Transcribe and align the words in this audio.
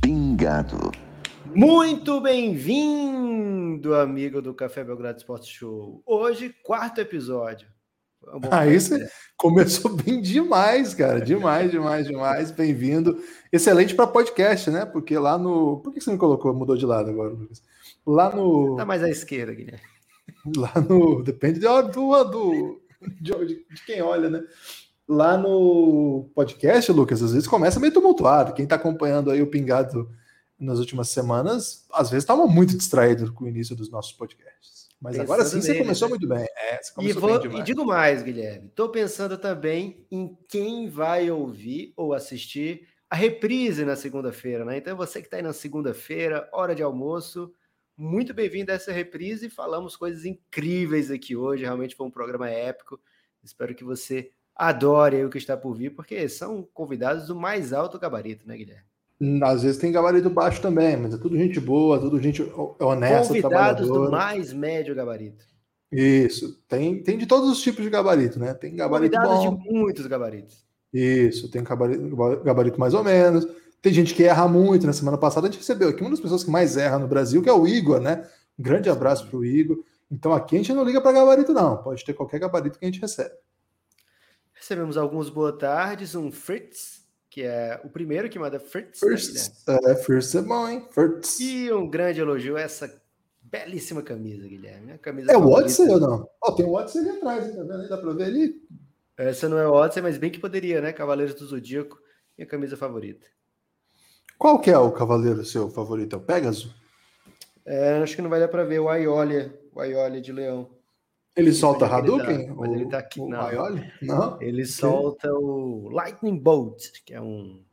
Pingado. 0.00 0.90
Muito 1.54 2.18
bem-vindo, 2.18 3.94
amigo 3.94 4.40
do 4.40 4.54
Café 4.54 4.82
Belgrado 4.82 5.18
Esporte 5.18 5.52
Show. 5.52 6.02
Hoje, 6.06 6.54
quarto 6.64 7.02
episódio. 7.02 7.68
Vamos 8.22 8.48
ah, 8.50 8.66
isso 8.66 8.94
começou 9.36 9.92
bem 9.96 10.20
demais, 10.20 10.92
cara. 10.94 11.20
Demais, 11.20 11.70
demais, 11.70 12.06
demais. 12.06 12.50
Bem-vindo. 12.50 13.18
Excelente 13.50 13.94
para 13.94 14.06
podcast, 14.06 14.70
né? 14.70 14.84
Porque 14.84 15.18
lá 15.18 15.38
no. 15.38 15.78
Por 15.78 15.92
que 15.92 16.00
você 16.00 16.12
me 16.12 16.18
colocou? 16.18 16.52
Mudou 16.52 16.76
de 16.76 16.84
lado 16.84 17.10
agora, 17.10 17.30
Lucas? 17.30 17.62
Lá 18.06 18.34
no. 18.34 18.76
Tá 18.76 18.84
mais 18.84 19.02
à 19.02 19.08
esquerda, 19.08 19.54
Guilherme. 19.54 19.80
Lá 20.56 20.72
no. 20.88 21.22
Depende 21.22 21.60
do, 21.60 21.82
do, 21.82 22.24
do 22.24 22.80
de, 23.20 23.32
de 23.46 23.84
quem 23.84 24.02
olha, 24.02 24.30
né? 24.30 24.42
Lá 25.08 25.36
no 25.36 26.30
podcast, 26.34 26.92
Lucas, 26.92 27.22
às 27.22 27.32
vezes 27.32 27.48
começa 27.48 27.80
meio 27.80 27.92
tumultuado. 27.92 28.54
Quem 28.54 28.64
está 28.64 28.76
acompanhando 28.76 29.30
aí 29.30 29.42
o 29.42 29.50
Pingado 29.50 30.08
nas 30.58 30.78
últimas 30.78 31.08
semanas, 31.08 31.86
às 31.92 32.10
vezes 32.10 32.22
estava 32.22 32.46
muito 32.46 32.76
distraído 32.76 33.32
com 33.32 33.44
o 33.44 33.48
início 33.48 33.74
dos 33.74 33.90
nossos 33.90 34.12
podcasts. 34.12 34.79
Mas 35.00 35.16
pensando 35.16 35.32
agora 35.32 35.44
sim 35.44 35.56
nele, 35.56 35.66
você 35.66 35.78
começou 35.78 36.08
né? 36.08 36.10
muito 36.10 36.28
bem. 36.28 36.46
É, 36.56 36.80
e, 37.00 37.12
vou, 37.12 37.40
bem 37.40 37.60
e 37.60 37.62
digo 37.62 37.84
mais, 37.86 38.22
Guilherme. 38.22 38.66
Estou 38.66 38.90
pensando 38.90 39.38
também 39.38 40.06
em 40.10 40.36
quem 40.46 40.88
vai 40.88 41.30
ouvir 41.30 41.92
ou 41.96 42.12
assistir 42.12 42.86
a 43.08 43.16
reprise 43.16 43.84
na 43.84 43.96
segunda-feira, 43.96 44.64
né? 44.64 44.76
Então 44.76 44.96
você 44.96 45.20
que 45.20 45.26
está 45.26 45.38
aí 45.38 45.42
na 45.42 45.54
segunda-feira, 45.54 46.48
hora 46.52 46.74
de 46.74 46.82
almoço, 46.82 47.52
muito 47.96 48.34
bem-vindo 48.34 48.70
a 48.70 48.74
essa 48.74 48.92
reprise. 48.92 49.48
Falamos 49.48 49.96
coisas 49.96 50.24
incríveis 50.26 51.10
aqui 51.10 51.34
hoje. 51.34 51.64
Realmente 51.64 51.96
foi 51.96 52.06
um 52.06 52.10
programa 52.10 52.48
épico. 52.50 53.00
Espero 53.42 53.74
que 53.74 53.84
você 53.84 54.30
adore 54.54 55.24
o 55.24 55.30
que 55.30 55.38
está 55.38 55.56
por 55.56 55.74
vir, 55.74 55.94
porque 55.94 56.28
são 56.28 56.62
convidados 56.74 57.28
do 57.28 57.34
mais 57.34 57.72
alto 57.72 57.98
gabarito, 57.98 58.46
né, 58.46 58.56
Guilherme? 58.56 58.89
Às 59.42 59.62
vezes 59.62 59.78
tem 59.78 59.92
gabarito 59.92 60.30
baixo 60.30 60.62
também, 60.62 60.96
mas 60.96 61.12
é 61.12 61.18
tudo 61.18 61.36
gente 61.36 61.60
boa, 61.60 61.98
tudo 61.98 62.18
gente 62.18 62.42
honesta, 62.80 63.34
Convidados 63.34 63.86
do 63.86 64.10
mais 64.10 64.52
médio 64.52 64.94
gabarito. 64.94 65.44
Isso, 65.92 66.58
tem, 66.68 67.02
tem 67.02 67.18
de 67.18 67.26
todos 67.26 67.50
os 67.50 67.60
tipos 67.60 67.84
de 67.84 67.90
gabarito, 67.90 68.38
né? 68.38 68.54
Tem 68.54 68.74
gabarito 68.74 69.16
Convidados 69.16 69.44
bom. 69.44 69.56
de 69.56 69.70
muitos 69.70 70.06
gabaritos. 70.06 70.64
Isso, 70.92 71.50
tem 71.50 71.62
gabarito, 71.62 72.16
gabarito 72.42 72.80
mais 72.80 72.94
ou 72.94 73.04
menos. 73.04 73.46
Tem 73.82 73.92
gente 73.92 74.14
que 74.14 74.24
erra 74.24 74.48
muito. 74.48 74.86
Na 74.86 74.92
semana 74.92 75.18
passada 75.18 75.46
a 75.46 75.50
gente 75.50 75.60
recebeu 75.60 75.88
aqui 75.88 76.00
uma 76.00 76.10
das 76.10 76.20
pessoas 76.20 76.42
que 76.42 76.50
mais 76.50 76.76
erra 76.76 76.98
no 76.98 77.08
Brasil, 77.08 77.42
que 77.42 77.48
é 77.48 77.52
o 77.52 77.66
Igor, 77.66 78.00
né? 78.00 78.26
Um 78.58 78.62
grande 78.62 78.88
abraço 78.88 79.26
para 79.26 79.38
o 79.38 79.44
Igor. 79.44 79.82
Então 80.10 80.32
aqui 80.32 80.56
a 80.56 80.58
gente 80.58 80.72
não 80.72 80.84
liga 80.84 81.00
para 81.00 81.12
gabarito, 81.12 81.52
não. 81.52 81.76
Pode 81.82 82.04
ter 82.04 82.14
qualquer 82.14 82.40
gabarito 82.40 82.78
que 82.78 82.84
a 82.84 82.88
gente 82.88 83.00
recebe. 83.00 83.34
Recebemos 84.52 84.96
alguns 84.96 85.30
boa 85.30 85.56
tardes, 85.56 86.14
um 86.14 86.30
Fritz, 86.30 86.99
que 87.30 87.42
é 87.42 87.80
o 87.84 87.88
primeiro 87.88 88.28
que 88.28 88.38
manda 88.38 88.58
Fritz. 88.58 88.98
First, 88.98 89.66
né, 89.68 89.78
é, 89.86 89.94
First 89.94 90.34
é 90.34 90.42
bom, 90.42 90.68
hein? 90.68 90.84
First. 90.90 91.40
E 91.40 91.72
um 91.72 91.88
grande 91.88 92.20
elogio 92.20 92.56
a 92.56 92.60
essa 92.60 93.00
belíssima 93.40 94.02
camisa, 94.02 94.46
Guilherme. 94.48 94.92
A 94.92 94.98
camisa 94.98 95.30
é 95.30 95.36
o 95.36 95.48
Odyssey 95.48 95.88
ou 95.88 96.00
não? 96.00 96.28
Ó, 96.42 96.50
oh, 96.50 96.52
tem 96.52 96.66
o 96.66 96.72
Odyssey 96.72 97.00
ali 97.00 97.10
atrás, 97.10 97.46
hein? 97.46 97.56
Tá 97.56 97.62
vendo? 97.62 97.88
Dá 97.88 97.96
pra 97.96 98.12
ver 98.12 98.24
ali? 98.24 98.60
Essa 99.16 99.48
não 99.48 99.58
é 99.58 99.66
o 99.66 99.72
Odyssey, 99.72 100.02
mas 100.02 100.18
bem 100.18 100.30
que 100.30 100.40
poderia, 100.40 100.80
né? 100.80 100.92
Cavaleiros 100.92 101.34
do 101.34 101.46
Zodíaco, 101.46 102.00
minha 102.36 102.48
camisa 102.48 102.76
favorita. 102.76 103.26
Qual 104.36 104.58
que 104.58 104.70
é 104.70 104.78
o 104.78 104.90
cavaleiro 104.90 105.44
seu 105.44 105.70
favorito? 105.70 106.16
É 106.16 106.18
o 106.18 106.22
Pegasus? 106.22 106.74
É, 107.64 107.98
acho 107.98 108.16
que 108.16 108.22
não 108.22 108.30
vai 108.30 108.40
dar 108.40 108.48
pra 108.48 108.64
ver 108.64 108.80
o 108.80 108.88
Aiolia, 108.88 109.56
o 109.72 109.80
Aiolia 109.80 110.20
de 110.20 110.32
Leão. 110.32 110.68
Ele 111.36 111.52
solta 111.52 111.86
Hadouken? 111.86 112.54
Mas 112.54 112.72
ele 112.72 112.86
tá 112.86 112.98
aqui. 112.98 113.20
O 113.20 113.28
não. 113.28 113.48
não. 114.02 114.42
Ele 114.42 114.66
solta 114.66 115.32
o 115.32 115.88
Lightning 115.90 116.38
Bolt, 116.38 116.90
que 117.04 117.14
é 117.14 117.20
um. 117.20 117.64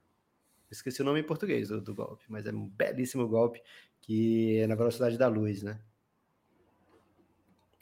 Esqueci 0.69 1.01
o 1.01 1.05
nome 1.05 1.21
em 1.21 1.23
português 1.23 1.69
do, 1.69 1.81
do 1.81 1.95
golpe, 1.95 2.25
mas 2.27 2.45
é 2.45 2.51
um 2.51 2.67
belíssimo 2.67 3.27
golpe 3.27 3.61
que 4.01 4.59
é 4.59 4.67
na 4.67 4.75
velocidade 4.75 5.17
da 5.17 5.27
luz, 5.27 5.63
né? 5.63 5.79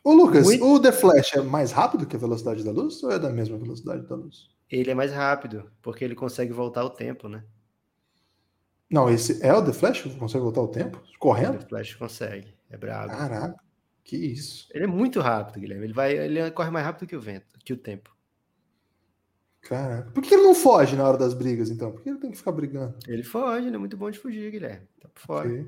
Ô, 0.04 0.14
Lucas, 0.14 0.46
Muito... 0.46 0.66
o 0.66 0.80
The 0.80 0.92
Flash 0.92 1.34
é 1.34 1.42
mais 1.42 1.72
rápido 1.72 2.06
que 2.06 2.16
a 2.16 2.20
velocidade 2.20 2.64
da 2.64 2.72
luz 2.72 3.02
ou 3.04 3.12
é 3.12 3.18
da 3.18 3.32
mesma 3.32 3.58
velocidade 3.58 4.08
da 4.08 4.16
luz? 4.16 4.50
Ele 4.70 4.92
é 4.92 4.96
mais 4.96 5.12
rápido, 5.12 5.72
porque 5.82 6.06
ele 6.06 6.14
consegue 6.14 6.54
voltar 6.54 6.84
o 6.84 6.92
tempo, 6.92 7.28
né? 7.28 7.44
Não, 8.90 9.10
esse 9.10 9.44
é 9.44 9.52
o 9.52 9.66
The 9.66 9.74
Flash? 9.74 10.04
Consegue 10.20 10.44
voltar 10.44 10.62
o 10.62 10.68
tempo? 10.68 11.02
Correndo? 11.20 11.56
O 11.56 11.60
The 11.60 11.68
Flash 11.68 11.96
consegue. 11.96 12.54
É 12.70 12.78
brabo. 12.78 13.10
Caraca. 13.10 13.65
Que 14.06 14.16
isso. 14.16 14.70
Ele 14.72 14.84
é 14.84 14.88
muito 14.88 15.20
rápido, 15.20 15.60
Guilherme. 15.60 15.84
Ele 15.84 15.94
vai, 15.94 16.16
ele 16.16 16.52
corre 16.52 16.70
mais 16.70 16.86
rápido 16.86 17.08
que 17.08 17.16
o 17.16 17.20
vento, 17.20 17.58
que 17.66 17.74
o 17.74 17.78
tempo. 17.78 18.16
Cara, 19.64 20.04
por 20.14 20.22
que 20.22 20.36
ele 20.36 20.44
não 20.44 20.54
foge 20.54 20.96
na 20.96 21.08
hora 21.08 21.18
das 21.18 21.34
brigas, 21.34 21.72
então? 21.72 21.92
Por 21.92 22.04
que 22.04 22.10
ele 22.10 22.20
tem 22.20 22.30
que 22.30 22.38
ficar 22.38 22.52
brigando? 22.52 22.96
Ele 23.08 23.24
foge, 23.24 23.66
ele 23.66 23.76
é 23.76 23.80
muito 23.80 23.98
bom 23.98 24.12
de 24.12 24.20
fugir, 24.20 24.52
Guilherme. 24.52 24.88
Tá 25.02 25.10
por 25.10 25.22
fora. 25.22 25.50
Okay. 25.50 25.66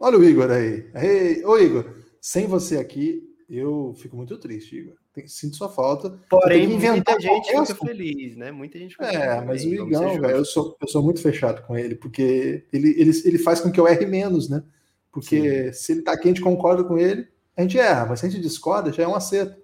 Olha 0.00 0.18
o 0.18 0.24
Igor 0.24 0.50
aí. 0.50 0.90
Ei, 0.94 1.44
ô, 1.44 1.58
Igor, 1.58 1.96
sem 2.18 2.46
você 2.46 2.78
aqui, 2.78 3.22
eu 3.46 3.94
fico 3.98 4.16
muito 4.16 4.38
triste, 4.38 4.78
Igor. 4.78 4.94
Sinto 5.26 5.56
sua 5.56 5.68
falta. 5.68 6.18
Porém, 6.30 6.66
muita 6.66 7.20
gente 7.20 7.50
fica 7.50 7.74
feliz, 7.74 8.36
né? 8.36 8.50
Muita 8.50 8.78
gente 8.78 8.92
fica 8.92 9.04
É, 9.04 9.44
mas 9.44 9.64
o 9.64 9.68
Igão, 9.68 10.18
velho, 10.18 10.36
eu 10.36 10.44
sou, 10.46 10.78
eu 10.80 10.88
sou 10.88 11.02
muito 11.02 11.20
fechado 11.20 11.66
com 11.66 11.76
ele, 11.76 11.94
porque 11.94 12.64
ele, 12.72 12.98
ele, 12.98 13.10
ele 13.24 13.38
faz 13.38 13.60
com 13.60 13.70
que 13.70 13.78
eu 13.78 13.86
erre 13.86 14.06
menos, 14.06 14.48
né? 14.48 14.62
Porque 15.12 15.72
Sim. 15.72 15.72
se 15.72 15.92
ele 15.92 16.02
tá 16.02 16.12
aqui, 16.12 16.24
a 16.24 16.28
gente 16.28 16.40
concorda 16.40 16.84
com 16.84 16.98
ele, 16.98 17.26
a 17.56 17.62
gente 17.62 17.78
erra, 17.78 18.06
mas 18.06 18.20
se 18.20 18.26
a 18.26 18.28
gente 18.28 18.42
discorda, 18.42 18.92
já 18.92 19.02
é 19.02 19.08
um 19.08 19.14
acerto. 19.14 19.60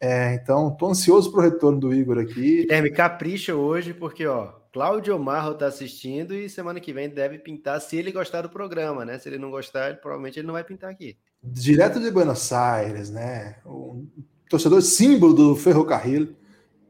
É, 0.00 0.34
então, 0.34 0.74
tô 0.76 0.88
ansioso 0.88 1.30
pro 1.30 1.40
retorno 1.40 1.78
do 1.78 1.94
Igor 1.94 2.18
aqui. 2.18 2.62
Guilherme, 2.62 2.90
capricha 2.90 3.54
hoje, 3.54 3.94
porque, 3.94 4.26
ó, 4.26 4.52
Cláudio 4.72 5.18
Marro 5.18 5.54
tá 5.54 5.66
assistindo 5.66 6.34
e 6.34 6.48
semana 6.48 6.80
que 6.80 6.92
vem 6.92 7.08
deve 7.08 7.38
pintar 7.38 7.80
se 7.80 7.96
ele 7.96 8.10
gostar 8.10 8.42
do 8.42 8.48
programa, 8.48 9.04
né? 9.04 9.18
Se 9.18 9.28
ele 9.28 9.38
não 9.38 9.50
gostar, 9.50 9.90
ele, 9.90 9.98
provavelmente 9.98 10.38
ele 10.38 10.46
não 10.46 10.54
vai 10.54 10.64
pintar 10.64 10.90
aqui. 10.90 11.16
Direto 11.42 12.00
de 12.00 12.10
Buenos 12.10 12.52
Aires, 12.52 13.10
né? 13.10 13.56
Um 13.66 14.08
torcedor 14.48 14.80
símbolo 14.80 15.34
do 15.34 15.56
Ferrocarril, 15.56 16.34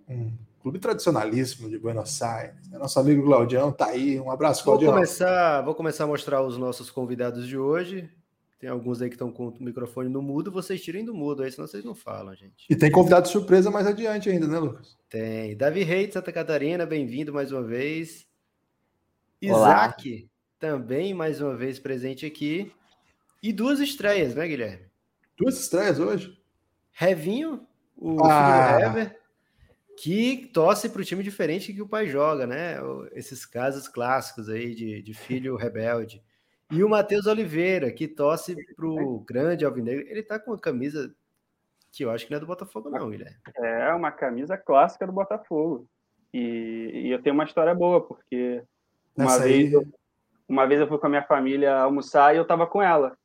um 0.09 0.32
clube 0.62 0.78
tradicionalíssimo 0.78 1.68
de 1.68 1.76
Buenos 1.76 2.22
Aires. 2.22 2.68
Nosso 2.70 2.98
amigo 3.00 3.24
Claudião 3.24 3.72
tá 3.72 3.86
aí. 3.86 4.20
Um 4.20 4.30
abraço, 4.30 4.62
Claudião. 4.62 4.92
Vou 4.92 5.00
começar, 5.00 5.60
vou 5.62 5.74
começar 5.74 6.04
a 6.04 6.06
mostrar 6.06 6.40
os 6.40 6.56
nossos 6.56 6.88
convidados 6.88 7.48
de 7.48 7.58
hoje. 7.58 8.08
Tem 8.60 8.70
alguns 8.70 9.02
aí 9.02 9.08
que 9.08 9.16
estão 9.16 9.32
com 9.32 9.48
o 9.48 9.56
microfone 9.58 10.08
no 10.08 10.22
mudo, 10.22 10.52
vocês 10.52 10.80
tirem 10.80 11.04
do 11.04 11.12
mudo 11.12 11.42
aí, 11.42 11.50
senão 11.50 11.66
vocês 11.66 11.84
não 11.84 11.96
falam, 11.96 12.32
gente. 12.36 12.64
E 12.70 12.76
tem 12.76 12.92
convidado 12.92 13.26
surpresa 13.26 13.72
mais 13.72 13.88
adiante 13.88 14.30
ainda, 14.30 14.46
né, 14.46 14.56
Lucas? 14.56 14.96
Tem. 15.10 15.56
Davi 15.56 15.82
Rei 15.82 16.06
de 16.06 16.12
Santa 16.12 16.30
Catarina, 16.30 16.86
bem-vindo 16.86 17.32
mais 17.32 17.50
uma 17.50 17.62
vez. 17.62 18.24
Olá. 19.42 19.68
Isaac, 19.68 20.30
também 20.60 21.12
mais 21.12 21.40
uma 21.40 21.56
vez 21.56 21.80
presente 21.80 22.24
aqui. 22.24 22.72
E 23.42 23.52
duas 23.52 23.80
estreias, 23.80 24.36
né, 24.36 24.46
Guilherme? 24.46 24.86
Duas 25.36 25.58
estreias 25.58 25.98
hoje? 25.98 26.38
Revinho, 26.92 27.66
o 27.96 28.24
ah. 28.24 28.76
filho 28.76 28.78
do 28.78 28.84
Hever, 28.84 29.22
que 29.98 30.50
torce 30.53 30.88
para 30.88 31.03
o 31.03 31.04
time 31.04 31.22
diferente 31.22 31.72
que 31.72 31.82
o 31.82 31.88
pai 31.88 32.06
joga, 32.06 32.47
né? 32.47 32.76
Esses 33.12 33.44
casos 33.44 33.88
clássicos 33.88 34.48
aí 34.48 34.75
de, 34.75 35.03
de 35.03 35.14
filho 35.14 35.56
rebelde. 35.56 36.22
E 36.70 36.82
o 36.82 36.88
Matheus 36.88 37.26
Oliveira, 37.26 37.92
que 37.92 38.08
torce 38.08 38.56
para 38.75 38.86
o 38.86 39.20
grande 39.20 39.64
Alvinegro. 39.64 40.06
Ele 40.08 40.22
tá 40.22 40.38
com 40.38 40.53
uma 40.53 40.58
camisa 40.58 41.14
que 41.92 42.04
eu 42.04 42.10
acho 42.10 42.25
que 42.25 42.30
não 42.30 42.38
é 42.38 42.41
do 42.41 42.47
Botafogo, 42.47 42.88
não, 42.88 43.10
Guilherme. 43.10 43.36
É, 43.59 43.92
uma 43.92 44.10
camisa 44.10 44.56
clássica 44.56 45.06
do 45.06 45.12
Botafogo. 45.12 45.86
E, 46.33 47.03
e 47.04 47.10
eu 47.10 47.22
tenho 47.22 47.34
uma 47.34 47.44
história 47.44 47.74
boa, 47.74 48.00
porque 48.00 48.65
uma 49.15 49.39
vez, 49.39 49.71
eu, 49.71 49.84
uma 50.48 50.66
vez 50.66 50.80
eu 50.80 50.89
fui 50.89 50.98
com 50.98 51.06
a 51.06 51.10
minha 51.10 51.22
família 51.22 51.74
almoçar 51.77 52.34
e 52.34 52.39
eu 52.39 52.42
estava 52.42 52.66
com 52.66 52.80
ela. 52.80 53.16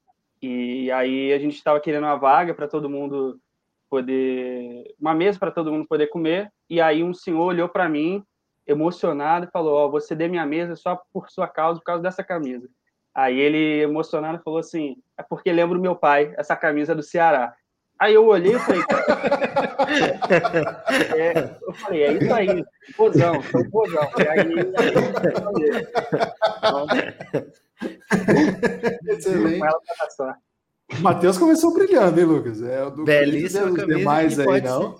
E 0.41 0.91
aí 0.91 1.31
a 1.31 1.39
gente 1.39 1.55
estava 1.55 1.79
querendo 1.79 2.03
uma 2.03 2.17
vaga 2.17 2.53
para 2.53 2.67
todo 2.67 2.89
mundo 2.89 3.39
poder. 3.89 4.95
Uma 4.99 5.13
mesa 5.13 5.39
para 5.39 5.51
todo 5.51 5.71
mundo 5.71 5.87
poder 5.87 6.07
comer. 6.07 6.51
E 6.69 6.81
aí 6.81 7.03
um 7.03 7.13
senhor 7.13 7.43
olhou 7.43 7.69
para 7.69 7.87
mim, 7.89 8.23
emocionado, 8.65 9.45
e 9.45 9.51
falou: 9.51 9.75
Ó, 9.75 9.85
oh, 9.85 9.91
você 9.91 10.15
dê 10.15 10.27
minha 10.27 10.45
mesa 10.45 10.75
só 10.75 11.01
por 11.13 11.29
sua 11.29 11.47
causa, 11.47 11.79
por 11.79 11.85
causa 11.85 12.03
dessa 12.03 12.23
camisa. 12.23 12.69
Aí 13.17 13.39
ele, 13.39 13.81
emocionado, 13.81 14.43
falou 14.43 14.59
assim: 14.59 14.95
é 15.17 15.23
porque 15.23 15.51
lembro 15.51 15.81
meu 15.81 15.95
pai, 15.95 16.35
essa 16.37 16.55
camisa 16.55 16.93
do 16.93 17.01
Ceará. 17.01 17.55
Aí 17.99 18.13
eu 18.13 18.27
olhei 18.27 18.55
e 18.55 18.59
falei: 18.59 18.81
é, 21.15 21.57
eu 21.61 21.73
falei, 21.73 22.03
é 22.03 22.13
isso 22.13 22.31
aí, 22.31 22.63
pozão, 22.95 23.41
sou. 23.41 23.63
E 24.19 24.27
aí, 24.27 24.53
Excelente. 29.07 29.65
O 30.93 31.01
Matheus 31.01 31.37
começou 31.37 31.73
brilhando, 31.73 32.19
hein, 32.19 32.25
Lucas? 32.25 32.61
É, 32.61 32.89
do 32.89 33.03
Belíssima 33.03 33.73
camisa. 33.73 33.97
demais 33.97 34.39
aí, 34.39 34.61
não. 34.61 34.95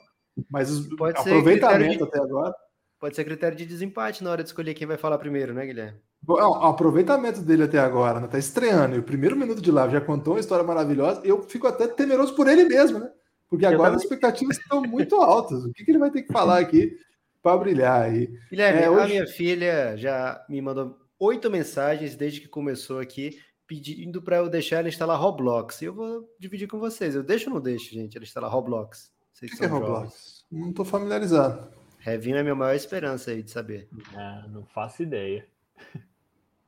Mas 0.50 0.69
os, 0.69 0.88
aproveitamento 1.16 2.04
até 2.04 2.19
agora. 2.19 2.54
Pode 3.00 3.16
ser 3.16 3.24
critério 3.24 3.57
de 3.57 3.66
desempate 3.66 4.24
na 4.24 4.31
hora 4.31 4.44
de 4.44 4.50
escolher 4.50 4.74
quem 4.74 4.88
vai 4.88 4.98
falar 4.98 5.18
primeiro, 5.18 5.54
né, 5.54 5.66
Guilherme? 5.66 6.00
o 6.25 6.66
aproveitamento 6.66 7.42
dele 7.42 7.63
até 7.63 7.78
agora, 7.78 8.19
né? 8.19 8.28
Tá 8.28 8.39
estreando. 8.39 8.95
E 8.95 9.00
o 9.00 9.04
primeiro 9.04 9.36
minuto 9.36 9.62
de 9.62 9.72
live 9.72 9.94
já 9.94 10.01
contou 10.01 10.34
uma 10.34 10.39
história 10.39 10.66
maravilhosa. 10.66 11.22
Eu 11.24 11.44
fico 11.44 11.68
até 11.68 11.88
temeroso 11.88 12.36
por 12.36 12.48
ele 12.48 12.66
mesmo, 12.66 13.00
né? 13.00 13.10
Porque 13.50 13.66
agora 13.66 13.95
as 13.95 14.01
expectativas 14.01 14.57
estão 14.57 14.81
muito 14.81 15.16
altas. 15.16 15.63
O 15.63 15.72
que, 15.72 15.86
que, 15.86 15.92
ele 15.92 16.00
vai 16.00 16.12
ter 16.12 16.24
que 16.24 16.33
falar 16.33 16.60
aqui 16.60 16.98
para 17.42 17.57
brilhar 17.57 18.01
aí? 18.01 18.30
Guilherme, 18.50 18.81
é, 18.81 18.90
hoje... 18.90 19.04
a 19.04 19.07
minha 19.07 19.28
filha 19.28 19.95
já 19.95 20.44
me 20.50 20.62
mandou 20.62 20.98
oito 21.19 21.50
mensagens 21.50 22.16
desde 22.16 22.42
que 22.42 22.48
começou 22.48 23.00
aqui 23.00 23.38
pedindo 23.68 24.22
para 24.22 24.38
eu 24.38 24.50
deixar 24.50 24.78
ela 24.78 24.88
instalar 24.88 25.19
Roblox. 25.19 25.81
E 25.81 25.86
eu 25.86 25.94
vou 25.94 26.34
dividir 26.40 26.68
com 26.68 26.80
vocês. 26.80 27.14
Eu 27.14 27.24
deixo 27.24 27.50
ou 27.50 27.56
não 27.56 27.62
deixo, 27.62 27.94
gente, 27.94 28.18
ela 28.18 28.24
instalar 28.24 28.50
Roblox? 28.50 29.12
Vocês 29.34 29.52
o 29.52 29.58
que, 29.58 29.66
é 29.66 29.68
Roblox? 29.68 30.46
Não 30.52 30.69
estou 30.69 30.86
familiarizado. 30.86 31.69
Revinho 32.00 32.38
é 32.38 32.40
a 32.40 32.44
minha 32.44 32.56
maior 32.56 32.74
esperança 32.74 33.31
aí 33.31 33.44
de 33.44 33.52
saber. 33.52 33.90
É, 34.16 34.48
não 34.48 34.66
faço 34.66 35.04
ideia. 35.04 35.48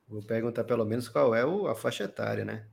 Vou 0.08 0.22
perguntar 0.22 0.64
pelo 0.66 0.84
menos 0.86 1.08
qual 1.08 1.34
é 1.34 1.46
o, 1.46 1.68
a 1.68 1.76
faixa 1.76 2.04
etária, 2.04 2.44
né? 2.44 2.66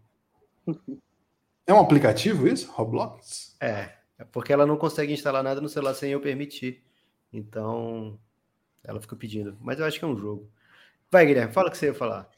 É 1.66 1.72
um 1.72 1.78
aplicativo 1.78 2.48
isso? 2.48 2.70
Roblox? 2.72 3.56
É, 3.60 3.92
é 4.18 4.24
porque 4.24 4.52
ela 4.52 4.66
não 4.66 4.76
consegue 4.76 5.12
instalar 5.12 5.42
nada 5.42 5.60
no 5.60 5.68
celular 5.68 5.94
sem 5.94 6.10
eu 6.10 6.20
permitir. 6.20 6.82
Então, 7.32 8.18
ela 8.82 9.00
fica 9.00 9.14
pedindo. 9.14 9.56
Mas 9.60 9.78
eu 9.78 9.84
acho 9.84 9.98
que 9.98 10.04
é 10.04 10.08
um 10.08 10.16
jogo. 10.16 10.50
Vai, 11.10 11.26
Guilherme, 11.26 11.52
fala 11.52 11.68
o 11.68 11.70
que 11.70 11.78
você 11.78 11.86
ia 11.86 11.94
falar. 11.94 12.28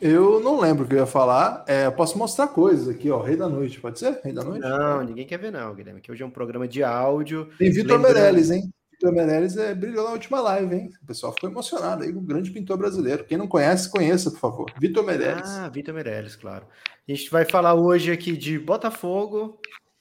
Eu 0.00 0.40
não 0.40 0.60
lembro 0.60 0.84
o 0.84 0.88
que 0.88 0.94
eu 0.94 0.98
ia 0.98 1.06
falar. 1.06 1.64
É, 1.66 1.86
eu 1.86 1.92
posso 1.92 2.16
mostrar 2.16 2.48
coisas 2.48 2.88
aqui, 2.88 3.10
ó. 3.10 3.20
Rei 3.20 3.36
da 3.36 3.48
Noite, 3.48 3.80
pode 3.80 3.98
ser? 3.98 4.20
Rei 4.22 4.32
da 4.32 4.44
Noite? 4.44 4.60
Não, 4.60 5.02
ninguém 5.02 5.26
quer 5.26 5.38
ver, 5.38 5.50
não, 5.50 5.74
Guilherme. 5.74 6.00
Que 6.00 6.12
hoje 6.12 6.22
é 6.22 6.26
um 6.26 6.30
programa 6.30 6.68
de 6.68 6.82
áudio. 6.84 7.48
Tem 7.58 7.70
Vitor 7.70 7.96
lembrando... 7.96 8.14
Meirelles, 8.14 8.50
hein? 8.50 8.72
Vitor 8.92 9.12
Meirelles 9.12 9.56
é, 9.56 9.74
brilhou 9.74 10.04
na 10.04 10.12
última 10.12 10.40
live, 10.40 10.74
hein? 10.74 10.90
O 11.02 11.06
pessoal 11.06 11.32
ficou 11.32 11.50
emocionado 11.50 12.04
aí, 12.04 12.12
um 12.12 12.24
grande 12.24 12.50
pintor 12.50 12.76
brasileiro. 12.76 13.24
Quem 13.24 13.38
não 13.38 13.48
conhece, 13.48 13.90
conheça, 13.90 14.30
por 14.30 14.38
favor. 14.38 14.72
Vitor 14.78 15.04
Meirelles. 15.04 15.48
Ah, 15.48 15.68
Vitor 15.68 15.94
Meirelles, 15.94 16.36
claro. 16.36 16.66
A 17.08 17.12
gente 17.12 17.30
vai 17.30 17.44
falar 17.44 17.74
hoje 17.74 18.12
aqui 18.12 18.36
de 18.36 18.58
Botafogo, 18.58 19.58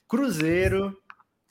Cruzeiro, 0.07 0.95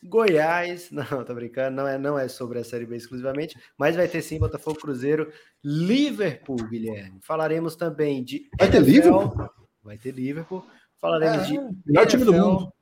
Goiás. 0.09 0.91
Não, 0.93 1.25
tô 1.25 1.35
brincando, 1.35 1.77
não 1.77 1.89
é, 1.89 1.99
não 1.99 2.19
é 2.19 2.29
sobre 2.29 2.59
a 2.59 2.65
Série 2.65 2.87
B 2.87 2.97
exclusivamente, 2.97 3.59
mas 3.77 3.97
vai 3.97 4.09
ter 4.09 4.23
sim 4.23 4.39
Botafogo, 4.39 4.79
Cruzeiro, 4.79 5.33
Liverpool, 5.63 6.57
Guilherme. 6.57 7.21
Falaremos 7.23 7.77
também 7.77 8.23
de. 8.23 8.49
Vai 8.59 8.71
ter 8.71 8.81
Liverpool? 8.81 9.51
Vai 9.83 9.99
ter 9.99 10.13
Liverpool. 10.13 10.67
Falaremos 10.99 11.43
é, 11.43 11.45
de. 11.45 11.59
Melhor 11.85 12.07
time 12.07 12.25
do 12.25 12.33
mundo. 12.33 12.73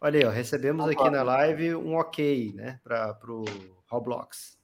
Olha 0.00 0.20
aí, 0.20 0.24
ó, 0.24 0.30
recebemos 0.30 0.86
Opa. 0.86 0.92
aqui 0.92 1.10
na 1.10 1.22
live 1.22 1.74
um 1.74 1.94
ok, 1.96 2.54
né, 2.54 2.80
para 2.82 3.14
o 3.28 3.44
Roblox. 3.86 4.58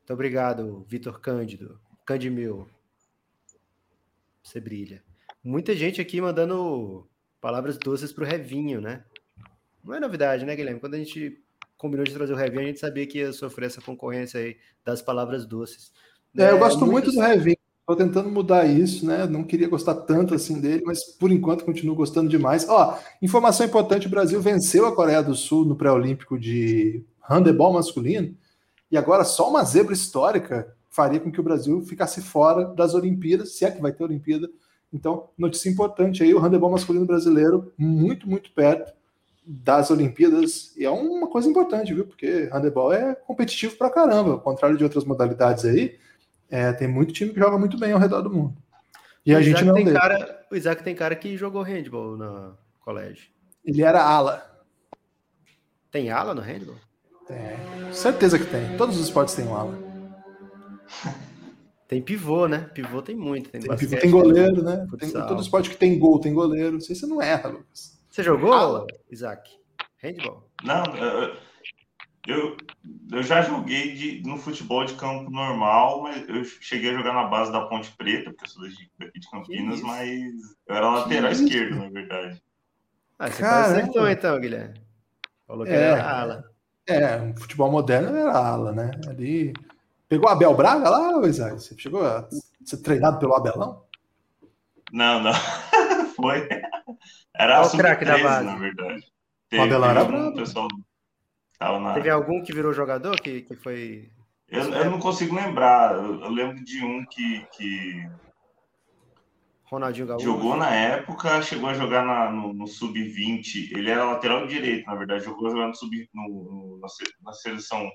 Muito 0.00 0.12
obrigado, 0.12 0.84
Vitor 0.86 1.18
Cândido. 1.20 1.80
Candimil. 2.04 2.68
Você 4.42 4.60
brilha. 4.60 5.02
Muita 5.42 5.74
gente 5.74 6.00
aqui 6.00 6.20
mandando 6.20 7.08
palavras 7.40 7.78
doces 7.78 8.12
para 8.12 8.24
o 8.24 8.26
Revinho, 8.26 8.80
né? 8.80 9.04
Não 9.84 9.94
é 9.94 10.00
novidade, 10.00 10.44
né, 10.44 10.54
Guilherme? 10.54 10.80
Quando 10.80 10.94
a 10.94 10.98
gente 10.98 11.40
combinou 11.76 12.04
de 12.04 12.12
trazer 12.12 12.32
o 12.32 12.36
Revinho, 12.36 12.64
a 12.64 12.66
gente 12.66 12.80
sabia 12.80 13.06
que 13.06 13.18
ia 13.18 13.32
sofrer 13.32 13.66
essa 13.66 13.80
concorrência 13.80 14.40
aí 14.40 14.56
das 14.84 15.00
palavras 15.00 15.46
doces. 15.46 15.92
É, 16.36 16.50
eu 16.50 16.56
é, 16.56 16.58
gosto 16.58 16.84
muitos... 16.84 16.92
muito 16.92 17.12
do 17.12 17.20
Revinho. 17.20 17.56
Estou 17.80 17.96
tentando 17.96 18.28
mudar 18.28 18.66
isso, 18.66 19.06
né? 19.06 19.26
Não 19.26 19.42
queria 19.42 19.66
gostar 19.66 19.94
tanto 19.94 20.34
assim 20.34 20.60
dele, 20.60 20.82
mas 20.84 21.04
por 21.04 21.32
enquanto 21.32 21.64
continuo 21.64 21.96
gostando 21.96 22.28
demais. 22.28 22.68
Ó, 22.68 22.98
informação 23.22 23.64
importante: 23.64 24.06
o 24.06 24.10
Brasil 24.10 24.42
venceu 24.42 24.84
a 24.84 24.94
Coreia 24.94 25.22
do 25.22 25.34
Sul 25.34 25.64
no 25.64 25.74
pré-olímpico 25.74 26.38
de 26.38 27.02
handebol 27.30 27.72
masculino, 27.72 28.36
e 28.90 28.98
agora 28.98 29.24
só 29.24 29.48
uma 29.48 29.64
zebra 29.64 29.94
histórica 29.94 30.74
faria 30.90 31.18
com 31.18 31.32
que 31.32 31.40
o 31.40 31.42
Brasil 31.42 31.80
ficasse 31.80 32.20
fora 32.20 32.66
das 32.66 32.92
Olimpíadas, 32.92 33.56
se 33.56 33.64
é 33.64 33.70
que 33.70 33.80
vai 33.80 33.92
ter 33.92 34.04
Olimpíada. 34.04 34.50
Então, 34.92 35.30
notícia 35.38 35.70
importante 35.70 36.22
aí: 36.22 36.34
o 36.34 36.38
handebol 36.38 36.70
masculino 36.70 37.06
brasileiro 37.06 37.72
muito, 37.78 38.28
muito 38.28 38.52
perto 38.52 38.97
das 39.50 39.90
Olimpíadas, 39.90 40.76
e 40.76 40.84
é 40.84 40.90
uma 40.90 41.26
coisa 41.26 41.48
importante, 41.48 41.94
viu? 41.94 42.06
Porque 42.06 42.50
handebol 42.52 42.92
é 42.92 43.14
competitivo 43.14 43.76
pra 43.76 43.88
caramba, 43.88 44.32
ao 44.32 44.40
contrário 44.40 44.76
de 44.76 44.84
outras 44.84 45.04
modalidades 45.04 45.64
aí 45.64 45.98
é, 46.50 46.72
tem 46.72 46.88
muito 46.88 47.12
time 47.12 47.32
que 47.32 47.38
joga 47.38 47.58
muito 47.58 47.78
bem 47.78 47.92
ao 47.92 47.98
redor 47.98 48.22
do 48.22 48.30
mundo. 48.30 48.56
E 49.24 49.34
o 49.34 49.36
a 49.36 49.42
gente 49.42 49.64
não 49.64 49.74
tem 49.74 49.92
cara, 49.92 50.46
O 50.50 50.56
Isaac 50.56 50.82
tem 50.82 50.94
cara 50.94 51.14
que 51.14 51.36
jogou 51.36 51.62
handball 51.62 52.16
no 52.16 52.56
colégio. 52.80 53.28
Ele 53.64 53.82
era 53.82 54.02
ala. 54.02 54.42
Tem 55.90 56.10
ala 56.10 56.34
no 56.34 56.40
handball? 56.40 56.76
Tem. 57.26 57.92
Certeza 57.92 58.38
que 58.38 58.46
tem. 58.46 58.76
Todos 58.78 58.96
os 58.96 59.04
esportes 59.04 59.34
têm 59.34 59.46
um 59.46 59.54
ala. 59.54 59.78
Tem 61.86 62.02
pivô, 62.02 62.46
né? 62.46 62.68
Pivô 62.74 63.00
tem 63.00 63.16
muito. 63.16 63.48
Tem, 63.48 63.62
tem 63.62 63.68
basquete, 63.70 63.88
pivô, 63.88 64.02
tem 64.02 64.10
goleiro, 64.10 64.62
né? 64.62 64.86
Tem, 64.98 65.10
todo 65.10 65.40
esporte 65.40 65.70
que 65.70 65.76
tem 65.78 65.98
gol 65.98 66.20
tem 66.20 66.34
goleiro. 66.34 66.72
Não 66.72 66.80
sei 66.82 66.94
se 66.94 67.00
você 67.00 67.06
não 67.06 67.22
erra, 67.22 67.48
Lucas. 67.48 67.97
Você 68.18 68.24
jogou, 68.24 68.84
Isaac? 69.12 69.48
Handball? 70.02 70.50
Não, 70.64 70.82
eu, 72.26 72.56
eu, 73.12 73.22
já 73.22 73.42
joguei 73.42 73.94
de, 73.94 74.22
no 74.26 74.36
futebol 74.36 74.84
de 74.84 74.94
campo 74.94 75.30
normal, 75.30 76.02
mas 76.02 76.28
eu 76.28 76.42
cheguei 76.44 76.90
a 76.90 76.94
jogar 76.94 77.12
na 77.12 77.28
base 77.28 77.52
da 77.52 77.66
Ponte 77.66 77.92
Preta, 77.92 78.32
porque 78.32 78.44
eu 78.44 78.48
sou 78.48 78.62
daqui 78.98 79.20
de 79.20 79.30
Campinas, 79.30 79.80
mas 79.82 80.10
eu 80.66 80.74
era 80.74 80.90
lateral 80.90 81.30
esquerdo, 81.30 81.76
na 81.76 81.90
verdade. 81.90 82.42
Ah, 83.20 83.30
você 83.30 83.44
acertou 83.44 84.08
então, 84.08 84.40
Guilherme. 84.40 84.82
Falou 85.46 85.64
que 85.64 85.70
é, 85.70 85.76
era 85.76 86.10
ala. 86.10 86.44
É, 86.88 87.34
futebol 87.38 87.70
moderno 87.70 88.16
era 88.16 88.36
ala, 88.36 88.72
né? 88.72 88.90
Ali. 89.06 89.52
Pegou 90.08 90.28
Abel 90.28 90.56
Braga 90.56 90.90
lá, 90.90 91.24
Isaac? 91.24 91.62
Você 91.62 91.78
chegou 91.78 92.04
a 92.04 92.28
ser 92.64 92.78
treinado 92.78 93.20
pelo 93.20 93.36
Abelão? 93.36 93.84
Não, 94.92 95.22
não. 95.22 95.32
Foi. 96.16 96.48
Era 97.38 97.64
o 97.64 97.70
craque 97.70 98.04
da 98.04 98.18
base. 98.18 98.44
na 98.44 98.56
verdade. 98.56 99.06
Teve, 99.48 99.62
Abelão 99.62 99.90
era 99.90 100.32
pessoal 100.32 100.68
na... 101.60 101.94
Teve 101.94 102.10
algum 102.10 102.42
que 102.42 102.52
virou 102.52 102.72
jogador 102.72 103.20
que, 103.20 103.42
que 103.42 103.56
foi. 103.56 104.10
Eu, 104.48 104.70
eu 104.72 104.90
não 104.90 104.98
consigo 104.98 105.34
lembrar. 105.34 105.94
Eu, 105.94 106.20
eu, 106.20 106.30
lembro 106.30 106.62
de 106.64 106.84
um 106.84 107.04
que. 107.06 107.46
que... 107.52 108.08
Ronaldinho 109.64 110.06
Gaúcho. 110.06 110.24
Jogou 110.24 110.56
na 110.56 110.70
época, 110.70 111.42
chegou 111.42 111.68
a 111.68 111.74
jogar 111.74 112.04
na, 112.04 112.30
no, 112.30 112.54
no 112.54 112.66
Sub-20. 112.66 113.72
Ele 113.76 113.90
era 113.90 114.04
lateral 114.04 114.46
direito, 114.46 114.86
na 114.86 114.94
verdade. 114.94 115.24
Jogou 115.24 115.50
jogando 115.50 115.76
sub, 115.76 116.08
no, 116.14 116.28
no, 116.28 116.80
na 117.22 117.32
seleção 117.32 117.90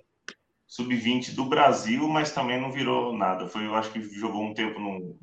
Sub-20 0.68 1.34
do 1.34 1.46
Brasil, 1.46 2.08
mas 2.08 2.32
também 2.32 2.62
não 2.62 2.72
virou 2.72 3.18
nada. 3.18 3.48
Foi, 3.48 3.66
eu 3.66 3.76
acho 3.76 3.92
que 3.92 4.02
jogou 4.02 4.44
um 4.44 4.54
tempo 4.54 4.80
no, 4.80 5.18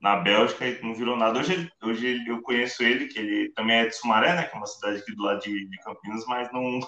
na 0.00 0.16
Bélgica 0.16 0.66
e 0.66 0.82
não 0.82 0.94
virou 0.94 1.16
nada. 1.16 1.38
Hoje, 1.38 1.70
hoje 1.82 2.24
eu 2.26 2.40
conheço 2.42 2.82
ele, 2.82 3.06
que 3.06 3.18
ele 3.18 3.52
também 3.52 3.76
é 3.76 3.86
de 3.86 3.96
Sumaré, 3.96 4.34
né? 4.34 4.44
Que 4.44 4.54
é 4.54 4.58
uma 4.58 4.66
cidade 4.66 4.98
aqui 4.98 5.14
do 5.14 5.22
lado 5.22 5.40
de, 5.40 5.68
de 5.68 5.78
Campinas, 5.78 6.24
mas 6.26 6.52
não. 6.52 6.80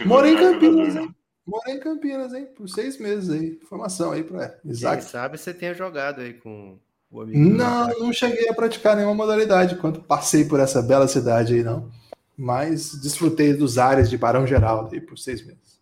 Mora 0.06 0.28
em 0.28 0.36
Campinas, 0.36 0.88
jogador, 0.88 1.08
hein? 1.08 1.16
Mora 1.46 1.70
em 1.70 1.80
Campinas, 1.80 2.32
hein? 2.34 2.46
Por 2.54 2.68
seis 2.68 2.98
meses 2.98 3.30
aí. 3.30 3.58
Informação 3.62 4.12
aí 4.12 4.22
para 4.22 4.58
Isaac. 4.64 5.02
Quem 5.02 5.10
sabe 5.10 5.38
você 5.38 5.54
tenha 5.54 5.74
jogado 5.74 6.20
aí 6.20 6.34
com 6.34 6.78
o 7.10 7.22
amigo. 7.22 7.38
Não, 7.38 7.88
não 7.98 8.12
cheguei 8.12 8.48
a 8.48 8.54
praticar 8.54 8.94
nenhuma 8.94 9.14
modalidade 9.14 9.76
quando 9.76 10.02
passei 10.02 10.44
por 10.44 10.60
essa 10.60 10.80
bela 10.80 11.08
cidade 11.08 11.54
aí, 11.54 11.62
não. 11.62 11.90
Mas 12.36 12.94
desfrutei 13.00 13.52
dos 13.52 13.78
ares 13.78 14.08
de 14.08 14.16
Barão 14.16 14.46
Geraldo 14.46 14.94
aí 14.94 15.00
por 15.00 15.18
seis 15.18 15.44
meses. 15.44 15.80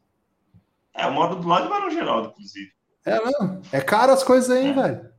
É, 0.94 1.04
eu 1.04 1.12
moro 1.12 1.36
do 1.36 1.46
lado 1.46 1.64
de 1.64 1.68
Barão 1.68 1.90
Geraldo, 1.90 2.28
inclusive. 2.30 2.72
É, 3.04 3.20
não. 3.20 3.60
É 3.70 3.80
caro 3.80 4.12
as 4.12 4.24
coisas 4.24 4.50
aí, 4.50 4.68
é. 4.68 4.72
velho. 4.72 5.17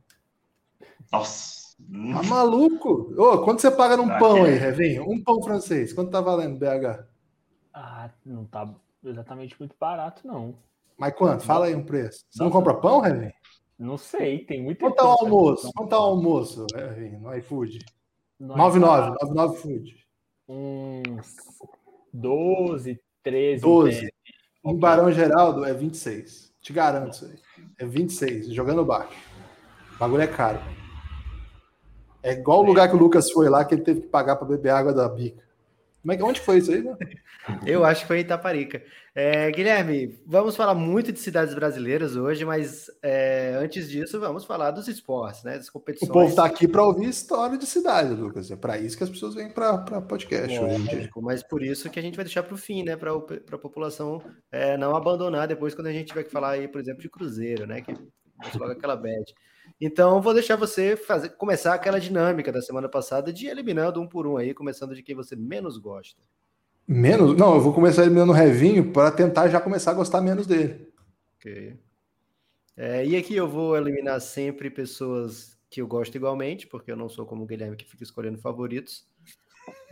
Nossa. 1.10 1.60
Tá 2.12 2.22
maluco? 2.22 3.14
Ô, 3.16 3.38
quanto 3.42 3.62
você 3.62 3.70
paga 3.70 3.96
num 3.96 4.06
tá 4.06 4.18
pão 4.18 4.44
aí, 4.44 4.54
Revinho? 4.54 5.08
Um 5.10 5.22
pão 5.22 5.42
francês. 5.42 5.92
Quanto 5.92 6.10
tá 6.10 6.20
valendo, 6.20 6.58
BH? 6.58 7.04
Ah, 7.72 8.10
não 8.24 8.44
tá 8.44 8.72
exatamente 9.02 9.56
muito 9.58 9.74
barato, 9.80 10.26
não. 10.26 10.54
Mas 10.98 11.14
quanto? 11.14 11.44
Fala 11.44 11.66
aí 11.66 11.74
um 11.74 11.84
preço. 11.84 12.24
Você 12.30 12.42
não 12.42 12.50
compra 12.50 12.74
pão, 12.74 13.00
Revinho? 13.00 13.32
Não 13.78 13.96
sei, 13.96 14.44
tem 14.44 14.62
muito. 14.62 14.80
Quanto 14.80 14.96
tá 14.96 15.04
o 15.04 15.16
almoço? 15.22 15.72
Quanto 15.74 15.88
tá 15.88 15.98
o 15.98 16.04
almoço, 16.04 16.66
Revinho, 16.74 17.20
no 17.20 17.34
iFood? 17.34 17.78
99, 18.38 19.10
99 19.20 19.58
Food. 19.58 20.06
Uns 20.48 21.36
12, 22.12 23.00
13. 23.22 23.62
12. 23.62 24.12
Em 24.64 24.78
Barão 24.78 25.12
Geraldo 25.12 25.64
é 25.64 25.72
26. 25.72 26.52
Te 26.60 26.72
garanto 26.72 27.12
isso 27.12 27.24
aí. 27.26 27.38
É 27.78 27.84
26, 27.86 28.52
jogando 28.52 28.84
baixo. 28.84 29.16
O 29.94 29.98
bagulho 29.98 30.22
é 30.22 30.26
caro. 30.26 30.58
É 32.22 32.32
igual 32.32 32.60
o 32.60 32.66
lugar 32.66 32.88
que 32.88 32.96
o 32.96 32.98
Lucas 32.98 33.30
foi 33.30 33.48
lá, 33.48 33.64
que 33.64 33.74
ele 33.74 33.82
teve 33.82 34.02
que 34.02 34.08
pagar 34.08 34.36
para 34.36 34.46
beber 34.46 34.70
água 34.70 34.92
da 34.92 35.08
bica. 35.08 35.42
Como 36.02 36.12
é 36.12 36.16
que, 36.16 36.22
onde 36.22 36.40
foi 36.40 36.58
isso 36.58 36.72
aí? 36.72 36.82
Né? 36.82 36.96
Eu 37.66 37.84
acho 37.84 38.02
que 38.02 38.08
foi 38.08 38.18
em 38.18 38.20
Itaparica. 38.20 38.82
É, 39.14 39.50
Guilherme, 39.50 40.18
vamos 40.24 40.56
falar 40.56 40.74
muito 40.74 41.12
de 41.12 41.18
cidades 41.18 41.54
brasileiras 41.54 42.16
hoje, 42.16 42.44
mas 42.44 42.86
é, 43.02 43.54
antes 43.60 43.90
disso, 43.90 44.20
vamos 44.20 44.44
falar 44.44 44.70
dos 44.70 44.88
esportes, 44.88 45.42
né? 45.42 45.56
Das 45.56 45.68
competições. 45.68 46.08
O 46.08 46.12
povo 46.12 46.28
está 46.28 46.44
aqui 46.44 46.68
para 46.68 46.82
ouvir 46.82 47.08
história 47.08 47.58
de 47.58 47.66
cidade, 47.66 48.14
Lucas. 48.14 48.50
É 48.50 48.56
para 48.56 48.78
isso 48.78 48.96
que 48.96 49.04
as 49.04 49.10
pessoas 49.10 49.34
vêm 49.34 49.50
para 49.50 49.78
podcast 50.02 50.54
é, 50.54 50.62
hoje 50.62 50.76
em 50.76 50.84
dia. 50.84 51.10
Mas 51.16 51.42
por 51.42 51.62
isso 51.62 51.90
que 51.90 51.98
a 51.98 52.02
gente 52.02 52.16
vai 52.16 52.24
deixar 52.24 52.44
para 52.44 52.54
o 52.54 52.58
fim, 52.58 52.82
né? 52.82 52.96
Para 52.96 53.12
a 53.12 53.58
população 53.58 54.22
é, 54.50 54.76
não 54.76 54.94
abandonar 54.94 55.48
depois 55.48 55.74
quando 55.74 55.88
a 55.88 55.92
gente 55.92 56.08
tiver 56.08 56.24
que 56.24 56.30
falar 56.30 56.50
aí, 56.50 56.68
por 56.68 56.80
exemplo, 56.80 57.02
de 57.02 57.10
Cruzeiro, 57.10 57.66
né? 57.66 57.80
Que 57.82 57.92
logo 58.56 58.72
aquela 58.72 58.96
bad. 58.96 59.24
Então, 59.80 60.20
vou 60.20 60.34
deixar 60.34 60.56
você 60.56 60.94
fazer, 60.94 61.30
começar 61.30 61.72
aquela 61.72 61.98
dinâmica 61.98 62.52
da 62.52 62.60
semana 62.60 62.88
passada 62.88 63.32
de 63.32 63.46
eliminando 63.46 64.00
um 64.00 64.06
por 64.06 64.26
um 64.26 64.36
aí, 64.36 64.52
começando 64.52 64.94
de 64.94 65.02
quem 65.02 65.14
você 65.14 65.34
menos 65.34 65.78
gosta. 65.78 66.20
Menos? 66.86 67.36
Não, 67.36 67.54
eu 67.54 67.60
vou 67.60 67.72
começar 67.72 68.02
eliminando 68.02 68.32
o 68.32 68.34
Revinho 68.34 68.92
para 68.92 69.10
tentar 69.10 69.48
já 69.48 69.60
começar 69.60 69.92
a 69.92 69.94
gostar 69.94 70.20
menos 70.20 70.46
dele. 70.46 70.92
Ok. 71.36 71.78
É, 72.76 73.06
e 73.06 73.16
aqui 73.16 73.34
eu 73.34 73.48
vou 73.48 73.76
eliminar 73.76 74.20
sempre 74.20 74.68
pessoas 74.68 75.58
que 75.70 75.80
eu 75.80 75.86
gosto 75.86 76.14
igualmente, 76.14 76.66
porque 76.66 76.90
eu 76.90 76.96
não 76.96 77.08
sou 77.08 77.24
como 77.24 77.44
o 77.44 77.46
Guilherme 77.46 77.76
que 77.76 77.86
fica 77.86 78.02
escolhendo 78.02 78.38
favoritos. 78.38 79.06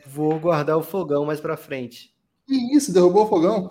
Vou 0.06 0.38
guardar 0.38 0.76
o 0.76 0.82
fogão 0.82 1.24
mais 1.24 1.40
para 1.40 1.56
frente. 1.56 2.14
Que 2.46 2.76
isso, 2.76 2.92
derrubou 2.92 3.24
o 3.24 3.28
fogão? 3.28 3.70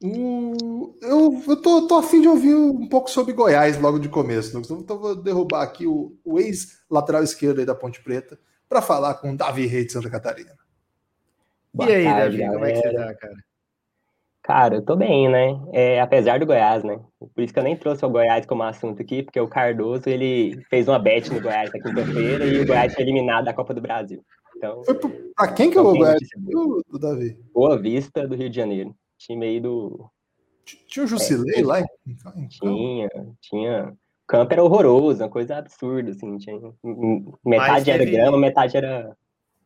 Eu, 0.00 1.42
eu 1.46 1.62
tô, 1.62 1.86
tô 1.86 1.96
afim 1.96 2.20
de 2.20 2.28
ouvir 2.28 2.54
um 2.54 2.88
pouco 2.88 3.10
sobre 3.10 3.32
Goiás 3.32 3.80
logo 3.80 3.98
de 3.98 4.08
começo. 4.08 4.58
Então, 4.58 4.78
então 4.78 4.98
vou 4.98 5.16
derrubar 5.16 5.62
aqui 5.62 5.86
o, 5.86 6.16
o 6.24 6.38
ex-lateral 6.38 7.22
esquerdo 7.22 7.60
aí 7.60 7.66
da 7.66 7.74
Ponte 7.74 8.02
Preta 8.02 8.38
para 8.68 8.82
falar 8.82 9.14
com 9.14 9.32
o 9.32 9.36
Davi 9.36 9.66
Rei 9.66 9.86
de 9.86 9.92
Santa 9.92 10.10
Catarina. 10.10 10.52
Boa 11.72 11.90
e 11.90 11.94
aí, 11.94 12.04
tarde, 12.04 12.38
Davi, 12.38 12.38
galera. 12.38 12.54
como 12.54 12.64
é 12.66 12.72
que 12.72 12.78
você 12.78 12.94
tá, 12.94 13.14
cara? 13.14 13.34
Cara, 14.42 14.74
eu 14.74 14.82
tô 14.82 14.94
bem, 14.94 15.30
né? 15.30 15.58
É, 15.72 16.00
apesar 16.00 16.38
do 16.38 16.44
Goiás, 16.44 16.84
né? 16.84 17.00
Por 17.18 17.42
isso 17.42 17.52
que 17.52 17.58
eu 17.58 17.64
nem 17.64 17.76
trouxe 17.76 18.04
o 18.04 18.10
Goiás 18.10 18.44
como 18.44 18.62
assunto 18.62 19.00
aqui, 19.00 19.22
porque 19.22 19.40
o 19.40 19.48
Cardoso, 19.48 20.02
ele 20.06 20.62
fez 20.68 20.86
uma 20.86 20.98
bet 20.98 21.32
no 21.32 21.40
Goiás 21.40 21.70
na 21.72 21.80
quinta-feira 21.80 22.44
e 22.44 22.60
o 22.60 22.66
Goiás 22.66 22.92
foi 22.92 23.04
eliminado 23.04 23.46
da 23.46 23.54
Copa 23.54 23.72
do 23.72 23.80
Brasil. 23.80 24.22
Então, 24.54 24.84
foi 24.84 24.94
pra 25.34 25.48
quem 25.52 25.70
que 25.70 25.78
é 25.78 25.80
o 25.80 25.96
Goiás 25.96 26.20
do 26.36 26.98
Davi? 27.00 27.38
Boa 27.54 27.78
Vista, 27.78 28.28
do 28.28 28.34
Rio 28.34 28.50
de 28.50 28.56
Janeiro 28.56 28.94
time 29.26 29.46
aí 29.46 29.60
do. 29.60 30.10
Tinha 30.86 31.04
o 31.04 31.08
Jusilei 31.08 31.60
é, 31.60 31.66
lá? 31.66 31.80
Em... 31.80 32.48
Tinha, 32.48 33.08
tinha. 33.40 33.92
O 33.92 34.26
campo 34.26 34.52
era 34.52 34.64
horroroso, 34.64 35.22
uma 35.22 35.28
coisa 35.28 35.56
absurda, 35.56 36.10
assim. 36.10 36.38
Tinha... 36.38 36.58
Metade 37.44 37.84
teve... 37.84 38.02
era 38.02 38.10
grama, 38.10 38.38
metade 38.38 38.76
era. 38.76 39.16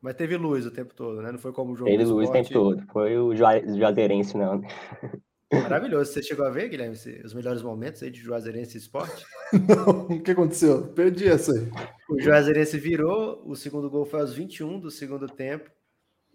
Mas 0.01 0.15
teve 0.15 0.37
luz 0.37 0.65
o 0.67 0.71
tempo 0.71 0.95
todo, 0.95 1.21
né? 1.23 1.33
Não 1.33 1.39
foi 1.39 1.53
como 1.53 1.73
o 1.73 1.77
jogo 1.77 1.91
Teve 1.91 2.05
luz 2.05 2.29
o 2.29 2.33
tempo 2.33 2.51
todo. 2.51 2.85
Foi 2.93 3.19
o 3.19 3.35
Juazeirense, 3.35 4.37
não. 4.37 4.63
Maravilhoso. 5.53 6.13
Você 6.13 6.23
chegou 6.23 6.45
a 6.45 6.51
ver, 6.51 6.69
Guilherme, 6.69 6.97
os 7.25 7.33
melhores 7.33 7.63
momentos 7.63 8.03
aí 8.03 8.11
de 8.11 8.21
Juazeirense 8.21 8.77
Esporte? 8.77 9.25
Não, 9.67 10.01
o 10.03 10.23
que 10.23 10.33
aconteceu? 10.33 10.89
Perdi 10.89 11.27
essa 11.27 11.53
aí. 11.53 11.71
O 12.11 12.21
Juazeirense 12.21 12.79
virou, 12.79 13.43
o 13.47 13.57
segundo 13.57 13.89
gol 13.89 14.05
foi 14.05 14.21
aos 14.21 14.35
21 14.35 14.79
do 14.79 14.91
segundo 14.91 15.27
tempo. 15.27 15.71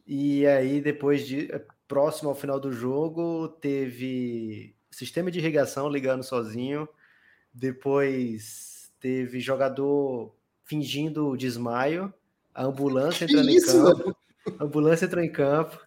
E 0.05 0.47
aí, 0.47 0.81
depois 0.81 1.27
de 1.27 1.47
próximo 1.93 2.29
ao 2.29 2.35
final 2.35 2.59
do 2.59 2.71
jogo, 2.71 3.47
teve 3.47 4.75
sistema 4.89 5.29
de 5.29 5.37
irrigação 5.37 5.87
ligando 5.87 6.23
sozinho. 6.23 6.89
Depois 7.53 8.91
teve 8.99 9.39
jogador 9.39 10.33
fingindo 10.63 11.37
desmaio. 11.37 12.11
A 12.51 12.63
ambulância 12.63 13.25
entrando 13.25 13.47
em 13.47 13.61
campo. 13.61 14.17
A 14.57 14.63
ambulância 14.63 15.05
entrou 15.05 15.23
em 15.23 15.31
campo. 15.31 15.79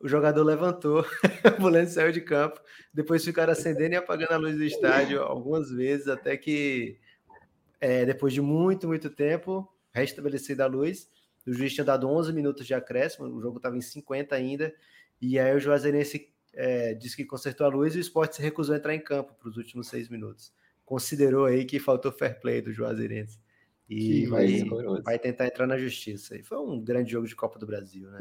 O 0.00 0.08
jogador 0.08 0.42
levantou, 0.42 1.06
a 1.44 1.50
ambulância 1.50 1.94
saiu 1.94 2.10
de 2.10 2.22
campo. 2.22 2.60
Depois 2.92 3.24
ficaram 3.24 3.52
acendendo 3.52 3.94
e 3.94 3.96
apagando 3.96 4.32
a 4.32 4.38
luz 4.38 4.56
do 4.56 4.64
estádio 4.64 5.22
algumas 5.22 5.70
vezes, 5.70 6.08
até 6.08 6.36
que, 6.36 6.98
é, 7.80 8.04
depois 8.04 8.32
de 8.32 8.40
muito, 8.40 8.88
muito 8.88 9.08
tempo, 9.08 9.72
restabelecida 9.92 10.64
a 10.64 10.66
luz. 10.66 11.08
O 11.46 11.52
juiz 11.52 11.72
tinha 11.72 11.84
dado 11.84 12.08
11 12.08 12.32
minutos 12.32 12.66
de 12.66 12.74
acréscimo, 12.74 13.28
o 13.28 13.40
jogo 13.40 13.58
estava 13.58 13.76
em 13.76 13.80
50 13.80 14.34
ainda. 14.34 14.74
E 15.22 15.38
aí 15.38 15.54
o 15.54 15.60
Juazeirense 15.60 16.28
é, 16.52 16.94
disse 16.94 17.16
que 17.16 17.24
consertou 17.24 17.64
a 17.64 17.70
luz 17.70 17.94
e 17.94 17.98
o 17.98 18.00
esporte 18.00 18.34
se 18.34 18.42
recusou 18.42 18.74
a 18.74 18.78
entrar 18.78 18.92
em 18.92 19.00
campo 19.00 19.32
para 19.38 19.48
os 19.48 19.56
últimos 19.56 19.86
seis 19.86 20.08
minutos. 20.08 20.52
Considerou 20.84 21.46
aí 21.46 21.64
que 21.64 21.78
faltou 21.78 22.10
fair 22.10 22.40
play 22.40 22.60
do 22.60 22.72
Juazeirense. 22.72 23.38
E 23.88 24.26
vai, 24.26 24.64
vai, 25.04 25.18
tentar 25.18 25.46
entrar 25.46 25.66
na 25.66 25.78
justiça. 25.78 26.36
E 26.36 26.42
foi 26.42 26.58
um 26.58 26.80
grande 26.80 27.12
jogo 27.12 27.28
de 27.28 27.36
Copa 27.36 27.56
do 27.56 27.66
Brasil, 27.66 28.10
né? 28.10 28.20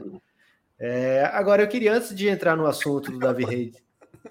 É, 0.77 1.23
agora 1.33 1.63
eu 1.63 1.67
queria, 1.67 1.93
antes 1.93 2.13
de 2.13 2.27
entrar 2.27 2.55
no 2.55 2.67
assunto 2.67 3.11
do 3.11 3.17
Davi 3.17 3.45
Reis 3.45 3.75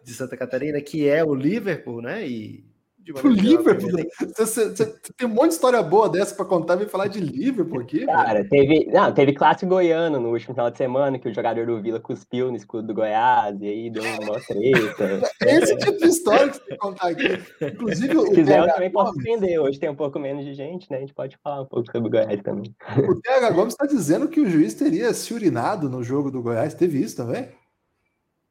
de 0.05 0.15
Santa 0.15 0.37
Catarina, 0.37 0.81
que 0.81 1.09
é 1.09 1.25
o 1.25 1.35
Liverpool, 1.35 2.01
né? 2.01 2.27
E 2.27 2.65
o 3.13 3.29
Liverpool. 3.29 3.91
Você, 4.37 4.71
você, 4.71 4.87
tem 5.17 5.27
um 5.27 5.31
monte 5.31 5.49
de 5.49 5.55
história 5.55 5.83
boa 5.83 6.09
dessa 6.09 6.35
para 6.35 6.45
contar 6.45 6.81
e 6.81 6.87
falar 6.87 7.09
de 7.09 7.21
Liverpool 7.21 7.81
aqui. 7.81 8.07
Cara, 8.07 8.45
teve, 8.45 8.87
não, 8.87 9.13
teve 9.13 9.33
clássico 9.33 9.69
goiano 9.69 10.21
no 10.21 10.31
último 10.31 10.55
final 10.55 10.71
de 10.71 10.79
semana 10.79 11.19
que 11.19 11.29
o 11.29 11.35
jogador 11.35 11.67
do 11.67 11.81
Vila 11.81 12.01
cuspiu 12.01 12.51
no 12.51 12.57
escudo 12.57 12.89
do 12.89 12.95
Goiás 12.95 13.61
e 13.61 13.67
aí 13.67 13.91
deu 13.91 14.03
uma 14.03 14.41
treta. 14.41 15.31
Esse 15.47 15.77
tipo 15.77 15.99
de 15.99 16.07
história 16.07 16.49
que 16.49 16.57
você 16.57 16.65
tem 16.65 16.77
que 16.77 16.79
contar 16.79 17.09
aqui. 17.09 17.39
Inclusive, 17.61 18.21
Se 18.21 18.35
quiser, 18.35 18.59
eu 18.61 18.73
também 18.73 18.91
posso 18.91 19.19
entender. 19.21 19.59
Hoje 19.59 19.79
tem 19.79 19.91
um 19.91 19.97
pouco 19.97 20.19
menos 20.19 20.45
de 20.45 20.55
gente, 20.55 20.91
né? 20.91 20.99
A 20.99 21.01
gente 21.01 21.15
pode 21.15 21.37
falar 21.43 21.63
um 21.63 21.67
pouco 21.67 21.91
sobre 21.91 22.09
o 22.09 22.11
Goiás 22.11 22.43
também. 22.43 22.75
O 23.09 23.21
TH 23.21 23.51
Gomes 23.51 23.75
está 23.75 23.87
dizendo 23.87 24.29
que 24.29 24.41
o 24.41 24.49
juiz 24.49 24.75
teria 24.75 25.13
se 25.13 25.33
urinado 25.35 25.89
no 25.89 26.03
jogo 26.03 26.31
do 26.31 26.43
Goiás. 26.43 26.75
Teve 26.75 26.99
isso 26.99 27.17
também? 27.17 27.49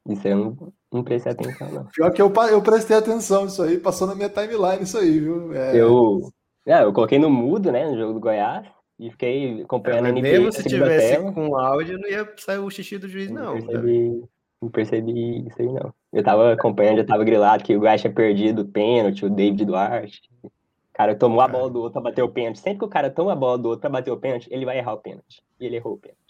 Isso 0.07 0.27
eu 0.27 0.37
não, 0.37 0.73
não 0.91 1.03
prestei 1.03 1.31
atenção, 1.31 1.71
não. 1.71 1.85
Pior 1.85 2.11
que 2.11 2.21
eu, 2.21 2.33
eu 2.49 2.61
prestei 2.61 2.97
atenção 2.97 3.45
isso 3.45 3.61
aí, 3.61 3.77
passou 3.77 4.07
na 4.07 4.15
minha 4.15 4.29
timeline 4.29 4.83
isso 4.83 4.97
aí, 4.97 5.19
viu? 5.19 5.53
É... 5.53 5.75
Eu, 5.75 6.19
é, 6.65 6.83
eu 6.83 6.91
coloquei 6.91 7.19
no 7.19 7.29
mudo, 7.29 7.71
né, 7.71 7.87
no 7.87 7.97
jogo 7.97 8.13
do 8.13 8.19
Goiás, 8.19 8.67
e 8.99 9.09
fiquei 9.11 9.61
acompanhando 9.61 10.07
é, 10.07 10.09
a 10.09 10.11
NBA. 10.11 10.21
Mesmo 10.21 10.51
se 10.51 10.63
tivesse 10.63 11.33
com 11.33 11.55
áudio, 11.55 11.97
não 11.99 12.09
ia 12.09 12.27
sair 12.37 12.57
o 12.57 12.69
xixi 12.69 12.97
do 12.97 13.07
juiz, 13.07 13.29
não. 13.29 13.55
Não 13.55 13.61
percebi, 13.61 14.23
não 14.61 14.69
percebi 14.69 15.47
isso 15.47 15.61
aí, 15.61 15.67
não. 15.67 15.93
Eu 16.11 16.23
tava 16.23 16.53
acompanhando, 16.53 16.97
já 16.97 17.05
tava 17.05 17.23
grilado 17.23 17.63
que 17.63 17.75
o 17.75 17.79
Goiás 17.79 18.01
tinha 18.01 18.11
perdido 18.11 18.63
o 18.63 18.67
pênalti, 18.67 19.25
o 19.25 19.29
David 19.29 19.63
Duarte. 19.63 20.21
O 20.43 20.51
cara 20.93 21.15
tomou 21.15 21.39
a 21.39 21.47
bola 21.47 21.69
do 21.69 21.79
outro 21.79 21.93
pra 21.93 22.09
bater 22.09 22.23
o 22.23 22.29
pênalti. 22.29 22.59
Sempre 22.59 22.79
que 22.79 22.85
o 22.85 22.89
cara 22.89 23.09
toma 23.09 23.31
a 23.31 23.35
bola 23.35 23.57
do 23.57 23.69
outro 23.69 23.81
pra 23.81 23.89
bater 23.89 24.11
o 24.11 24.17
pênalti, 24.17 24.49
ele 24.51 24.65
vai 24.65 24.79
errar 24.79 24.93
o 24.93 24.97
pênalti. 24.97 25.41
E 25.59 25.65
ele 25.65 25.77
errou 25.77 25.93
o 25.93 25.97
pênalti. 25.97 26.28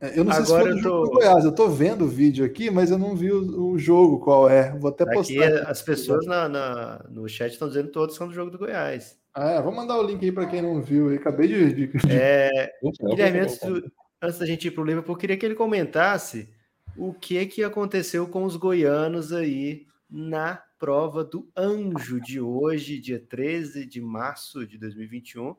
É, 0.00 0.18
eu 0.18 0.24
não 0.24 0.32
sei 0.32 0.42
Agora 0.44 0.74
se 0.74 0.80
foi 0.80 0.90
tô... 0.90 1.04
do 1.04 1.10
Goiás, 1.10 1.44
eu 1.44 1.52
tô 1.52 1.68
vendo 1.68 2.04
o 2.04 2.08
vídeo 2.08 2.44
aqui, 2.44 2.70
mas 2.70 2.90
eu 2.90 2.98
não 2.98 3.16
vi 3.16 3.32
o, 3.32 3.72
o 3.72 3.78
jogo 3.78 4.20
qual 4.20 4.48
é. 4.48 4.70
Vou 4.78 4.90
até 4.90 5.04
postar. 5.04 5.44
Aqui, 5.44 5.66
as 5.66 5.82
pessoas 5.82 6.24
na, 6.24 6.48
na, 6.48 7.04
no 7.10 7.28
chat 7.28 7.52
estão 7.52 7.68
dizendo 7.68 7.90
todos 7.90 8.14
são 8.14 8.28
do 8.28 8.34
jogo 8.34 8.50
do 8.50 8.58
Goiás. 8.58 9.18
Ah, 9.34 9.50
é, 9.52 9.62
vou 9.62 9.72
mandar 9.72 9.98
o 9.98 10.02
link 10.02 10.24
aí 10.24 10.30
para 10.30 10.46
quem 10.46 10.62
não 10.62 10.80
viu. 10.80 11.10
Eu 11.10 11.16
acabei 11.16 11.48
de. 11.48 11.88
de... 11.88 11.90
É, 12.08 12.72
Guilherme, 13.08 13.40
antes, 13.40 13.58
do, 13.58 13.90
antes 14.22 14.38
da 14.38 14.46
gente 14.46 14.68
ir 14.68 14.70
para 14.70 14.82
o 14.82 14.86
Liverpool, 14.86 15.14
eu 15.14 15.18
queria 15.18 15.36
que 15.36 15.44
ele 15.44 15.56
comentasse 15.56 16.48
o 16.96 17.12
que 17.12 17.44
que 17.46 17.64
aconteceu 17.64 18.28
com 18.28 18.44
os 18.44 18.54
goianos 18.54 19.32
aí 19.32 19.86
na 20.08 20.62
prova 20.78 21.24
do 21.24 21.48
Anjo 21.56 22.20
de 22.20 22.40
hoje, 22.40 23.00
dia 23.00 23.18
13 23.18 23.84
de 23.84 24.00
março 24.00 24.64
de 24.64 24.78
2021. 24.78 25.56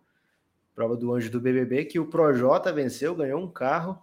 Prova 0.73 0.95
do 0.95 1.13
Anjo 1.13 1.29
do 1.29 1.41
BBB, 1.41 1.85
que 1.85 1.99
o 1.99 2.05
Projota 2.05 2.71
venceu, 2.71 3.13
ganhou 3.13 3.41
um 3.41 3.51
carro 3.51 4.01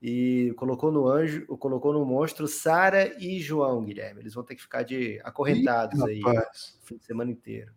e 0.00 0.52
colocou 0.56 0.92
no 0.92 1.08
anjo, 1.08 1.46
colocou 1.58 1.92
no 1.92 2.04
monstro 2.04 2.46
Sara 2.46 3.16
e 3.18 3.40
João 3.40 3.84
Guilherme. 3.84 4.20
Eles 4.20 4.34
vão 4.34 4.44
ter 4.44 4.54
que 4.54 4.62
ficar 4.62 4.82
de 4.82 5.20
acorrentados 5.24 5.98
Ih, 6.00 6.04
aí 6.04 6.22
o 6.22 6.86
fim 6.86 6.96
de 6.96 7.04
semana 7.04 7.30
inteiro. 7.30 7.72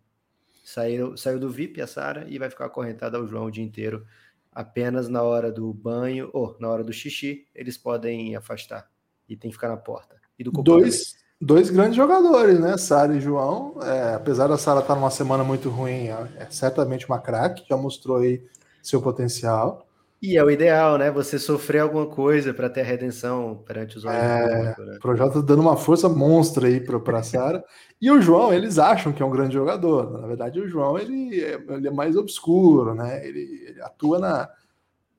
Saiu, 0.62 1.16
saiu 1.16 1.40
do 1.40 1.50
VIP 1.50 1.80
a 1.80 1.86
Sara 1.86 2.26
e 2.28 2.38
vai 2.38 2.50
ficar 2.50 2.66
acorrentada 2.66 3.16
ao 3.16 3.26
João 3.26 3.46
o 3.46 3.50
dia 3.50 3.64
inteiro. 3.64 4.06
Apenas 4.52 5.08
na 5.08 5.22
hora 5.22 5.50
do 5.50 5.72
banho 5.72 6.30
ou 6.32 6.56
na 6.60 6.68
hora 6.68 6.84
do 6.84 6.92
xixi, 6.92 7.46
eles 7.54 7.78
podem 7.78 8.36
afastar 8.36 8.88
e 9.28 9.36
tem 9.36 9.50
que 9.50 9.56
ficar 9.56 9.68
na 9.68 9.76
porta. 9.76 10.16
E 10.38 10.44
do 10.44 10.50
dois, 10.50 11.16
dois 11.40 11.70
grandes 11.70 11.96
jogadores, 11.96 12.60
né? 12.60 12.76
Sara 12.76 13.16
e 13.16 13.20
João. 13.20 13.76
É, 13.82 14.14
apesar 14.14 14.48
da 14.48 14.58
Sara 14.58 14.80
estar 14.80 14.94
numa 14.94 15.10
semana 15.10 15.42
muito 15.42 15.70
ruim, 15.70 16.08
é 16.36 16.46
certamente 16.50 17.06
uma 17.06 17.18
craque, 17.18 17.64
já 17.68 17.76
mostrou 17.76 18.18
aí 18.18 18.44
seu 18.82 19.00
potencial. 19.00 19.86
E 20.22 20.36
é 20.36 20.44
o 20.44 20.50
ideal, 20.50 20.98
né? 20.98 21.10
Você 21.10 21.38
sofrer 21.38 21.78
alguma 21.78 22.06
coisa 22.06 22.52
para 22.52 22.68
ter 22.68 22.82
a 22.82 22.84
redenção 22.84 23.62
perante 23.66 23.96
os 23.96 24.04
olhos 24.04 24.22
é, 24.22 24.74
do. 24.74 24.84
Né? 24.84 24.98
O 25.02 25.16
tá 25.16 25.40
dando 25.40 25.62
uma 25.62 25.78
força 25.78 26.10
monstra 26.10 26.66
aí 26.66 26.78
para 26.78 27.18
a 27.18 27.22
Sara. 27.22 27.64
e 27.98 28.10
o 28.10 28.20
João, 28.20 28.52
eles 28.52 28.78
acham 28.78 29.12
que 29.12 29.22
é 29.22 29.26
um 29.26 29.30
grande 29.30 29.54
jogador. 29.54 30.20
Na 30.20 30.26
verdade, 30.26 30.60
o 30.60 30.68
João 30.68 30.98
ele 30.98 31.42
é, 31.42 31.54
ele 31.70 31.88
é 31.88 31.90
mais 31.90 32.16
obscuro, 32.16 32.94
né? 32.94 33.26
Ele, 33.26 33.64
ele 33.66 33.80
atua 33.80 34.18
na, 34.18 34.48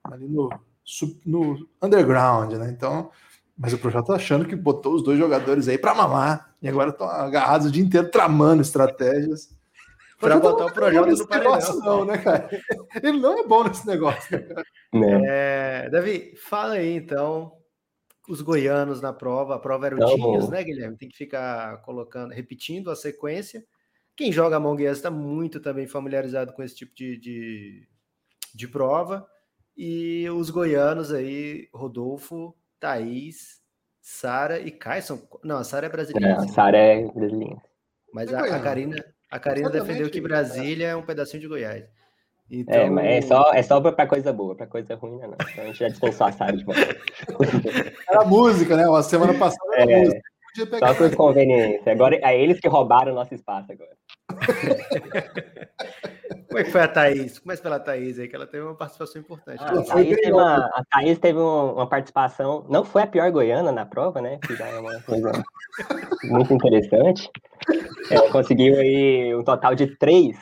ali 0.04 0.28
no, 0.28 0.50
no 1.26 1.68
underground, 1.82 2.54
né? 2.54 2.70
Então, 2.70 3.10
mas 3.58 3.74
o 3.74 3.80
projeto 3.80 4.06
tá 4.06 4.16
achando 4.16 4.46
que 4.46 4.56
botou 4.56 4.94
os 4.94 5.04
dois 5.04 5.18
jogadores 5.18 5.68
aí 5.68 5.80
para 5.80 5.96
mamar 5.96 6.54
e 6.62 6.70
agora 6.70 6.92
estão 6.92 7.08
agarrados 7.08 7.66
o 7.66 7.72
dia 7.72 7.84
inteiro 7.84 8.12
tramando 8.12 8.62
estratégias 8.62 9.50
para 10.22 10.40
botar 10.40 10.66
o 10.68 10.74
projeto 10.74 11.08
no 11.08 11.28
paredão. 11.28 11.80
Não, 11.80 12.06
né, 12.06 12.18
cara? 12.20 12.50
Ele 13.04 13.20
não 13.20 13.40
é 13.40 13.44
bom 13.44 13.64
nesse 13.64 13.86
negócio, 13.86 14.38
né, 14.38 14.44
cara? 14.44 14.66
É, 15.26 15.90
Davi, 15.90 16.36
fala 16.38 16.76
aí 16.76 16.96
então 16.96 17.52
os 18.30 18.42
goianos 18.42 19.02
na 19.02 19.12
prova. 19.12 19.56
A 19.56 19.60
prova 19.60 19.88
era 19.88 19.96
o 19.96 20.00
Não. 20.00 20.16
Dias, 20.16 20.50
né, 20.50 20.64
Guilherme? 20.64 20.98
Tem 20.98 21.10
que 21.10 21.18
ficar 21.18 21.82
colocando, 21.82 22.32
repetindo 22.32 22.92
a 22.92 22.96
sequência. 22.96 23.66
Quem 24.16 24.32
joga 24.32 24.58
Among 24.58 24.88
Us 24.88 24.98
está 24.98 25.10
muito 25.10 25.60
também 25.60 25.88
familiarizado 25.88 26.54
com 26.54 26.62
esse 26.64 26.76
tipo 26.76 26.94
de, 26.96 27.18
de, 27.18 27.88
de 28.54 28.68
prova. 28.68 29.28
E 29.76 30.30
os 30.30 30.50
goianos 30.50 31.12
aí, 31.12 31.68
Rodolfo, 31.74 32.56
Thaís, 32.80 33.62
Sara 34.02 34.60
e 34.60 34.72
Caisson. 34.72 35.22
Não, 35.44 35.58
a 35.58 35.64
Sara 35.64 35.88
é 35.88 35.90
brasileira. 35.90 36.36
A 36.36 36.48
Sara 36.48 36.78
é 36.78 37.12
brasileira. 37.12 37.62
Mas 38.14 38.32
É 38.32 38.36
a, 38.36 38.56
a. 38.56 38.60
Karina, 38.60 38.96
a 39.32 39.40
Karina 39.40 39.70
defendeu 39.70 40.10
que 40.10 40.20
né? 40.22 40.28
Brasília 40.28 40.88
é 40.90 40.96
um 40.96 41.02
pedacinho 41.02 41.42
de 41.42 41.48
Goiás. 41.48 41.86
Então, 42.50 42.76
É, 42.76 42.90
mas 42.90 43.06
é 43.06 43.22
só, 43.22 43.54
é 43.54 43.64
só 43.64 43.80
pra, 43.80 43.94
pra 43.94 44.06
coisa 44.06 44.34
boa, 44.34 44.54
pra 44.54 44.68
coisa 44.68 44.94
ruim 44.96 45.18
não. 45.20 45.30
Então 45.34 45.64
a 45.64 45.68
gente 45.68 45.80
já 45.80 45.88
dispensou 45.88 46.28
a 46.28 46.32
Sara 46.34 46.58
de 46.58 46.66
volta. 46.66 46.82
Era 48.10 48.26
música, 48.26 48.76
né? 48.76 48.84
A 48.94 49.02
semana 49.02 49.34
passada 49.34 49.74
era 49.78 49.90
É. 49.92 50.00
música. 50.02 50.22
Podia 50.54 50.68
pegar. 50.68 50.88
Só 50.90 50.94
por 50.96 51.16
conveniência. 51.16 51.94
Agora 51.94 52.20
é 52.22 52.38
eles 52.38 52.60
que 52.60 52.68
roubaram 52.68 53.14
o 53.14 53.16
nosso 53.16 53.34
espaço 53.34 53.72
agora. 53.72 53.92
como 56.48 56.60
é 56.60 56.64
que 56.64 56.72
foi 56.72 56.82
a 56.82 56.88
Thaís? 56.88 57.40
Começa 57.40 57.62
pela 57.62 57.80
Thaís 57.80 58.20
aí, 58.20 58.28
que 58.28 58.36
ela 58.36 58.48
teve 58.48 58.64
uma 58.64 58.76
participação 58.76 59.22
importante. 59.22 59.60
Ah, 59.64 59.72
a, 59.80 59.84
Thaís 59.84 60.16
teve 60.18 60.32
uma, 60.34 60.56
a 60.58 60.84
Thaís 60.92 61.20
teve 61.20 61.40
um- 61.40 61.74
uma 61.74 61.88
participação, 61.88 62.66
não 62.70 62.84
foi 62.84 63.02
a 63.04 63.08
pior 63.08 63.32
goiana 63.32 63.72
na 63.72 63.86
prova, 63.86 64.22
né? 64.22 64.40
Que 64.46 64.56
já 64.56 64.68
é 64.68 64.80
uma 64.80 65.02
coisa 65.02 65.32
muito 66.26 66.54
interessante. 66.54 67.30
Ela 68.10 68.30
conseguiu 68.32 68.76
aí 68.80 69.34
um 69.36 69.44
total 69.44 69.76
de 69.76 69.88
três. 69.98 70.38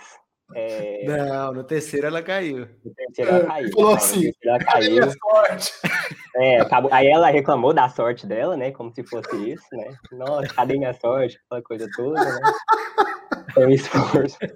É, 0.56 1.06
Não, 1.06 1.54
no 1.54 1.64
terceiro 1.64 2.08
ela 2.08 2.24
caiu. 2.24 2.68
no 2.84 2.92
terceiro 2.96 3.30
ela 3.32 3.46
caiu. 3.46 3.72
falou 3.72 3.94
assim, 3.94 4.32
ela 4.44 4.58
caiu. 4.60 5.04
sorte? 5.12 5.74
É, 6.36 6.62
acabou- 6.62 6.92
aí 6.92 7.06
ela 7.08 7.30
reclamou 7.30 7.72
da 7.72 7.88
sorte 7.90 8.26
dela, 8.26 8.58
né? 8.58 8.72
Como 8.72 8.92
se 8.92 9.04
fosse 9.04 9.36
isso, 9.52 9.66
né? 9.74 9.96
Nossa, 10.12 10.48
cadê 10.54 10.76
minha 10.78 10.94
sorte? 10.94 11.40
Aquela 11.46 11.62
coisa 11.62 11.88
toda, 11.96 12.20
né? 12.24 12.40
É 13.56 13.66
um 13.66 13.70
esforço. 13.70 14.38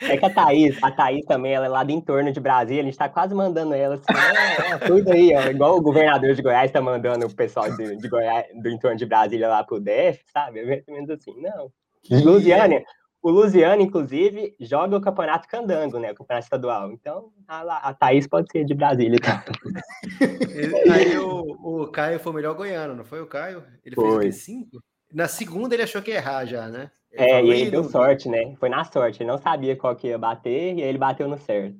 É 0.00 0.16
que 0.16 0.24
a 0.24 0.30
Thaís, 0.30 0.82
a 0.82 0.90
Thaís 0.90 1.24
também, 1.26 1.52
ela 1.52 1.66
é 1.66 1.68
lá 1.68 1.84
do 1.84 1.92
entorno 1.92 2.32
de 2.32 2.40
Brasília, 2.40 2.82
a 2.82 2.84
gente 2.84 2.96
tá 2.96 3.08
quase 3.08 3.34
mandando 3.34 3.74
ela 3.74 3.96
assim, 3.96 4.04
ah, 4.08 4.74
é, 4.74 4.78
tudo 4.78 5.12
aí, 5.12 5.34
ó, 5.34 5.42
igual 5.50 5.76
o 5.76 5.82
governador 5.82 6.34
de 6.34 6.42
Goiás 6.42 6.70
tá 6.70 6.80
mandando 6.80 7.26
o 7.26 7.34
pessoal 7.34 7.70
de, 7.76 7.96
de 7.96 8.08
Goiás, 8.08 8.46
do 8.60 8.68
entorno 8.70 8.96
de 8.96 9.06
Brasília 9.06 9.48
lá 9.48 9.62
pro 9.62 9.78
DF, 9.78 10.24
sabe? 10.32 10.60
É 10.60 10.64
mais 10.64 10.82
ou 10.88 10.94
menos 10.94 11.10
assim, 11.10 11.34
não. 11.40 11.70
Luziane, 12.10 12.82
o 13.22 13.30
Luziane 13.30 13.84
inclusive, 13.84 14.56
joga 14.58 14.96
o 14.96 15.00
campeonato 15.00 15.46
candango, 15.46 15.98
né? 15.98 16.10
O 16.10 16.14
campeonato 16.14 16.46
estadual. 16.46 16.90
Então, 16.90 17.30
a, 17.46 17.90
a 17.90 17.94
Thaís 17.94 18.26
pode 18.26 18.50
ser 18.50 18.64
de 18.64 18.74
Brasília. 18.74 19.18
Tá? 19.20 19.44
Aí 20.92 21.16
o, 21.18 21.82
o, 21.82 21.86
Caio 21.88 22.18
foi 22.18 22.32
o 22.32 22.34
melhor 22.34 22.54
goiano, 22.54 22.96
não 22.96 23.04
foi 23.04 23.20
o 23.20 23.26
Caio? 23.26 23.62
Ele 23.84 23.94
foi. 23.94 24.22
fez 24.22 24.36
o 24.36 24.40
5 24.40 24.82
na 25.12 25.28
segunda 25.28 25.74
ele 25.74 25.82
achou 25.82 26.00
que 26.02 26.10
ia 26.10 26.16
errar 26.16 26.44
já, 26.46 26.68
né? 26.68 26.90
Ele 27.12 27.24
É, 27.24 27.44
e 27.44 27.50
ele 27.50 27.64
"Ih, 27.66 27.70
deu 27.70 27.84
sorte, 27.84 28.28
né? 28.28 28.54
Foi 28.58 28.68
na 28.68 28.84
sorte. 28.84 29.22
Ele 29.22 29.30
não 29.30 29.38
sabia 29.38 29.76
qual 29.76 29.94
que 29.94 30.08
ia 30.08 30.18
bater 30.18 30.74
e 30.74 30.82
aí 30.82 30.88
ele 30.88 30.98
bateu 30.98 31.28
no 31.28 31.38
certo. 31.38 31.76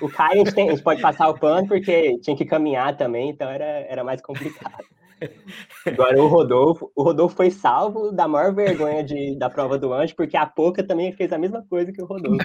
O 0.00 0.08
Caio, 0.08 0.32
a 0.42 0.44
gente, 0.44 0.54
tem- 0.54 0.68
a 0.68 0.72
gente 0.72 0.82
pode 0.82 1.00
passar 1.00 1.28
o 1.28 1.38
pano 1.38 1.66
porque 1.68 2.18
tinha 2.20 2.36
que 2.36 2.44
caminhar 2.44 2.96
também, 2.96 3.30
então 3.30 3.48
era, 3.48 3.64
era 3.64 4.04
mais 4.04 4.20
complicado. 4.20 4.84
Agora 5.86 6.20
o 6.22 6.28
Rodolfo, 6.28 6.92
o 6.94 7.02
Rodolfo 7.02 7.34
foi 7.36 7.50
salvo 7.50 8.12
da 8.12 8.28
maior 8.28 8.54
vergonha 8.54 9.02
de, 9.02 9.36
da 9.36 9.50
prova 9.50 9.76
do 9.78 9.92
anjo, 9.92 10.14
porque 10.14 10.36
a 10.36 10.46
Poca 10.46 10.82
também 10.84 11.12
fez 11.12 11.32
a 11.32 11.38
mesma 11.38 11.64
coisa 11.68 11.92
que 11.92 12.00
o 12.02 12.06
Rodolfo. 12.06 12.44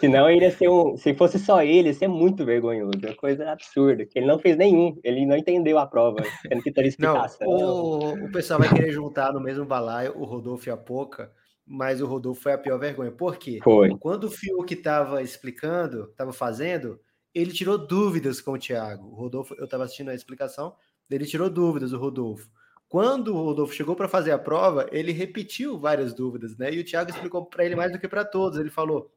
Senão 0.00 0.28
ele 0.28 0.44
ia 0.44 0.50
ser 0.50 0.68
um. 0.68 0.96
Se 0.96 1.14
fosse 1.14 1.38
só 1.38 1.62
ele, 1.62 1.88
ia 1.88 1.94
ser 1.94 2.08
muito 2.08 2.44
vergonhoso. 2.44 2.98
Uma 3.02 3.14
coisa 3.14 3.50
absurda. 3.50 4.04
Que 4.06 4.18
ele 4.18 4.26
não 4.26 4.38
fez 4.38 4.56
nenhum. 4.56 4.98
Ele 5.02 5.26
não 5.26 5.36
entendeu 5.36 5.78
a 5.78 5.86
prova. 5.86 6.22
Tendo 6.48 6.62
que 6.62 6.72
Não, 6.98 7.22
o, 7.42 8.26
o 8.26 8.32
pessoal 8.32 8.60
vai 8.60 8.68
querer 8.68 8.92
juntar 8.92 9.32
no 9.32 9.40
mesmo 9.40 9.64
balaio 9.64 10.16
o 10.16 10.24
Rodolfo 10.24 10.68
e 10.68 10.72
a 10.72 10.76
Poca, 10.76 11.30
mas 11.66 12.00
o 12.00 12.06
Rodolfo 12.06 12.42
foi 12.42 12.52
a 12.52 12.58
pior 12.58 12.78
vergonha. 12.78 13.10
Por 13.10 13.36
quê? 13.36 13.58
Foi. 13.62 13.96
Quando 13.98 14.24
o 14.24 14.30
Fiuk 14.30 14.72
estava 14.72 15.22
explicando, 15.22 16.08
estava 16.10 16.32
fazendo, 16.32 17.00
ele 17.34 17.52
tirou 17.52 17.78
dúvidas 17.78 18.40
com 18.40 18.52
o 18.52 18.58
Thiago. 18.58 19.08
O 19.08 19.14
Rodolfo, 19.14 19.54
eu 19.58 19.64
estava 19.64 19.84
assistindo 19.84 20.10
a 20.10 20.14
explicação, 20.14 20.74
ele 21.10 21.26
tirou 21.26 21.48
dúvidas, 21.48 21.92
o 21.92 21.98
Rodolfo. 21.98 22.48
Quando 22.88 23.34
o 23.34 23.42
Rodolfo 23.42 23.72
chegou 23.72 23.96
para 23.96 24.06
fazer 24.06 24.32
a 24.32 24.38
prova, 24.38 24.86
ele 24.92 25.12
repetiu 25.12 25.78
várias 25.78 26.12
dúvidas, 26.12 26.58
né? 26.58 26.72
E 26.72 26.78
o 26.78 26.84
Thiago 26.84 27.10
explicou 27.10 27.46
para 27.46 27.64
ele 27.64 27.74
mais 27.74 27.90
do 27.90 27.98
que 27.98 28.06
para 28.06 28.22
todos. 28.22 28.58
Ele 28.58 28.68
falou: 28.68 29.10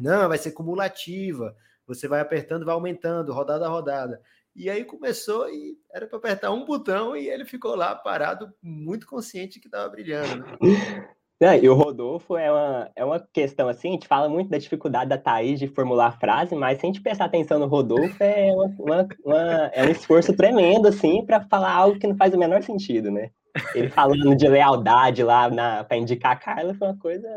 não, 0.00 0.28
vai 0.28 0.38
ser 0.38 0.52
cumulativa, 0.52 1.56
você 1.86 2.06
vai 2.06 2.20
apertando, 2.20 2.64
vai 2.64 2.74
aumentando, 2.74 3.32
rodada 3.32 3.66
a 3.66 3.68
rodada. 3.68 4.22
E 4.54 4.68
aí 4.68 4.84
começou 4.84 5.48
e 5.48 5.78
era 5.92 6.06
para 6.06 6.18
apertar 6.18 6.50
um 6.50 6.64
botão 6.64 7.16
e 7.16 7.28
ele 7.28 7.44
ficou 7.44 7.76
lá 7.76 7.94
parado, 7.94 8.52
muito 8.60 9.06
consciente 9.06 9.60
que 9.60 9.68
estava 9.68 9.88
brilhando. 9.88 10.44
Né? 10.44 10.58
Não, 11.40 11.54
e 11.54 11.68
o 11.68 11.74
Rodolfo 11.74 12.36
é 12.36 12.50
uma, 12.50 12.90
é 12.96 13.04
uma 13.04 13.20
questão 13.32 13.68
assim, 13.68 13.90
a 13.90 13.92
gente 13.92 14.08
fala 14.08 14.28
muito 14.28 14.50
da 14.50 14.58
dificuldade 14.58 15.08
da 15.08 15.16
Thaís 15.16 15.60
de 15.60 15.68
formular 15.68 16.18
frase, 16.18 16.56
mas 16.56 16.78
se 16.78 16.86
a 16.86 16.88
gente 16.88 17.00
prestar 17.00 17.26
atenção 17.26 17.60
no 17.60 17.66
Rodolfo, 17.66 18.16
é, 18.22 18.52
uma, 18.52 18.74
uma- 18.78 19.08
uma- 19.24 19.70
é 19.72 19.84
um 19.84 19.90
esforço 19.90 20.34
tremendo, 20.34 20.88
assim, 20.88 21.24
para 21.24 21.40
falar 21.42 21.72
algo 21.72 21.98
que 21.98 22.08
não 22.08 22.16
faz 22.16 22.34
o 22.34 22.38
menor 22.38 22.62
sentido, 22.64 23.10
né? 23.10 23.30
Ele 23.74 23.88
falando 23.88 24.34
de 24.36 24.48
lealdade 24.48 25.22
lá 25.22 25.48
para 25.84 25.96
indicar 25.96 26.32
a 26.32 26.36
Carla 26.36 26.74
foi 26.74 26.88
uma 26.88 26.98
coisa 26.98 27.28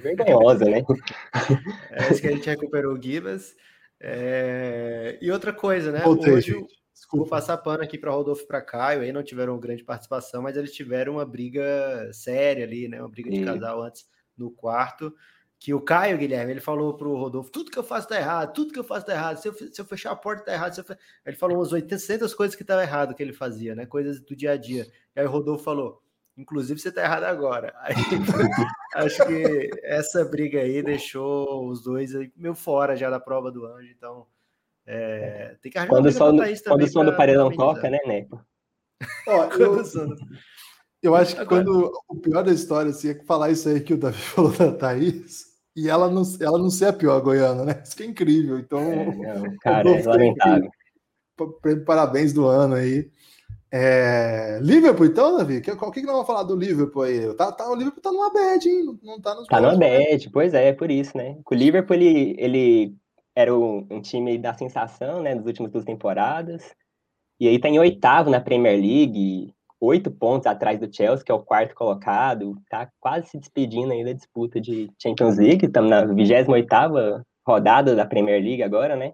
vergonhosa, 0.00 0.64
né? 0.64 0.82
É 1.90 2.10
isso 2.10 2.20
que 2.20 2.28
a 2.28 2.32
gente 2.32 2.48
recuperou 2.48 2.94
o 2.94 3.02
Gibas. 3.02 3.54
É, 4.00 5.18
E 5.20 5.30
outra 5.30 5.52
coisa, 5.52 5.92
né? 5.92 6.00
Voltei, 6.00 6.34
Hoje 6.34 6.52
gente. 6.52 6.79
Vou 7.12 7.24
Desculpa. 7.24 7.30
passar 7.30 7.56
pano 7.58 7.82
aqui 7.82 7.98
para 7.98 8.12
Rodolfo 8.12 8.44
e 8.44 8.46
para 8.46 8.62
Caio, 8.62 9.02
aí 9.02 9.12
não 9.12 9.22
tiveram 9.22 9.58
grande 9.58 9.82
participação, 9.82 10.42
mas 10.42 10.56
eles 10.56 10.72
tiveram 10.72 11.14
uma 11.14 11.26
briga 11.26 12.08
séria 12.12 12.64
ali, 12.64 12.86
né? 12.86 13.00
Uma 13.00 13.08
briga 13.08 13.28
de 13.28 13.44
casal 13.44 13.82
antes 13.82 14.08
no 14.38 14.50
quarto. 14.50 15.12
Que 15.58 15.74
o 15.74 15.80
Caio, 15.80 16.16
Guilherme, 16.16 16.52
ele 16.52 16.60
falou 16.60 16.96
pro 16.96 17.16
Rodolfo: 17.16 17.50
tudo 17.50 17.70
que 17.70 17.78
eu 17.78 17.82
faço 17.82 18.08
tá 18.08 18.16
errado, 18.16 18.52
tudo 18.54 18.72
que 18.72 18.78
eu 18.78 18.84
faço 18.84 19.04
tá 19.06 19.12
errado. 19.12 19.38
Se 19.38 19.48
eu, 19.48 19.52
se 19.52 19.78
eu 19.78 19.84
fechar 19.84 20.12
a 20.12 20.16
porta 20.16 20.44
tá 20.44 20.52
errado. 20.52 20.72
se 20.72 20.80
eu 20.80 20.84
fe-" 20.84 20.96
Ele 21.26 21.36
falou 21.36 21.58
umas 21.58 21.72
800 21.72 22.32
coisas 22.32 22.54
que 22.54 22.62
estavam 22.62 22.82
errado 22.82 23.14
que 23.14 23.22
ele 23.22 23.32
fazia, 23.32 23.74
né? 23.74 23.86
Coisas 23.86 24.20
do 24.20 24.36
dia 24.36 24.52
a 24.52 24.56
dia. 24.56 24.86
E 25.14 25.20
aí 25.20 25.26
o 25.26 25.30
Rodolfo 25.30 25.64
falou: 25.64 26.00
inclusive 26.36 26.80
você 26.80 26.92
tá 26.92 27.02
errado 27.02 27.24
agora. 27.24 27.74
Aí, 27.82 27.94
acho 28.94 29.26
que 29.26 29.70
essa 29.82 30.24
briga 30.24 30.60
aí 30.60 30.82
deixou 30.82 31.68
os 31.68 31.82
dois 31.82 32.12
meio 32.36 32.54
fora 32.54 32.96
já 32.96 33.10
da 33.10 33.20
prova 33.20 33.50
do 33.50 33.66
anjo, 33.66 33.90
então. 33.90 34.26
É, 34.92 35.56
tem 35.62 35.70
que 35.70 35.78
arranjar 35.78 35.94
Quando 35.94 36.12
som, 36.12 36.18
quando 36.36 36.40
o 36.40 36.62
também 36.64 36.86
som 36.88 37.04
do 37.04 37.16
paredão 37.16 37.50
toca, 37.50 37.88
né, 37.88 37.98
Neco? 38.06 38.40
Ó, 39.28 39.44
eu, 39.58 39.82
eu 41.02 41.14
acho 41.14 41.34
que 41.36 41.40
Agora- 41.40 41.64
quando 41.64 41.92
o 42.08 42.16
pior 42.16 42.42
da 42.42 42.52
história 42.52 42.90
assim, 42.90 43.10
é 43.10 43.14
que 43.14 43.24
falar 43.24 43.50
isso 43.50 43.68
aí 43.68 43.80
que 43.80 43.94
o 43.94 43.98
Davi 43.98 44.18
falou 44.20 44.52
da 44.52 44.72
Thaís 44.72 45.44
e 45.76 45.88
ela 45.88 46.10
não, 46.10 46.22
ela 46.40 46.58
não 46.58 46.68
ser 46.70 46.86
a 46.86 46.92
pior 46.92 47.20
goiana, 47.22 47.64
né? 47.64 47.80
Isso 47.84 47.96
que 47.96 48.02
é 48.02 48.06
incrível. 48.06 48.58
Então, 48.58 48.80
É, 48.80 49.04
não, 49.38 49.56
cara, 49.58 49.88
é 49.88 50.02
lamentável. 50.02 50.70
parabéns 51.86 52.32
do 52.32 52.46
ano 52.46 52.74
aí. 52.74 53.10
É, 53.72 54.58
Liverpool, 54.60 55.06
então, 55.06 55.36
Davi? 55.38 55.60
Que- 55.60 55.70
O 55.70 55.90
que, 55.92 56.00
que 56.00 56.06
nós 56.06 56.14
vamos 56.14 56.26
falar 56.26 56.42
do 56.42 56.56
Liverpool 56.56 57.02
aí? 57.02 57.32
Tá, 57.34 57.52
tá, 57.52 57.70
o 57.70 57.74
Liverpool 57.76 58.02
tá 58.02 58.10
numa 58.10 58.32
bad, 58.32 58.68
hein? 58.68 58.84
Não, 58.84 58.98
não 59.02 59.20
tá 59.20 59.34
nos 59.36 59.46
Tá 59.46 59.60
numa 59.60 59.78
próximos, 59.78 59.98
né? 59.98 60.10
bad, 60.10 60.30
pois 60.30 60.54
é, 60.54 60.72
por 60.72 60.90
isso, 60.90 61.16
né? 61.16 61.36
O 61.48 61.54
Liverpool, 61.54 61.94
ele, 61.96 62.34
ele 62.36 62.96
era 63.34 63.54
um, 63.56 63.86
um 63.90 64.00
time 64.00 64.38
da 64.38 64.54
sensação, 64.54 65.22
né, 65.22 65.34
nas 65.34 65.46
últimas 65.46 65.70
duas 65.70 65.84
temporadas. 65.84 66.74
E 67.38 67.48
aí 67.48 67.58
tá 67.58 67.68
em 67.68 67.78
oitavo 67.78 68.30
na 68.30 68.40
Premier 68.40 68.78
League, 68.78 69.54
oito 69.80 70.10
pontos 70.10 70.46
atrás 70.46 70.78
do 70.78 70.94
Chelsea, 70.94 71.24
que 71.24 71.32
é 71.32 71.34
o 71.34 71.42
quarto 71.42 71.74
colocado. 71.74 72.60
Tá 72.68 72.90
quase 73.00 73.28
se 73.28 73.38
despedindo 73.38 73.92
aí 73.92 74.04
da 74.04 74.12
disputa 74.12 74.60
de 74.60 74.90
Champions 75.02 75.38
League. 75.38 75.66
Estamos 75.66 75.90
na 75.90 76.04
28ª 76.04 77.22
rodada 77.46 77.96
da 77.96 78.04
Premier 78.04 78.42
League 78.42 78.62
agora, 78.62 78.94
né? 78.94 79.12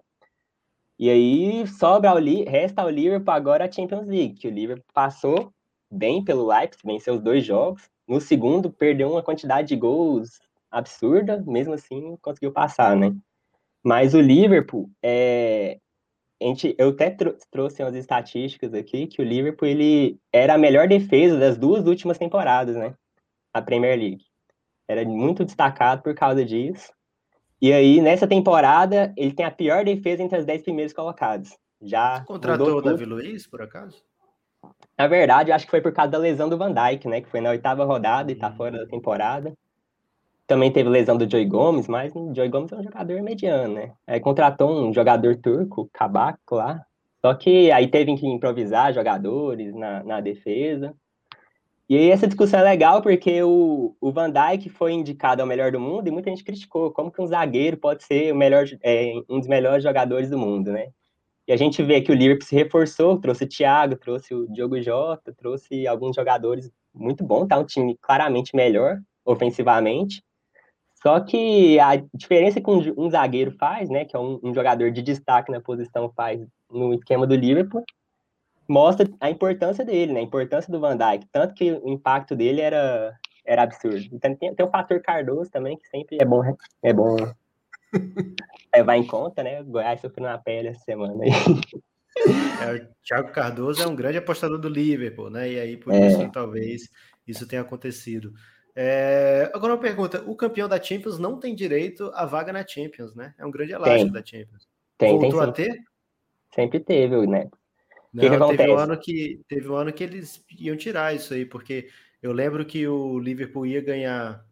E 0.99 1.09
aí 1.09 1.67
sobra 1.67 2.09
ao, 2.09 2.17
resta 2.17 2.81
ao 2.81 2.89
Liverpool 2.89 3.33
agora 3.33 3.65
a 3.65 3.71
Champions 3.71 4.07
League, 4.07 4.35
que 4.35 4.47
o 4.47 4.51
Liverpool 4.51 4.91
passou 4.93 5.51
bem 5.91 6.23
pelo 6.23 6.47
Leipzig, 6.47 6.81
venceu 6.83 7.15
os 7.15 7.21
dois 7.21 7.45
jogos. 7.45 7.89
No 8.07 8.19
segundo, 8.19 8.71
perdeu 8.71 9.11
uma 9.11 9.23
quantidade 9.23 9.67
de 9.69 9.75
gols 9.75 10.39
absurda, 10.71 11.43
mesmo 11.45 11.73
assim 11.73 12.17
conseguiu 12.21 12.51
passar, 12.51 12.95
né? 12.95 13.15
Mas 13.83 14.13
o 14.13 14.19
Liverpool, 14.21 14.89
é, 15.01 15.79
a 16.41 16.45
gente, 16.45 16.75
eu 16.77 16.89
até 16.89 17.09
trou- 17.09 17.35
trouxe 17.51 17.81
umas 17.81 17.95
estatísticas 17.95 18.73
aqui 18.73 19.07
que 19.07 19.21
o 19.21 19.25
Liverpool 19.25 19.67
ele 19.67 20.19
era 20.31 20.55
a 20.55 20.57
melhor 20.57 20.87
defesa 20.87 21.37
das 21.37 21.57
duas 21.57 21.85
últimas 21.87 22.17
temporadas, 22.17 22.75
né? 22.75 22.93
A 23.53 23.61
Premier 23.61 23.97
League. 23.97 24.25
Era 24.87 25.03
muito 25.05 25.43
destacado 25.45 26.01
por 26.01 26.13
causa 26.15 26.45
disso. 26.45 26.91
E 27.61 27.73
aí, 27.73 27.99
nessa 28.01 28.27
temporada, 28.27 29.13
ele 29.17 29.33
tem 29.33 29.45
a 29.45 29.51
pior 29.51 29.83
defesa 29.83 30.21
entre 30.21 30.37
as 30.37 30.45
10 30.45 30.61
primeiros 30.61 30.93
colocados. 30.93 31.57
Já 31.81 32.23
Contratou 32.25 32.75
mudou 32.75 32.91
o. 32.91 32.91
Davi 32.93 33.05
Luiz, 33.05 33.47
por 33.47 33.61
acaso? 33.61 34.01
Na 34.97 35.07
verdade, 35.07 35.49
eu 35.51 35.55
acho 35.55 35.65
que 35.65 35.71
foi 35.71 35.81
por 35.81 35.91
causa 35.93 36.11
da 36.11 36.17
lesão 36.17 36.49
do 36.49 36.57
Van 36.57 36.73
Dijk, 36.73 37.07
né? 37.07 37.21
Que 37.21 37.29
foi 37.29 37.41
na 37.41 37.49
oitava 37.49 37.83
rodada 37.83 38.31
e 38.31 38.35
tá 38.35 38.49
Hum. 38.49 38.55
fora 38.55 38.77
da 38.79 38.85
temporada. 38.87 39.53
Também 40.47 40.71
teve 40.71 40.89
lesão 40.89 41.17
do 41.17 41.29
Joey 41.29 41.45
Gomes, 41.45 41.87
mas 41.87 42.15
o 42.15 42.33
Joey 42.33 42.47
Gomes 42.47 42.71
é 42.71 42.77
um 42.77 42.83
jogador 42.83 43.21
mediano, 43.21 43.73
né? 43.73 43.93
Aí 44.07 44.19
contratou 44.19 44.71
um 44.71 44.93
jogador 44.93 45.35
turco, 45.35 45.89
Kabak, 45.91 46.39
lá. 46.49 46.81
Só 47.21 47.33
que 47.33 47.69
aí 47.71 47.87
teve 47.87 48.15
que 48.15 48.25
improvisar 48.25 48.93
jogadores 48.93 49.75
na, 49.75 50.03
na 50.03 50.21
defesa. 50.21 50.95
E 51.89 51.97
aí 51.97 52.11
essa 52.11 52.27
discussão 52.27 52.59
é 52.59 52.63
legal 52.63 53.01
porque 53.01 53.41
o, 53.43 53.95
o 53.99 54.11
Van 54.11 54.29
Dijk 54.29 54.69
foi 54.69 54.93
indicado 54.93 55.41
ao 55.41 55.47
melhor 55.47 55.71
do 55.71 55.79
mundo 55.79 56.07
e 56.07 56.11
muita 56.11 56.29
gente 56.29 56.43
criticou 56.43 56.91
como 56.91 57.11
que 57.11 57.21
um 57.21 57.27
zagueiro 57.27 57.77
pode 57.77 58.03
ser 58.03 58.33
o 58.33 58.35
melhor, 58.35 58.65
é, 58.83 59.13
um 59.29 59.39
dos 59.39 59.47
melhores 59.47 59.83
jogadores 59.83 60.29
do 60.29 60.37
mundo, 60.37 60.71
né? 60.71 60.89
E 61.47 61.53
a 61.53 61.57
gente 61.57 61.81
vê 61.81 62.01
que 62.01 62.11
o 62.11 62.15
Liverpool 62.15 62.45
se 62.45 62.55
reforçou, 62.55 63.19
trouxe 63.19 63.45
o 63.45 63.47
Thiago, 63.47 63.95
trouxe 63.95 64.33
o 64.35 64.51
Diogo 64.51 64.81
Jota, 64.81 65.33
trouxe 65.33 65.87
alguns 65.87 66.13
jogadores 66.13 66.69
muito 66.93 67.23
bons, 67.23 67.47
tá 67.47 67.57
um 67.57 67.63
time 67.63 67.97
claramente 68.01 68.53
melhor 68.53 68.99
ofensivamente. 69.23 70.21
Só 71.07 71.21
que 71.21 71.79
a 71.79 71.95
diferença 72.13 72.59
que 72.59 72.69
um, 72.69 72.93
um 72.97 73.09
zagueiro 73.09 73.53
faz, 73.53 73.89
né, 73.89 74.03
que 74.03 74.13
é 74.13 74.19
um, 74.19 74.41
um, 74.43 74.53
jogador 74.53 74.91
de 74.91 75.01
destaque 75.01 75.49
na 75.49 75.61
posição 75.61 76.11
faz 76.13 76.45
no 76.69 76.93
esquema 76.93 77.25
do 77.25 77.33
Liverpool, 77.33 77.81
mostra 78.67 79.07
a 79.21 79.29
importância 79.29 79.85
dele, 79.85 80.11
né, 80.11 80.19
a 80.19 80.23
importância 80.23 80.69
do 80.69 80.81
Van 80.81 80.97
Dijk, 80.97 81.25
tanto 81.31 81.53
que 81.53 81.71
o 81.71 81.87
impacto 81.87 82.35
dele 82.35 82.59
era, 82.59 83.17
era 83.45 83.63
absurdo. 83.63 84.05
Então 84.11 84.35
tem, 84.35 84.53
tem 84.53 84.65
o 84.65 84.69
fator 84.69 85.01
Cardoso 85.01 85.49
também, 85.49 85.77
que 85.77 85.87
sempre 85.87 86.17
é 86.19 86.25
bom, 86.25 86.43
é 86.83 86.91
bom 86.91 87.15
levar 88.75 88.97
em 88.97 89.07
conta, 89.07 89.41
né, 89.43 89.61
o 89.61 89.63
Goiás 89.63 90.01
sofreu 90.01 90.27
na 90.27 90.37
pele 90.37 90.67
essa 90.67 90.81
semana 90.81 91.23
aí. 91.23 91.31
É, 92.61 92.83
o 92.83 92.87
Thiago 93.05 93.31
Cardoso 93.31 93.81
é 93.81 93.87
um 93.87 93.95
grande 93.95 94.17
apostador 94.17 94.59
do 94.59 94.67
Liverpool, 94.67 95.29
né? 95.29 95.51
E 95.51 95.59
aí, 95.59 95.77
por 95.77 95.93
é. 95.93 96.07
isso, 96.07 96.29
talvez 96.31 96.89
isso 97.25 97.47
tenha 97.47 97.61
acontecido. 97.61 98.33
É, 98.79 99.49
agora 99.55 99.73
uma 99.73 99.79
pergunta: 99.79 100.23
o 100.27 100.35
campeão 100.35 100.69
da 100.69 100.79
Champions 100.79 101.17
não 101.17 101.39
tem 101.39 101.55
direito 101.55 102.11
à 102.13 102.27
vaga 102.27 102.53
na 102.53 102.65
Champions, 102.65 103.15
né? 103.15 103.33
É 103.35 103.43
um 103.43 103.49
grande 103.49 103.73
elástico 103.73 104.03
tem. 104.03 104.21
da 104.21 104.23
Champions. 104.23 104.67
Tem, 104.99 105.11
Voltou 105.17 105.39
tem, 105.39 105.49
a 105.49 105.51
ter? 105.51 105.83
Sempre 106.53 106.79
teve, 106.79 107.25
né? 107.25 107.49
Não, 108.13 108.21
que 108.21 108.29
que 108.29 108.57
teve, 108.57 108.71
um 108.71 108.77
ano 108.77 108.99
que, 108.99 109.41
teve 109.47 109.69
um 109.69 109.75
ano 109.75 109.91
que 109.91 110.03
eles 110.03 110.45
iam 110.59 110.77
tirar 110.77 111.15
isso 111.15 111.33
aí, 111.33 111.43
porque 111.43 111.89
eu 112.21 112.31
lembro 112.31 112.63
que 112.65 112.87
o 112.87 113.17
Liverpool 113.17 113.65
ia 113.65 113.81
ganhar 113.81 114.45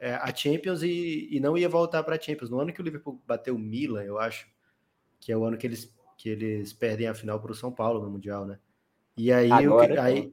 é, 0.00 0.14
a 0.14 0.34
Champions 0.34 0.82
e, 0.82 1.28
e 1.30 1.38
não 1.38 1.56
ia 1.56 1.68
voltar 1.68 2.02
para 2.02 2.16
a 2.16 2.20
Champions. 2.20 2.50
No 2.50 2.58
ano 2.58 2.72
que 2.72 2.80
o 2.80 2.84
Liverpool 2.84 3.22
bateu 3.24 3.54
o 3.54 3.58
Milan, 3.58 4.02
eu 4.02 4.18
acho, 4.18 4.48
que 5.20 5.30
é 5.30 5.36
o 5.36 5.44
ano 5.44 5.56
que 5.56 5.66
eles, 5.66 5.94
que 6.18 6.28
eles 6.28 6.72
perdem 6.72 7.06
a 7.06 7.14
final 7.14 7.38
para 7.38 7.52
o 7.52 7.54
São 7.54 7.70
Paulo 7.70 8.02
no 8.02 8.10
Mundial, 8.10 8.44
né? 8.44 8.58
E 9.16 9.32
aí, 9.32 9.50
Agora, 9.50 9.94
o, 9.94 10.00
aí, 10.00 10.32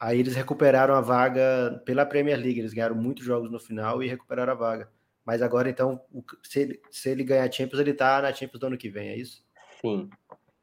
Aí 0.00 0.18
eles 0.18 0.34
recuperaram 0.34 0.94
a 0.94 1.00
vaga 1.02 1.82
pela 1.84 2.06
Premier 2.06 2.38
League, 2.38 2.58
eles 2.58 2.72
ganharam 2.72 2.96
muitos 2.96 3.22
jogos 3.22 3.50
no 3.50 3.60
final 3.60 4.02
e 4.02 4.08
recuperaram 4.08 4.54
a 4.54 4.56
vaga. 4.56 4.88
Mas 5.26 5.42
agora, 5.42 5.68
então, 5.68 6.00
se 6.42 6.60
ele, 6.60 6.80
se 6.90 7.10
ele 7.10 7.22
ganhar 7.22 7.52
Champions, 7.52 7.80
ele 7.80 7.92
tá 7.92 8.22
na 8.22 8.32
Champions 8.32 8.58
do 8.58 8.66
ano 8.66 8.78
que 8.78 8.88
vem, 8.88 9.10
é 9.10 9.16
isso? 9.16 9.44
Sim. 9.80 10.08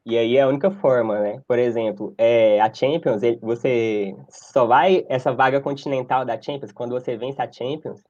E 0.04 0.17
aí 0.17 0.38
é 0.38 0.41
a 0.41 0.47
única 0.47 0.71
forma, 0.71 1.19
né? 1.19 1.41
Por 1.47 1.60
exemplo, 1.60 2.15
é, 2.17 2.60
a 2.60 2.73
Champions, 2.73 3.21
ele, 3.21 3.38
você 3.41 4.15
só 4.30 4.65
vai 4.65 5.06
essa 5.08 5.32
vaga 5.32 5.62
continental 5.62 6.26
da 6.26 6.41
Champions 6.41 6.71
quando 6.71 6.91
você 6.91 7.15
vence 7.15 7.39
a 7.39 7.52
Champions. 7.52 8.02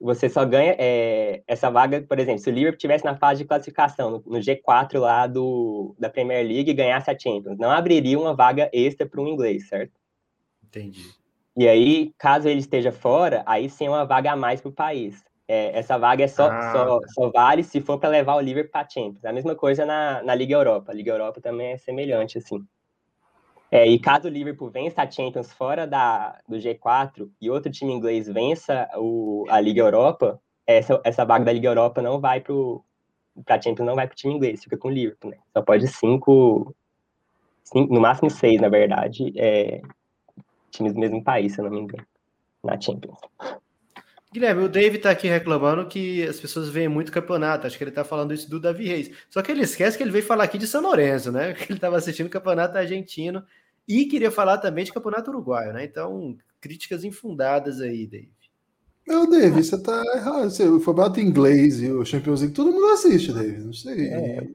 Você 0.00 0.28
só 0.28 0.44
ganha 0.44 0.76
é, 0.78 1.42
essa 1.46 1.68
vaga, 1.68 2.00
por 2.02 2.18
exemplo, 2.18 2.40
se 2.40 2.48
o 2.48 2.52
Liverpool 2.52 2.76
estivesse 2.76 3.04
na 3.04 3.16
fase 3.16 3.42
de 3.42 3.48
classificação, 3.48 4.10
no, 4.10 4.22
no, 4.24 4.38
G4 4.38 4.98
lá 4.98 5.26
do, 5.26 5.94
da 5.98 6.08
Premier 6.08 6.46
League 6.46 6.70
e 6.70 6.74
ganhasse 6.74 7.10
a 7.10 7.18
Champions, 7.18 7.58
não 7.58 7.70
abriria 7.70 8.18
uma 8.18 8.34
vaga 8.34 8.70
extra 8.72 9.06
para 9.06 9.20
um 9.20 9.28
inglês, 9.28 9.68
certo? 9.68 9.99
Entendi. 10.70 11.04
E 11.56 11.68
aí, 11.68 12.14
caso 12.16 12.48
ele 12.48 12.60
esteja 12.60 12.92
fora, 12.92 13.42
aí 13.44 13.68
sim 13.68 13.86
é 13.86 13.90
uma 13.90 14.06
vaga 14.06 14.32
a 14.32 14.36
mais 14.36 14.60
para 14.60 14.70
o 14.70 14.72
país. 14.72 15.22
É, 15.48 15.76
essa 15.76 15.98
vaga 15.98 16.22
é 16.22 16.28
só, 16.28 16.48
ah, 16.48 16.72
só, 16.72 17.00
tá. 17.00 17.08
só, 17.08 17.30
vale 17.30 17.64
se 17.64 17.80
for 17.80 17.98
para 17.98 18.08
levar 18.08 18.36
o 18.36 18.40
Liverpool 18.40 18.70
para 18.70 18.86
a 18.86 18.88
Champions. 18.88 19.24
A 19.24 19.32
mesma 19.32 19.56
coisa 19.56 19.84
na, 19.84 20.22
na 20.22 20.34
Liga 20.34 20.54
Europa. 20.54 20.92
A 20.92 20.94
Liga 20.94 21.10
Europa 21.10 21.40
também 21.40 21.72
é 21.72 21.76
semelhante, 21.76 22.38
assim. 22.38 22.64
É, 23.70 23.86
e 23.86 23.98
caso 23.98 24.28
o 24.28 24.30
Liverpool 24.30 24.70
vença 24.70 25.02
a 25.02 25.10
Champions 25.10 25.52
fora 25.52 25.86
da, 25.86 26.38
do 26.48 26.56
G4 26.56 27.28
e 27.40 27.50
outro 27.50 27.70
time 27.70 27.92
inglês 27.92 28.28
vença 28.28 28.88
o, 28.96 29.44
a 29.48 29.60
Liga 29.60 29.82
Europa, 29.82 30.40
essa, 30.66 31.00
essa 31.04 31.24
vaga 31.24 31.44
da 31.44 31.52
Liga 31.52 31.68
Europa 31.68 32.02
não 32.02 32.20
vai 32.20 32.40
para 32.40 33.56
a 33.56 33.60
Champions, 33.60 33.86
não 33.86 33.94
vai 33.94 34.06
para 34.06 34.14
o 34.14 34.16
time 34.16 34.34
inglês, 34.34 34.62
fica 34.62 34.76
com 34.76 34.88
o 34.88 34.90
Liverpool, 34.90 35.30
né? 35.30 35.38
Só 35.52 35.62
pode 35.62 35.86
cinco, 35.88 36.74
cinco 37.62 37.92
no 37.92 38.00
máximo 38.00 38.30
seis, 38.30 38.60
na 38.60 38.68
verdade, 38.68 39.32
é, 39.36 39.80
times 40.70 40.92
do 40.92 41.00
mesmo 41.00 41.22
país, 41.22 41.52
se 41.52 41.60
eu 41.60 41.64
não 41.64 41.70
me 41.70 41.80
engano, 41.80 42.06
na 42.62 42.80
Champions. 42.80 43.18
Guilherme, 44.32 44.62
o 44.62 44.68
David 44.68 45.02
tá 45.02 45.10
aqui 45.10 45.26
reclamando 45.26 45.88
que 45.88 46.22
as 46.22 46.38
pessoas 46.38 46.68
veem 46.68 46.88
muito 46.88 47.10
campeonato. 47.10 47.66
Acho 47.66 47.76
que 47.76 47.82
ele 47.82 47.90
tá 47.90 48.04
falando 48.04 48.32
isso 48.32 48.48
do 48.48 48.60
Davi 48.60 48.86
Reis. 48.86 49.10
Só 49.28 49.42
que 49.42 49.50
ele 49.50 49.62
esquece 49.62 49.96
que 49.96 50.04
ele 50.04 50.12
veio 50.12 50.24
falar 50.24 50.44
aqui 50.44 50.56
de 50.56 50.68
São 50.68 50.80
Lourenço, 50.82 51.32
né? 51.32 51.52
Que 51.54 51.64
ele 51.64 51.78
estava 51.78 51.96
assistindo 51.96 52.28
o 52.28 52.30
campeonato 52.30 52.78
argentino 52.78 53.42
e 53.88 54.04
queria 54.04 54.30
falar 54.30 54.58
também 54.58 54.84
de 54.84 54.92
campeonato 54.92 55.30
uruguaio, 55.30 55.72
né? 55.72 55.82
Então, 55.82 56.36
críticas 56.60 57.02
infundadas 57.02 57.80
aí, 57.80 58.06
David. 58.06 58.30
Não, 59.04 59.28
David, 59.28 59.64
você 59.64 59.82
tá 59.82 60.00
errado. 60.14 60.46
o 60.46 60.80
formato 60.80 61.18
inglês 61.18 61.82
e 61.82 61.90
o 61.90 62.04
Champions 62.04 62.40
League, 62.40 62.54
todo 62.54 62.70
mundo 62.70 62.86
assiste, 62.86 63.32
David. 63.32 63.64
Não 63.64 63.72
sei. 63.72 64.10
É. 64.10 64.48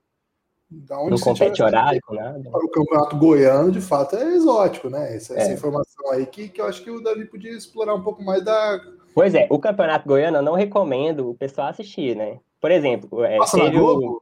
Da 0.69 0.99
onde 0.99 1.11
não 1.11 1.19
compete 1.19 1.61
horário 1.61 1.99
com 2.05 2.15
nada. 2.15 2.49
O 2.49 2.69
campeonato 2.69 3.17
goiano, 3.17 3.71
de 3.71 3.81
fato, 3.81 4.15
é 4.15 4.35
exótico, 4.35 4.89
né? 4.89 5.15
Essa, 5.15 5.33
é. 5.33 5.41
essa 5.41 5.53
informação 5.53 5.94
aí 6.11 6.25
que, 6.25 6.49
que 6.49 6.61
eu 6.61 6.65
acho 6.65 6.83
que 6.83 6.91
o 6.91 7.01
Davi 7.01 7.25
podia 7.25 7.51
explorar 7.51 7.95
um 7.95 8.03
pouco 8.03 8.23
mais 8.23 8.43
da. 8.43 8.79
Pois 9.13 9.33
é, 9.33 9.47
o 9.49 9.59
campeonato 9.59 10.07
goiano 10.07 10.37
eu 10.37 10.43
não 10.43 10.53
recomendo 10.53 11.29
o 11.29 11.35
pessoal 11.35 11.67
assistir, 11.67 12.15
né? 12.15 12.39
Por 12.59 12.71
exemplo, 12.71 13.23
é, 13.23 13.37
passa 13.37 13.57
na 13.57 13.69
Globo? 13.69 14.21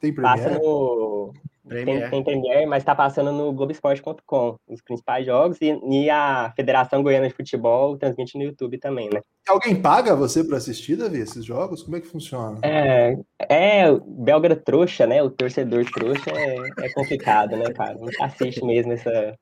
Tem 0.00 0.14
passa 0.14 0.50
no 0.50 1.32
Premier. 1.68 2.00
Tem, 2.00 2.10
tem 2.10 2.24
Premier, 2.24 2.66
mas 2.66 2.82
está 2.82 2.94
passando 2.94 3.30
no 3.30 3.52
Globoesporte.com, 3.52 4.56
os 4.66 4.80
principais 4.80 5.26
jogos, 5.26 5.58
e, 5.60 5.78
e, 5.90 6.08
a 6.08 6.52
Federação 6.56 7.02
Goiana 7.02 7.28
de 7.28 7.34
Futebol 7.34 7.96
transmite 7.98 8.38
no 8.38 8.44
YouTube 8.44 8.78
também, 8.78 9.10
né? 9.12 9.20
Alguém 9.46 9.80
paga 9.80 10.16
você 10.16 10.42
para 10.42 10.56
assistir, 10.56 10.96
Davi, 10.96 11.18
esses 11.18 11.44
jogos? 11.44 11.82
Como 11.82 11.96
é 11.96 12.00
que 12.00 12.06
funciona? 12.06 12.58
É, 12.62 13.16
é 13.38 13.84
belga 14.06 14.56
trouxa, 14.56 15.06
né? 15.06 15.22
O 15.22 15.30
torcedor 15.30 15.84
trouxa 15.90 16.30
é, 16.30 16.56
é 16.86 16.92
complicado, 16.92 17.56
né, 17.56 17.70
cara? 17.72 17.94
Não 17.94 18.08
assiste 18.24 18.64
mesmo 18.64 18.92
essa, 18.92 19.34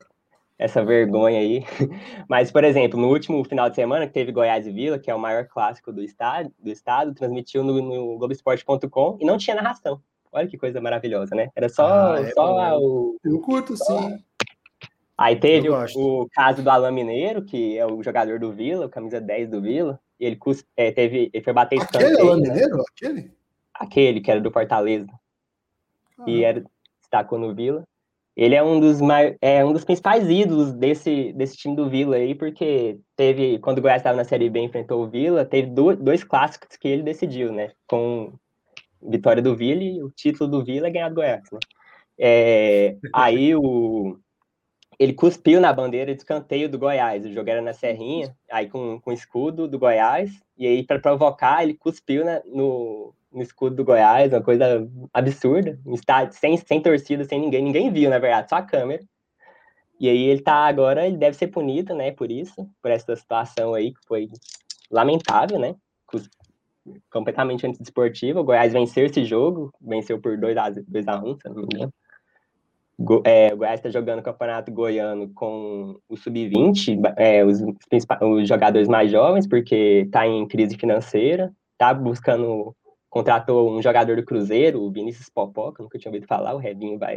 essa 0.59 0.85
vergonha 0.85 1.39
aí. 1.39 1.65
Mas, 2.29 2.51
por 2.51 2.65
exemplo, 2.65 2.99
no 2.99 3.09
último 3.09 3.45
final 3.45 3.69
de 3.69 3.77
semana, 3.77 4.07
que 4.07 4.13
teve 4.13 4.33
Goiás 4.33 4.67
e 4.67 4.73
Vila, 4.73 4.99
que 4.99 5.11
é 5.11 5.15
o 5.15 5.19
maior 5.19 5.47
clássico 5.47 5.93
do 5.93 6.03
estado, 6.03 6.51
do 6.59 6.71
estado 6.71 7.15
transmitiu 7.15 7.63
no, 7.63 7.81
no 7.81 8.19
Globoesporte.com 8.19 9.19
e 9.21 9.25
não 9.25 9.37
tinha 9.37 9.57
narração. 9.57 10.01
Olha 10.33 10.47
que 10.47 10.59
coisa 10.59 10.81
maravilhosa, 10.81 11.35
né? 11.35 11.49
Era 11.55 11.69
só, 11.69 11.87
ah, 11.87 12.21
é 12.21 12.31
só 12.33 12.79
o. 12.79 13.17
Eu 13.25 13.41
curto, 13.41 13.77
sim. 13.77 14.23
Aí 15.17 15.35
teve 15.37 15.71
o, 15.71 15.85
o, 15.97 16.29
caso 16.29 16.63
do 16.63 16.69
Alain 16.69 16.93
Mineiro, 16.93 17.43
que 17.43 17.79
é 17.79 17.87
o 17.87 18.03
jogador 18.03 18.39
do 18.39 18.53
Vila, 18.53 18.85
o 18.85 18.91
camisa 18.91 19.19
10 19.19 19.49
do 19.49 19.63
Vila. 19.63 19.99
E 20.21 20.27
ele, 20.27 20.39
é, 20.77 20.93
teve, 20.93 21.31
ele 21.33 21.45
foi 21.45 21.53
bater 21.53 21.81
Aquele 21.81 22.21
Alain 22.21 22.41
né? 22.43 22.49
Mineiro? 22.51 22.83
Aquele? 22.83 23.33
Aquele, 23.73 24.21
que 24.21 24.31
era 24.31 24.41
do 24.41 24.51
Fortaleza. 24.51 25.09
Ah. 26.19 26.25
E 26.27 26.45
era, 26.45 26.63
destacou 27.01 27.39
no 27.39 27.55
Vila. 27.55 27.83
Ele 28.37 28.55
é 28.55 28.63
um 28.63 28.79
dos 28.79 28.99
é 29.41 29.65
um 29.65 29.73
dos 29.73 29.85
principais 29.85 30.29
ídolos 30.29 30.73
desse, 30.75 31.33
desse 31.33 31.57
time 31.57 31.75
do 31.75 31.89
Vila 31.89 32.17
aí, 32.17 32.35
porque 32.35 32.99
teve, 33.17 33.59
quando 33.61 33.79
o 33.79 33.81
Goiás 33.81 34.01
estava 34.01 34.17
na 34.17 34.25
Série 34.25 34.51
B 34.51 34.61
enfrentou 34.61 35.03
o 35.03 35.09
Vila, 35.09 35.45
teve 35.45 35.69
dois, 35.69 35.97
dois 35.99 36.23
clássicos 36.23 36.77
que 36.77 36.87
ele 36.87 37.03
decidiu, 37.03 37.51
né? 37.51 37.73
Com 37.87 38.35
vitória 39.03 39.43
do 39.43 39.57
Vila 39.57 39.83
e 39.83 40.03
o 40.03 40.11
título 40.11 40.51
do 40.51 40.65
Vila 40.65 40.89
é 40.89 40.91
ganhar 40.91 41.09
do 41.09 41.15
Goiás, 41.15 41.45
né? 41.51 41.59
É, 42.19 42.97
aí 43.15 43.55
o, 43.55 44.19
ele 44.99 45.13
cuspiu 45.15 45.61
na 45.61 45.73
bandeira 45.73 46.15
de 46.15 46.21
escanteio 46.21 46.69
do 46.69 46.79
Goiás, 46.79 47.25
o 47.25 47.33
jogo 47.33 47.49
era 47.49 47.63
na 47.63 47.73
Serrinha, 47.73 48.35
aí 48.51 48.69
com, 48.69 49.01
com 49.01 49.13
escudo 49.13 49.69
do 49.69 49.79
Goiás, 49.79 50.31
e 50.59 50.67
aí 50.67 50.83
para 50.83 50.99
provocar 50.99 51.63
ele 51.63 51.75
cuspiu 51.75 52.25
na, 52.25 52.43
no, 52.45 53.15
no 53.37 53.43
escudo 53.43 53.77
do 53.77 53.85
Goiás, 53.85 54.33
uma 54.33 54.43
coisa 54.43 54.89
absurda, 55.13 55.79
estádio 55.89 56.39
sem, 56.39 56.57
sem 56.57 56.81
torcida, 56.81 57.23
sem 57.25 57.39
ninguém, 57.39 57.63
ninguém 57.63 57.93
viu, 57.93 58.09
na 58.09 58.19
verdade, 58.19 58.49
só 58.49 58.57
a 58.57 58.63
câmera. 58.63 59.05
E 60.01 60.09
aí 60.09 60.25
ele 60.25 60.41
tá 60.41 60.67
agora, 60.67 61.07
ele 61.07 61.17
deve 61.17 61.37
ser 61.37 61.49
punido, 61.49 61.95
né, 61.95 62.11
por 62.11 62.31
isso, 62.31 62.69
por 62.83 62.91
essa 62.91 63.15
situação 63.15 63.75
aí 63.75 63.93
que 63.93 64.01
foi 64.07 64.29
lamentável, 64.91 65.59
né? 65.59 65.75
completamente 67.11 67.67
antidesportiva. 67.67 68.41
O 68.41 68.45
Goiás 68.45 68.73
venceu 68.73 69.07
esse 69.07 69.25
jogo, 69.25 69.73
venceu 69.81 70.21
por 70.21 70.39
2 70.39 70.57
a 70.57 70.71
2 70.71 71.09
a 71.09 71.19
1, 71.23 71.37
se 71.37 71.49
não 71.49 71.55
me 71.57 71.63
engano. 71.63 71.93
Go, 72.99 73.23
é, 73.27 73.53
o 73.53 73.59
Goiás 73.59 73.81
está 73.81 73.91
jogando 73.91 74.21
o 74.21 74.23
campeonato 74.23 74.73
goiano 74.73 75.29
com 75.35 75.99
o 76.09 76.17
sub-20, 76.17 76.99
é, 77.17 77.45
os, 77.45 77.61
os 77.61 78.49
jogadores 78.49 78.89
mais 78.89 79.11
jovens, 79.11 79.47
porque 79.47 80.05
está 80.07 80.27
em 80.27 80.47
crise 80.47 80.79
financeira, 80.79 81.53
está 81.73 81.93
buscando, 81.93 82.75
contratou 83.17 83.75
um 83.75 83.81
jogador 83.81 84.15
do 84.17 84.23
Cruzeiro, 84.23 84.83
o 84.83 84.91
Vinícius 84.91 85.31
Popó, 85.31 85.73
que 85.73 85.81
eu 85.81 85.85
nunca 85.85 85.99
tinha 85.99 86.11
ouvido 86.11 86.27
falar, 86.27 86.55
o 86.55 86.59
Revinho 86.59 86.99
vai, 86.99 87.17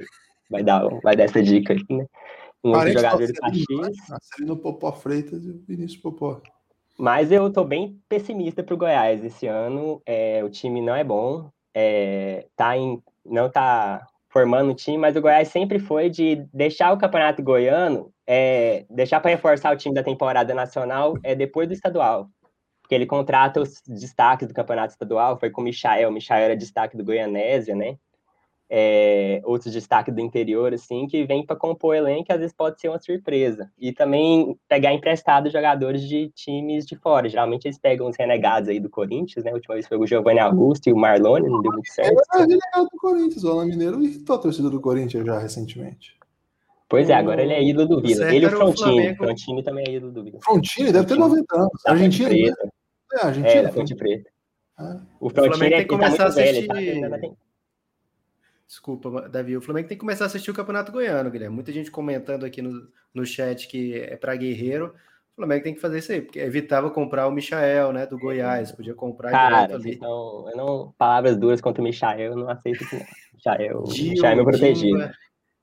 vai, 0.49 0.63
dar, 0.63 0.87
vai 1.03 1.13
dar 1.13 1.25
essa 1.25 1.43
dica 1.43 1.73
aqui, 1.73 1.93
né? 1.93 2.05
Um 2.63 2.71
outro 2.71 2.93
jogador 2.93 3.27
do 3.27 3.33
Caxias. 3.33 3.97
Marcelino 4.09 4.55
Popó 4.55 4.93
Freitas 4.93 5.45
e 5.45 5.49
o 5.49 5.61
Vinícius 5.67 6.01
Popó. 6.01 6.41
Mas 6.97 7.33
eu 7.33 7.51
tô 7.51 7.65
bem 7.65 7.99
pessimista 8.07 8.63
pro 8.63 8.77
Goiás 8.77 9.25
esse 9.25 9.45
ano. 9.45 10.01
É, 10.05 10.41
o 10.41 10.49
time 10.49 10.81
não 10.81 10.95
é 10.95 11.03
bom. 11.03 11.49
É, 11.73 12.45
tá 12.55 12.77
em, 12.77 13.01
não 13.25 13.49
tá 13.49 14.07
formando 14.29 14.71
um 14.71 14.75
time, 14.75 14.97
mas 14.97 15.17
o 15.17 15.21
Goiás 15.21 15.49
sempre 15.49 15.79
foi 15.79 16.09
de 16.09 16.45
deixar 16.53 16.93
o 16.93 16.97
campeonato 16.97 17.43
goiano, 17.43 18.09
é, 18.25 18.85
deixar 18.89 19.19
para 19.19 19.31
reforçar 19.31 19.73
o 19.73 19.77
time 19.77 19.93
da 19.93 20.03
temporada 20.03 20.53
nacional 20.53 21.17
é 21.23 21.35
depois 21.35 21.67
do 21.67 21.73
estadual. 21.73 22.29
Porque 22.89 22.95
ele 22.95 23.05
contrata 23.05 23.61
os 23.61 23.83
destaques 23.87 24.47
do 24.47 24.53
campeonato 24.53 24.93
estadual, 24.93 25.39
foi 25.39 25.51
com 25.51 25.61
o 25.61 25.63
Michael, 25.63 26.09
o 26.09 26.11
Michael 26.11 26.45
era 26.45 26.57
destaque 26.57 26.97
do 26.97 27.05
Goianésia, 27.05 27.75
né? 27.75 27.99
é, 28.69 29.41
outros 29.43 29.73
destaques 29.73 30.13
do 30.13 30.21
interior, 30.21 30.73
assim, 30.73 31.07
que 31.07 31.25
vem 31.25 31.43
para 31.43 31.55
compor 31.55 31.95
o 31.95 31.97
elenco, 31.97 32.25
que 32.25 32.31
às 32.31 32.39
vezes 32.39 32.55
pode 32.55 32.79
ser 32.79 32.89
uma 32.89 32.99
surpresa. 32.99 33.71
E 33.79 33.91
também 33.91 34.55
pegar 34.67 34.93
emprestado 34.93 35.49
jogadores 35.49 36.03
de 36.03 36.29
times 36.35 36.85
de 36.85 36.95
fora. 36.95 37.27
Geralmente 37.27 37.65
eles 37.65 37.79
pegam 37.79 38.07
os 38.07 38.15
renegados 38.15 38.69
aí 38.69 38.79
do 38.79 38.89
Corinthians, 38.89 39.43
né? 39.43 39.51
A 39.51 39.55
última 39.55 39.73
vez 39.73 39.87
foi 39.87 39.97
o 39.97 40.05
Giovanni 40.05 40.39
Augusto 40.39 40.87
e 40.87 40.93
o 40.93 40.97
Marlone, 40.97 41.49
não 41.49 41.61
deu 41.61 41.71
muito 41.71 41.91
certo. 41.91 42.21
É 42.35 42.37
renegado 42.37 42.87
do 42.91 42.97
Corinthians, 42.97 43.43
o 43.43 43.49
Alan 43.49 43.65
Mineiro 43.65 44.03
irritou 44.03 44.35
a 44.35 44.39
torcida 44.39 44.69
do 44.69 44.79
Corinthians 44.79 45.25
já 45.25 45.39
recentemente. 45.39 46.19
Pois 46.87 47.09
é, 47.09 47.13
agora 47.13 47.41
ele 47.41 47.53
é 47.53 47.63
ídolo 47.63 47.87
do 47.87 48.01
Vila. 48.01 48.33
Ele 48.33 48.45
e 48.45 48.47
o 48.47 48.51
Frontini. 48.51 49.11
O 49.11 49.15
Frontini 49.15 49.63
também 49.63 49.85
é 49.87 49.91
ídolo 49.93 50.11
do 50.11 50.23
Vila. 50.23 50.39
Frontini 50.41 50.91
deve 50.91 51.05
ter 51.05 51.15
90 51.15 51.55
anos. 51.55 51.85
Argentina. 51.85 52.55
É, 53.13 53.25
Argentina. 53.25 53.53
É, 53.53 53.61
da 53.63 53.71
Fonte 53.71 53.95
Preta. 53.95 54.29
Ah. 54.77 55.01
O 55.19 55.29
Frontini 55.29 55.67
é, 55.67 55.69
tem 55.69 55.79
que 55.79 55.85
começar 55.85 56.17
tá 56.17 56.23
a 56.25 56.27
assistir... 56.27 56.67
Velho, 56.67 57.09
tá? 57.09 57.35
Desculpa, 58.69 59.27
Davi. 59.27 59.57
O 59.57 59.61
Flamengo 59.61 59.87
tem 59.87 59.97
que 59.97 60.01
começar 60.01 60.25
a 60.25 60.27
assistir 60.27 60.51
o 60.51 60.53
Campeonato 60.53 60.91
Goiano, 60.91 61.31
Guilherme. 61.31 61.55
Muita 61.55 61.71
gente 61.71 61.89
comentando 61.89 62.45
aqui 62.45 62.61
no, 62.61 62.87
no 63.11 63.25
chat 63.25 63.67
que 63.67 63.95
é 63.95 64.15
para 64.15 64.35
guerreiro. 64.35 64.93
O 65.33 65.35
Flamengo 65.37 65.63
tem 65.63 65.73
que 65.73 65.81
fazer 65.81 65.97
isso 65.97 66.11
aí, 66.11 66.21
porque 66.21 66.37
evitava 66.37 66.91
comprar 66.91 67.27
o 67.27 67.31
Michael, 67.31 67.93
né, 67.93 68.05
do 68.05 68.19
Goiás. 68.19 68.71
Podia 68.71 68.93
comprar 68.93 69.31
Cara, 69.31 69.73
ali. 69.73 69.95
Então, 69.95 70.47
eu 70.51 70.55
não, 70.55 70.93
palavras 70.99 71.35
duras 71.35 71.59
contra 71.61 71.81
o 71.81 71.83
Michael, 71.83 72.33
eu 72.33 72.35
não 72.35 72.49
aceito 72.49 72.87
que 72.87 72.95
não. 72.95 73.05
Michael, 73.33 73.85
Gil, 73.87 74.11
Michael 74.11 74.31
é 74.31 74.35
meu 74.35 74.45
protegido. 74.45 75.11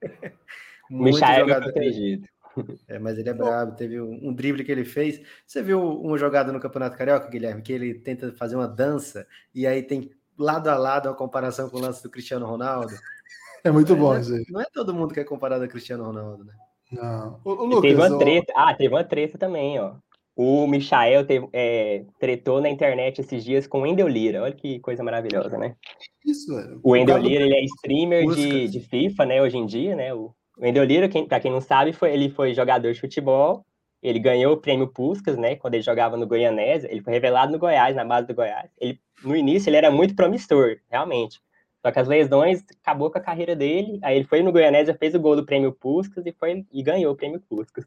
o 0.91 1.03
Michael 1.05 1.43
é 1.43 1.47
meu 1.47 1.63
protegido. 1.63 2.27
É, 2.89 2.99
mas 2.99 3.19
ele 3.19 3.29
é 3.29 3.35
brabo. 3.35 3.77
Teve 3.77 4.01
um, 4.01 4.29
um, 4.29 4.33
drible 4.33 4.65
que 4.65 4.73
ele 4.73 4.85
fez. 4.85 5.21
Você 5.47 5.63
viu 5.63 5.81
uma 5.81 6.17
jogada 6.17 6.53
no 6.53 6.61
Campeonato 6.61 6.97
Carioca, 6.97 7.29
Guilherme, 7.29 7.63
que 7.63 7.73
ele 7.73 7.95
tenta 7.95 8.33
fazer 8.33 8.57
uma 8.57 8.69
dança 8.69 9.27
e 9.55 9.67
aí 9.67 9.83
tem 9.83 10.11
lado 10.39 10.69
a 10.69 10.77
lado 10.77 11.09
a 11.09 11.15
comparação 11.15 11.69
com 11.69 11.79
o 11.79 11.81
lance 11.81 12.03
do 12.03 12.11
Cristiano 12.11 12.47
Ronaldo. 12.47 12.93
É 13.65 13.71
muito 13.73 13.95
é, 13.95 13.97
bom 13.97 14.17
isso 14.17 14.33
aí. 14.33 14.45
Não 14.49 14.61
é 14.61 14.67
todo 14.73 14.95
mundo 14.95 15.13
que 15.13 15.19
é 15.19 15.25
comparado 15.25 15.65
a 15.65 15.67
Cristiano 15.67 16.05
Ronaldo, 16.05 16.45
né? 16.45 16.53
Não. 16.93 17.41
O, 17.45 17.51
o 17.51 17.65
Lucas, 17.65 17.81
teve 17.81 18.01
uma 18.01 18.17
treta. 18.17 18.53
Ah, 18.55 18.73
teve 18.73 18.95
uma 18.95 19.03
treta 19.03 19.37
também, 19.37 19.81
ó. 19.81 19.97
O 20.37 20.69
Michael 20.69 21.27
teve, 21.27 21.49
é, 21.53 22.05
tretou 22.21 22.61
na 22.61 22.69
internet 22.69 23.21
esses 23.21 23.43
dias 23.43 23.67
com 23.67 23.79
o 23.79 23.83
Wendel 23.83 24.07
Lira. 24.07 24.43
Olha 24.43 24.53
que 24.53 24.79
coisa 24.79 25.03
maravilhosa, 25.03 25.59
né? 25.59 25.75
Isso, 26.25 26.55
velho. 26.55 26.79
O 26.81 26.91
Wendel 26.91 27.19
Lira, 27.19 27.43
ele 27.43 27.55
é 27.55 27.65
streamer 27.65 28.29
de, 28.29 28.69
de 28.69 28.81
FIFA, 28.81 29.27
né, 29.27 29.43
hoje 29.43 29.57
em 29.57 29.67
dia, 29.67 29.97
né? 29.97 30.15
O 30.15 30.33
Wendel 30.59 30.85
Lira, 30.85 31.09
pra 31.29 31.41
quem 31.41 31.51
não 31.51 31.61
sabe, 31.61 31.93
foi, 31.93 32.13
ele 32.13 32.31
foi 32.31 32.55
jogador 32.55 32.93
de 32.93 33.01
futebol. 33.01 33.65
Ele 34.03 34.19
ganhou 34.19 34.55
o 34.55 34.57
prêmio 34.57 34.89
Puskas, 34.89 35.37
né? 35.37 35.57
Quando 35.57 35.75
ele 35.75 35.83
jogava 35.83 36.17
no 36.17 36.27
Goianésia. 36.27 36.91
Ele 36.91 37.03
foi 37.03 37.13
revelado 37.13 37.53
no 37.53 37.59
Goiás, 37.59 37.97
na 37.97 38.05
base 38.05 38.27
do 38.27 38.35
Goiás. 38.35 38.71
Ele 38.79 39.01
no 39.25 39.35
início 39.35 39.69
ele 39.71 39.77
era 39.77 39.91
muito 39.91 40.15
promissor, 40.15 40.77
realmente. 40.91 41.41
Só 41.85 41.91
que 41.91 41.99
as 41.99 42.09
lesões 42.09 42.65
acabou 42.83 43.11
com 43.11 43.19
a 43.19 43.21
carreira 43.21 43.55
dele. 43.55 43.99
Aí 44.03 44.17
ele 44.17 44.25
foi 44.27 44.43
no 44.43 44.53
Goianésia, 44.53 44.97
fez 44.99 45.15
o 45.15 45.21
gol 45.21 45.37
do 45.37 45.47
prêmio 45.47 45.73
Puskas 45.73 46.25
e 46.27 46.33
foi 46.33 46.65
e 46.73 46.83
ganhou 46.83 47.13
o 47.13 47.17
prêmio 47.17 47.41
Puskas. 47.41 47.87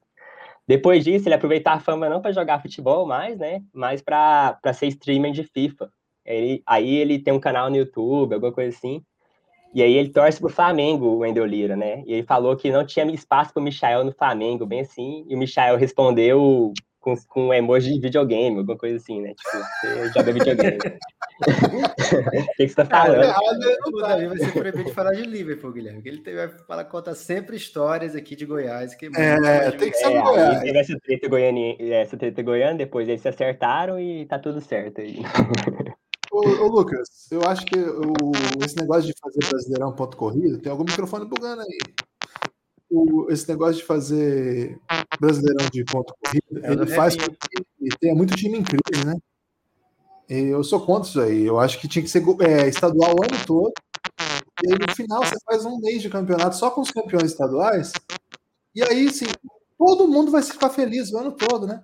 Depois 0.67 1.03
disso, 1.03 1.27
ele 1.27 1.35
aproveitou 1.35 1.73
a 1.73 1.79
fama 1.79 2.07
não 2.07 2.21
para 2.21 2.31
jogar 2.31 2.61
futebol 2.61 3.05
mais, 3.05 3.37
né? 3.37 3.63
Mas 3.73 4.01
para 4.01 4.59
ser 4.73 4.87
streamer 4.87 5.31
de 5.31 5.43
FIFA. 5.43 5.91
Ele, 6.25 6.61
aí 6.65 6.95
ele 6.95 7.19
tem 7.19 7.33
um 7.33 7.39
canal 7.39 7.69
no 7.69 7.75
YouTube, 7.75 8.33
alguma 8.33 8.51
coisa 8.51 8.75
assim. 8.75 9.03
E 9.73 9.83
aí 9.83 9.93
ele 9.93 10.09
torce 10.09 10.39
pro 10.39 10.49
Flamengo, 10.49 11.05
o 11.05 11.17
Wendel 11.19 11.45
Lira, 11.45 11.75
né? 11.75 12.03
E 12.05 12.13
ele 12.13 12.23
falou 12.23 12.55
que 12.55 12.71
não 12.71 12.85
tinha 12.85 13.05
espaço 13.11 13.53
pro 13.53 13.61
Michael 13.61 14.03
no 14.03 14.11
Flamengo, 14.11 14.65
bem 14.65 14.81
assim. 14.81 15.25
E 15.27 15.35
o 15.35 15.37
Michael 15.37 15.77
respondeu 15.77 16.73
com, 16.99 17.15
com 17.27 17.47
um 17.47 17.53
emoji 17.53 17.93
de 17.93 17.99
videogame, 17.99 18.57
alguma 18.57 18.77
coisa 18.77 18.97
assim, 18.97 19.21
né? 19.21 19.33
Tipo, 19.33 19.63
você 19.81 20.07
joga 20.13 20.33
videogame. 20.33 20.77
o 21.39 22.55
que, 22.57 22.67
você 22.67 22.75
tá 22.75 22.85
falando? 22.85 23.23
Ah, 23.23 23.37
o 23.87 24.01
Davi 24.01 24.27
vai 24.27 24.37
ser 24.37 24.51
proibido 24.51 24.83
de 24.85 24.93
falar 24.93 25.11
de 25.13 25.21
Liverpool, 25.21 25.71
Guilherme. 25.71 26.01
Ele 26.03 26.35
vai 26.35 26.49
falar, 26.67 26.85
conta 26.85 27.13
sempre 27.15 27.55
histórias 27.55 28.15
aqui 28.15 28.35
de 28.35 28.45
Goiás. 28.45 28.95
Que 28.95 29.05
é, 29.15 29.67
é 29.67 29.71
tem 29.71 29.91
que 29.91 29.97
ser 29.97 30.11
é, 30.11 30.21
Goiás. 30.21 30.59
Teve 30.61 30.77
essa 30.77 30.99
treta, 30.99 31.29
goiana, 31.29 31.59
essa 31.79 32.17
treta 32.17 32.41
goiana, 32.41 32.77
depois 32.77 33.07
eles 33.07 33.21
se 33.21 33.29
acertaram 33.29 33.99
e 33.99 34.25
tá 34.25 34.39
tudo 34.39 34.59
certo 34.59 35.01
aí. 35.01 35.19
Ô, 36.31 36.39
ô, 36.39 36.67
Lucas, 36.67 37.07
eu 37.31 37.41
acho 37.43 37.65
que 37.65 37.79
o, 37.79 38.31
esse 38.63 38.75
negócio 38.75 39.03
de 39.03 39.13
fazer 39.19 39.39
Brasileirão 39.49 39.95
ponto 39.95 40.15
corrido, 40.15 40.59
tem 40.59 40.71
algum 40.71 40.83
microfone 40.83 41.25
bugando 41.25 41.61
aí 41.61 41.77
o, 42.89 43.27
esse 43.29 43.47
negócio 43.47 43.75
de 43.75 43.83
fazer 43.83 44.79
Brasileirão 45.19 45.69
de 45.71 45.83
ponto 45.85 46.13
corrido, 46.19 46.65
é 46.65 46.71
ele 46.71 46.87
faz 46.87 47.15
com 47.15 47.29
que 47.29 47.97
tenha 47.99 48.15
muito 48.15 48.35
time 48.35 48.57
em 48.57 48.63
crise, 48.63 49.05
né? 49.05 49.15
Eu 50.27 50.63
sou 50.63 50.79
contra 50.85 51.09
isso 51.09 51.21
aí. 51.21 51.45
Eu 51.45 51.59
acho 51.59 51.79
que 51.79 51.87
tinha 51.87 52.03
que 52.03 52.09
ser 52.09 52.23
é, 52.41 52.67
estadual 52.67 53.15
o 53.15 53.23
ano 53.23 53.45
todo. 53.47 53.73
E 54.63 54.71
aí 54.71 54.79
no 54.79 54.95
final 54.95 55.23
você 55.23 55.35
faz 55.45 55.65
um 55.65 55.79
mês 55.79 56.01
de 56.01 56.09
campeonato 56.09 56.55
só 56.55 56.69
com 56.69 56.81
os 56.81 56.91
campeões 56.91 57.31
estaduais. 57.31 57.91
E 58.75 58.83
aí, 58.83 59.11
sim, 59.11 59.25
todo 59.77 60.07
mundo 60.07 60.31
vai 60.31 60.43
ficar 60.43 60.69
feliz 60.69 61.11
o 61.11 61.17
ano 61.17 61.31
todo, 61.31 61.65
né? 61.65 61.83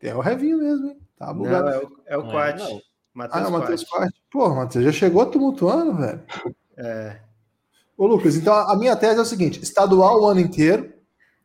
É 0.00 0.14
o 0.14 0.20
Revinho 0.20 0.58
mesmo, 0.58 0.88
hein? 0.88 0.98
Tá 1.16 1.32
bugado. 1.32 1.66
Não, 1.66 1.72
é 1.72 1.78
o, 1.78 2.00
é 2.06 2.16
o 2.16 2.30
Quat. 2.30 2.82
É, 3.18 3.28
ah, 3.30 3.48
o 3.48 3.52
Matheus 3.52 3.84
Quat. 3.84 4.12
Pô, 4.30 4.54
Matheus, 4.54 4.84
já 4.84 4.92
chegou 4.92 5.26
tumultuando, 5.26 5.94
velho. 5.94 6.22
É. 6.76 7.20
Ô, 7.96 8.06
Lucas, 8.06 8.36
então 8.36 8.54
a 8.54 8.76
minha 8.76 8.96
tese 8.96 9.18
é 9.18 9.22
o 9.22 9.26
seguinte: 9.26 9.62
estadual 9.62 10.22
o 10.22 10.26
ano 10.26 10.40
inteiro, 10.40 10.92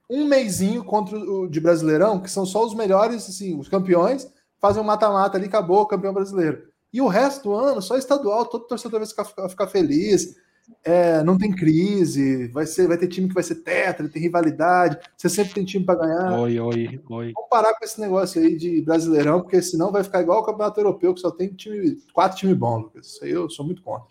um 0.09 0.25
mêsinho 0.25 0.83
contra 0.83 1.17
o 1.17 1.47
de 1.47 1.59
Brasileirão, 1.59 2.19
que 2.19 2.31
são 2.31 2.45
só 2.45 2.65
os 2.65 2.73
melhores, 2.73 3.27
assim, 3.27 3.59
os 3.59 3.67
campeões, 3.67 4.27
fazem 4.59 4.81
um 4.81 4.85
mata-mata 4.85 5.37
ali, 5.37 5.47
acabou, 5.47 5.85
campeão 5.85 6.13
brasileiro. 6.13 6.63
E 6.91 7.01
o 7.01 7.07
resto 7.07 7.43
do 7.43 7.53
ano, 7.53 7.81
só 7.81 7.97
estadual, 7.97 8.45
todo 8.45 8.65
torcedor 8.65 9.01
vai 9.01 9.07
ficar, 9.07 9.25
ficar 9.49 9.67
feliz. 9.67 10.35
É, 10.83 11.21
não 11.23 11.37
tem 11.37 11.53
crise, 11.53 12.47
vai, 12.47 12.65
ser, 12.65 12.87
vai 12.87 12.97
ter 12.97 13.07
time 13.07 13.27
que 13.27 13.33
vai 13.33 13.43
ser 13.43 13.55
tetra, 13.55 14.07
tem 14.07 14.21
rivalidade, 14.21 14.97
você 15.17 15.27
sempre 15.29 15.53
tem 15.53 15.65
time 15.65 15.85
para 15.85 15.99
ganhar. 15.99 16.39
Oi, 16.39 16.59
oi, 16.59 17.01
oi. 17.09 17.31
Vamos 17.33 17.49
parar 17.49 17.73
com 17.73 17.83
esse 17.83 17.99
negócio 17.99 18.41
aí 18.41 18.55
de 18.55 18.81
brasileirão, 18.81 19.41
porque 19.41 19.61
senão 19.61 19.91
vai 19.91 20.03
ficar 20.03 20.21
igual 20.21 20.41
o 20.41 20.45
Campeonato 20.45 20.79
Europeu, 20.79 21.13
que 21.13 21.19
só 21.19 21.31
tem 21.31 21.49
time, 21.49 21.97
quatro 22.13 22.37
times 22.37 22.55
bons, 22.55 22.83
Lucas. 22.83 23.07
Isso 23.07 23.23
aí 23.23 23.31
eu 23.31 23.49
sou 23.49 23.65
muito 23.65 23.81
contra. 23.81 24.07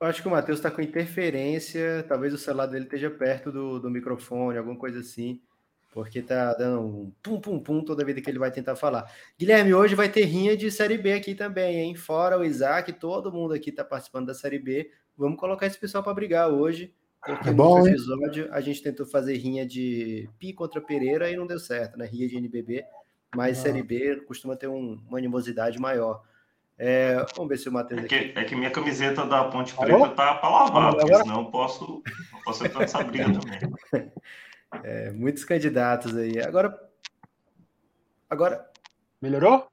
Eu 0.00 0.06
acho 0.06 0.22
que 0.22 0.28
o 0.28 0.30
Matheus 0.30 0.58
está 0.58 0.70
com 0.70 0.80
interferência, 0.80 2.04
talvez 2.08 2.32
o 2.32 2.38
celular 2.38 2.66
dele 2.66 2.84
esteja 2.84 3.10
perto 3.10 3.52
do, 3.52 3.78
do 3.78 3.90
microfone, 3.90 4.56
alguma 4.56 4.76
coisa 4.76 5.00
assim, 5.00 5.38
porque 5.92 6.22
tá 6.22 6.54
dando 6.54 6.80
um 6.80 7.12
pum 7.22 7.38
pum 7.38 7.58
pum 7.60 7.84
toda 7.84 8.04
vida 8.04 8.20
que 8.20 8.30
ele 8.30 8.38
vai 8.38 8.50
tentar 8.50 8.76
falar. 8.76 9.12
Guilherme, 9.38 9.74
hoje 9.74 9.94
vai 9.94 10.08
ter 10.08 10.24
rinha 10.24 10.56
de 10.56 10.70
Série 10.70 10.96
B 10.96 11.12
aqui 11.12 11.34
também, 11.34 11.80
hein? 11.80 11.94
Fora 11.94 12.38
o 12.38 12.44
Isaac, 12.44 12.92
todo 12.94 13.32
mundo 13.32 13.52
aqui 13.52 13.68
está 13.68 13.84
participando 13.84 14.26
da 14.26 14.34
Série 14.34 14.58
B. 14.58 14.90
Vamos 15.16 15.38
colocar 15.38 15.66
esse 15.66 15.78
pessoal 15.78 16.02
para 16.02 16.14
brigar 16.14 16.48
hoje, 16.48 16.94
porque 17.24 17.50
é 17.50 17.52
bom, 17.52 17.80
no 17.80 17.88
episódio 17.88 18.48
a 18.52 18.60
gente 18.60 18.82
tentou 18.82 19.04
fazer 19.04 19.36
rinha 19.36 19.66
de 19.66 20.28
Pi 20.38 20.52
contra 20.52 20.80
Pereira 20.80 21.30
e 21.30 21.36
não 21.36 21.46
deu 21.46 21.58
certo, 21.58 21.98
né? 21.98 22.06
Rinha 22.06 22.28
de 22.28 22.36
NBB, 22.36 22.84
mas 23.34 23.58
ah. 23.58 23.62
Série 23.62 23.82
B 23.82 24.16
costuma 24.26 24.56
ter 24.56 24.68
um, 24.68 25.00
uma 25.08 25.18
animosidade 25.18 25.78
maior. 25.78 26.22
É, 26.78 27.26
vamos 27.36 27.50
ver 27.50 27.58
se 27.58 27.68
o 27.68 27.72
Matheus. 27.72 28.04
É 28.04 28.06
que, 28.06 28.32
é 28.34 28.44
que 28.44 28.56
minha 28.56 28.70
camiseta 28.70 29.26
da 29.26 29.44
Ponte 29.44 29.74
Preta 29.74 29.94
Alô? 29.94 30.08
tá 30.08 30.34
para 30.36 30.48
lavar, 30.48 30.94
porque 30.94 31.14
senão 31.14 31.40
eu 31.42 31.50
posso, 31.50 32.02
eu 32.06 32.40
posso 32.42 32.64
entrar 32.64 32.80
nessa 32.80 33.04
briga 33.04 33.26
também. 33.38 34.12
É, 34.82 35.10
muitos 35.10 35.44
candidatos 35.44 36.16
aí. 36.16 36.40
Agora. 36.40 36.74
Agora. 38.30 38.66
Melhorou? 39.20 39.68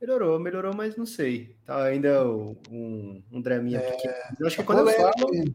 Melhorou, 0.00 0.38
melhorou, 0.38 0.74
mas 0.74 0.96
não 0.96 1.06
sei. 1.06 1.56
Tá 1.64 1.84
ainda 1.84 2.26
um, 2.28 3.22
um 3.32 3.40
draminha 3.40 3.78
é, 3.78 3.90
pequeno. 3.92 4.14
Eu 4.38 4.46
acho 4.46 4.56
que 4.56 4.64
quando 4.64 4.88
eu 4.88 4.96
falo. 4.96 5.54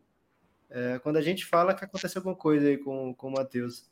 É, 0.69 0.99
quando 0.99 1.17
a 1.17 1.21
gente 1.21 1.45
fala 1.45 1.73
que 1.73 1.83
acontece 1.83 2.17
alguma 2.17 2.35
coisa 2.35 2.67
aí 2.67 2.77
com, 2.77 3.13
com 3.13 3.27
o 3.27 3.31
Matheus. 3.31 3.89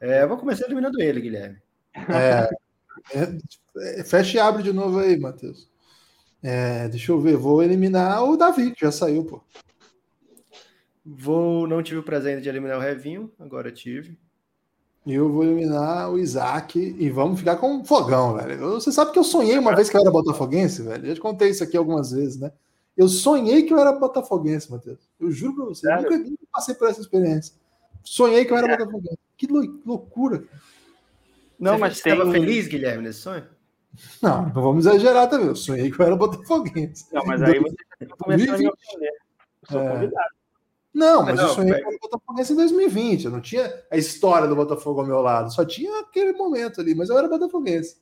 É, 0.00 0.22
eu 0.22 0.28
vou 0.28 0.38
começar 0.38 0.66
eliminando 0.66 1.00
ele, 1.00 1.20
Guilherme. 1.20 1.58
É, 1.94 2.50
é, 3.98 4.04
fecha 4.04 4.36
e 4.36 4.40
abre 4.40 4.62
de 4.62 4.72
novo 4.72 4.98
aí, 4.98 5.18
Matheus. 5.18 5.70
É, 6.42 6.88
deixa 6.88 7.12
eu 7.12 7.20
ver, 7.20 7.36
vou 7.36 7.62
eliminar 7.62 8.22
o 8.24 8.36
Davi, 8.36 8.72
que 8.72 8.84
já 8.84 8.92
saiu, 8.92 9.24
pô. 9.24 9.42
Vou, 11.04 11.66
não 11.66 11.82
tive 11.82 11.98
o 11.98 12.02
prazer 12.02 12.40
de 12.40 12.48
eliminar 12.48 12.78
o 12.78 12.80
Revinho, 12.80 13.32
agora 13.38 13.70
tive. 13.70 14.18
E 15.06 15.14
eu 15.14 15.30
vou 15.30 15.44
eliminar 15.44 16.10
o 16.10 16.18
Isaac 16.18 16.76
e 16.76 17.08
vamos 17.10 17.38
ficar 17.38 17.56
com 17.56 17.76
um 17.76 17.84
fogão, 17.84 18.34
velho. 18.34 18.58
Você 18.72 18.90
sabe 18.90 19.12
que 19.12 19.18
eu 19.20 19.22
sonhei 19.22 19.56
uma 19.56 19.74
vez 19.74 19.88
que 19.88 19.96
eu 19.96 20.00
era 20.00 20.10
botafoguense, 20.10 20.82
velho. 20.82 21.04
Eu 21.04 21.08
já 21.10 21.14
te 21.14 21.20
contei 21.20 21.50
isso 21.50 21.62
aqui 21.62 21.76
algumas 21.76 22.10
vezes, 22.10 22.40
né? 22.40 22.50
Eu 22.96 23.06
sonhei 23.08 23.62
que 23.62 23.72
eu 23.72 23.78
era 23.78 23.92
botafoguense, 23.92 24.68
Matheus. 24.68 24.98
Eu 25.20 25.30
juro 25.30 25.54
pra 25.54 25.64
você, 25.66 25.88
eu 25.88 25.96
nunca, 25.96 26.18
nunca, 26.18 26.42
passei 26.50 26.74
por 26.74 26.88
essa 26.88 27.00
experiência. 27.00 27.54
Sonhei 28.02 28.44
que 28.44 28.52
eu 28.52 28.56
era 28.56 28.76
botafoguense. 28.76 29.18
Que 29.36 29.46
loucura. 29.46 30.44
Não, 31.56 31.74
você 31.74 31.78
mas 31.78 31.98
você 31.98 32.08
estava 32.08 32.32
feliz, 32.32 32.66
Guilherme, 32.66 33.04
nesse 33.04 33.20
sonho? 33.20 33.44
Não, 34.20 34.42
não 34.46 34.62
vamos 34.62 34.86
exagerar 34.86 35.30
também. 35.30 35.46
Eu 35.46 35.54
sonhei 35.54 35.88
que 35.88 36.00
eu 36.00 36.06
era 36.06 36.16
botafoguense. 36.16 37.06
Não, 37.12 37.24
mas 37.24 37.40
aí 37.42 37.60
você 37.60 37.76
começou 38.18 38.54
a 38.54 38.58
me 38.58 38.68
ofender. 38.68 39.12
Sou 39.70 39.80
é... 39.80 39.92
convidado. 39.92 40.35
Não, 40.96 41.22
mas 41.22 41.36
Não, 41.36 41.42
eu 41.44 41.48
sonhei 41.50 41.74
pega- 41.74 41.84
com 41.86 41.94
o 41.94 41.98
Botafoguense 42.00 42.52
em 42.52 42.56
2020. 42.56 43.24
Eu 43.26 43.30
não 43.30 43.40
tinha 43.40 43.70
a 43.90 43.96
história 43.98 44.48
do 44.48 44.56
Botafogo 44.56 45.00
ao 45.02 45.06
meu 45.06 45.20
lado, 45.20 45.52
só 45.52 45.62
tinha 45.64 46.00
aquele 46.00 46.32
momento 46.32 46.80
ali, 46.80 46.94
mas 46.94 47.10
eu 47.10 47.18
era 47.18 47.28
Botafoguense. 47.28 47.98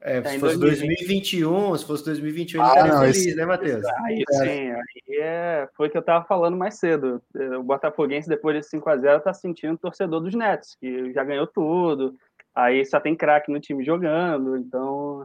É, 0.00 0.18
É, 0.18 0.24
se 0.24 0.40
fosse 0.40 0.58
2020. 0.58 0.88
2021, 0.98 1.78
se 1.78 1.84
fosse 1.86 2.04
2021, 2.04 2.60
Ah, 2.60 2.64
ele 2.64 2.72
estaria 2.74 2.92
não, 2.92 3.00
feliz, 3.02 3.16
esse- 3.18 3.34
né, 3.36 3.46
Matheus? 3.46 3.84
Aí 4.04 4.24
É. 4.28 4.34
sim, 4.34 4.70
aí 4.72 5.18
é, 5.20 5.68
foi 5.76 5.86
o 5.86 5.90
que 5.92 5.96
eu 5.96 6.02
tava 6.02 6.24
falando 6.24 6.56
mais 6.56 6.74
cedo. 6.80 7.22
O 7.58 7.62
Botafoguense, 7.62 8.28
depois 8.28 8.56
desse 8.56 8.70
5x0, 8.70 9.20
tá 9.20 9.32
sentindo 9.32 9.78
torcedor 9.78 10.20
dos 10.20 10.34
Nets, 10.34 10.76
que 10.80 11.12
já 11.12 11.22
ganhou 11.22 11.46
tudo. 11.46 12.16
Aí 12.52 12.84
só 12.84 12.98
tem 12.98 13.14
craque 13.14 13.52
no 13.52 13.60
time 13.60 13.84
jogando, 13.84 14.56
então. 14.56 15.24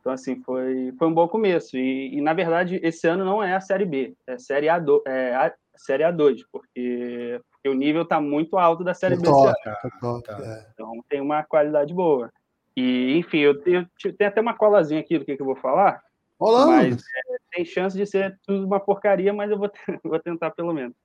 Então, 0.00 0.12
assim, 0.12 0.40
foi, 0.42 0.92
foi 0.98 1.06
um 1.06 1.14
bom 1.14 1.28
começo. 1.28 1.76
E, 1.76 2.16
e, 2.16 2.20
na 2.20 2.32
verdade, 2.32 2.80
esse 2.82 3.06
ano 3.06 3.24
não 3.24 3.40
é 3.40 3.54
a 3.54 3.60
Série 3.60 3.84
B, 3.84 4.14
é 4.26 4.32
a 4.32 4.38
Série 4.38 4.66
A2, 4.66 5.02
é 5.06 5.34
a 5.36 5.52
Série 5.80 6.04
A2 6.04 6.40
porque, 6.50 7.40
porque 7.50 7.68
o 7.68 7.74
nível 7.74 8.04
tá 8.04 8.20
muito 8.20 8.56
alto 8.58 8.84
da 8.84 8.94
Série 8.94 9.16
B 9.16 9.26
ano. 9.26 9.36
Top, 9.36 10.00
top, 10.00 10.26
tá. 10.26 10.38
é. 10.42 10.70
Então 10.72 10.92
tem 11.08 11.20
uma 11.20 11.42
qualidade 11.42 11.92
boa. 11.92 12.30
E, 12.76 13.16
enfim, 13.18 13.38
eu 13.38 13.60
tenho, 13.60 13.88
tenho 14.16 14.30
até 14.30 14.40
uma 14.40 14.54
colazinha 14.54 15.00
aqui 15.00 15.18
do 15.18 15.24
que, 15.24 15.36
que 15.36 15.42
eu 15.42 15.46
vou 15.46 15.56
falar, 15.56 16.00
Olá, 16.38 16.64
mas 16.64 16.96
é, 16.96 17.36
tem 17.52 17.64
chance 17.64 17.96
de 17.96 18.06
ser 18.06 18.38
tudo 18.46 18.66
uma 18.66 18.80
porcaria, 18.80 19.32
mas 19.32 19.50
eu 19.50 19.58
vou, 19.58 19.70
vou 20.02 20.18
tentar 20.18 20.50
pelo 20.52 20.72
menos. 20.72 20.96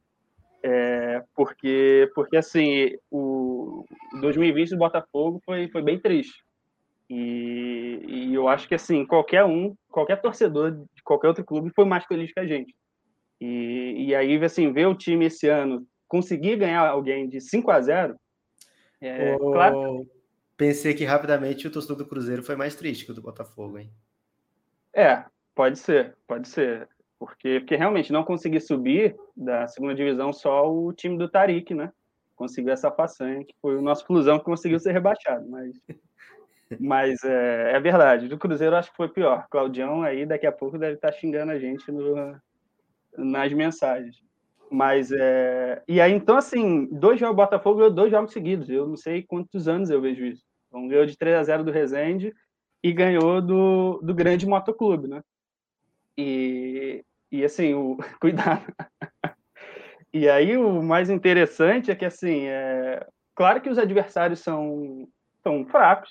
É, 0.64 1.22
porque, 1.36 2.10
porque, 2.16 2.38
assim, 2.38 2.98
o 3.12 3.86
2020 4.22 4.70
do 4.72 4.78
Botafogo 4.78 5.42
foi, 5.46 5.68
foi 5.68 5.82
bem 5.82 6.00
triste. 6.00 6.44
E, 7.10 8.04
e 8.08 8.34
eu 8.34 8.48
acho 8.48 8.68
que, 8.68 8.74
assim, 8.74 9.06
qualquer 9.06 9.44
um, 9.44 9.76
qualquer 9.92 10.22
torcedor 10.22 10.72
de 10.72 11.04
qualquer 11.04 11.28
outro 11.28 11.44
clube 11.44 11.72
foi 11.76 11.86
mais 11.86 12.06
feliz 12.06 12.34
que 12.34 12.40
a 12.40 12.48
gente. 12.48 12.74
E, 13.40 14.08
e 14.08 14.16
aí, 14.16 14.44
assim, 14.44 14.72
ver 14.72 14.88
o 14.88 14.96
time 14.96 15.26
esse 15.26 15.48
ano 15.48 15.86
conseguir 16.08 16.58
ganhar 16.58 16.88
alguém 16.88 17.28
de 17.28 17.42
5 17.42 17.72
a 17.72 17.82
0 17.82 18.16
é, 19.02 19.36
Ô, 19.36 19.52
claro 19.52 20.08
Pensei 20.58 20.94
que 20.94 21.04
rapidamente 21.04 21.68
o 21.68 21.72
torcedor 21.72 21.98
do 21.98 22.06
Cruzeiro 22.06 22.42
foi 22.42 22.56
mais 22.56 22.76
triste 22.76 23.06
que 23.06 23.12
o 23.12 23.14
do 23.14 23.22
Botafogo, 23.22 23.78
hein? 23.78 23.92
É, 24.94 25.26
pode 25.54 25.78
ser, 25.78 26.16
pode 26.26 26.48
ser. 26.48 26.88
Porque, 27.20 27.60
porque 27.60 27.76
realmente 27.76 28.14
não 28.14 28.24
conseguir 28.24 28.62
subir 28.62 29.16
da 29.36 29.68
segunda 29.68 29.94
divisão 29.94 30.32
só 30.32 30.72
o 30.72 30.94
time 30.94 31.18
do 31.18 31.28
Tarik, 31.28 31.74
né? 31.74 31.92
Conseguiu 32.36 32.72
essa 32.72 32.90
façanha, 32.90 33.44
que 33.44 33.54
foi 33.62 33.76
o 33.76 33.82
nosso 33.82 34.06
Flusão 34.06 34.40
que 34.40 34.46
conseguiu 34.46 34.80
ser 34.80 34.94
rebaixado. 34.94 35.46
Mas, 35.50 35.76
mas 36.80 37.24
é, 37.26 37.74
é 37.74 37.80
verdade. 37.82 38.30
Do 38.30 38.38
Cruzeiro 38.38 38.78
acho 38.78 38.92
que 38.92 38.98
foi 38.98 39.10
pior. 39.10 39.48
Claudião 39.50 40.04
aí 40.04 40.26
daqui 40.26 40.48
a 40.48 40.54
pouco 40.54 40.78
deve 40.78 40.96
estar 40.96 41.12
xingando 41.12 41.52
a 41.52 41.60
gente 41.60 41.92
no, 41.92 42.40
nas 43.18 43.52
mensagens. 43.54 44.24
Mas 44.70 45.12
é. 45.12 45.82
E 45.88 46.02
aí, 46.02 46.12
então, 46.12 46.38
assim, 46.38 46.88
dois 46.92 47.20
jogos, 47.20 47.36
Botafogo 47.36 47.78
ganhou 47.78 47.94
dois 47.94 48.12
jogos 48.12 48.34
seguidos. 48.34 48.70
Eu 48.70 48.88
não 48.88 48.98
sei 48.98 49.24
quantos 49.24 49.68
anos 49.68 49.90
eu 49.90 50.02
vejo 50.02 50.26
isso. 50.26 50.44
Então, 50.68 50.88
ganhou 50.88 51.06
de 51.06 51.18
3 51.18 51.36
a 51.36 51.44
0 51.44 51.64
do 51.64 51.72
Resende 51.72 52.34
e 52.84 52.92
ganhou 52.92 53.42
do, 53.42 54.00
do 54.04 54.14
grande 54.14 54.46
motoclube, 54.46 55.08
né? 55.08 55.22
E, 56.18 57.04
e 57.32 57.44
assim, 57.44 57.74
o, 57.74 57.98
cuidado. 58.20 58.66
E 60.14 60.30
aí 60.30 60.58
o 60.58 60.82
mais 60.82 61.10
interessante 61.10 61.92
é 61.92 61.96
que, 61.96 62.06
assim, 62.06 62.46
é, 62.48 63.06
claro 63.36 63.62
que 63.62 63.70
os 63.70 63.78
adversários 63.78 64.40
são, 64.40 65.08
são 65.44 65.66
fracos, 65.66 66.10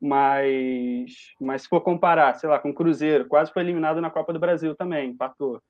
mas, 0.00 1.34
mas 1.40 1.62
se 1.62 1.68
for 1.68 1.80
comparar, 1.80 2.34
sei 2.34 2.48
lá, 2.48 2.58
com 2.58 2.70
o 2.70 2.74
Cruzeiro, 2.74 3.26
quase 3.26 3.52
foi 3.52 3.62
eliminado 3.62 4.00
na 4.00 4.10
Copa 4.10 4.32
do 4.32 4.38
Brasil 4.38 4.74
também, 4.74 5.10
empatou. 5.10 5.60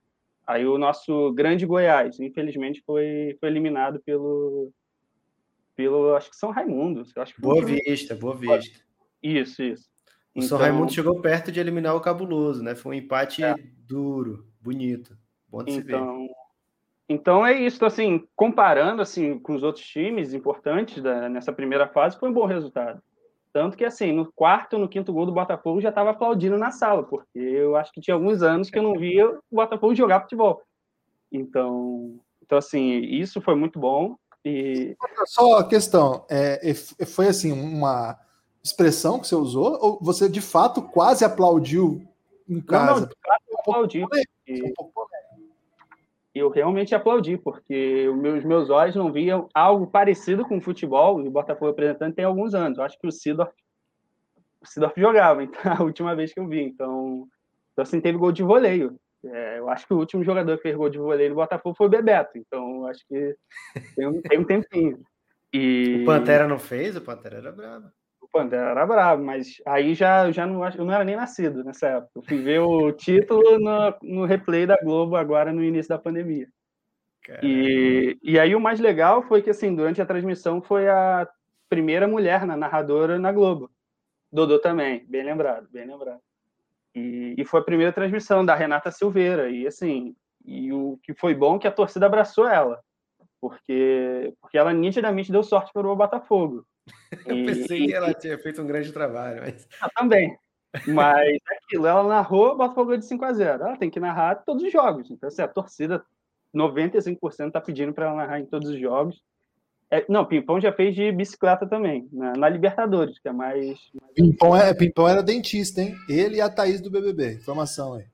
Aí 0.50 0.66
o 0.66 0.76
nosso 0.76 1.32
grande 1.32 1.64
Goiás, 1.64 2.18
infelizmente, 2.18 2.82
foi, 2.84 3.36
foi 3.38 3.48
eliminado 3.48 4.00
pelo, 4.00 4.72
pelo, 5.76 6.16
acho 6.16 6.28
que 6.28 6.36
São 6.36 6.50
Raimundo. 6.50 7.04
Acho 7.16 7.34
que 7.34 7.40
Boa 7.40 7.64
vista, 7.64 8.16
boa 8.16 8.34
vista. 8.34 8.80
Isso, 9.22 9.62
isso. 9.62 9.88
O 10.34 10.42
São 10.42 10.58
Então- 10.58 10.58
Raimundo 10.58 10.92
chegou 10.92 11.20
perto 11.20 11.52
de 11.52 11.60
eliminar 11.60 11.94
o 11.94 12.00
Cabuloso, 12.00 12.64
né? 12.64 12.74
Foi 12.74 12.96
um 12.96 12.98
empate 12.98 13.44
É. 13.44 13.54
duro, 13.86 14.44
bonito. 14.60 15.16
Bom 15.48 15.62
de 15.62 15.72
se 15.72 15.80
ver. 15.82 15.94
Então, 15.94 16.28
então 17.08 17.46
é 17.46 17.52
isso, 17.56 17.84
assim, 17.84 18.26
comparando 18.34 19.02
assim 19.02 19.38
com 19.38 19.54
os 19.54 19.62
outros 19.62 19.84
times 19.86 20.34
importantes 20.34 21.00
da, 21.00 21.28
nessa 21.28 21.52
primeira 21.52 21.86
fase, 21.86 22.18
foi 22.18 22.28
um 22.28 22.32
bom 22.32 22.46
resultado. 22.46 23.00
Tanto 23.52 23.76
que 23.76 23.84
assim, 23.84 24.12
no 24.12 24.30
quarto, 24.32 24.78
no 24.78 24.88
quinto 24.88 25.12
gol 25.12 25.26
do 25.26 25.32
Botafogo 25.32 25.80
já 25.80 25.88
estava 25.88 26.10
aplaudindo 26.10 26.56
na 26.56 26.70
sala, 26.70 27.02
porque 27.02 27.38
eu 27.38 27.76
acho 27.76 27.92
que 27.92 28.00
tinha 28.00 28.14
alguns 28.14 28.42
anos 28.42 28.70
que 28.70 28.78
eu 28.78 28.82
não 28.82 28.94
via 28.94 29.28
o 29.28 29.40
Botafogo 29.50 29.94
jogar 29.94 30.20
futebol. 30.20 30.62
Então, 31.32 32.20
então 32.42 32.58
assim, 32.58 33.00
isso 33.00 33.40
foi 33.40 33.54
muito 33.54 33.78
bom 33.78 34.16
e 34.44 34.96
Só 35.26 35.58
a 35.58 35.68
questão, 35.68 36.24
é, 36.30 36.72
foi 37.06 37.28
assim, 37.28 37.52
uma 37.52 38.18
expressão 38.62 39.18
que 39.18 39.26
você 39.26 39.34
usou, 39.34 39.78
ou 39.80 39.98
você 40.00 40.28
de 40.28 40.40
fato 40.40 40.82
quase 40.82 41.24
aplaudiu 41.24 42.06
em 42.48 42.56
não, 42.56 42.62
casa? 42.62 43.00
não, 43.00 43.08
de 43.08 43.14
fato, 43.26 43.42
eu 43.48 43.58
aplaudi, 43.58 44.00
polêmico, 44.00 44.32
porque 44.46 44.62
um 44.62 44.74
pouco. 44.74 45.09
Eu 46.34 46.48
realmente 46.48 46.94
aplaudi, 46.94 47.36
porque 47.36 48.08
os 48.08 48.16
meus, 48.16 48.44
meus 48.44 48.70
olhos 48.70 48.94
não 48.94 49.12
viam 49.12 49.48
algo 49.52 49.86
parecido 49.86 50.44
com 50.44 50.60
futebol, 50.60 51.20
e 51.22 51.28
o 51.28 51.30
Botafogo 51.30 51.70
representante 51.70 52.16
tem 52.16 52.24
alguns 52.24 52.54
anos. 52.54 52.78
Eu 52.78 52.84
acho 52.84 52.98
que 52.98 53.06
o 53.06 53.12
Sidorf, 53.12 53.52
o 54.62 55.00
jogava, 55.00 55.42
então, 55.44 55.72
a 55.72 55.82
última 55.82 56.14
vez 56.14 56.32
que 56.32 56.40
eu 56.40 56.46
vi. 56.46 56.62
Então, 56.62 57.26
então 57.72 57.82
assim, 57.82 58.00
teve 58.00 58.18
gol 58.18 58.32
de 58.32 58.42
voleio. 58.42 58.96
É, 59.24 59.58
eu 59.58 59.68
acho 59.68 59.86
que 59.86 59.92
o 59.92 59.98
último 59.98 60.24
jogador 60.24 60.56
que 60.56 60.62
fez 60.62 60.76
gol 60.76 60.88
de 60.88 60.98
voleio 60.98 61.30
no 61.30 61.36
Botafogo 61.36 61.76
foi 61.76 61.88
o 61.88 61.90
Bebeto, 61.90 62.38
então 62.38 62.86
acho 62.86 63.04
que 63.06 63.36
tem 63.94 64.06
um, 64.06 64.20
tem 64.22 64.38
um 64.38 64.44
tempinho. 64.44 65.00
E 65.52 66.02
O 66.02 66.06
Pantera 66.06 66.46
não 66.46 66.60
fez? 66.60 66.94
O 66.94 67.00
Pantera 67.00 67.38
era 67.38 67.50
bravo. 67.50 67.90
Pantera 68.32 68.70
era 68.70 68.86
bravo, 68.86 69.24
mas 69.24 69.60
aí 69.66 69.94
já, 69.94 70.30
já 70.30 70.46
não, 70.46 70.64
eu 70.68 70.84
não 70.84 70.94
era 70.94 71.04
nem 71.04 71.16
nascido 71.16 71.64
nessa 71.64 71.88
época. 71.88 72.12
Eu 72.16 72.22
fui 72.22 72.42
ver 72.42 72.60
o 72.60 72.92
título 72.92 73.58
no, 73.58 73.94
no 74.02 74.24
replay 74.24 74.66
da 74.66 74.76
Globo 74.76 75.16
agora 75.16 75.52
no 75.52 75.64
início 75.64 75.88
da 75.88 75.98
pandemia. 75.98 76.48
E, 77.42 78.18
e 78.22 78.38
aí 78.38 78.54
o 78.54 78.60
mais 78.60 78.80
legal 78.80 79.22
foi 79.22 79.42
que, 79.42 79.50
assim, 79.50 79.74
durante 79.74 80.00
a 80.00 80.06
transmissão 80.06 80.60
foi 80.62 80.88
a 80.88 81.28
primeira 81.68 82.08
mulher 82.08 82.44
na 82.44 82.56
narradora 82.56 83.18
na 83.18 83.30
Globo. 83.30 83.70
Dodô 84.32 84.58
também, 84.58 85.04
bem 85.06 85.22
lembrado, 85.22 85.68
bem 85.70 85.86
lembrado. 85.86 86.20
E, 86.94 87.34
e 87.36 87.44
foi 87.44 87.60
a 87.60 87.64
primeira 87.64 87.92
transmissão 87.92 88.44
da 88.44 88.54
Renata 88.54 88.90
Silveira. 88.90 89.50
E, 89.50 89.66
assim, 89.66 90.14
e 90.44 90.72
o 90.72 90.98
que 91.02 91.14
foi 91.14 91.34
bom 91.34 91.56
é 91.56 91.58
que 91.60 91.68
a 91.68 91.72
torcida 91.72 92.06
abraçou 92.06 92.48
ela. 92.48 92.80
Porque, 93.40 94.34
porque 94.40 94.58
ela 94.58 94.72
nitidamente 94.72 95.32
deu 95.32 95.42
sorte 95.42 95.72
para 95.72 95.88
o 95.88 95.96
Botafogo. 95.96 96.66
Eu 97.26 97.36
E- 97.36 97.46
pensei 97.46 97.86
que 97.86 97.94
ela 97.94 98.14
tinha 98.14 98.38
feito 98.38 98.62
um 98.62 98.66
grande 98.66 98.92
trabalho, 98.92 99.42
mas 99.42 99.68
ah, 99.80 99.90
também. 99.94 100.36
Mas 100.86 101.28
é 101.28 101.56
aquilo, 101.56 101.86
ela 101.86 102.04
narrou, 102.04 102.52
o 102.52 102.56
Botafogo 102.56 102.96
de 102.96 103.04
5 103.04 103.24
a 103.24 103.32
0 103.32 103.64
Ela 103.64 103.76
tem 103.76 103.90
que 103.90 103.98
narrar 103.98 104.36
todos 104.36 104.62
os 104.62 104.72
jogos. 104.72 105.10
Então, 105.10 105.28
assim, 105.28 105.42
a 105.42 105.48
torcida, 105.48 106.04
95% 106.54 107.48
está 107.48 107.60
pedindo 107.60 107.92
para 107.92 108.06
ela 108.06 108.16
narrar 108.16 108.40
em 108.40 108.46
todos 108.46 108.68
os 108.68 108.78
jogos. 108.78 109.20
É, 109.90 110.04
não, 110.08 110.24
Pimpão 110.24 110.60
já 110.60 110.72
fez 110.72 110.94
de 110.94 111.10
bicicleta 111.10 111.66
também, 111.66 112.08
na, 112.12 112.32
na 112.34 112.48
Libertadores, 112.48 113.18
que 113.18 113.28
é 113.28 113.32
mais. 113.32 113.80
Pimpão, 114.14 114.56
é, 114.56 114.72
Pimpão 114.72 115.08
era 115.08 115.22
dentista, 115.22 115.80
hein? 115.82 115.96
Ele 116.08 116.36
e 116.36 116.40
a 116.40 116.48
Thaís 116.48 116.80
do 116.80 116.90
BBB. 116.90 117.34
Informação 117.34 117.94
aí. 117.94 118.04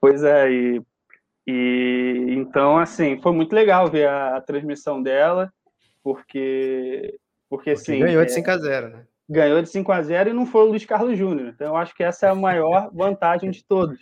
Pois 0.00 0.24
é, 0.24 0.50
e, 0.50 0.82
e 1.46 2.26
então, 2.30 2.78
assim, 2.78 3.20
foi 3.20 3.32
muito 3.32 3.54
legal 3.54 3.90
ver 3.90 4.08
a, 4.08 4.38
a 4.38 4.40
transmissão 4.40 5.02
dela, 5.02 5.52
porque. 6.02 7.18
Porque, 7.50 7.72
porque 7.74 7.90
assim. 7.92 7.98
ganhou 7.98 8.24
de 8.24 8.30
é, 8.30 8.34
5 8.34 8.50
a 8.50 8.56
0 8.56 8.88
né? 8.88 9.04
ganhou 9.30 9.62
de 9.62 9.68
5 9.68 9.92
a 9.92 10.02
0 10.02 10.30
e 10.30 10.32
não 10.32 10.44
foi 10.44 10.62
o 10.62 10.70
Luiz 10.70 10.84
Carlos 10.84 11.16
Júnior. 11.16 11.48
Então, 11.48 11.68
eu 11.68 11.76
acho 11.76 11.94
que 11.94 12.02
essa 12.02 12.26
é 12.26 12.30
a 12.30 12.34
maior 12.34 12.90
vantagem 12.92 13.50
de 13.50 13.64
todos. 13.64 14.00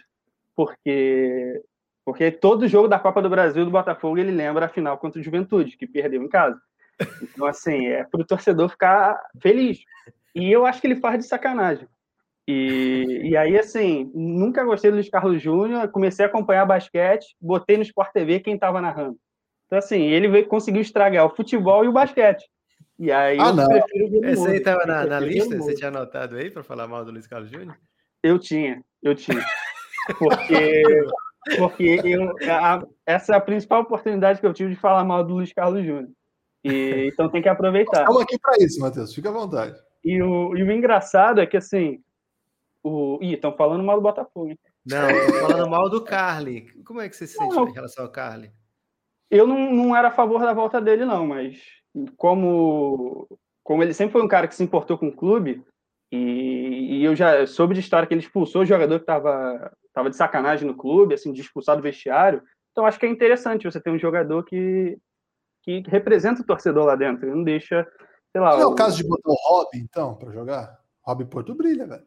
Porque, 0.56 1.62
porque 2.04 2.30
todo 2.30 2.66
jogo 2.66 2.88
da 2.88 2.98
Copa 2.98 3.20
do 3.20 3.28
Brasil 3.28 3.64
do 3.64 3.70
Botafogo 3.70 4.16
ele 4.18 4.32
lembra 4.32 4.64
a 4.64 4.70
final 4.70 4.96
contra 4.96 5.20
o 5.20 5.22
Juventude, 5.22 5.76
que 5.76 5.86
perdeu 5.86 6.22
em 6.22 6.28
casa. 6.28 6.58
Então, 7.22 7.46
assim, 7.46 7.86
é 7.88 8.04
para 8.04 8.22
o 8.22 8.26
torcedor 8.26 8.70
ficar 8.70 9.20
feliz. 9.40 9.78
E 10.34 10.50
eu 10.50 10.64
acho 10.64 10.80
que 10.80 10.86
ele 10.86 10.96
faz 10.96 11.18
de 11.18 11.28
sacanagem. 11.28 11.86
E, 12.46 13.20
e 13.24 13.36
aí, 13.36 13.58
assim, 13.58 14.10
nunca 14.14 14.64
gostei 14.64 14.90
do 14.90 14.94
Luiz 14.94 15.10
Carlos 15.10 15.40
Júnior, 15.40 15.88
comecei 15.90 16.24
a 16.24 16.28
acompanhar 16.28 16.64
basquete, 16.64 17.36
botei 17.38 17.76
no 17.76 17.82
Sport 17.82 18.10
TV 18.12 18.40
quem 18.40 18.54
estava 18.54 18.80
narrando. 18.80 19.18
Então, 19.66 19.78
assim, 19.78 20.00
ele 20.00 20.28
veio, 20.28 20.48
conseguiu 20.48 20.80
estragar 20.80 21.26
o 21.26 21.36
futebol 21.36 21.84
e 21.84 21.88
o 21.88 21.92
basquete. 21.92 22.48
E 22.98 23.12
aí 23.12 23.38
Ah, 23.40 23.52
não. 23.52 23.68
Esse 24.24 24.48
aí 24.48 24.56
estava 24.56 24.84
na, 24.84 25.04
na 25.06 25.20
lista? 25.20 25.56
Você 25.56 25.74
tinha 25.74 25.88
anotado 25.88 26.36
aí 26.36 26.50
para 26.50 26.62
falar 26.64 26.86
mal 26.88 27.04
do 27.04 27.12
Luiz 27.12 27.26
Carlos 27.26 27.50
Júnior? 27.50 27.76
Eu 28.22 28.38
tinha, 28.38 28.82
eu 29.02 29.14
tinha. 29.14 29.44
Porque, 30.18 30.82
porque 31.58 32.00
eu, 32.04 32.34
a- 32.50 32.82
essa 33.06 33.34
é 33.34 33.36
a 33.36 33.40
principal 33.40 33.82
oportunidade 33.82 34.40
que 34.40 34.46
eu 34.46 34.52
tive 34.54 34.70
de 34.74 34.80
falar 34.80 35.04
mal 35.04 35.22
do 35.24 35.34
Luiz 35.34 35.52
Carlos 35.52 35.84
Júnior. 35.84 36.08
E, 36.64 37.10
então 37.12 37.30
tem 37.30 37.40
que 37.40 37.48
aproveitar. 37.48 38.00
Estamos 38.00 38.22
aqui 38.22 38.38
para 38.38 38.56
isso, 38.58 38.80
Matheus. 38.80 39.14
Fica 39.14 39.28
à 39.28 39.32
vontade. 39.32 39.76
E 40.04 40.20
o, 40.22 40.56
e 40.56 40.62
o 40.62 40.72
engraçado 40.72 41.40
é 41.40 41.46
que, 41.46 41.56
assim, 41.56 42.00
o... 42.82 43.18
Ih, 43.22 43.34
estão 43.34 43.54
falando 43.56 43.84
mal 43.84 43.96
do 43.96 44.02
Botafogo. 44.02 44.48
hein? 44.48 44.58
Não, 44.84 45.06
tô 45.26 45.32
falando 45.46 45.70
mal 45.70 45.88
do 45.90 46.02
Carly. 46.02 46.66
Como 46.84 47.00
é 47.00 47.08
que 47.08 47.14
você 47.16 47.26
se 47.26 47.34
sente 47.36 47.54
Não. 47.54 47.68
em 47.68 47.72
relação 47.72 48.04
ao 48.04 48.10
Carly? 48.10 48.50
Eu 49.30 49.46
não, 49.46 49.72
não 49.72 49.94
era 49.96 50.08
a 50.08 50.12
favor 50.12 50.40
da 50.40 50.52
volta 50.52 50.80
dele, 50.80 51.04
não, 51.04 51.26
mas 51.26 51.60
como, 52.16 53.26
como 53.62 53.82
ele 53.82 53.94
sempre 53.94 54.12
foi 54.12 54.22
um 54.22 54.28
cara 54.28 54.48
que 54.48 54.54
se 54.54 54.62
importou 54.62 54.98
com 54.98 55.08
o 55.08 55.16
clube, 55.16 55.64
e, 56.10 56.98
e 56.98 57.04
eu 57.04 57.14
já 57.14 57.46
soube 57.46 57.74
de 57.74 57.80
história 57.80 58.06
que 58.06 58.14
ele 58.14 58.22
expulsou 58.22 58.62
o 58.62 58.66
jogador 58.66 58.98
que 58.98 59.02
estava 59.02 59.70
tava 59.92 60.10
de 60.10 60.16
sacanagem 60.16 60.66
no 60.66 60.76
clube, 60.76 61.14
assim, 61.14 61.32
de 61.32 61.40
expulsar 61.40 61.76
do 61.76 61.82
vestiário. 61.82 62.42
Então 62.70 62.86
acho 62.86 62.98
que 62.98 63.06
é 63.06 63.08
interessante 63.08 63.64
você 63.64 63.80
ter 63.80 63.90
um 63.90 63.98
jogador 63.98 64.44
que, 64.44 64.96
que 65.62 65.82
representa 65.88 66.40
o 66.40 66.46
torcedor 66.46 66.84
lá 66.84 66.94
dentro, 66.94 67.26
ele 67.26 67.34
não 67.34 67.42
deixa, 67.42 67.86
sei 68.32 68.40
lá. 68.40 68.54
Não 68.54 68.62
é 68.62 68.66
o 68.66 68.74
caso 68.74 68.96
de 68.96 69.06
botar 69.06 69.30
o 69.30 69.36
Robin, 69.48 69.78
então, 69.78 70.14
para 70.14 70.30
jogar? 70.30 70.78
Robin 71.02 71.26
Porto 71.26 71.54
brilha, 71.54 71.86
velho. 71.86 72.06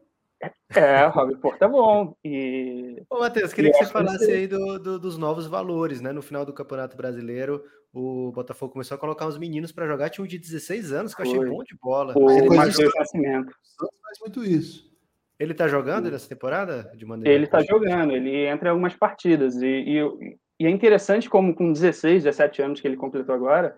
É, 0.74 1.06
o 1.06 1.10
Robin 1.10 1.36
Porto 1.36 1.62
é 1.62 1.68
bom. 1.68 2.16
E... 2.24 3.02
Ô, 3.08 3.20
Matheus, 3.20 3.52
queria 3.52 3.70
que 3.70 3.78
você 3.78 3.92
falasse 3.92 4.30
aí 4.30 4.46
do, 4.46 4.78
do, 4.78 4.98
dos 4.98 5.16
novos 5.16 5.46
valores, 5.46 6.00
né? 6.00 6.12
No 6.12 6.22
final 6.22 6.44
do 6.44 6.52
Campeonato 6.52 6.96
Brasileiro, 6.96 7.62
o 7.92 8.32
Botafogo 8.32 8.72
começou 8.72 8.94
a 8.94 8.98
colocar 8.98 9.26
uns 9.26 9.38
meninos 9.38 9.70
para 9.70 9.86
jogar, 9.86 10.08
tinha 10.08 10.24
um 10.24 10.28
de 10.28 10.38
16 10.38 10.92
anos, 10.92 11.14
que 11.14 11.20
eu 11.20 11.26
achei 11.26 11.36
Foi. 11.36 11.48
bom 11.48 11.62
de 11.62 11.76
bola. 11.80 12.14
O 12.16 12.30
ele, 12.30 12.48
Matheus 12.48 12.92
Nascimento. 12.94 13.52
Faz 13.78 14.18
muito 14.20 14.44
isso. 14.44 14.90
ele 15.38 15.54
tá 15.54 15.68
jogando 15.68 16.10
nessa 16.10 16.28
temporada? 16.28 16.90
De 16.96 17.04
maneira 17.04 17.32
Ele 17.32 17.44
está 17.44 17.60
jogando, 17.62 18.12
ele 18.12 18.46
entra 18.46 18.68
em 18.68 18.70
algumas 18.70 18.94
partidas. 18.94 19.60
E, 19.60 19.66
e, 19.66 20.38
e 20.58 20.66
é 20.66 20.70
interessante 20.70 21.28
como 21.28 21.54
com 21.54 21.72
16, 21.72 22.24
17 22.24 22.62
anos 22.62 22.80
que 22.80 22.88
ele 22.88 22.96
completou 22.96 23.34
agora, 23.34 23.76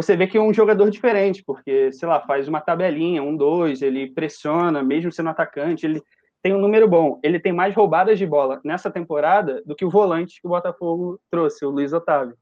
você 0.00 0.16
vê 0.16 0.28
que 0.28 0.38
é 0.38 0.40
um 0.40 0.54
jogador 0.54 0.88
diferente, 0.90 1.42
porque, 1.44 1.92
sei 1.92 2.08
lá, 2.08 2.20
faz 2.20 2.46
uma 2.46 2.60
tabelinha, 2.60 3.20
um, 3.20 3.36
dois, 3.36 3.82
ele 3.82 4.08
pressiona, 4.12 4.80
mesmo 4.80 5.10
sendo 5.10 5.30
atacante, 5.30 5.84
ele 5.84 6.00
tem 6.40 6.54
um 6.54 6.60
número 6.60 6.86
bom. 6.86 7.18
Ele 7.20 7.40
tem 7.40 7.52
mais 7.52 7.74
roubadas 7.74 8.16
de 8.16 8.24
bola 8.24 8.60
nessa 8.64 8.92
temporada 8.92 9.60
do 9.66 9.74
que 9.74 9.84
o 9.84 9.90
volante 9.90 10.40
que 10.40 10.46
o 10.46 10.50
Botafogo 10.50 11.20
trouxe, 11.28 11.66
o 11.66 11.70
Luiz 11.70 11.92
Otávio. 11.92 12.36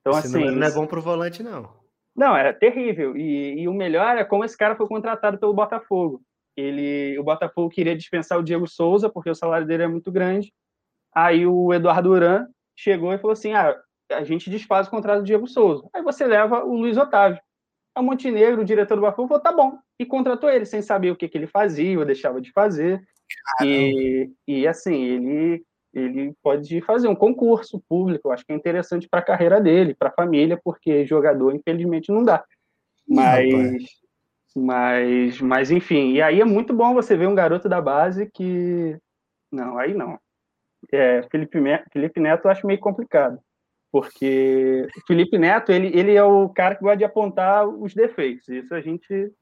Então, 0.00 0.18
Esse 0.18 0.36
assim. 0.36 0.50
não 0.50 0.66
é 0.66 0.70
bom 0.70 0.86
pro 0.86 1.00
volante, 1.00 1.42
não. 1.42 1.70
Não, 2.14 2.36
é 2.36 2.52
terrível. 2.52 3.16
E, 3.16 3.62
e 3.62 3.66
o 3.68 3.72
melhor 3.72 4.18
é 4.18 4.24
como 4.24 4.44
esse 4.44 4.56
cara 4.56 4.76
foi 4.76 4.86
contratado 4.86 5.38
pelo 5.38 5.54
Botafogo. 5.54 6.20
Ele, 6.54 7.18
o 7.18 7.24
Botafogo 7.24 7.70
queria 7.70 7.96
dispensar 7.96 8.38
o 8.38 8.42
Diego 8.42 8.66
Souza, 8.66 9.08
porque 9.08 9.30
o 9.30 9.34
salário 9.34 9.66
dele 9.66 9.84
é 9.84 9.88
muito 9.88 10.12
grande. 10.12 10.52
Aí 11.14 11.46
o 11.46 11.72
Eduardo 11.72 12.10
Duran 12.10 12.46
chegou 12.76 13.10
e 13.14 13.18
falou 13.18 13.32
assim: 13.32 13.54
ah, 13.54 13.74
a 14.10 14.24
gente 14.24 14.50
desfaz 14.50 14.86
o 14.86 14.90
contrato 14.90 15.20
do 15.20 15.26
Diego 15.26 15.46
Souza. 15.46 15.88
Aí 15.94 16.02
você 16.02 16.26
leva 16.26 16.64
o 16.64 16.74
Luiz 16.76 16.96
Otávio. 16.96 17.40
A 17.94 18.02
Montenegro, 18.02 18.62
o 18.62 18.64
diretor 18.64 18.94
do 18.94 19.00
Botafogo, 19.00 19.28
falou: 19.28 19.42
tá 19.42 19.52
bom. 19.52 19.78
E 19.98 20.06
contratou 20.06 20.48
ele, 20.48 20.64
sem 20.64 20.80
saber 20.80 21.10
o 21.10 21.16
que, 21.16 21.28
que 21.28 21.36
ele 21.36 21.46
fazia 21.46 21.98
ou 21.98 22.04
deixava 22.04 22.40
de 22.40 22.52
fazer. 22.52 23.02
E, 23.62 24.30
e 24.46 24.66
assim, 24.66 25.02
ele, 25.02 25.64
ele 25.92 26.34
pode 26.42 26.80
fazer 26.82 27.08
um 27.08 27.14
concurso 27.14 27.82
público. 27.88 28.28
Eu 28.28 28.32
acho 28.32 28.44
que 28.44 28.52
é 28.52 28.56
interessante 28.56 29.08
para 29.08 29.20
a 29.20 29.24
carreira 29.24 29.60
dele, 29.60 29.94
para 29.94 30.08
a 30.08 30.12
família, 30.12 30.58
porque 30.62 31.04
jogador, 31.04 31.54
infelizmente, 31.54 32.12
não 32.12 32.22
dá. 32.22 32.44
Mas, 33.08 33.84
mas, 34.54 35.40
mas, 35.40 35.70
enfim. 35.70 36.12
E 36.12 36.22
aí 36.22 36.40
é 36.40 36.44
muito 36.44 36.72
bom 36.72 36.94
você 36.94 37.16
ver 37.16 37.28
um 37.28 37.34
garoto 37.34 37.68
da 37.68 37.80
base 37.80 38.30
que. 38.32 38.96
Não, 39.50 39.78
aí 39.78 39.94
não. 39.94 40.18
É, 40.92 41.22
Felipe, 41.30 41.58
Felipe 41.92 42.20
Neto 42.20 42.46
eu 42.46 42.50
acho 42.50 42.66
meio 42.66 42.78
complicado. 42.78 43.38
Porque 43.92 44.86
o 44.96 45.06
Felipe 45.06 45.36
Neto, 45.36 45.72
ele, 45.72 45.88
ele 45.98 46.14
é 46.14 46.22
o 46.22 46.48
cara 46.48 46.74
que 46.76 46.82
gosta 46.82 46.98
de 46.98 47.04
apontar 47.04 47.66
os 47.66 47.92
defeitos. 47.94 48.48
Isso 48.48 48.74
a 48.74 48.80
gente 48.80 49.32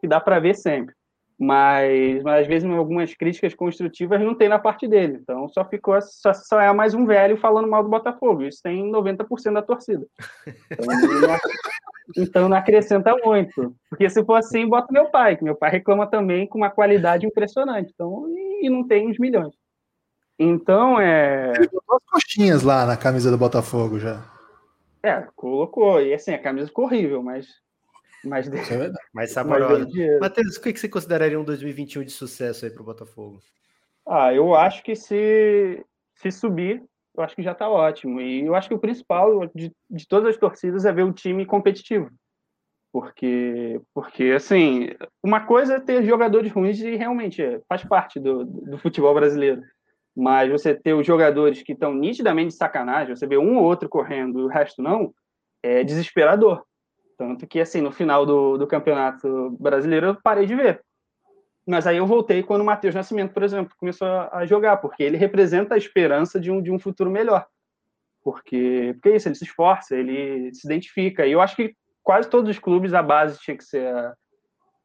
que 0.00 0.08
dá 0.08 0.20
para 0.20 0.40
ver 0.40 0.54
sempre. 0.54 0.94
Mas, 1.38 2.22
mas 2.22 2.42
às 2.42 2.46
vezes 2.46 2.68
algumas 2.70 3.14
críticas 3.14 3.54
construtivas 3.54 4.20
não 4.20 4.34
tem 4.34 4.48
na 4.48 4.58
parte 4.58 4.86
dele. 4.86 5.18
Então 5.20 5.48
só 5.48 5.64
ficou 5.64 6.00
só, 6.00 6.32
só 6.32 6.60
é 6.60 6.72
mais 6.72 6.94
um 6.94 7.06
velho 7.06 7.36
falando 7.36 7.68
mal 7.68 7.82
do 7.82 7.88
Botafogo. 7.88 8.42
Isso 8.42 8.60
tem 8.62 8.90
90% 8.90 9.52
da 9.52 9.62
torcida. 9.62 10.06
Então 10.70 10.86
não, 10.86 11.38
então 12.16 12.48
não 12.48 12.56
acrescenta 12.56 13.16
muito. 13.24 13.74
Porque 13.88 14.08
se 14.08 14.24
for 14.24 14.34
assim, 14.34 14.68
bota 14.68 14.92
meu 14.92 15.10
pai, 15.10 15.36
que 15.36 15.44
meu 15.44 15.56
pai 15.56 15.70
reclama 15.70 16.06
também 16.06 16.46
com 16.46 16.58
uma 16.58 16.70
qualidade 16.70 17.26
impressionante. 17.26 17.90
Então, 17.94 18.26
e, 18.28 18.66
e 18.66 18.70
não 18.70 18.86
tem 18.86 19.08
uns 19.08 19.18
milhões. 19.18 19.54
Então, 20.38 21.00
é. 21.00 21.52
Ele 21.56 21.68
botou 21.68 21.96
as 21.96 22.04
coxinhas 22.04 22.62
lá 22.62 22.86
na 22.86 22.96
camisa 22.96 23.30
do 23.30 23.38
Botafogo 23.38 23.98
já. 23.98 24.24
É, 25.02 25.26
colocou. 25.34 26.00
E 26.00 26.14
assim, 26.14 26.32
a 26.32 26.38
camisa 26.38 26.68
ficou 26.68 26.84
horrível, 26.84 27.22
mas. 27.22 27.46
Mas, 28.24 28.46
Isso 28.46 28.74
é 28.74 28.92
mas 29.12 29.32
saborosa. 29.32 29.88
Matheus, 30.20 30.56
o 30.56 30.62
que 30.62 30.76
você 30.76 30.88
consideraria 30.88 31.38
um 31.38 31.44
2021 31.44 32.04
de 32.04 32.12
sucesso 32.12 32.64
aí 32.64 32.70
pro 32.70 32.84
Botafogo? 32.84 33.40
Ah, 34.06 34.32
eu 34.32 34.54
acho 34.54 34.82
que 34.84 34.94
se, 34.94 35.84
se 36.14 36.30
subir, 36.30 36.84
eu 37.16 37.22
acho 37.24 37.34
que 37.34 37.42
já 37.42 37.50
está 37.50 37.68
ótimo. 37.68 38.20
E 38.20 38.46
eu 38.46 38.54
acho 38.54 38.68
que 38.68 38.74
o 38.74 38.78
principal 38.78 39.46
de, 39.52 39.72
de 39.90 40.06
todas 40.06 40.30
as 40.30 40.36
torcidas 40.36 40.84
é 40.84 40.92
ver 40.92 41.04
o 41.04 41.12
time 41.12 41.44
competitivo. 41.44 42.10
Porque, 42.92 43.80
porque, 43.94 44.24
assim, 44.36 44.90
uma 45.22 45.40
coisa 45.40 45.76
é 45.76 45.80
ter 45.80 46.04
jogadores 46.04 46.52
ruins 46.52 46.78
e 46.78 46.94
realmente 46.94 47.42
é, 47.42 47.60
faz 47.68 47.82
parte 47.82 48.20
do, 48.20 48.44
do 48.44 48.78
futebol 48.78 49.14
brasileiro. 49.14 49.62
Mas 50.14 50.50
você 50.50 50.74
ter 50.74 50.92
os 50.92 51.06
jogadores 51.06 51.62
que 51.62 51.72
estão 51.72 51.94
nitidamente 51.94 52.48
de 52.48 52.56
sacanagem, 52.56 53.16
você 53.16 53.26
vê 53.26 53.38
um 53.38 53.56
ou 53.56 53.64
outro 53.64 53.88
correndo 53.88 54.40
e 54.40 54.42
o 54.42 54.48
resto 54.48 54.82
não, 54.82 55.14
é 55.62 55.82
desesperador. 55.82 56.62
Tanto 57.16 57.46
que, 57.46 57.60
assim, 57.60 57.80
no 57.80 57.92
final 57.92 58.26
do, 58.26 58.58
do 58.58 58.66
campeonato 58.66 59.56
brasileiro 59.58 60.08
eu 60.08 60.16
parei 60.22 60.44
de 60.44 60.54
ver. 60.54 60.82
Mas 61.66 61.86
aí 61.86 61.96
eu 61.96 62.06
voltei 62.06 62.42
quando 62.42 62.62
o 62.62 62.64
Matheus 62.64 62.94
Nascimento, 62.94 63.32
por 63.32 63.42
exemplo, 63.42 63.74
começou 63.78 64.08
a 64.08 64.38
a 64.38 64.46
jogar, 64.46 64.78
porque 64.78 65.02
ele 65.02 65.16
representa 65.16 65.74
a 65.74 65.78
esperança 65.78 66.40
de 66.40 66.50
um, 66.50 66.60
de 66.60 66.72
um 66.72 66.78
futuro 66.78 67.10
melhor. 67.10 67.46
Porque, 68.22 68.92
porque 68.94 69.10
é 69.10 69.16
isso, 69.16 69.28
ele 69.28 69.34
se 69.34 69.44
esforça, 69.44 69.96
ele 69.96 70.52
se 70.52 70.66
identifica. 70.66 71.26
E 71.26 71.32
eu 71.32 71.40
acho 71.40 71.56
que 71.56 71.74
quase 72.02 72.28
todos 72.28 72.50
os 72.50 72.58
clubes, 72.58 72.94
a 72.94 73.02
base 73.02 73.38
tinha 73.38 73.56
que 73.56 73.64
ser 73.64 73.86
a, 73.86 74.14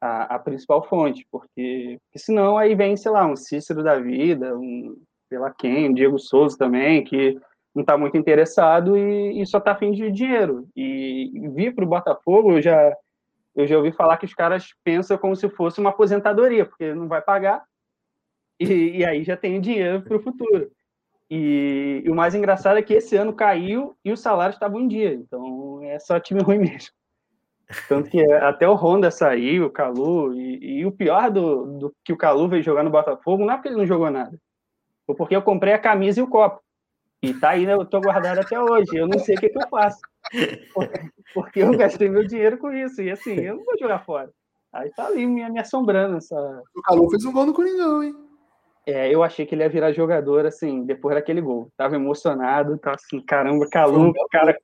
a, 0.00 0.34
a 0.36 0.38
principal 0.38 0.82
fonte, 0.82 1.26
porque, 1.30 1.98
porque 2.04 2.18
senão 2.18 2.56
aí 2.56 2.74
vem, 2.74 2.96
sei 2.96 3.10
lá, 3.10 3.26
um 3.26 3.36
Cícero 3.36 3.82
da 3.82 3.98
vida, 3.98 4.56
um, 4.56 4.96
lá 5.36 5.50
quem, 5.50 5.90
um 5.90 5.92
Diego 5.92 6.18
Souza 6.18 6.56
também, 6.56 7.04
que 7.04 7.38
não 7.74 7.82
está 7.82 7.98
muito 7.98 8.16
interessado 8.16 8.96
e, 8.96 9.40
e 9.40 9.46
só 9.46 9.58
está 9.58 9.72
afim 9.72 9.92
de 9.92 10.10
dinheiro. 10.10 10.68
E, 10.74 11.30
e 11.34 11.48
vir 11.48 11.74
para 11.74 11.84
o 11.84 11.88
Botafogo, 11.88 12.52
eu 12.52 12.62
já, 12.62 12.96
eu 13.54 13.66
já 13.66 13.76
ouvi 13.76 13.92
falar 13.92 14.16
que 14.16 14.26
os 14.26 14.34
caras 14.34 14.72
pensam 14.82 15.18
como 15.18 15.36
se 15.36 15.48
fosse 15.50 15.80
uma 15.80 15.90
aposentadoria, 15.90 16.64
porque 16.64 16.94
não 16.94 17.08
vai 17.08 17.20
pagar, 17.20 17.62
e, 18.58 18.98
e 18.98 19.04
aí 19.04 19.22
já 19.22 19.36
tem 19.36 19.60
dinheiro 19.60 20.02
para 20.02 20.16
o 20.16 20.22
futuro. 20.22 20.70
E, 21.30 22.02
o 22.08 22.14
mais 22.14 22.34
engraçado 22.34 22.78
é 22.78 22.82
que 22.82 22.94
esse 22.94 23.14
ano 23.16 23.34
caiu 23.34 23.94
e 24.04 24.10
os 24.10 24.20
salários 24.20 24.56
estavam 24.56 24.80
em 24.80 24.88
dia, 24.88 25.12
então 25.12 25.80
é 25.82 25.98
só 25.98 26.18
time 26.18 26.42
ruim 26.42 26.58
mesmo. 26.58 26.90
Tanto 27.86 28.08
que 28.08 28.20
até 28.32 28.66
o 28.66 28.74
Honda 28.74 29.10
saiu, 29.10 29.66
o 29.66 29.70
Calu, 29.70 30.34
e, 30.34 30.78
e 30.80 30.86
o 30.86 30.92
pior 30.92 31.30
do, 31.30 31.78
do 31.78 31.96
que 32.02 32.14
o 32.14 32.16
Calu 32.16 32.48
veio 32.48 32.62
jogar 32.62 32.82
no 32.82 32.90
Botafogo 32.90 33.44
não 33.44 33.52
é 33.52 33.56
porque 33.56 33.68
ele 33.68 33.76
não 33.76 33.86
jogou 33.86 34.10
nada, 34.10 34.38
foi 35.08 35.16
porque 35.16 35.34
eu 35.34 35.40
comprei 35.42 35.72
a 35.72 35.78
camisa 35.78 36.20
e 36.20 36.22
o 36.22 36.28
copo. 36.28 36.60
E 37.22 37.32
tá 37.32 37.50
aí, 37.50 37.64
né? 37.64 37.72
Eu 37.72 37.86
tô 37.86 37.98
guardado 37.98 38.38
até 38.40 38.60
hoje. 38.60 38.94
Eu 38.94 39.08
não 39.08 39.18
sei 39.18 39.36
o 39.36 39.40
que, 39.40 39.48
que 39.48 39.58
eu 39.58 39.66
faço. 39.70 39.98
Porque 41.34 41.60
eu 41.60 41.76
gastei 41.76 42.08
meu 42.08 42.24
dinheiro 42.26 42.58
com 42.58 42.70
isso. 42.70 43.00
E 43.02 43.10
assim, 43.10 43.34
eu 43.40 43.56
não 43.56 43.64
vou 43.64 43.76
jogar 43.78 44.04
fora. 44.04 44.30
Aí 44.72 44.90
tá 44.90 45.06
ali 45.06 45.26
me, 45.26 45.48
me 45.50 45.58
assombrando 45.58 46.18
essa. 46.18 46.36
O 46.76 46.82
Calu 46.82 47.10
fez 47.10 47.24
um 47.24 47.32
gol 47.32 47.46
no 47.46 47.54
Coringão, 47.54 48.02
hein? 48.02 48.14
É, 48.86 49.12
eu 49.12 49.22
achei 49.24 49.44
que 49.46 49.54
ele 49.54 49.62
ia 49.62 49.68
virar 49.68 49.92
jogador, 49.92 50.46
assim, 50.46 50.84
depois 50.84 51.14
daquele 51.16 51.40
gol. 51.40 51.70
Tava 51.76 51.96
emocionado, 51.96 52.78
tava 52.78 52.96
assim, 52.96 53.20
caramba, 53.22 53.66
Calu, 53.68 54.12
cara. 54.30 54.56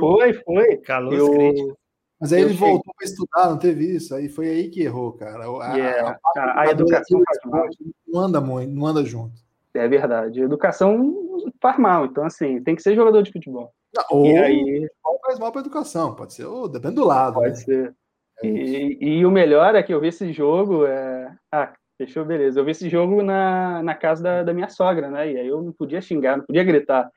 Foi, 0.00 0.32
foi. 0.34 0.76
Calor 0.78 1.12
Eu, 1.12 1.30
crítico. 1.30 1.78
Mas 2.20 2.32
aí 2.32 2.40
Eu 2.40 2.46
ele 2.46 2.54
cheguei- 2.54 2.70
voltou 2.70 2.94
para 2.96 3.04
estudar, 3.06 3.50
não 3.50 3.58
teve 3.58 3.84
isso? 3.96 4.14
Aí 4.14 4.28
foi 4.28 4.48
aí 4.48 4.70
que 4.70 4.82
errou, 4.82 5.12
cara. 5.12 5.44
A, 5.44 5.76
Yeah, 5.76 6.18
a- 6.36 6.40
a- 6.40 6.60
a 6.62 6.66
educação 6.70 7.20
faz 7.26 7.38
mal. 7.44 7.66
não 8.08 8.20
anda 8.20 8.40
muito, 8.40 8.72
não 8.72 8.86
anda 8.86 9.04
junto. 9.04 9.43
É 9.74 9.88
verdade. 9.88 10.40
Educação 10.40 11.14
faz 11.60 11.78
mal. 11.78 12.06
Então, 12.06 12.24
assim, 12.24 12.62
tem 12.62 12.76
que 12.76 12.82
ser 12.82 12.94
jogador 12.94 13.22
de 13.22 13.32
futebol. 13.32 13.72
Ou 14.10 14.26
E 14.26 14.36
aí, 14.36 14.88
faz 15.24 15.38
mal 15.38 15.50
para 15.50 15.60
educação, 15.60 16.14
pode 16.14 16.34
ser, 16.34 16.44
ou 16.44 16.68
depende 16.68 16.96
do 16.96 17.04
lado. 17.04 17.34
Pode 17.34 17.48
né? 17.50 17.54
ser. 17.54 17.94
É 18.42 18.46
E, 18.46 18.98
e 19.00 19.26
o 19.26 19.30
melhor 19.30 19.74
é 19.74 19.82
que 19.82 19.92
eu 19.92 20.00
vi 20.00 20.08
esse 20.08 20.32
jogo. 20.32 20.86
É... 20.86 21.34
Ah, 21.52 21.72
fechou, 21.96 22.24
beleza. 22.24 22.60
Eu 22.60 22.64
vi 22.64 22.72
esse 22.72 22.88
jogo 22.88 23.22
na, 23.22 23.82
na 23.82 23.94
casa 23.94 24.22
da, 24.22 24.42
da 24.42 24.54
minha 24.54 24.68
sogra, 24.68 25.10
né? 25.10 25.32
E 25.32 25.38
aí 25.38 25.46
eu 25.46 25.62
não 25.62 25.72
podia 25.72 26.00
xingar, 26.00 26.36
não 26.36 26.44
podia 26.44 26.64
gritar. 26.64 27.10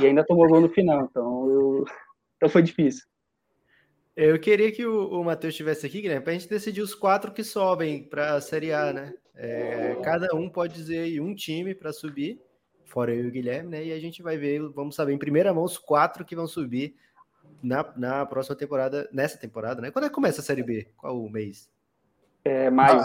E 0.00 0.06
ainda 0.06 0.24
tomou 0.24 0.48
gol 0.48 0.60
no 0.60 0.68
final. 0.68 1.06
Então, 1.10 1.50
eu... 1.50 1.84
então 2.36 2.48
foi 2.48 2.62
difícil. 2.62 3.04
Eu 4.22 4.38
queria 4.38 4.70
que 4.70 4.84
o, 4.84 5.18
o 5.18 5.24
Matheus 5.24 5.54
estivesse 5.54 5.86
aqui, 5.86 6.02
Guilherme, 6.02 6.22
para 6.22 6.34
a 6.34 6.36
gente 6.36 6.46
decidir 6.46 6.82
os 6.82 6.94
quatro 6.94 7.32
que 7.32 7.42
sobem 7.42 8.04
para 8.04 8.34
a 8.34 8.40
Série 8.42 8.70
A, 8.70 8.92
né? 8.92 9.14
É, 9.34 9.96
cada 10.04 10.36
um 10.36 10.46
pode 10.46 10.74
dizer 10.74 10.98
aí 10.98 11.18
um 11.18 11.34
time 11.34 11.74
para 11.74 11.90
subir, 11.90 12.38
fora 12.84 13.14
eu 13.14 13.24
e 13.24 13.28
o 13.28 13.30
Guilherme, 13.30 13.70
né? 13.70 13.82
E 13.82 13.94
a 13.94 13.98
gente 13.98 14.22
vai 14.22 14.36
ver, 14.36 14.60
vamos 14.74 14.94
saber 14.94 15.14
em 15.14 15.18
primeira 15.18 15.54
mão 15.54 15.64
os 15.64 15.78
quatro 15.78 16.22
que 16.22 16.36
vão 16.36 16.46
subir 16.46 16.94
na, 17.62 17.82
na 17.96 18.26
próxima 18.26 18.54
temporada, 18.54 19.08
nessa 19.10 19.38
temporada, 19.38 19.80
né? 19.80 19.90
Quando 19.90 20.04
é 20.04 20.08
que 20.10 20.14
começa 20.14 20.42
a 20.42 20.44
Série 20.44 20.62
B? 20.62 20.86
Qual 20.98 21.18
o 21.18 21.30
mês? 21.30 21.70
É, 22.44 22.68
mas 22.68 23.02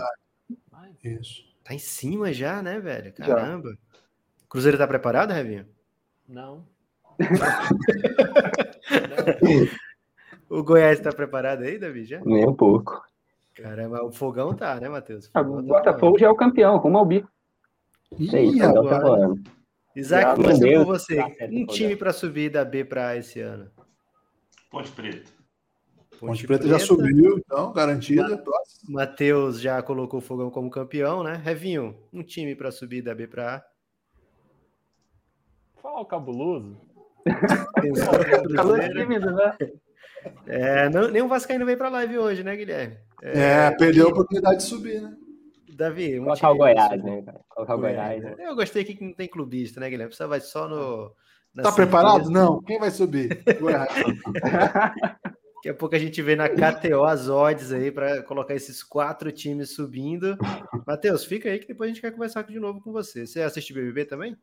Mas, 0.70 0.92
Isso. 1.02 1.46
Tá 1.64 1.74
em 1.74 1.80
cima 1.80 2.34
já, 2.34 2.62
né, 2.62 2.78
velho? 2.78 3.14
Caramba. 3.14 3.74
Cruzeiro 4.50 4.78
tá 4.78 4.86
preparado, 4.86 5.32
Revinho? 5.32 5.66
não. 6.28 6.68
o 10.50 10.64
Goiás 10.64 10.98
está 10.98 11.12
preparado 11.12 11.64
aí, 11.64 11.78
Davi? 11.78 12.06
Já? 12.06 12.22
Nem 12.24 12.48
um 12.48 12.54
pouco. 12.54 13.04
Caramba, 13.56 14.04
o 14.04 14.12
fogão 14.12 14.54
tá, 14.54 14.80
né, 14.80 14.90
Matheus? 14.90 15.30
Ah, 15.34 15.42
o 15.42 15.62
Botafogo 15.62 16.20
já 16.20 16.28
é 16.28 16.30
o 16.30 16.36
campeão, 16.36 16.78
rumo 16.78 16.98
ao 16.98 17.06
bico. 17.06 17.30
Isso 18.20 18.36
aí, 18.36 18.48
então, 18.48 18.86
tá 18.86 19.02
falando. 19.02 19.42
Isaac, 19.96 20.36
começando 20.36 20.76
com 20.76 20.86
você. 20.86 21.16
Tá 21.16 21.46
Um 21.50 21.66
tá 21.66 21.74
time 21.74 21.96
para 21.96 22.12
subir 22.12 22.50
da 22.50 22.66
B 22.66 22.84
para 22.84 23.10
A 23.10 23.18
esse 23.18 23.40
ano. 23.40 23.72
Ponte 24.70 24.92
Preta. 24.92 25.32
Ponte 26.20 26.46
Preta 26.46 26.68
já 26.68 26.80
subiu, 26.80 27.38
então, 27.38 27.72
garantida. 27.72 28.44
Matheus 28.90 29.60
já 29.60 29.82
colocou 29.82 30.20
o 30.20 30.22
Fogão 30.22 30.50
como 30.50 30.70
campeão, 30.70 31.24
né? 31.24 31.40
Revinho, 31.42 31.98
um 32.12 32.22
time 32.22 32.56
para 32.56 32.72
subir 32.72 33.02
da 33.02 33.16
B 33.16 33.26
para 33.26 33.56
A. 33.56 33.66
Falar 35.82 36.02
o 36.02 36.06
cabuloso. 36.06 36.78
Calor 38.54 38.80
Cruzeiro. 38.80 39.00
tímido, 39.00 39.32
né? 39.32 39.58
É, 40.48 40.90
não, 40.90 41.10
nem 41.10 41.22
o 41.22 41.28
Vascaíno 41.28 41.66
veio 41.66 41.78
para 41.78 41.90
live 41.90 42.18
hoje, 42.18 42.44
né, 42.44 42.56
Guilherme? 42.56 42.98
É, 43.22 43.72
perdeu 43.72 44.08
a 44.08 44.10
oportunidade 44.10 44.58
de 44.58 44.64
subir, 44.64 45.02
né? 45.02 45.16
Davi, 45.76 46.20
um 46.20 46.24
Colocar 46.24 46.52
o 46.52 46.58
Goiás, 46.58 47.04
né? 47.04 47.24
Colocar 47.50 47.76
o 47.76 47.80
Goiás, 47.80 48.24
né? 48.24 48.36
Eu 48.40 48.56
gostei 48.56 48.84
aqui 48.84 48.96
que 48.96 49.04
não 49.04 49.14
tem 49.14 49.28
clubista, 49.28 49.80
né, 49.80 49.90
Guilherme? 49.90 50.14
Você 50.14 50.26
vai 50.26 50.40
só 50.40 50.68
no. 50.68 51.14
na 51.54 51.64
Tá 51.64 51.72
preparado? 51.72 52.30
Não. 52.30 52.62
Quem 52.62 52.80
vai 52.80 52.92
subir? 52.92 53.44
Goiás. 53.60 53.90
Daqui 55.66 55.70
a 55.72 55.74
pouco 55.74 55.96
a 55.96 56.00
gente 56.00 56.22
vê 56.22 56.36
na 56.36 56.48
KTO 56.48 57.04
as 57.04 57.28
odds 57.28 57.72
aí 57.74 57.92
para 57.92 58.22
colocar 58.22 58.54
esses 58.54 58.84
quatro 58.84 59.32
times 59.32 59.74
subindo. 59.74 60.38
Matheus, 60.86 61.26
fica 61.26 61.50
aí 61.50 61.58
que 61.58 61.68
depois 61.68 61.90
a 61.90 61.92
gente 61.92 62.02
quer 62.02 62.12
conversar 62.12 62.44
de 62.44 62.60
novo 62.60 62.80
com 62.82 62.92
você. 62.92 63.26
Você 63.26 63.42
assiste 63.42 63.74
BBB 63.74 64.06
também? 64.06 64.38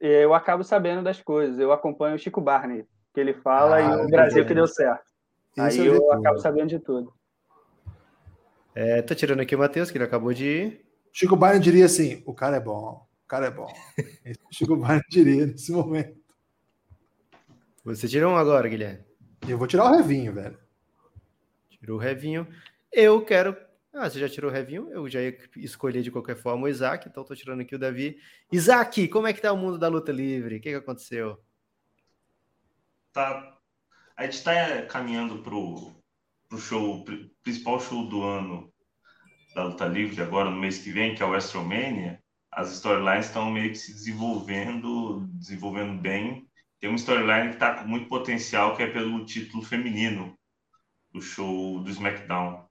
Eu 0.00 0.34
acabo 0.34 0.64
sabendo 0.64 1.04
das 1.04 1.22
coisas. 1.22 1.60
Eu 1.60 1.70
acompanho 1.70 2.16
o 2.16 2.18
Chico 2.18 2.40
Barney, 2.40 2.84
que 3.16 3.20
ele 3.20 3.32
fala, 3.32 3.76
Ah, 3.76 3.80
e 4.02 4.04
o 4.04 4.10
Brasil 4.10 4.44
que 4.44 4.52
deu 4.52 4.66
certo. 4.66 5.06
Isso 5.52 5.80
Aí 5.80 5.86
eu 5.86 5.94
eu 5.94 6.00
tudo. 6.02 6.12
acabo 6.12 6.38
sabendo 6.38 6.68
de 6.68 6.78
tudo. 6.78 7.14
É, 8.74 9.00
tô 9.00 9.14
tirando 9.14 9.40
aqui 9.40 9.56
o 9.56 9.58
Matheus, 9.58 9.90
que 9.90 9.96
ele 9.96 10.04
acabou 10.04 10.34
de 10.34 10.44
ir. 10.44 10.86
Chico 11.10 11.34
Barney 11.34 11.58
diria 11.58 11.86
assim: 11.86 12.22
o 12.26 12.34
cara 12.34 12.56
é 12.56 12.60
bom, 12.60 13.08
o 13.24 13.26
cara 13.26 13.46
é 13.46 13.50
bom. 13.50 13.72
Esse 14.22 14.38
Chico 14.52 14.76
Barney 14.76 15.02
diria 15.08 15.46
nesse 15.46 15.72
momento. 15.72 16.14
Você 17.86 18.06
tirou 18.06 18.34
um 18.34 18.36
agora, 18.36 18.68
Guilherme. 18.68 19.02
Eu 19.48 19.56
vou 19.56 19.66
tirar 19.66 19.90
o 19.90 19.96
Revinho, 19.96 20.34
velho. 20.34 20.58
Tirou 21.70 21.96
o 21.96 22.00
Revinho. 22.00 22.46
Eu 22.92 23.24
quero. 23.24 23.56
Ah, 23.94 24.10
você 24.10 24.18
já 24.18 24.28
tirou 24.28 24.50
o 24.50 24.52
Revinho? 24.52 24.90
Eu 24.90 25.08
já 25.08 25.22
ia 25.22 25.38
escolher 25.56 26.02
de 26.02 26.10
qualquer 26.10 26.36
forma 26.36 26.64
o 26.64 26.68
Isaac, 26.68 27.08
então 27.08 27.24
tô 27.24 27.34
tirando 27.34 27.62
aqui 27.62 27.74
o 27.74 27.78
Davi. 27.78 28.18
Isaac, 28.52 29.08
como 29.08 29.26
é 29.26 29.32
que 29.32 29.40
tá 29.40 29.50
o 29.54 29.56
mundo 29.56 29.78
da 29.78 29.88
luta 29.88 30.12
livre? 30.12 30.56
O 30.56 30.60
que, 30.60 30.68
que 30.68 30.74
aconteceu? 30.76 31.40
Tá, 33.16 33.56
a 34.14 34.24
gente 34.24 34.34
está 34.34 34.82
caminhando 34.82 35.42
pro, 35.42 35.96
pro 36.50 36.58
show, 36.58 37.02
pri- 37.02 37.32
principal 37.42 37.80
show 37.80 38.06
do 38.06 38.22
ano 38.22 38.70
da 39.54 39.64
luta 39.64 39.86
livre 39.86 40.20
agora 40.22 40.50
no 40.50 40.60
mês 40.60 40.76
que 40.76 40.92
vem, 40.92 41.14
que 41.14 41.22
é 41.22 41.24
o 41.24 41.30
WrestleMania. 41.30 42.22
As 42.52 42.70
storylines 42.72 43.24
estão 43.24 43.50
meio 43.50 43.70
que 43.70 43.78
se 43.78 43.94
desenvolvendo, 43.94 45.26
desenvolvendo 45.28 45.98
bem. 45.98 46.46
Tem 46.78 46.90
uma 46.90 46.96
storyline 46.98 47.48
que 47.48 47.54
está 47.54 47.76
com 47.76 47.88
muito 47.88 48.06
potencial, 48.06 48.76
que 48.76 48.82
é 48.82 48.86
pelo 48.86 49.24
título 49.24 49.62
feminino 49.62 50.36
do 51.10 51.22
show 51.22 51.82
do 51.82 51.88
SmackDown. 51.88 52.68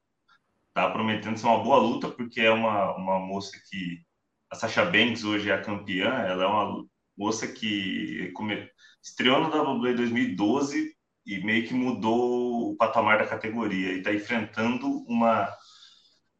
Tá 0.75 0.91
prometendo 0.91 1.39
ser 1.39 1.47
uma 1.47 1.63
boa 1.63 1.77
luta, 1.77 2.07
porque 2.11 2.41
é 2.41 2.51
uma, 2.51 2.95
uma 2.95 3.19
moça 3.19 3.59
que. 3.67 4.05
A 4.51 4.55
Sasha 4.55 4.85
Banks 4.85 5.23
hoje 5.23 5.49
é 5.49 5.55
a 5.55 5.61
campeã, 5.61 6.07
ela 6.19 6.43
é 6.43 6.45
uma 6.47 6.85
moça 7.17 7.47
que 7.47 8.31
come- 8.33 8.69
estreou 9.03 9.39
no 9.41 9.49
WWE 9.49 9.93
2012 9.95 10.93
e 11.25 11.39
meio 11.43 11.67
que 11.67 11.73
mudou 11.73 12.71
o 12.71 12.77
patamar 12.77 13.17
da 13.19 13.27
categoria 13.27 13.93
e 13.93 13.97
está 13.99 14.13
enfrentando 14.13 14.87
uma 15.07 15.49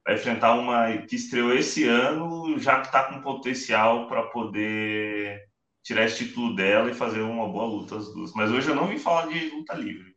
vai 0.05 0.15
enfrentar 0.15 0.53
uma 0.55 0.97
que 1.07 1.15
estreou 1.15 1.53
esse 1.53 1.83
ano 1.87 2.57
já 2.59 2.79
que 2.81 2.87
está 2.87 3.05
com 3.05 3.21
potencial 3.21 4.07
para 4.07 4.23
poder 4.23 5.41
tirar 5.83 6.05
esse 6.05 6.25
título 6.25 6.55
dela 6.55 6.89
e 6.91 6.93
fazer 6.93 7.21
uma 7.21 7.47
boa 7.47 7.65
luta 7.65 7.97
as 7.97 8.13
duas. 8.13 8.31
Mas 8.33 8.51
hoje 8.51 8.69
eu 8.69 8.75
não 8.75 8.87
vim 8.87 8.97
falar 8.99 9.27
de 9.27 9.49
luta 9.49 9.73
livre. 9.73 10.13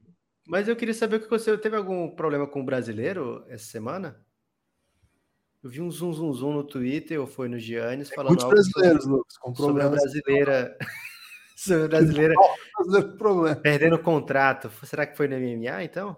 Mas 0.47 0.67
eu 0.67 0.77
queria 0.77 0.95
saber 0.95 1.17
o 1.17 1.21
que 1.21 1.29
você 1.29 1.57
teve 1.59 1.77
algum 1.77 2.09
problema 2.11 2.47
com 2.47 2.61
o 2.61 2.65
brasileiro 2.65 3.45
essa 3.49 3.67
semana? 3.67 4.25
Eu 5.63 5.71
vi 5.71 5.81
um 5.81 5.91
zoom 5.91 6.13
zoom 6.13 6.33
zoom 6.33 6.53
no 6.53 6.65
Twitter 6.65 7.21
ou 7.21 7.27
foi 7.27 7.49
no 7.49 7.59
Giannis 7.59 8.11
falando 8.11 8.29
Muitos 8.31 8.47
brasileiros, 8.49 9.07
Lucas, 9.07 9.37
com 9.39 9.55
sobre 9.55 9.83
a 9.83 9.87
problemas. 9.89 10.01
brasileira, 10.13 10.77
sobre 11.57 11.85
a 11.85 11.89
brasileira 11.89 12.35
problema. 13.19 13.57
perdendo 13.57 13.97
o 13.97 14.03
contrato. 14.03 14.71
Será 14.85 15.05
que 15.07 15.17
foi 15.17 15.27
no 15.27 15.37
MMA 15.37 15.83
então? 15.85 16.17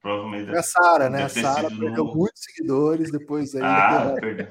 Provavelmente. 0.00 0.50
É 0.50 0.58
a 0.58 0.62
Sara, 0.62 1.08
né? 1.10 1.24
A 1.24 1.28
Sara 1.28 1.68
perdeu 1.68 2.04
no- 2.04 2.14
muitos 2.16 2.42
seguidores 2.42 3.12
depois 3.12 3.54
aí. 3.54 3.62
Ah, 3.62 4.14
perdeu. 4.18 4.48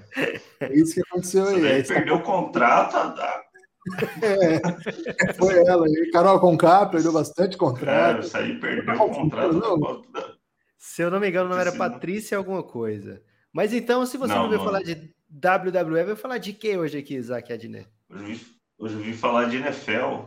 É 0.62 0.74
isso 0.74 0.94
que 0.94 1.02
aconteceu 1.02 1.46
aí. 1.48 1.68
Aí 1.68 1.84
tá- 1.84 1.94
perdeu 1.96 2.16
o 2.16 2.22
contrato. 2.22 2.96
ah, 2.96 3.42
É, 4.22 5.34
foi 5.34 5.66
ela. 5.66 5.86
aí. 5.88 6.12
Carol 6.12 6.40
Conká 6.40 6.86
perdeu 6.86 7.12
bastante 7.12 7.56
É, 7.56 7.58
contrato. 7.58 8.20
isso 8.24 8.38
aí 8.38 8.58
perdeu 8.60 8.94
o 8.96 9.10
contrato. 9.10 9.54
Não. 9.56 10.04
Se 10.78 11.02
eu 11.02 11.10
não 11.12 11.20
me 11.20 11.28
engano, 11.28 11.50
não 11.50 11.58
era. 11.60 11.72
Patrícia 11.76 12.38
alguma 12.38 12.64
coisa. 12.64 13.22
Mas 13.54 13.74
então, 13.74 14.06
se 14.06 14.18
você 14.18 14.34
não, 14.34 14.44
Não, 14.44 14.50
veio 14.50 14.64
falar 14.64 14.82
de 14.82 15.14
WWE, 15.32 16.04
vai 16.04 16.16
falar 16.16 16.38
de 16.38 16.54
que 16.54 16.78
hoje 16.78 16.98
aqui, 16.98 17.16
Isaac 17.16 17.52
Adnet? 17.52 17.88
Hoje 18.10 18.62
hoje 18.82 18.96
eu 18.96 19.02
vi 19.02 19.14
falar 19.14 19.46
de 19.46 19.58
NFL. 19.58 20.26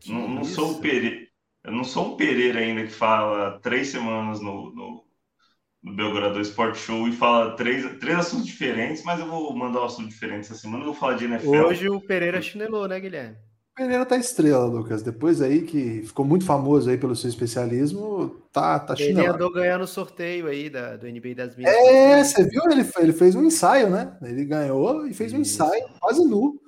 Que 0.00 0.12
Não, 0.12 0.28
não 0.28 0.44
sou 0.44 0.72
o 0.72 0.80
Pereira. 0.80 1.26
Eu 1.64 1.72
não 1.72 1.84
sou 1.84 2.12
o 2.12 2.16
Pereira 2.16 2.60
ainda 2.60 2.82
que 2.84 2.92
fala 2.92 3.58
três 3.60 3.88
semanas 3.88 4.40
no, 4.40 4.74
no, 4.74 5.04
no 5.82 5.94
Belgrado 5.94 6.40
Sport 6.40 6.76
Show 6.76 7.08
e 7.08 7.12
fala 7.12 7.56
três, 7.56 7.98
três 7.98 8.18
assuntos 8.18 8.46
diferentes, 8.46 9.02
mas 9.04 9.20
eu 9.20 9.26
vou 9.26 9.56
mandar 9.56 9.80
um 9.80 9.84
assunto 9.84 10.08
diferente 10.08 10.40
essa 10.40 10.54
semana. 10.54 10.82
Eu 10.82 10.88
vou 10.88 10.94
falar 10.94 11.14
de 11.14 11.24
NFL. 11.24 11.48
Hoje 11.48 11.88
o 11.88 12.00
Pereira 12.00 12.42
chinelou, 12.42 12.86
né, 12.86 13.00
Guilherme? 13.00 13.36
O 13.76 13.82
Pereira 13.82 14.06
tá 14.06 14.16
estrela, 14.16 14.64
Lucas. 14.64 15.02
Depois 15.02 15.42
aí 15.42 15.60
que 15.60 16.00
ficou 16.02 16.24
muito 16.24 16.46
famoso 16.46 16.88
aí 16.88 16.96
pelo 16.96 17.14
seu 17.14 17.28
especialismo, 17.28 18.30
tá, 18.50 18.78
tá 18.78 18.94
Ele 18.94 19.08
chinelado. 19.08 19.34
andou 19.34 19.52
ganhando 19.52 19.82
o 19.82 19.86
sorteio 19.86 20.46
aí 20.46 20.70
da, 20.70 20.96
do 20.96 21.06
NBA 21.06 21.34
das 21.36 21.54
Minas. 21.54 21.74
É, 21.74 22.24
você 22.24 22.48
viu? 22.48 22.62
Ele, 22.70 22.90
ele 22.98 23.12
fez 23.12 23.34
um 23.34 23.44
ensaio, 23.44 23.90
né? 23.90 24.16
Ele 24.22 24.46
ganhou 24.46 25.06
e 25.06 25.12
fez 25.12 25.34
um 25.34 25.42
Isso. 25.42 25.62
ensaio 25.62 25.84
quase 26.00 26.24
nu 26.24 26.58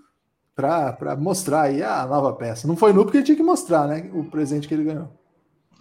pra, 0.55 0.93
pra 0.93 1.17
mostrar 1.17 1.63
aí 1.63 1.83
a 1.83 2.07
nova 2.07 2.35
peça. 2.35 2.69
Não 2.69 2.77
foi 2.77 2.93
nu 2.93 3.05
porque 3.05 3.17
ele 3.17 3.25
tinha 3.25 3.37
que 3.39 3.43
mostrar, 3.43 3.89
né? 3.89 4.11
O 4.13 4.25
presente 4.25 4.69
que 4.69 4.75
ele 4.75 4.85
ganhou. 4.85 5.11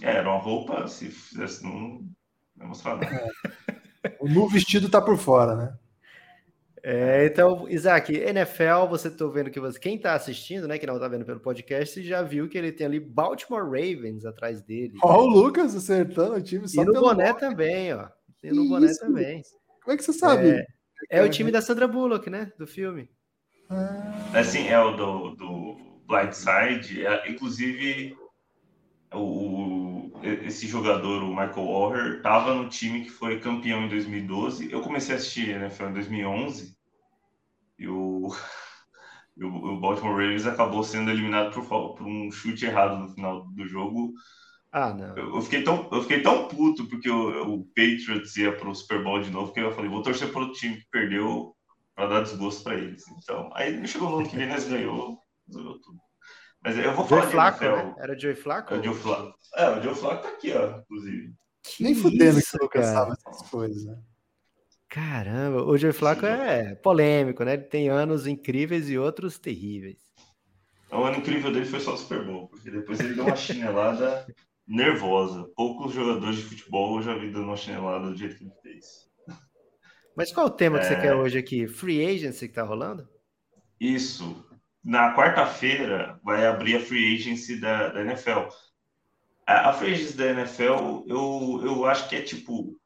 É, 0.01 0.15
era 0.15 0.30
uma 0.30 0.39
roupa, 0.39 0.88
se 0.88 1.09
fizesse, 1.09 1.61
não, 1.61 1.71
não 1.71 2.01
ia 2.61 2.67
mostrar 2.67 2.95
nada. 2.95 3.28
O 4.21 4.30
nu 4.30 4.47
vestido 4.47 4.88
tá 4.88 5.01
por 5.01 5.17
fora, 5.17 5.57
né? 5.57 5.73
É, 6.90 7.26
então, 7.26 7.68
Isaac, 7.68 8.16
NFL, 8.16 8.88
você 8.90 9.12
tô 9.12 9.30
vendo 9.30 9.52
que 9.52 9.60
você, 9.60 9.78
quem 9.78 10.00
tá 10.00 10.14
assistindo, 10.14 10.70
né, 10.70 10.78
que 10.78 10.88
não 10.88 10.98
tá 10.98 11.06
vendo 11.10 11.26
pelo 11.26 11.42
podcast, 11.42 12.02
já 12.02 12.22
viu 12.22 12.48
que 12.48 12.58
ele 12.58 12.72
tem 12.72 12.88
ali 12.88 12.98
Baltimore 12.98 13.66
Ravens 13.66 14.24
atrás 14.24 14.62
dele. 14.62 14.94
Ó, 15.04 15.24
o 15.24 15.26
Lucas 15.26 15.76
acertando 15.76 16.36
o 16.36 16.42
time 16.42 16.66
só 16.66 16.82
e 16.82 16.86
no 16.86 16.94
pelo 16.94 17.08
boné 17.08 17.28
nome. 17.28 17.40
também, 17.42 17.94
ó. 17.94 18.08
Tem 18.42 18.52
Que 18.52 18.56
no 18.56 18.70
boné 18.70 18.86
isso, 18.86 19.02
também. 19.02 19.42
Como 19.84 19.94
é 19.94 19.98
que 19.98 20.04
você 20.06 20.14
sabe? 20.14 20.66
É 21.10 21.22
o 21.22 21.30
time 21.30 21.52
da 21.52 21.62
Sandra 21.62 21.90
Bullock, 21.90 22.30
né, 22.30 22.54
do 22.58 22.66
filme. 22.66 23.10
Assim, 24.34 24.70
é 24.70 24.80
o 24.80 24.96
do, 24.96 25.36
do 25.36 25.76
Blindside. 26.08 27.06
É, 27.06 27.30
inclusive, 27.30 28.16
o, 29.14 30.10
esse 30.24 30.66
jogador, 30.68 31.22
o 31.22 31.32
Michael 31.32 31.66
Walker, 31.66 32.16
estava 32.16 32.54
no 32.54 32.70
time 32.70 33.02
que 33.02 33.10
foi 33.10 33.42
campeão 33.42 33.84
em 33.84 33.90
2012. 33.90 34.72
Eu 34.72 34.80
comecei 34.80 35.16
a 35.16 35.18
assistir 35.18 35.50
NFL 35.50 35.88
em 35.88 35.94
2011 35.94 36.76
e 37.78 37.88
o, 37.88 38.28
e 39.38 39.43
o, 39.43 39.47
o 39.47 39.80
Baltimore 39.80 40.13
Ravens 40.13 40.45
acabou 40.45 40.84
sendo 40.84 41.11
eliminado 41.11 41.53
por, 41.53 41.95
por 41.95 42.05
um 42.05 42.32
chute 42.32 42.65
errado 42.65 42.97
no 42.97 43.09
final 43.09 43.47
do 43.47 43.67
jogo. 43.67 44.13
Ah, 44.71 44.93
não. 44.93 45.17
Eu, 45.17 45.36
eu 45.36 45.41
fiquei, 45.41 45.63
tão, 45.63 45.89
eu 45.91 46.01
fiquei 46.01 46.21
tão 46.21 46.47
puto 46.47 46.86
porque 46.88 47.09
o, 47.09 47.53
o 47.53 47.65
Patriots 47.67 48.36
ia 48.36 48.55
pro 48.55 48.75
Super 48.75 49.03
Bowl 49.03 49.21
de 49.21 49.32
novo 49.32 49.53
que 49.53 49.59
eu 49.59 49.71
falei, 49.71 49.89
vou 49.89 50.03
torcer 50.03 50.30
pro 50.32 50.41
outro 50.41 50.59
time 50.59 50.78
que 50.78 50.89
perdeu 50.91 51.55
para 51.95 52.07
dar 52.07 52.21
desgosto 52.21 52.63
para 52.63 52.75
eles. 52.75 53.03
Então, 53.23 53.49
aí 53.53 53.75
me 53.75 53.88
chegou 53.88 54.09
no 54.09 54.19
ano 54.19 54.30
que 54.30 54.36
vem, 54.36 54.47
nós 54.47 54.67
ganhou, 54.67 55.19
resolveu 55.47 55.80
tudo. 55.80 55.99
Mas 56.63 56.78
eu 56.78 56.93
vou 56.93 57.05
falar 57.05 57.21
Joey 57.21 57.25
de 57.25 57.32
Flacco, 57.32 57.63
NFL. 57.63 57.88
né? 57.88 57.95
Era 57.99 58.19
Joey 58.19 58.36
Flacco? 58.36 58.73
É 58.73 58.78
o 58.78 58.84
Joe 58.84 58.95
Flacco. 58.95 59.39
É, 59.55 59.69
o 59.69 59.82
Joe 59.82 59.95
Flacco 59.95 60.23
tá 60.23 60.30
aqui, 60.30 60.53
ó, 60.53 60.80
inclusive. 60.80 61.34
Nem 61.80 61.95
fudendo 61.95 62.39
isso, 62.39 62.51
que 62.51 62.57
o 62.57 62.63
Lucas 62.63 62.86
cara. 62.86 62.97
sabe 62.97 63.17
essas 63.25 63.49
coisas, 63.49 63.86
né? 63.86 63.97
Caramba, 64.90 65.64
o 65.64 65.78
Joey 65.78 65.94
Flacco 65.94 66.26
é 66.26 66.76
polêmico, 66.76 67.44
né? 67.44 67.54
Ele 67.54 67.64
tem 67.64 67.90
anos 67.90 68.26
incríveis 68.26 68.90
e 68.90 68.98
outros 68.98 69.38
terríveis. 69.38 70.00
O 70.92 71.04
ano 71.04 71.18
incrível 71.18 71.52
dele 71.52 71.66
foi 71.66 71.80
só 71.82 71.94
o 71.94 71.98
Super 71.98 72.24
Bowl, 72.26 72.48
porque 72.48 72.72
depois 72.72 73.00
ele 73.00 73.14
deu 73.14 73.26
uma 73.26 73.36
chinelada 73.36 74.26
nervosa. 74.66 75.44
Poucos 75.56 75.94
jogadores 75.94 76.38
de 76.38 76.44
futebol 76.44 76.98
eu 76.98 77.04
já 77.04 77.14
vi 77.16 77.30
dando 77.32 77.46
uma 77.46 77.58
chinelada 77.58 78.10
do 78.10 78.16
jeito 78.16 78.38
que 78.38 78.44
ele 78.46 78.54
fez. 78.62 79.08
Mas 80.16 80.32
qual 80.32 80.48
o 80.48 80.52
tema 80.52 80.80
que 80.80 80.86
você 80.86 80.94
É. 80.94 81.02
quer 81.02 81.16
hoje 81.16 81.38
aqui? 81.38 81.68
Free 81.68 82.06
Agency 82.06 82.48
que 82.48 82.54
tá 82.56 82.64
rolando? 82.64 83.08
Isso. 83.80 84.46
Na 84.84 85.14
quarta-feira 85.16 86.18
vai 86.24 86.48
abrir 86.48 86.78
a 86.78 86.80
free 86.80 87.14
agency 87.16 87.60
da, 87.60 87.90
da 87.90 88.02
NFL. 88.02 88.48
A, 89.46 89.70
a 89.70 89.74
free 89.74 90.14
da 90.14 90.28
NFL, 90.28 91.04
eu, 91.08 91.62
eu 91.64 91.86
acho 91.86 92.08
que 92.08 92.16
é 92.16 92.22
tipo. 92.22 92.80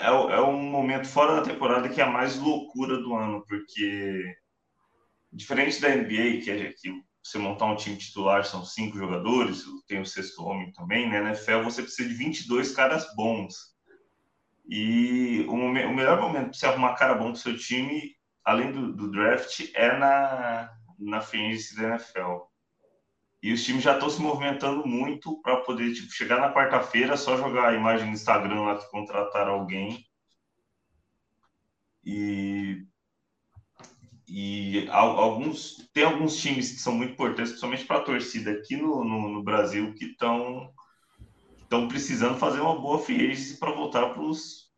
É, 0.00 0.06
é 0.06 0.40
um 0.40 0.62
momento 0.62 1.06
fora 1.06 1.36
da 1.36 1.42
temporada 1.42 1.88
que 1.88 2.00
é 2.00 2.04
a 2.04 2.10
mais 2.10 2.36
loucura 2.38 2.96
do 2.98 3.14
ano, 3.14 3.44
porque 3.46 4.34
diferente 5.32 5.80
da 5.80 5.94
NBA, 5.94 6.42
que 6.42 6.50
é 6.50 6.72
que 6.72 6.90
você 7.22 7.38
montar 7.38 7.66
um 7.66 7.76
time 7.76 7.96
titular 7.96 8.44
são 8.44 8.64
cinco 8.64 8.96
jogadores, 8.96 9.64
tem 9.86 10.00
o 10.00 10.06
sexto 10.06 10.42
homem 10.42 10.72
também, 10.72 11.08
né? 11.08 11.20
Na 11.20 11.30
NFL 11.30 11.62
você 11.62 11.82
precisa 11.82 12.08
de 12.08 12.14
22 12.14 12.72
caras 12.72 13.14
bons. 13.14 13.54
E 14.68 15.44
o, 15.48 15.54
o 15.54 15.68
melhor 15.94 16.20
momento 16.20 16.50
para 16.50 16.52
você 16.54 16.66
arrumar 16.66 16.94
cara 16.94 17.14
bom 17.14 17.32
para 17.32 17.40
seu 17.40 17.56
time, 17.56 18.14
além 18.44 18.72
do, 18.72 18.92
do, 18.92 19.10
draft, 19.10 19.68
é 19.74 19.96
na, 19.98 20.70
na 20.98 21.20
free 21.20 21.56
da 21.76 21.88
NFL. 21.88 22.49
E 23.42 23.52
os 23.52 23.64
times 23.64 23.82
já 23.82 23.94
estão 23.94 24.10
se 24.10 24.20
movimentando 24.20 24.86
muito 24.86 25.40
para 25.40 25.58
poder 25.58 25.92
tipo, 25.94 26.12
chegar 26.12 26.40
na 26.40 26.52
quarta-feira, 26.52 27.16
só 27.16 27.36
jogar 27.36 27.68
a 27.68 27.74
imagem 27.74 28.06
no 28.06 28.12
Instagram 28.12 28.62
lá 28.62 28.78
que 28.78 28.90
contrataram 28.90 29.52
alguém. 29.52 30.04
E 32.04 32.84
e 34.32 34.86
alguns 34.90 35.90
tem 35.92 36.04
alguns 36.04 36.36
times 36.36 36.70
que 36.70 36.78
são 36.78 36.94
muito 36.94 37.14
importantes, 37.14 37.50
principalmente 37.50 37.84
para 37.84 37.96
a 37.96 38.02
torcida 38.02 38.52
aqui 38.52 38.76
no, 38.76 39.04
no, 39.04 39.28
no 39.28 39.42
Brasil, 39.42 39.92
que 39.94 40.04
estão 40.04 40.72
estão 41.62 41.88
precisando 41.88 42.36
fazer 42.36 42.60
uma 42.60 42.80
boa 42.80 42.98
free 42.98 43.34
para 43.58 43.72
voltar 43.72 44.10
para 44.10 44.22
os 44.22 44.68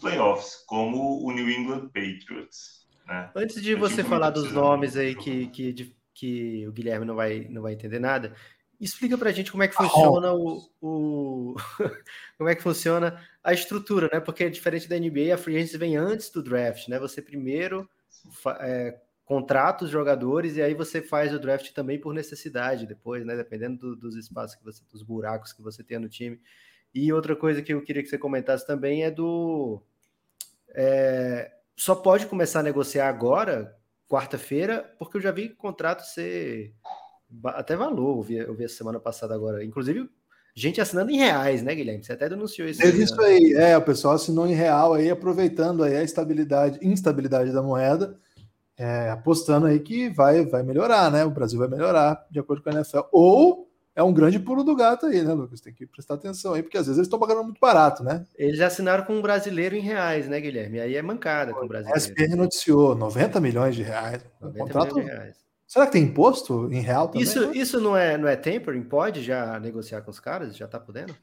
playoffs, 0.00 0.56
como 0.66 1.24
o 1.24 1.30
New 1.30 1.48
England 1.48 1.88
Patriots. 1.88 2.86
Né? 3.06 3.30
Antes 3.34 3.62
de 3.62 3.74
você 3.74 4.04
falar 4.04 4.30
dos 4.30 4.52
nomes 4.52 4.96
aí 4.96 5.14
que, 5.14 5.46
que, 5.48 5.94
que 6.18 6.66
o 6.66 6.72
Guilherme 6.72 7.06
não 7.06 7.14
vai, 7.14 7.46
não 7.48 7.62
vai 7.62 7.74
entender 7.74 8.00
nada, 8.00 8.34
explica 8.80 9.16
para 9.16 9.30
a 9.30 9.32
gente 9.32 9.52
como 9.52 9.62
é 9.62 9.68
que 9.68 9.74
funciona 9.74 10.32
o, 10.32 10.68
o 10.80 11.54
como 12.36 12.48
é 12.48 12.54
que 12.54 12.62
funciona 12.62 13.22
a 13.42 13.52
estrutura, 13.52 14.08
né? 14.12 14.20
Porque 14.20 14.50
diferente 14.50 14.88
da 14.88 14.98
NBA, 14.98 15.34
a 15.34 15.38
free 15.38 15.56
agency 15.56 15.78
vem 15.78 15.96
antes 15.96 16.30
do 16.30 16.42
draft, 16.42 16.88
né? 16.88 16.98
Você 16.98 17.22
primeiro 17.22 17.88
é, 18.60 18.98
contrata 19.24 19.84
os 19.84 19.90
jogadores 19.90 20.56
e 20.56 20.62
aí 20.62 20.74
você 20.74 21.00
faz 21.00 21.32
o 21.32 21.38
draft 21.38 21.72
também 21.72 22.00
por 22.00 22.12
necessidade 22.12 22.86
depois, 22.86 23.24
né? 23.24 23.36
Dependendo 23.36 23.78
do, 23.78 23.96
dos 23.96 24.16
espaços 24.16 24.56
que 24.56 24.64
você, 24.64 24.82
dos 24.90 25.02
buracos 25.02 25.52
que 25.52 25.62
você 25.62 25.84
tem 25.84 25.98
no 25.98 26.08
time. 26.08 26.40
E 26.92 27.12
outra 27.12 27.36
coisa 27.36 27.62
que 27.62 27.72
eu 27.72 27.82
queria 27.82 28.02
que 28.02 28.08
você 28.08 28.18
comentasse 28.18 28.66
também 28.66 29.04
é 29.04 29.10
do. 29.10 29.80
É, 30.70 31.52
só 31.76 31.94
pode 31.94 32.26
começar 32.26 32.60
a 32.60 32.64
negociar 32.64 33.08
agora, 33.08 33.77
quarta-feira, 34.08 34.90
porque 34.98 35.18
eu 35.18 35.20
já 35.20 35.30
vi 35.30 35.50
contrato 35.50 36.04
ser 36.04 36.74
até 37.44 37.76
valor, 37.76 38.18
eu 38.18 38.22
vi, 38.22 38.36
eu 38.36 38.54
vi 38.54 38.64
a 38.64 38.68
semana 38.68 38.98
passada 38.98 39.34
agora. 39.34 39.62
Inclusive, 39.62 40.08
gente 40.54 40.80
assinando 40.80 41.10
em 41.10 41.18
reais, 41.18 41.62
né, 41.62 41.74
Guilherme? 41.74 42.02
Você 42.02 42.12
até 42.12 42.28
denunciou 42.28 42.68
isso. 42.68 42.82
É 42.82 42.88
isso 42.88 43.20
aí, 43.20 43.52
é, 43.54 43.76
o 43.76 43.82
pessoal 43.82 44.14
assinou 44.14 44.46
em 44.46 44.54
real 44.54 44.94
aí, 44.94 45.10
aproveitando 45.10 45.84
aí 45.84 45.96
a 45.96 46.02
estabilidade, 46.02 46.78
instabilidade 46.82 47.52
da 47.52 47.62
moeda, 47.62 48.18
é, 48.76 49.10
apostando 49.10 49.66
aí 49.66 49.80
que 49.80 50.08
vai, 50.08 50.46
vai 50.46 50.62
melhorar, 50.62 51.10
né? 51.10 51.24
O 51.24 51.30
Brasil 51.30 51.58
vai 51.58 51.68
melhorar, 51.68 52.26
de 52.30 52.40
acordo 52.40 52.62
com 52.62 52.70
a 52.70 52.72
NFL. 52.72 53.00
Ou 53.12 53.67
é 53.98 54.02
um 54.04 54.12
grande 54.12 54.38
pulo 54.38 54.62
do 54.62 54.76
gato 54.76 55.06
aí, 55.06 55.24
né, 55.24 55.32
Lucas? 55.32 55.60
Tem 55.60 55.72
que 55.72 55.84
prestar 55.84 56.14
atenção 56.14 56.54
aí, 56.54 56.62
porque 56.62 56.78
às 56.78 56.86
vezes 56.86 56.98
eles 56.98 57.08
estão 57.08 57.18
pagando 57.18 57.42
muito 57.42 57.58
barato, 57.58 58.04
né? 58.04 58.24
Eles 58.36 58.60
assinaram 58.60 59.02
com 59.02 59.14
um 59.14 59.20
brasileiro 59.20 59.74
em 59.74 59.80
reais, 59.80 60.28
né, 60.28 60.40
Guilherme? 60.40 60.78
Aí 60.78 60.94
é 60.94 61.02
mancada 61.02 61.52
com 61.52 61.64
o 61.64 61.68
brasileiro. 61.68 61.96
A 61.96 61.98
SPN 61.98 62.36
noticiou 62.36 62.94
90 62.94 63.40
milhões 63.40 63.74
de 63.74 63.82
reais. 63.82 64.24
90 64.40 64.58
contrato... 64.60 64.94
milhões 64.94 65.10
de 65.10 65.16
reais. 65.16 65.36
Será 65.66 65.84
que 65.86 65.92
tem 65.92 66.04
imposto 66.04 66.72
em 66.72 66.80
real 66.80 67.08
também? 67.08 67.24
Isso, 67.24 67.52
isso 67.52 67.80
não 67.80 67.96
é, 67.96 68.16
não 68.16 68.28
é 68.28 68.36
tempering? 68.36 68.84
Pode 68.84 69.20
já 69.20 69.58
negociar 69.58 70.00
com 70.02 70.12
os 70.12 70.20
caras? 70.20 70.56
Já 70.56 70.68
tá 70.68 70.78
podendo? 70.78 71.16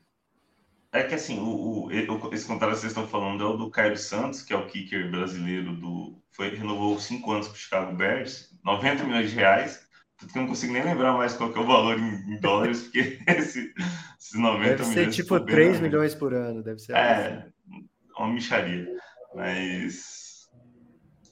É 0.91 1.01
que 1.01 1.15
assim, 1.15 1.39
o, 1.39 1.85
o, 1.85 1.91
esse 2.33 2.45
contrato 2.45 2.73
que 2.73 2.79
vocês 2.79 2.91
estão 2.91 3.07
falando 3.07 3.41
é 3.41 3.47
o 3.47 3.55
do 3.55 3.71
Caio 3.71 3.95
Santos, 3.97 4.41
que 4.41 4.51
é 4.51 4.57
o 4.57 4.67
kicker 4.67 5.09
brasileiro 5.09 5.73
do. 5.77 6.21
Foi, 6.33 6.53
renovou 6.53 6.99
cinco 6.99 7.31
anos 7.31 7.47
para 7.47 7.55
o 7.55 7.57
Chicago 7.57 7.95
Bears, 7.95 8.49
90 8.65 9.05
milhões 9.05 9.29
de 9.29 9.35
reais. 9.37 9.84
Tanto 10.17 10.31
que 10.31 10.37
eu 10.37 10.41
não 10.43 10.49
consigo 10.49 10.73
nem 10.73 10.83
lembrar 10.83 11.13
mais 11.13 11.33
qual 11.33 11.51
que 11.51 11.59
é 11.59 11.61
o 11.61 11.67
valor 11.67 11.99
em, 11.99 12.39
dólares, 12.39 12.83
porque 12.83 13.19
esse, 13.27 13.73
esses 14.19 14.33
90 14.33 14.59
deve 14.63 14.89
milhões. 14.89 14.95
Deve 14.95 15.11
ser 15.11 15.23
tipo 15.23 15.39
3 15.39 15.79
milhões 15.81 16.15
por 16.15 16.33
ano, 16.33 16.63
deve 16.63 16.79
ser. 16.79 16.93
É, 16.93 17.37
assim. 17.37 17.87
uma 18.17 18.27
micharia. 18.29 18.87
Mas. 19.33 20.49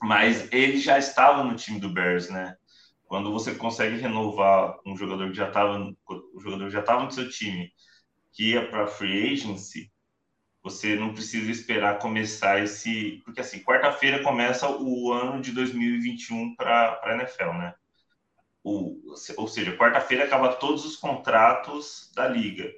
Mas 0.01 0.51
ele 0.51 0.77
já 0.77 0.99
estava 0.99 1.43
no 1.45 1.55
time 1.55 1.79
do 1.79 1.89
Bears, 1.89 2.29
né? 2.29 2.57
Quando 3.05 3.31
você 3.31 3.55
consegue 3.55 3.97
renovar 3.97 4.77
um 4.86 4.97
jogador 4.97 5.29
que 5.29 5.38
já 5.38 5.47
estava, 5.47 5.77
o 6.09 6.41
jogador 6.41 6.69
já 6.69 6.81
estava 6.81 7.03
no 7.03 7.11
seu 7.11 7.29
time, 7.29 7.71
que 8.34 8.51
ia 8.51 8.67
para 8.69 8.88
free 8.88 9.31
agency, 9.31 9.89
você 10.61 10.95
não 10.95 11.13
precisa 11.13 11.51
esperar 11.51 11.99
começar 11.99 12.61
esse, 12.61 13.21
porque 13.23 13.41
assim, 13.41 13.63
quarta-feira 13.63 14.23
começa 14.23 14.67
o 14.69 15.13
ano 15.13 15.41
de 15.41 15.51
2021 15.51 16.55
para 16.55 16.99
a 17.03 17.13
NFL, 17.15 17.53
né? 17.53 17.75
O, 18.64 18.97
ou 19.38 19.47
seja, 19.47 19.76
quarta-feira 19.76 20.24
acaba 20.24 20.53
todos 20.53 20.86
os 20.86 20.95
contratos 20.95 22.11
da 22.16 22.28
liga. 22.28 22.72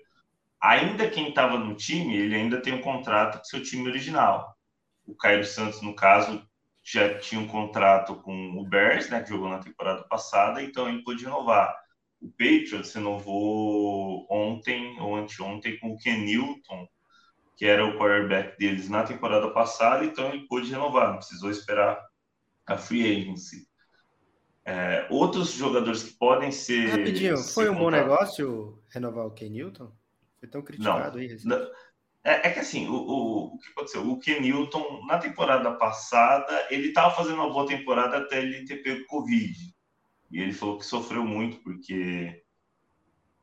Ainda 0.60 1.10
quem 1.10 1.30
estava 1.30 1.60
no 1.60 1.76
time, 1.76 2.18
ele 2.18 2.36
ainda 2.36 2.62
tem 2.62 2.74
um 2.74 2.82
contrato 2.82 3.38
com 3.38 3.44
seu 3.44 3.62
time 3.62 3.88
original. 3.88 4.58
O 5.06 5.16
Caio 5.16 5.46
Santos, 5.46 5.82
no 5.82 5.96
caso, 5.96 6.44
já 6.84 7.18
tinha 7.20 7.42
um 7.42 7.48
contrato 7.48 8.16
com 8.16 8.58
o 8.58 8.68
Bears, 8.68 9.10
né, 9.10 9.22
que 9.22 9.30
jogou 9.30 9.50
na 9.50 9.60
temporada 9.60 10.04
passada, 10.04 10.62
então 10.62 10.88
ele 10.88 11.04
pôde 11.04 11.24
renovar. 11.24 11.76
O 12.22 12.30
Patriots 12.30 12.94
renovou 12.94 14.26
ontem 14.30 15.00
ou 15.00 15.16
anteontem 15.16 15.80
com 15.80 15.94
o 15.94 15.98
Ken 15.98 16.18
Newton, 16.18 16.88
que 17.56 17.66
era 17.66 17.86
o 17.86 17.98
quarterback 17.98 18.58
deles 18.58 18.90
na 18.90 19.04
temporada 19.04 19.50
passada, 19.52 20.06
então 20.06 20.30
ele 20.30 20.48
pôde 20.48 20.70
renovar, 20.70 21.10
não 21.10 21.18
precisou 21.18 21.50
esperar 21.50 22.00
a 22.66 22.78
free 22.78 23.22
agency. 23.22 23.68
É, 24.66 25.06
outros 25.12 25.52
jogadores 25.52 26.04
que 26.04 26.14
podem 26.14 26.52
ser. 26.52 26.90
Rapidinho, 26.90 27.38
foi 27.38 27.70
um 27.70 27.76
bom 27.76 27.92
negócio 27.92 28.82
renovar 28.90 29.28
o 29.28 29.32
Ken 29.32 29.50
Newton? 29.50 29.92
Foi 30.40 30.50
tão 30.50 30.62
criticado 30.64 31.18
não, 31.18 31.24
aí. 31.24 31.38
Não, 31.44 31.68
é, 32.26 32.48
é, 32.48 32.52
que 32.52 32.60
assim, 32.60 32.88
o, 32.88 32.96
o, 32.96 33.46
o 33.54 33.60
que 33.60 33.70
aconteceu? 33.70 34.10
O 34.10 34.18
Kenilton, 34.18 35.06
na 35.06 35.20
temporada 35.20 35.72
passada, 35.74 36.68
ele 36.72 36.88
estava 36.88 37.14
fazendo 37.14 37.36
uma 37.36 37.54
boa 37.54 37.68
temporada 37.68 38.18
até 38.18 38.42
ele 38.42 38.66
ter 38.66 38.78
pego 38.78 39.06
Covid. 39.06 39.76
E 40.32 40.40
ele 40.42 40.52
falou 40.52 40.80
que 40.80 40.86
sofreu 40.88 41.24
muito, 41.24 41.58
porque 41.58 42.44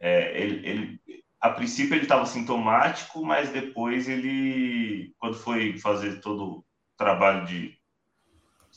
é, 0.01 0.43
ele, 0.43 0.69
ele, 0.69 1.01
a 1.41 1.51
princípio 1.51 1.95
ele 1.95 2.03
estava 2.03 2.27
sintomático, 2.27 3.25
mas 3.25 3.51
depois 3.51 4.09
ele, 4.09 5.15
quando 5.17 5.37
foi 5.37 5.79
fazer 5.79 6.21
todo 6.21 6.45
o 6.45 6.65
trabalho 6.97 7.47
de 7.47 7.79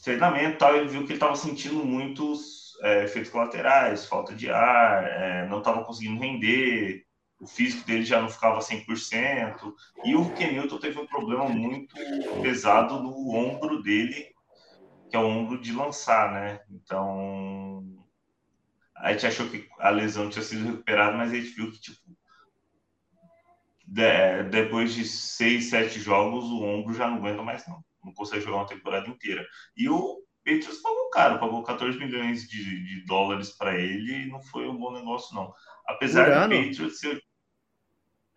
treinamento 0.03 0.57
tal, 0.57 0.75
ele 0.75 0.87
viu 0.87 1.01
que 1.01 1.07
ele 1.07 1.13
estava 1.15 1.35
sentindo 1.35 1.83
muitos 1.85 2.77
é, 2.81 3.03
efeitos 3.05 3.31
colaterais, 3.31 4.05
falta 4.05 4.33
de 4.33 4.49
ar, 4.49 5.03
é, 5.05 5.47
não 5.47 5.59
estava 5.59 5.83
conseguindo 5.83 6.21
render, 6.21 7.05
o 7.39 7.47
físico 7.47 7.85
dele 7.85 8.03
já 8.03 8.21
não 8.21 8.29
ficava 8.29 8.59
100%, 8.59 9.73
e 10.03 10.15
o 10.15 10.33
Kenilton 10.33 10.79
teve 10.79 10.99
um 10.99 11.05
problema 11.05 11.47
muito 11.47 11.95
pesado 12.41 13.01
no 13.01 13.29
ombro 13.33 13.81
dele, 13.81 14.33
que 15.09 15.15
é 15.15 15.19
o 15.19 15.27
ombro 15.27 15.59
de 15.61 15.71
lançar, 15.71 16.31
né? 16.31 16.59
Então, 16.69 17.83
a 18.97 19.11
gente 19.11 19.27
achou 19.27 19.49
que 19.49 19.67
a 19.79 19.89
lesão 19.89 20.29
tinha 20.29 20.43
sido 20.43 20.65
recuperada, 20.65 21.17
mas 21.17 21.31
a 21.31 21.35
gente 21.35 21.49
viu 21.49 21.71
que, 21.71 21.79
tipo, 21.79 21.99
de, 23.85 24.43
depois 24.49 24.93
de 24.93 25.05
seis, 25.05 25.69
sete 25.69 25.99
jogos, 25.99 26.45
o 26.45 26.63
ombro 26.63 26.93
já 26.93 27.07
não 27.07 27.17
aguenta 27.17 27.43
mais, 27.43 27.67
não. 27.67 27.83
Não 28.06 28.14
consegue 28.14 28.43
jogar 28.43 28.58
uma 28.58 28.68
temporada 28.68 29.10
inteira. 29.10 29.45
E 29.76 29.89
o 29.89 30.24
Patriots 30.45 30.82
pagou 30.82 31.10
caro, 31.10 31.39
pagou 31.39 31.64
14 31.64 31.97
milhões 31.97 32.47
de, 32.47 32.84
de 32.84 33.06
dólares 33.06 33.49
para 33.49 33.80
ele 33.80 34.24
e 34.24 34.30
não 34.30 34.41
foi 34.41 34.68
um 34.68 34.78
bom 34.78 34.93
negócio, 34.93 35.36
não. 35.36 35.51
Apesar 35.88 36.30
do 36.47 36.56
Patriots 36.56 36.99
ser 36.99 37.20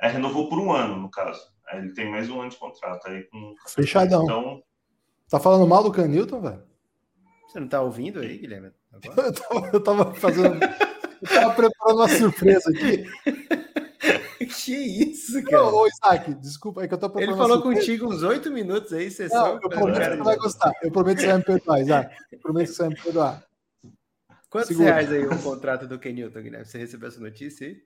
é, 0.01 0.09
renovou 0.09 0.49
por 0.49 0.59
um 0.59 0.73
ano, 0.73 0.97
no 0.97 1.11
caso. 1.11 1.41
Aí 1.67 1.81
ele 1.81 1.93
tem 1.93 2.11
mais 2.11 2.31
um 2.31 2.41
ano 2.41 2.51
de 2.51 2.57
contrato. 2.57 3.09
Aí 3.09 3.25
com... 3.25 3.55
Fechadão. 3.67 4.25
Então... 4.25 4.63
Tá 5.29 5.39
falando 5.39 5.67
mal 5.67 5.83
do 5.83 5.93
Canilton, 5.93 6.41
velho? 6.41 6.63
Você 7.47 7.61
não 7.61 7.69
tá 7.69 7.83
ouvindo 7.83 8.21
aí, 8.21 8.39
Guilherme? 8.39 8.73
eu, 9.03 9.33
tava, 9.33 9.71
eu 9.73 9.83
tava 9.83 10.15
fazendo. 10.15 10.59
eu 11.21 11.29
tava 11.29 11.55
preparando 11.55 11.99
uma 11.99 12.09
surpresa 12.09 12.71
aqui. 12.71 13.05
que 14.49 14.75
isso, 14.75 15.43
cara? 15.45 15.65
Ô, 15.65 15.87
Isaac, 15.87 16.35
desculpa, 16.35 16.83
é 16.83 16.89
que 16.89 16.95
eu 16.95 16.99
tô 16.99 17.13
Ele 17.19 17.35
falou 17.37 17.63
contigo 17.63 18.07
uns 18.07 18.23
oito 18.23 18.51
minutos 18.51 18.93
aí, 18.93 19.11
você 19.11 19.29
não, 19.29 19.61
Eu 19.61 19.69
prometo 19.69 20.11
que 20.11 20.17
você 20.17 20.23
vai 20.23 20.37
gostar. 20.37 20.73
Eu 20.83 20.91
prometo 20.91 21.17
que 21.17 21.23
você 21.23 21.29
vai 21.29 21.39
me 21.39 21.45
perdoar, 21.45 21.81
Isaac. 21.81 22.17
Eu 22.33 22.39
prometo 22.39 22.67
que 22.67 22.73
você 22.73 22.83
vai 22.83 22.89
me 22.89 22.97
perdoar. 22.97 23.45
Quantos 24.51 24.69
Segura. 24.69 24.87
reais 24.93 25.13
aí 25.13 25.27
o 25.27 25.43
contrato 25.43 25.87
do 25.87 25.99
Kenilton, 25.99 26.41
Guilherme? 26.41 26.67
Você 26.67 26.79
recebeu 26.79 27.09
essa 27.09 27.21
notícia 27.21 27.67
aí? 27.67 27.77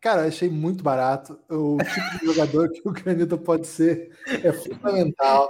Cara, 0.00 0.26
achei 0.26 0.50
muito 0.50 0.84
barato. 0.84 1.40
O 1.48 1.78
tipo 1.78 2.18
de 2.18 2.26
jogador 2.26 2.70
que 2.70 2.86
o 2.86 2.92
Caneta 2.92 3.38
pode 3.38 3.66
ser 3.66 4.10
é 4.26 4.52
fundamental. 4.52 5.48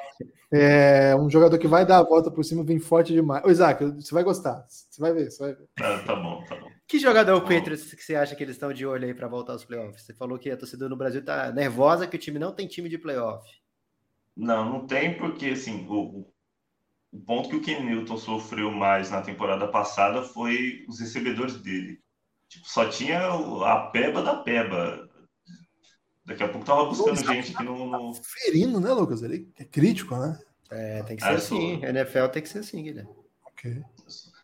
É 0.52 1.16
um 1.16 1.28
jogador 1.28 1.58
que 1.58 1.66
vai 1.66 1.84
dar 1.84 1.98
a 1.98 2.02
volta 2.04 2.30
por 2.30 2.44
cima, 2.44 2.62
vem 2.62 2.78
forte 2.78 3.12
demais. 3.12 3.44
Ô, 3.44 3.50
Isaac, 3.50 3.84
você 3.84 4.14
vai 4.14 4.22
gostar. 4.22 4.64
Você 4.68 5.00
vai 5.00 5.12
ver, 5.12 5.32
você 5.32 5.42
vai 5.42 5.54
ver. 5.54 5.68
Tá, 5.76 5.98
tá 6.04 6.14
bom, 6.14 6.44
tá 6.44 6.54
bom. 6.54 6.70
Que 6.86 6.98
jogador 6.98 7.40
Patriots 7.40 7.94
que 7.94 8.02
você 8.02 8.14
acha 8.14 8.36
que 8.36 8.42
eles 8.42 8.56
estão 8.56 8.72
de 8.72 8.84
olho 8.84 9.06
aí 9.06 9.14
para 9.14 9.28
voltar 9.28 9.54
aos 9.54 9.64
playoffs? 9.64 10.04
Você 10.04 10.14
falou 10.14 10.38
que 10.38 10.50
a 10.50 10.56
torcida 10.56 10.88
no 10.88 10.96
Brasil 10.96 11.24
tá 11.24 11.50
nervosa 11.50 12.06
que 12.06 12.16
o 12.16 12.20
time 12.20 12.38
não 12.38 12.54
tem 12.54 12.66
time 12.66 12.88
de 12.88 12.98
playoff. 12.98 13.48
Não, 14.36 14.68
não 14.68 14.86
tem, 14.86 15.16
porque 15.16 15.46
assim, 15.46 15.86
o, 15.88 16.30
o 17.10 17.20
ponto 17.20 17.48
que 17.48 17.56
o 17.56 17.62
Ken 17.62 17.80
Newton 17.82 18.16
sofreu 18.16 18.70
mais 18.70 19.10
na 19.10 19.22
temporada 19.22 19.66
passada 19.68 20.22
foi 20.22 20.84
os 20.88 21.00
recebedores 21.00 21.56
dele. 21.56 22.00
Tipo, 22.48 22.68
só 22.68 22.88
tinha 22.88 23.28
a 23.28 23.90
peba 23.90 24.22
da 24.22 24.36
peba. 24.36 25.08
Daqui 26.24 26.42
a 26.42 26.48
pouco 26.48 26.66
tava 26.66 26.84
buscando 26.84 27.16
Pô, 27.24 27.32
gente 27.32 27.54
aqui 27.54 27.64
no, 27.64 27.86
no. 27.86 28.14
Ferindo, 28.14 28.80
né, 28.80 28.92
Lucas? 28.92 29.22
Ele 29.22 29.50
é 29.58 29.64
crítico, 29.64 30.16
né? 30.16 30.38
É, 30.70 31.02
tem 31.02 31.16
que 31.16 31.22
ser 31.22 31.28
ah, 31.28 31.34
assim. 31.34 31.80
Sou... 31.80 31.88
NFL 31.88 32.26
tem 32.32 32.42
que 32.42 32.48
ser 32.48 32.58
assim, 32.58 32.82
Guilherme. 32.82 33.10
Ok. 33.44 33.82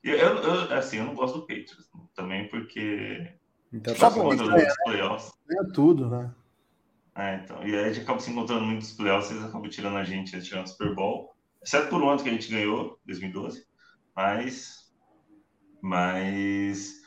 Eu, 0.02 0.16
eu, 0.16 0.74
assim, 0.74 0.98
eu 0.98 1.04
não 1.04 1.14
gosto 1.14 1.38
do 1.38 1.46
Patriots 1.46 1.90
também, 2.14 2.48
porque. 2.48 3.32
Então 3.72 3.94
tá 3.94 4.10
bom, 4.10 4.32
é, 4.32 4.74
playoffs. 4.84 5.32
é 5.50 5.72
tudo, 5.72 6.08
né? 6.08 6.34
É, 7.14 7.36
então. 7.36 7.62
E 7.62 7.76
aí 7.76 7.84
a 7.84 7.92
gente 7.92 8.02
acaba 8.02 8.18
se 8.18 8.30
encontrando 8.30 8.64
muito 8.64 8.80
nos 8.80 8.92
playoffs, 8.92 9.30
eles 9.30 9.44
acabam 9.44 9.68
tirando 9.68 9.96
a 9.96 10.04
gente, 10.04 10.40
tirando 10.42 10.66
o 10.66 10.68
Super 10.68 10.94
Bowl. 10.94 11.34
Exceto 11.62 11.88
por 11.88 12.02
um 12.02 12.08
ano 12.08 12.22
que 12.22 12.28
a 12.28 12.32
gente 12.32 12.50
ganhou, 12.50 12.98
2012. 13.04 13.64
Mas. 14.16 14.90
Mas. 15.82 17.00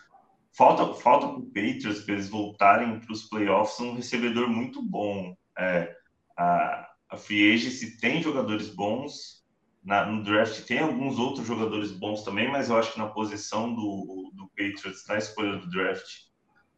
Falta, 0.56 0.94
falta 0.94 1.28
para 1.28 1.40
o 1.40 1.46
Patriots 1.48 2.04
para 2.04 2.14
eles 2.14 2.30
voltarem 2.30 3.00
para 3.00 3.12
os 3.12 3.24
playoffs 3.24 3.80
um 3.80 3.96
recebedor 3.96 4.48
muito 4.48 4.84
bom. 4.84 5.36
É, 5.58 5.96
a, 6.38 6.88
a 7.10 7.18
Free 7.18 7.54
Agency 7.54 7.98
tem 7.98 8.22
jogadores 8.22 8.70
bons, 8.70 9.43
na, 9.84 10.06
no 10.06 10.24
draft 10.24 10.66
tem 10.66 10.80
alguns 10.80 11.20
outros 11.20 11.46
jogadores 11.46 11.92
bons 11.92 12.24
também, 12.24 12.50
mas 12.50 12.70
eu 12.70 12.78
acho 12.78 12.94
que 12.94 13.00
na 13.00 13.08
posição 13.08 13.74
do, 13.74 14.32
do 14.34 14.48
Patriots, 14.50 15.06
na 15.08 15.18
escolha 15.18 15.58
do 15.58 15.70
draft, 15.70 16.08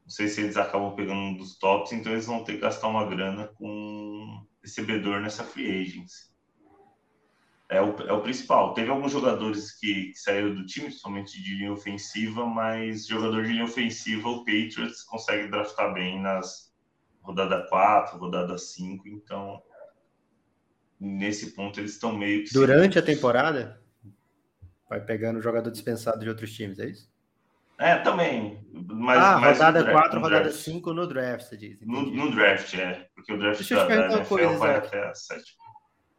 não 0.03 0.09
sei 0.09 0.27
se 0.27 0.41
eles 0.41 0.57
acabam 0.57 0.95
pegando 0.95 1.19
um 1.19 1.37
dos 1.37 1.57
tops, 1.57 1.91
então 1.91 2.11
eles 2.11 2.25
vão 2.25 2.43
ter 2.43 2.53
que 2.53 2.59
gastar 2.59 2.87
uma 2.87 3.05
grana 3.05 3.47
com 3.55 3.67
um 3.67 4.45
recebedor 4.61 5.21
nessa 5.21 5.43
free 5.43 5.81
agency. 5.81 6.33
É 7.67 7.81
o, 7.81 7.95
é 8.01 8.13
o 8.13 8.21
principal. 8.21 8.75
Teve 8.75 8.91
alguns 8.91 9.11
jogadores 9.11 9.71
que, 9.79 10.11
que 10.11 10.19
saíram 10.19 10.53
do 10.53 10.65
time, 10.65 10.91
somente 10.91 11.41
de 11.41 11.55
linha 11.55 11.73
ofensiva, 11.73 12.45
mas 12.45 13.07
jogador 13.07 13.43
de 13.43 13.51
linha 13.51 13.65
ofensiva, 13.65 14.29
o 14.29 14.45
Patriots 14.45 15.03
consegue 15.03 15.49
draftar 15.49 15.93
bem 15.93 16.21
nas 16.21 16.71
rodada 17.21 17.67
4, 17.67 18.19
rodada 18.19 18.55
5, 18.55 19.07
então 19.07 19.59
nesse 20.99 21.51
ponto 21.51 21.79
eles 21.79 21.91
estão 21.91 22.17
meio 22.17 22.43
que. 22.43 22.53
Durante 22.53 22.97
a 22.99 23.01
temporada? 23.01 23.79
Vai 24.89 25.01
pegando 25.01 25.41
jogador 25.41 25.71
dispensado 25.71 26.19
de 26.19 26.29
outros 26.29 26.53
times, 26.53 26.79
é 26.79 26.87
isso? 26.87 27.09
É, 27.77 27.97
também. 27.97 28.65
Mas, 28.71 29.19
ah, 29.19 29.37
mas 29.37 29.57
rodada 29.57 29.91
4, 29.91 30.19
rodada 30.19 30.51
5 30.51 30.93
no 30.93 31.07
draft, 31.07 31.47
você 31.47 31.57
diz. 31.57 31.81
No, 31.81 32.03
no, 32.03 32.31
draft, 32.31 32.73
é. 32.75 33.09
Porque 33.13 33.33
o 33.33 33.37
draft 33.37 33.57
Deixa 33.57 33.75
da, 33.75 33.85
da 33.85 34.13
NFL 34.13 34.27
coisa, 34.27 34.57
vai 34.57 34.71
Isaac. 34.71 34.87
até 34.87 35.09
a 35.09 35.13
7. 35.15 35.55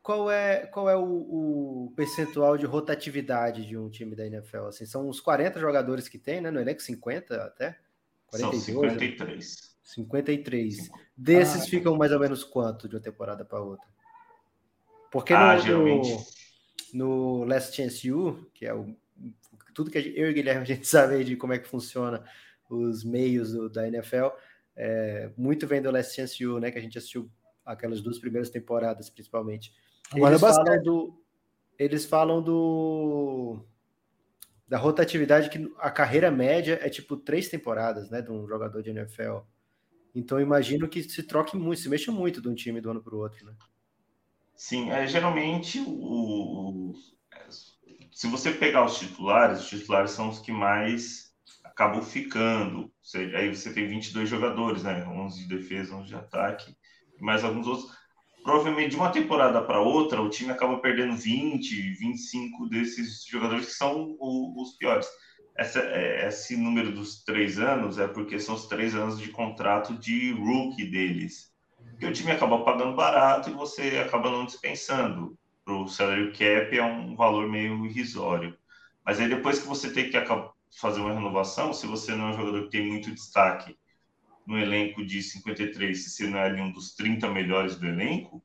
Qual 0.02 0.30
é, 0.30 0.66
qual 0.66 0.88
é 0.88 0.96
o, 0.96 1.02
o, 1.02 1.92
percentual 1.96 2.56
de 2.56 2.66
rotatividade 2.66 3.66
de 3.66 3.76
um 3.76 3.88
time 3.88 4.14
da 4.14 4.26
NFL? 4.26 4.66
Assim, 4.66 4.86
são 4.86 5.08
uns 5.08 5.20
40 5.20 5.58
jogadores 5.58 6.08
que 6.08 6.18
tem, 6.18 6.40
né? 6.40 6.50
No 6.50 6.60
elenco, 6.60 6.82
50 6.82 7.42
até? 7.42 7.76
42, 8.26 8.62
são 8.62 8.84
53. 8.84 9.36
Né? 9.36 9.66
53. 9.82 10.90
Desses 11.16 11.62
ah, 11.62 11.66
ficam 11.66 11.96
mais 11.96 12.12
ou 12.12 12.20
menos 12.20 12.44
quanto 12.44 12.88
de 12.88 12.94
uma 12.94 13.00
temporada 13.00 13.44
para 13.44 13.60
outra? 13.60 13.88
Porque 15.16 15.32
ah, 15.32 15.56
no, 15.56 15.62
geralmente... 15.62 16.26
no, 16.92 17.44
Last 17.44 17.74
Chance 17.74 18.12
U, 18.12 18.46
que 18.52 18.66
é 18.66 18.74
o, 18.74 18.94
tudo 19.74 19.90
que 19.90 20.00
gente, 20.00 20.18
eu 20.18 20.30
e 20.30 20.34
Guilherme 20.34 20.62
a 20.62 20.64
gente 20.64 20.86
sabe 20.86 21.24
de 21.24 21.36
como 21.36 21.52
é 21.52 21.58
que 21.58 21.68
funciona 21.68 22.22
os 22.68 23.04
meios 23.04 23.52
do, 23.52 23.68
da 23.68 23.86
NFL, 23.86 24.28
é, 24.76 25.30
muito 25.36 25.66
vem 25.66 25.80
do 25.80 25.90
Last 25.90 26.14
Chance 26.14 26.46
U, 26.46 26.60
né? 26.60 26.70
Que 26.70 26.78
a 26.78 26.82
gente 26.82 26.98
assistiu 26.98 27.30
aquelas 27.64 28.02
duas 28.02 28.18
primeiras 28.18 28.50
temporadas, 28.50 29.08
principalmente. 29.08 29.72
Agora 30.12 30.34
eles, 30.34 30.42
é 30.42 30.46
falam 30.46 30.82
do, 30.82 31.24
eles 31.78 32.04
falam 32.04 32.42
do 32.42 33.64
da 34.68 34.78
rotatividade 34.78 35.48
que 35.48 35.72
a 35.78 35.90
carreira 35.90 36.30
média 36.30 36.78
é 36.82 36.88
tipo 36.88 37.16
três 37.16 37.48
temporadas, 37.48 38.10
né, 38.10 38.20
de 38.20 38.32
um 38.32 38.46
jogador 38.48 38.82
de 38.82 38.90
NFL. 38.90 39.38
Então 40.14 40.40
imagino 40.40 40.88
que 40.88 41.02
se 41.02 41.22
troque 41.22 41.56
muito, 41.56 41.80
se 41.80 41.88
mexa 41.88 42.10
muito 42.10 42.40
de 42.42 42.48
um 42.48 42.54
time 42.54 42.80
do 42.80 42.90
ano 42.90 43.02
para 43.02 43.14
o 43.14 43.18
outro, 43.18 43.46
né? 43.46 43.54
Sim, 44.56 44.90
é, 44.90 45.06
geralmente 45.06 45.78
o, 45.80 45.90
o, 45.90 46.94
se 48.10 48.26
você 48.26 48.50
pegar 48.50 48.84
os 48.86 48.98
titulares, 48.98 49.60
os 49.60 49.68
titulares 49.68 50.12
são 50.12 50.30
os 50.30 50.38
que 50.38 50.50
mais 50.50 51.26
acabam 51.62 52.00
ficando. 52.02 52.90
Seja, 53.02 53.36
aí 53.36 53.54
você 53.54 53.72
tem 53.72 53.86
22 53.86 54.28
jogadores, 54.28 54.82
né? 54.82 55.06
11 55.06 55.46
de 55.46 55.54
defesa, 55.54 55.94
11 55.94 56.08
de 56.08 56.14
ataque, 56.14 56.74
mais 57.20 57.44
alguns 57.44 57.66
outros. 57.66 57.94
Provavelmente 58.42 58.90
de 58.90 58.96
uma 58.96 59.10
temporada 59.10 59.60
para 59.60 59.80
outra, 59.80 60.22
o 60.22 60.30
time 60.30 60.52
acaba 60.52 60.78
perdendo 60.78 61.16
20, 61.16 61.94
25 61.94 62.68
desses 62.70 63.24
jogadores 63.26 63.66
que 63.66 63.72
são 63.72 64.16
o, 64.18 64.62
os 64.62 64.76
piores. 64.78 65.06
Essa, 65.58 65.80
é, 65.80 66.28
esse 66.28 66.56
número 66.56 66.92
dos 66.92 67.22
três 67.24 67.58
anos 67.58 67.98
é 67.98 68.08
porque 68.08 68.38
são 68.38 68.54
os 68.54 68.66
três 68.66 68.94
anos 68.94 69.18
de 69.20 69.30
contrato 69.30 69.94
de 69.98 70.32
rookie 70.32 70.90
deles 70.90 71.55
que 71.98 72.06
o 72.06 72.12
time 72.12 72.32
acaba 72.32 72.64
pagando 72.64 72.94
barato 72.94 73.50
e 73.50 73.54
você 73.54 73.98
acaba 73.98 74.30
não 74.30 74.44
dispensando. 74.44 75.36
Para 75.64 75.74
o 75.74 75.88
salary 75.88 76.30
cap 76.30 76.78
é 76.78 76.82
um 76.82 77.16
valor 77.16 77.48
meio 77.48 77.84
irrisório. 77.86 78.56
Mas 79.04 79.18
aí 79.18 79.28
depois 79.28 79.58
que 79.58 79.66
você 79.66 79.92
tem 79.92 80.10
que 80.10 80.18
fazer 80.80 81.00
uma 81.00 81.12
renovação, 81.12 81.72
se 81.72 81.86
você 81.86 82.14
não 82.14 82.28
é 82.28 82.30
um 82.30 82.36
jogador 82.36 82.64
que 82.64 82.70
tem 82.70 82.86
muito 82.86 83.12
destaque 83.12 83.76
no 84.46 84.58
elenco 84.58 85.04
de 85.04 85.22
53, 85.22 86.04
se 86.04 86.10
você 86.10 86.26
não 86.28 86.38
é 86.38 86.52
um 86.62 86.70
dos 86.70 86.94
30 86.94 87.28
melhores 87.30 87.76
do 87.76 87.86
elenco, 87.86 88.42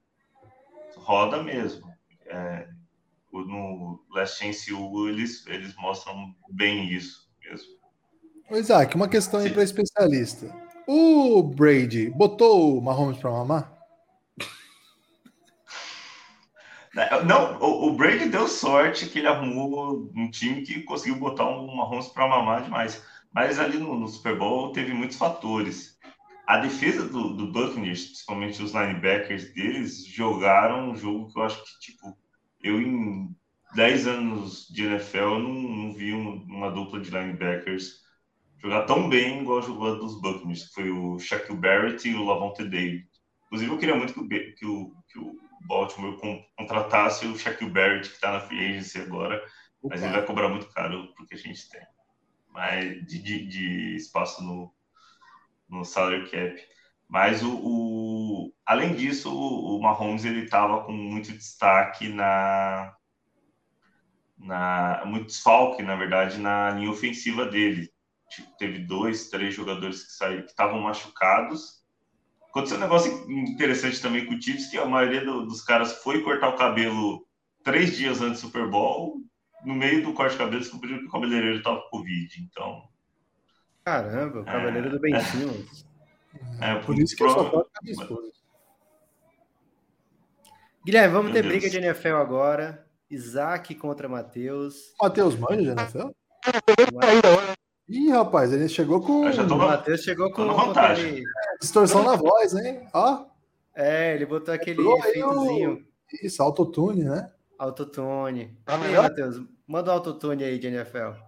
roda 0.95 1.43
mesmo. 1.43 1.91
É, 2.25 2.67
no 3.31 4.03
Last 4.09 4.39
Chance 4.39 4.73
U, 4.73 5.07
eles, 5.07 5.45
eles 5.47 5.75
mostram 5.75 6.35
bem 6.49 6.91
isso 6.91 7.29
mesmo. 7.41 7.81
Isaac, 8.51 8.95
uma 8.95 9.07
questão 9.07 9.39
aí 9.39 9.51
para 9.51 9.63
especialista. 9.63 10.70
O 10.87 11.43
Brady 11.43 12.09
botou 12.09 12.77
o 12.77 12.81
Mahomes 12.81 13.17
para 13.17 13.31
mamar? 13.31 13.77
Não, 17.25 17.59
o, 17.61 17.93
Brady 17.93 18.29
deu 18.29 18.47
sorte 18.47 19.07
que 19.07 19.19
ele 19.19 19.27
arrumou 19.27 20.11
um 20.15 20.29
time 20.29 20.61
que 20.61 20.83
conseguiu 20.83 21.17
botar 21.17 21.47
um 21.47 21.75
Mahomes 21.75 22.07
para 22.07 22.27
mamar 22.27 22.63
demais. 22.63 23.03
Mas 23.33 23.59
ali 23.59 23.77
no, 23.77 23.97
no, 23.97 24.07
Super 24.07 24.37
Bowl 24.37 24.73
teve 24.73 24.93
muitos 24.93 25.17
fatores. 25.17 25.97
A 26.45 26.57
defesa 26.57 27.07
do, 27.07 27.35
do 27.35 27.51
Buccaneers, 27.51 28.07
principalmente 28.07 28.61
os 28.61 28.73
linebackers 28.73 29.53
deles, 29.53 30.05
jogaram 30.05 30.89
um 30.89 30.95
jogo 30.95 31.31
que 31.31 31.39
eu 31.39 31.43
acho 31.43 31.63
que, 31.63 31.79
tipo, 31.79 32.17
eu 32.61 32.81
em 32.81 33.33
10 33.75 34.07
anos 34.07 34.67
de 34.67 34.83
NFL 34.83 35.39
não, 35.39 35.53
não 35.53 35.93
vi 35.93 36.11
uma, 36.11 36.33
uma 36.43 36.71
dupla 36.71 36.99
de 36.99 37.09
linebackers 37.09 38.00
jogar 38.61 38.85
tão 38.85 39.09
bem 39.09 39.41
igual 39.41 39.61
jogou 39.61 39.97
dos 39.97 40.21
Buccaneers, 40.21 40.67
que 40.67 40.73
foi 40.73 40.91
o 40.91 41.17
Shaquille 41.17 41.57
Barrett 41.57 42.07
e 42.07 42.13
o 42.13 42.23
Lavonte 42.23 42.63
David. 42.63 43.07
Inclusive, 43.47 43.71
eu 43.71 43.77
queria 43.77 43.95
muito 43.95 44.13
que 44.13 44.19
o, 44.19 44.27
que 44.27 44.65
o, 44.65 44.95
que 45.09 45.19
o 45.19 45.35
Baltimore 45.67 46.17
contratasse 46.55 47.25
o 47.25 47.37
Shaquille 47.37 47.71
Barrett, 47.71 48.07
que 48.07 48.15
está 48.15 48.31
na 48.31 48.39
free 48.39 48.69
agency 48.69 48.99
agora, 48.99 49.43
mas 49.83 50.03
ele 50.03 50.13
vai 50.13 50.25
cobrar 50.25 50.47
muito 50.47 50.69
caro 50.69 51.11
porque 51.15 51.33
a 51.33 51.37
gente 51.37 51.67
tem. 51.69 51.81
Mas 52.49 53.05
de, 53.07 53.19
de, 53.19 53.47
de 53.47 53.95
espaço 53.95 54.43
no, 54.43 54.71
no 55.67 55.83
salary 55.83 56.29
cap. 56.29 56.61
Mas 57.09 57.43
o, 57.43 57.57
o, 57.57 58.53
além 58.65 58.93
disso, 58.95 59.33
o, 59.33 59.77
o 59.77 59.81
Mahomes 59.81 60.23
ele 60.23 60.43
estava 60.43 60.83
com 60.83 60.91
muito 60.91 61.31
destaque 61.31 62.07
na, 62.09 62.95
na 64.37 65.03
muito 65.05 65.25
desfalque, 65.25 65.81
na 65.81 65.95
verdade, 65.95 66.37
na 66.37 66.71
linha 66.71 66.91
ofensiva 66.91 67.45
dele 67.45 67.91
teve 68.57 68.79
dois, 68.79 69.29
três 69.29 69.53
jogadores 69.53 70.03
que 70.03 70.11
saíram, 70.11 70.43
que 70.43 70.51
estavam 70.51 70.79
machucados. 70.79 71.81
Aconteceu 72.49 72.77
um 72.77 72.81
negócio 72.81 73.31
interessante 73.31 74.01
também 74.01 74.25
com 74.25 74.33
o 74.33 74.41
Chiefs, 74.41 74.69
que 74.69 74.77
a 74.77 74.85
maioria 74.85 75.23
do, 75.23 75.45
dos 75.45 75.61
caras 75.61 75.93
foi 76.03 76.21
cortar 76.21 76.49
o 76.49 76.57
cabelo 76.57 77.25
três 77.63 77.95
dias 77.95 78.21
antes 78.21 78.41
do 78.41 78.47
Super 78.47 78.69
Bowl. 78.69 79.21
No 79.63 79.75
meio 79.75 80.03
do 80.03 80.13
corte 80.13 80.33
de 80.33 80.37
cabelo, 80.39 80.59
descobriram 80.59 80.99
que 80.99 81.05
o 81.05 81.11
cabeleireiro 81.11 81.57
estava 81.57 81.81
com 81.81 81.97
Covid. 81.97 82.41
Então. 82.41 82.83
Caramba, 83.85 84.41
o 84.41 84.45
cabeleireiro 84.45 84.87
é, 84.87 84.89
do 84.91 84.99
Ben 84.99 85.19
Simmons. 85.21 85.85
É, 86.59 86.71
é, 86.71 86.79
por 86.79 86.97
isso 86.97 87.15
que 87.15 87.23
eu 87.23 87.29
só 87.29 87.49
posso 87.49 87.69
ficar 87.69 88.03
esposa. 88.03 88.31
Guilherme, 90.83 91.13
vamos 91.13 91.31
Meu 91.31 91.41
ter 91.41 91.47
Deus. 91.47 91.53
briga 91.53 91.69
de 91.69 91.77
NFL 91.77 92.15
agora. 92.15 92.87
Isaac 93.09 93.75
contra 93.75 94.07
Matheus. 94.07 94.93
Matheus 94.99 95.35
manja 95.35 95.75
de 95.75 95.81
NFL? 95.81 96.09
Ih, 97.91 98.09
rapaz, 98.09 98.53
ele 98.53 98.69
chegou 98.69 99.01
com. 99.01 99.25
Eu 99.25 99.33
já 99.33 99.45
tô 99.45 99.55
o 99.55 99.57
Matheus 99.57 99.99
chegou 99.99 100.31
com, 100.31 100.47
vantagem. 100.47 101.09
Aquele... 101.09 101.25
distorção 101.59 102.03
na 102.03 102.15
voz, 102.15 102.55
hein? 102.55 102.87
Ó. 102.93 103.25
É, 103.75 104.15
ele 104.15 104.25
botou 104.25 104.53
aquele 104.53 104.81
efeitozinho. 104.81 105.73
O... 105.73 106.25
Isso, 106.25 106.41
autotune, 106.41 107.03
né? 107.03 107.29
Autotune. 107.59 108.57
Tá 108.63 108.81
aí, 108.81 108.95
Matheus, 108.95 109.41
manda 109.67 109.91
o 109.91 109.95
autotune 109.95 110.41
aí 110.41 110.57
de 110.57 110.67
NFL. 110.67 111.19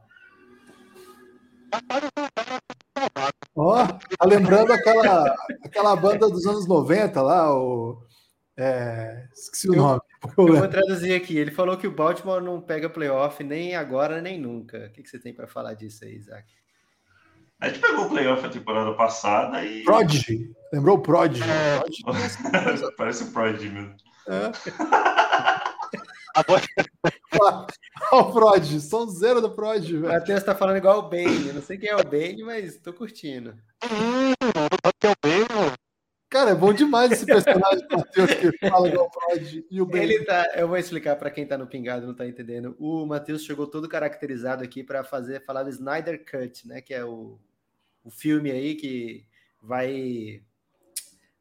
Ó, 3.54 3.86
tá 3.86 4.26
lembrando 4.26 4.72
aquela, 4.72 5.36
aquela 5.66 5.96
banda 5.98 6.30
dos 6.30 6.46
anos 6.46 6.66
90 6.66 7.22
lá, 7.22 7.54
o. 7.54 8.02
É, 8.56 9.28
esqueci 9.34 9.70
o 9.70 9.74
Eu- 9.74 9.82
nome. 9.82 10.02
Eu 10.38 10.56
vou 10.58 10.68
traduzir 10.68 11.14
aqui. 11.14 11.38
Ele 11.38 11.52
falou 11.52 11.76
que 11.78 11.88
o 11.88 11.92
Baltimore 11.92 12.42
não 12.42 12.62
pega 12.62 12.90
playoff 12.90 13.44
nem 13.44 13.76
agora 13.76 14.22
nem 14.22 14.40
nunca. 14.40 14.86
O 14.88 14.90
que, 14.92 15.04
que 15.04 15.10
você 15.10 15.20
tem 15.20 15.34
para 15.34 15.48
falar 15.48 15.74
disso 15.74 16.06
aí, 16.06 16.16
Isaac? 16.16 16.46
A 17.60 17.68
gente 17.70 17.80
pegou 17.80 18.06
o 18.06 18.10
playoff 18.10 18.46
a 18.46 18.50
temporada 18.50 18.94
passada 18.94 19.64
e. 19.66 19.84
Prodigy. 19.84 20.52
Lembrou 20.72 20.98
o 20.98 21.02
Prodigy? 21.02 21.44
Parece 22.98 23.24
o 23.24 23.32
Prodigy 23.32 23.70
mesmo. 23.70 23.96
Olha 27.40 27.68
o 28.12 28.32
Prodigy, 28.34 28.80
som 28.82 29.06
zero 29.08 29.40
do 29.42 29.52
Prodigy, 29.52 29.98
O 29.98 30.02
velho. 30.02 30.14
Matheus 30.14 30.44
tá 30.44 30.56
falando 30.56 30.78
igual 30.78 31.00
o 31.00 31.10
Bane. 31.10 31.48
Eu 31.50 31.54
não 31.54 31.62
sei 31.62 31.78
quem 31.78 31.90
é 31.90 31.96
o 31.96 32.04
Bane, 32.04 32.44
mas 32.44 32.78
tô 32.78 32.92
curtindo. 32.94 33.54
Cara, 36.34 36.50
é 36.50 36.56
bom 36.56 36.74
demais 36.74 37.12
esse 37.12 37.28
personagem 37.28 37.88
Matheus 37.92 38.34
que 38.34 38.68
fala 38.68 38.88
igual 38.88 39.08
Prodigy 39.08 39.68
e 39.70 39.80
o 39.80 39.86
Ben. 39.86 40.02
Ele 40.02 40.26
tá, 40.26 40.52
eu 40.56 40.68
vou 40.68 40.78
explicar 40.78 41.16
para 41.16 41.30
quem 41.30 41.46
tá 41.46 41.60
no 41.60 41.68
pingado 41.68 42.08
não 42.08 42.16
tá 42.16 42.26
entendendo. 42.26 42.76
O 42.80 43.06
Matheus 43.06 43.44
chegou 43.44 43.68
todo 43.68 43.88
caracterizado 43.88 44.64
aqui 44.64 44.84
para 44.84 45.04
fazer 45.04 45.46
falar 45.46 45.62
do 45.62 45.70
Snyder 45.70 46.26
Cut, 46.26 46.68
né, 46.68 46.82
que 46.82 46.92
é 46.92 47.06
o, 47.06 47.40
o 48.04 48.10
filme 48.10 48.50
aí 48.50 48.74
que 48.74 49.28
vai 49.62 50.42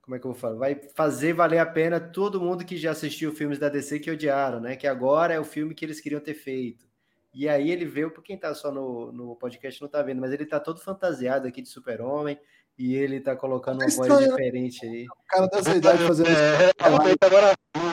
como 0.03 0.15
é 0.15 0.19
que 0.19 0.27
eu 0.27 0.33
vou 0.33 0.39
falar? 0.39 0.57
Vai 0.57 0.75
fazer 0.95 1.33
valer 1.33 1.61
a 1.61 1.65
pena 1.65 1.99
todo 1.99 2.39
mundo 2.39 2.63
que 2.63 2.77
já 2.77 2.91
assistiu 2.91 3.33
filmes 3.33 3.59
da 3.59 3.71
DC 3.71 3.99
que 3.99 4.11
odiaram, 4.11 4.61
né? 4.61 4.77
Que 4.77 4.87
agora 4.87 5.33
é 5.33 5.41
o 5.41 5.45
filme 5.45 5.75
que 5.75 5.87
eles 5.87 6.03
queriam 6.03 6.21
ter 6.21 6.35
feito. 6.35 6.87
E 7.33 7.49
aí 7.49 7.71
ele 7.71 7.87
veio, 7.87 8.11
por 8.11 8.23
quem 8.23 8.37
tá 8.37 8.55
só 8.55 8.71
no, 8.71 9.11
no 9.11 9.37
podcast 9.37 9.81
não 9.81 9.89
tá 9.89 10.03
vendo, 10.03 10.21
mas 10.21 10.33
ele 10.33 10.45
tá 10.45 10.61
todo 10.61 10.83
fantasiado 10.83 11.49
aqui 11.49 11.63
de 11.63 11.69
super-homem 11.71 12.39
e 12.83 12.97
ele 12.97 13.21
tá 13.21 13.37
colocando 13.37 13.81
uma 13.81 13.89
voz 13.89 14.29
diferente 14.29 14.85
aí. 14.85 15.07
O 15.07 15.27
cara 15.29 15.47
dessa 15.47 15.77
idade 15.77 16.05
fazendo 16.05 16.31
isso. 16.31 16.37
É, 16.37 16.73
realmente 16.81 17.19
agora 17.23 17.53
do. 17.77 17.93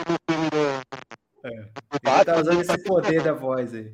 Ele 1.44 2.26
tá 2.26 2.40
usando 2.40 2.62
esse 2.62 2.84
poder 2.84 3.22
da 3.22 3.34
voz 3.34 3.72
aí. 3.76 3.94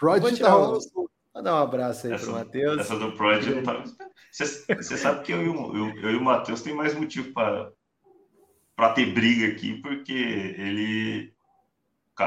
Vou 0.00 0.32
tirar 0.32 0.48
tá 0.48 0.54
rolando. 0.54 0.78
Vou 0.94 1.42
dar 1.42 1.54
um 1.56 1.62
abraço 1.64 2.06
aí 2.06 2.12
Essa- 2.12 2.24
pro 2.24 2.34
Matheus. 2.34 2.78
Essa 2.78 2.96
do 2.96 3.16
Prodigy 3.16 3.54
não 3.56 3.62
tá. 3.64 3.82
Você 4.30 4.96
sabe 4.96 5.24
que 5.24 5.32
eu 5.32 5.42
e 5.42 5.48
o, 5.48 5.76
eu, 5.76 5.96
eu 5.96 6.10
e 6.12 6.16
o 6.16 6.22
Matheus 6.22 6.62
tem 6.62 6.72
mais 6.72 6.94
motivo 6.94 7.32
para 7.32 8.92
ter 8.94 9.12
briga 9.12 9.48
aqui, 9.48 9.74
porque 9.82 10.12
ele. 10.12 11.34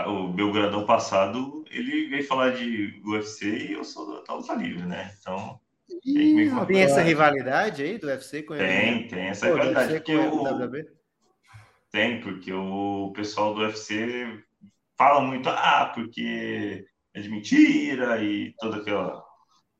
O 0.05 0.27
Belgradão 0.33 0.85
passado, 0.85 1.63
ele 1.71 2.09
veio 2.09 2.27
falar 2.27 2.49
de 2.49 3.01
UFC 3.05 3.69
e 3.69 3.71
eu 3.71 3.85
sou 3.85 4.21
da 4.21 4.33
luta 4.33 4.53
livre, 4.53 4.85
né? 4.85 5.15
Então, 5.17 5.61
Ih, 6.05 6.49
Tem 6.67 6.81
essa 6.81 7.01
rivalidade 7.01 7.81
aí 7.83 7.97
do 7.97 8.07
UFC 8.07 8.43
com 8.43 8.55
tem, 8.55 9.07
tem 9.07 9.27
essa 9.27 9.47
Pô, 9.47 9.53
rivalidade. 9.53 9.93
UFC 9.93 9.99
Porque 10.03 10.15
o? 10.17 10.97
Tem, 11.91 12.21
porque 12.21 12.53
o 12.53 13.11
pessoal 13.15 13.53
do 13.53 13.61
UFC 13.61 14.27
fala 14.97 15.21
muito, 15.21 15.47
ah, 15.49 15.91
porque 15.95 16.85
é 17.13 17.19
de 17.21 17.29
mentira 17.29 18.21
e 18.21 18.53
toda 18.59 18.77
aquela. 18.77 19.23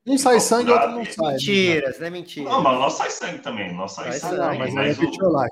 Um 0.06 0.16
sai 0.16 0.40
sangue, 0.40 0.70
outro 0.70 0.90
não 0.92 1.04
sai. 1.04 1.26
né? 1.26 1.32
Mentiras, 1.32 1.98
né? 1.98 2.10
Mentira. 2.10 2.48
Não, 2.48 2.62
mas 2.62 2.78
nós 2.78 2.92
sai 2.94 3.10
sangue 3.10 3.38
também, 3.40 3.74
nós 3.74 3.92
sai 3.92 4.12
Sai 4.12 4.30
sangue. 4.30 4.36
não, 4.38 4.58
mas 4.58 4.76
aí 4.76 4.90
é 4.90 4.92
o-. 4.94 5.46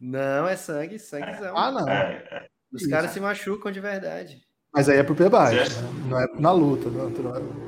Não, 0.00 0.48
é 0.48 0.56
sangue, 0.56 0.98
sanguezão. 0.98 1.56
Ah, 1.58 1.70
não. 1.72 1.88
é, 1.88 2.26
é, 2.30 2.46
Os 2.72 2.86
caras 2.86 3.10
se 3.10 3.20
machucam 3.20 3.70
de 3.70 3.80
verdade. 3.80 4.40
Mas 4.72 4.88
aí 4.88 4.98
é 4.98 5.02
pro 5.02 5.14
pé 5.14 5.28
baixo, 5.28 5.70
Certo. 5.70 5.82
né? 5.82 6.04
não 6.08 6.20
é 6.20 6.26
na 6.40 6.52
luta. 6.52 6.88
Não, 6.88 7.06
o 7.08 7.67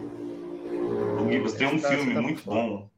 Gibbs 1.31 1.53
tem 1.55 1.67
um 1.69 1.79
tá- 1.81 1.89
filme 1.89 2.15
tá 2.15 2.23
muito 2.23 2.43
bom. 2.45 2.91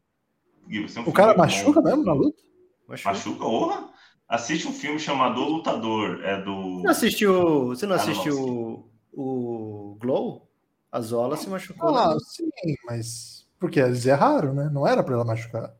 Gibbs, 0.69 0.95
tem 0.95 1.03
um 1.03 1.07
O 1.09 1.11
filme 1.11 1.17
cara 1.17 1.29
muito 1.29 1.37
bom. 1.37 1.43
machuca 1.43 1.83
mesmo 1.83 2.05
na 2.05 2.13
luta? 2.13 2.43
Machuca. 2.89 3.09
Machuca, 3.11 3.45
orra. 3.45 3.93
Assiste 4.29 4.67
um 4.67 4.73
filme 4.73 4.99
chamado 4.99 5.41
O 5.43 5.49
Lutador. 5.49 6.25
É 6.25 6.41
do. 6.43 6.77
Você 6.79 6.83
não 6.83 6.91
assistiu, 6.91 7.67
você 7.69 7.87
não 7.87 7.97
assistiu 7.97 8.39
o, 9.13 9.93
o 9.93 9.97
Glow? 10.01 10.49
A 10.91 11.01
Zola 11.01 11.37
se 11.37 11.49
machucou. 11.49 11.95
Ah, 11.97 12.15
né? 12.15 12.19
sim, 12.29 12.49
mas. 12.87 13.47
Porque 13.59 13.81
eles 13.81 14.05
erraram, 14.07 14.53
né? 14.55 14.69
Não 14.73 14.87
era 14.87 15.03
pra 15.03 15.15
ela 15.15 15.25
machucar. 15.25 15.75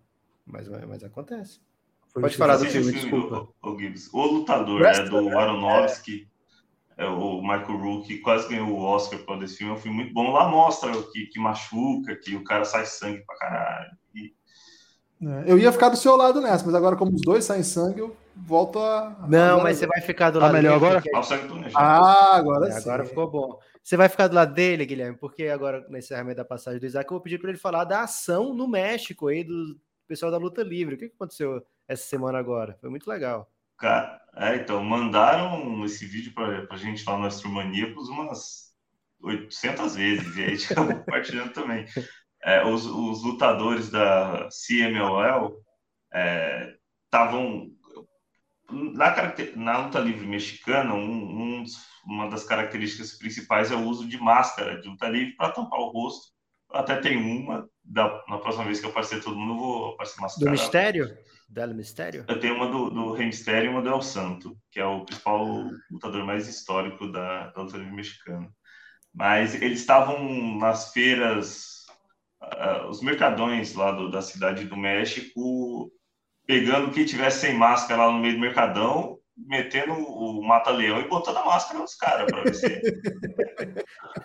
Mas, 0.47 0.69
mas 0.69 1.03
acontece. 1.05 1.61
Foi 2.09 2.23
Pode 2.23 2.37
falar 2.37 2.57
do 2.59 2.67
filme, 2.67 2.91
o 2.91 2.93
desculpa. 2.93 3.49
O, 3.63 3.71
o 3.71 3.79
Gibbs. 3.79 4.09
O 4.13 4.23
Lutador 4.27 4.81
Wrestler, 4.83 5.07
é 5.07 5.11
do 5.11 5.23
né? 5.31 5.37
Aronofsky. 5.37 6.29
É 6.29 6.32
o 6.99 7.41
Michael 7.43 7.79
Rook, 7.79 8.07
que 8.07 8.19
quase 8.19 8.49
ganhou 8.49 8.69
o 8.71 8.81
Oscar 8.83 9.19
por 9.21 9.39
desse 9.39 9.57
filme. 9.57 9.73
É 9.73 9.77
um 9.77 9.79
filme 9.81 9.97
muito 9.99 10.13
bom. 10.15 10.31
Lá 10.33 10.49
mostra 10.49 10.91
que, 11.13 11.27
que 11.27 11.39
machuca, 11.41 12.15
que 12.17 12.35
o 12.37 12.45
cara 12.45 12.65
sai 12.65 12.85
sangue 12.87 13.25
pra 13.27 13.37
caralho. 13.37 13.91
E 14.15 14.33
É, 15.25 15.45
Eu 15.53 15.59
ia 15.59 15.71
ficar 15.71 15.89
do 15.89 15.97
seu 15.97 16.17
lado 16.17 16.41
nessa, 16.41 16.65
mas 16.67 16.75
agora, 16.75 16.97
como 16.97 17.15
os 17.15 17.21
dois 17.23 17.45
saem 17.45 17.63
sangue, 17.63 18.01
eu 18.01 18.17
volto 18.35 18.79
a. 18.81 19.25
Não, 19.29 19.39
agora- 19.53 19.63
mas 19.65 19.79
você 19.79 19.87
vai 19.87 20.01
ficar 20.01 20.31
do 20.31 20.41
Tá 20.41 20.47
lado 20.47 20.55
melhor 20.55 20.81
dele, 20.81 20.85
agora? 20.97 21.01
porque- 21.03 21.77
Ah. 21.77 22.33
Ah, 22.33 22.37
agora 22.37 22.69
É, 22.69 22.73
sim. 22.73 22.79
agora 22.81 23.05
ficou 23.05 23.31
bom. 23.31 23.59
Você 23.83 23.97
vai 23.97 24.09
ficar 24.09 24.29
do 24.29 24.35
lado 24.35 24.53
dele, 24.55 24.85
Guilherme, 24.87 25.17
porque 25.17 25.45
agora, 25.49 25.85
no 25.89 25.97
encerramento 25.99 26.37
da 26.39 26.45
passagem 26.45 26.81
do 26.81 26.87
Isaac, 26.87 27.09
eu 27.11 27.15
vou 27.17 27.21
pedir 27.23 27.39
para 27.39 27.51
ele 27.51 27.59
falar 27.59 27.85
da 27.85 28.03
ação 28.03 28.53
no 28.55 28.67
México 28.69 29.29
aí 29.29 29.45
do 29.45 29.77
pessoal 30.09 30.31
da 30.33 30.39
luta 30.39 30.63
livre. 30.63 30.95
O 30.95 30.99
que 30.99 31.09
que 31.09 31.15
aconteceu 31.15 31.65
essa 31.89 32.03
semana 32.05 32.39
agora? 32.39 32.77
Foi 32.81 32.91
muito 32.91 33.09
legal. 33.09 33.49
É, 34.35 34.57
então, 34.57 34.83
mandaram 34.83 35.85
esse 35.85 36.07
vídeo 36.07 36.33
pra, 36.33 36.67
pra 36.67 36.77
gente 36.77 37.05
lá 37.05 37.19
no 37.19 37.27
Astromaníacos 37.27 38.09
umas 38.09 38.73
800 39.23 39.95
vezes, 39.95 40.37
e 40.37 40.41
aí 40.43 40.47
a 40.47 40.51
gente 40.55 40.73
acabou 40.73 40.97
compartilhando 40.97 41.53
também. 41.53 41.85
É, 42.43 42.65
os, 42.65 42.87
os 42.87 43.23
lutadores 43.23 43.91
da 43.91 44.49
CMLL 44.51 45.53
estavam. 47.05 47.71
na, 48.71 49.13
caracter- 49.13 49.57
na 49.57 49.79
luta 49.85 49.99
livre 49.99 50.27
mexicana, 50.27 50.95
um- 50.95 51.61
um 51.61 51.65
uma 52.05 52.29
das 52.29 52.43
características 52.43 53.13
principais 53.17 53.71
é 53.71 53.77
o 53.77 53.85
uso 53.85 54.09
de 54.09 54.19
máscara 54.19 54.81
de 54.81 54.89
luta 54.89 55.09
livre 55.09 55.37
para 55.37 55.53
tampar 55.53 55.79
o 55.79 55.91
rosto. 55.93 56.33
Até 56.73 56.97
tem 56.97 57.17
uma, 57.17 57.69
da, 57.85 58.25
na 58.29 58.39
próxima 58.39 58.65
vez 58.65 58.81
que 58.81 58.87
eu 58.87 58.91
aparecer 58.91 59.23
todo 59.23 59.37
mundo, 59.37 59.53
eu 59.53 59.59
vou 59.59 59.89
aparecer 59.93 60.17
Do 60.17 60.23
mascarado. 60.23 60.57
Mistério? 61.53 61.55
Dela 61.55 61.75
Mistério? 61.75 62.25
Eu 62.29 62.41
tenho 62.41 62.55
uma 62.57 62.69
do, 62.69 62.91
do 62.91 63.13
Rei 63.13 63.27
Mysterio 63.27 63.67
e 63.67 63.69
uma 63.69 63.83
do 63.83 63.89
El 63.89 64.03
Santo, 64.03 64.57
que 64.71 64.81
é 64.81 64.87
o 64.87 65.05
principal 65.05 65.47
lutador 65.91 66.25
mais 66.25 66.49
histórico 66.49 67.11
da, 67.11 67.49
da 67.51 67.63
luta 67.63 67.77
livre 67.77 67.93
mexicana. 67.93 68.49
Mas 69.15 69.55
eles 69.61 69.81
estavam 69.81 70.59
nas 70.59 70.93
feiras, 70.93 71.85
ah, 72.41 72.87
os 72.89 73.03
mercadões 73.03 73.75
lá 73.75 73.93
do- 73.93 74.11
da 74.11 74.23
cidade 74.23 74.65
do 74.65 74.77
México, 74.77 75.93
pegando 76.47 76.91
quem 76.91 77.05
tivesse 77.05 77.41
sem 77.41 77.55
máscara 77.55 78.07
lá 78.07 78.13
no 78.13 78.19
meio 78.19 78.35
do 78.35 78.41
mercadão, 78.41 79.19
metendo 79.37 79.93
o 79.93 80.43
mata-leão 80.47 81.01
e 81.01 81.09
botando 81.09 81.39
a 81.39 81.45
máscara 81.45 81.79
nos 81.79 81.95
caras 81.95 82.27
para 82.31 82.43
ver 82.43 82.55
se, 82.55 82.81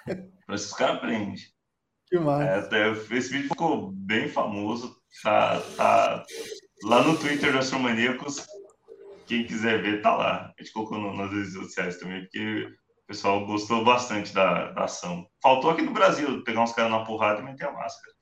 pra 0.06 0.16
ver 0.50 0.58
se 0.58 0.66
os 0.66 0.74
caras 0.74 1.00
prendem. 1.00 1.36
Que 2.08 2.20
mais? 2.20 2.48
É, 2.48 2.56
até 2.60 2.92
esse 2.92 3.30
vídeo 3.32 3.50
ficou 3.50 3.92
bem 3.92 4.30
famoso. 4.30 4.96
Tá, 5.24 5.60
tá 5.76 6.26
lá 6.84 7.04
no 7.04 7.18
Twitter 7.18 7.52
do 7.52 7.58
Astromaníacos. 7.60 8.46
Quem 9.26 9.46
quiser 9.46 9.82
ver, 9.82 10.02
tá 10.02 10.16
lá. 10.16 10.54
A 10.58 10.62
gente 10.64 10.72
colocou 10.72 10.98
no- 10.98 11.16
nas 11.16 11.32
redes 11.32 11.54
sociais 11.54 11.98
também, 11.98 12.22
porque 12.22 12.64
o 13.04 13.08
pessoal 13.08 13.46
gostou 13.46 13.84
bastante 13.84 14.34
da, 14.34 14.72
da 14.72 14.86
ação. 14.86 15.28
Faltou 15.42 15.70
aqui 15.72 15.82
no 15.82 15.92
Brasil 15.92 16.44
pegar 16.44 16.62
uns 16.64 16.72
caras 16.74 16.92
na 16.92 17.04
porrada 17.04 17.42
e 17.42 17.44
meter 17.44 17.68
a 17.68 17.72
máscara. 17.74 18.16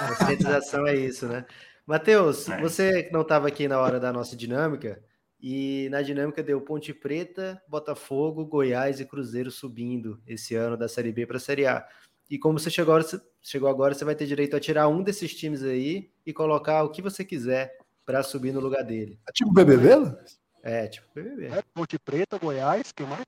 A 0.00 0.08
Conscientização 0.08 0.86
é 0.86 0.94
isso, 0.94 1.26
né? 1.26 1.46
Matheus, 1.86 2.48
É. 2.48 2.60
você 2.60 3.04
que 3.04 3.12
não 3.12 3.22
estava 3.22 3.46
aqui 3.48 3.68
na 3.68 3.78
hora 3.80 4.00
da 4.00 4.12
nossa 4.12 4.36
dinâmica, 4.36 5.00
e 5.40 5.88
na 5.90 6.02
dinâmica 6.02 6.42
deu 6.42 6.60
Ponte 6.60 6.92
Preta, 6.92 7.62
Botafogo, 7.68 8.44
Goiás 8.44 8.98
e 9.00 9.04
Cruzeiro 9.04 9.50
subindo 9.50 10.20
esse 10.26 10.54
ano 10.56 10.76
da 10.76 10.88
Série 10.88 11.12
B 11.12 11.26
para 11.26 11.36
a 11.36 11.40
Série 11.40 11.66
A. 11.66 11.86
E 12.28 12.38
como 12.38 12.58
você 12.58 12.70
chegou, 12.70 12.94
agora, 12.94 13.08
você 13.08 13.20
chegou 13.40 13.68
agora, 13.68 13.94
você 13.94 14.04
vai 14.04 14.14
ter 14.14 14.26
direito 14.26 14.56
a 14.56 14.60
tirar 14.60 14.88
um 14.88 15.02
desses 15.02 15.34
times 15.34 15.62
aí 15.62 16.10
e 16.24 16.32
colocar 16.32 16.82
o 16.82 16.90
que 16.90 17.00
você 17.00 17.24
quiser 17.24 17.78
para 18.04 18.22
subir 18.22 18.52
no 18.52 18.60
lugar 18.60 18.82
dele. 18.82 19.18
É 19.28 19.32
tipo 19.32 19.52
BBB? 19.52 20.16
É, 20.62 20.88
tipo 20.88 21.06
BBB. 21.14 21.46
É, 21.46 21.62
Ponte 21.72 21.98
Preta, 21.98 22.38
Goiás, 22.38 22.90
que 22.90 23.04
mais? 23.04 23.24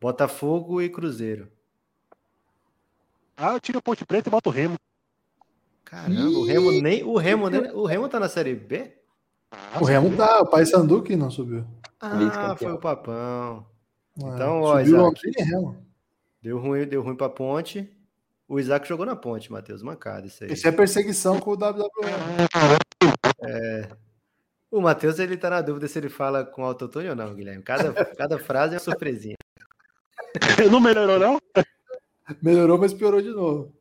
Botafogo 0.00 0.80
e 0.82 0.88
Cruzeiro. 0.88 1.50
Ah, 3.36 3.54
eu 3.54 3.60
tiro 3.60 3.78
a 3.78 3.82
Ponte 3.82 4.04
Preta 4.04 4.28
e 4.28 4.30
boto 4.30 4.50
o 4.50 4.52
Remo. 4.52 4.76
Caramba, 5.84 6.38
o 6.38 6.44
Remo 6.44 6.72
nem 6.72 7.02
o 7.02 7.16
Remo, 7.16 7.48
nem, 7.48 7.72
o 7.72 7.84
Remo 7.84 8.08
tá 8.08 8.20
na 8.20 8.28
Série 8.28 8.54
B? 8.54 8.96
O 9.80 9.84
Remo 9.84 10.14
tá, 10.16 10.40
o 10.40 10.46
Pai 10.46 10.64
Sandu 10.64 11.02
que 11.02 11.16
não 11.16 11.30
subiu. 11.30 11.66
Ah, 12.00 12.54
foi 12.56 12.72
o 12.72 12.78
Papão. 12.78 13.66
É, 14.18 14.22
Então, 14.22 14.60
ó, 14.60 14.78
subiu 14.78 14.96
Isaac. 14.96 15.20
E 15.24 15.42
Remo. 15.42 15.86
Deu 16.42 16.58
ruim, 16.58 16.86
deu 16.86 17.02
ruim 17.02 17.16
pra 17.16 17.28
ponte. 17.28 17.90
O 18.50 18.58
Isaac 18.58 18.88
jogou 18.88 19.06
na 19.06 19.14
ponte, 19.14 19.52
Matheus. 19.52 19.80
Mancada 19.80 20.26
isso 20.26 20.42
aí. 20.42 20.50
Esse 20.50 20.66
é 20.66 20.72
perseguição 20.72 21.38
com 21.38 21.52
o 21.52 21.54
WWE. 21.54 21.88
O 24.72 24.80
Matheus, 24.80 25.20
ele 25.20 25.36
tá 25.36 25.48
na 25.50 25.60
dúvida 25.60 25.86
se 25.86 25.96
ele 25.96 26.08
fala 26.08 26.44
com 26.44 26.64
autotune 26.64 27.08
ou 27.08 27.14
não, 27.14 27.32
Guilherme. 27.32 27.62
Cada, 27.62 27.92
cada 28.04 28.40
frase 28.40 28.74
é 28.74 28.78
uma 28.78 28.80
surpresinha. 28.80 29.36
Não 30.70 30.80
melhorou, 30.80 31.18
não? 31.18 31.40
Melhorou, 32.40 32.78
mas 32.78 32.92
piorou 32.92 33.22
de 33.22 33.30
novo. 33.30 33.72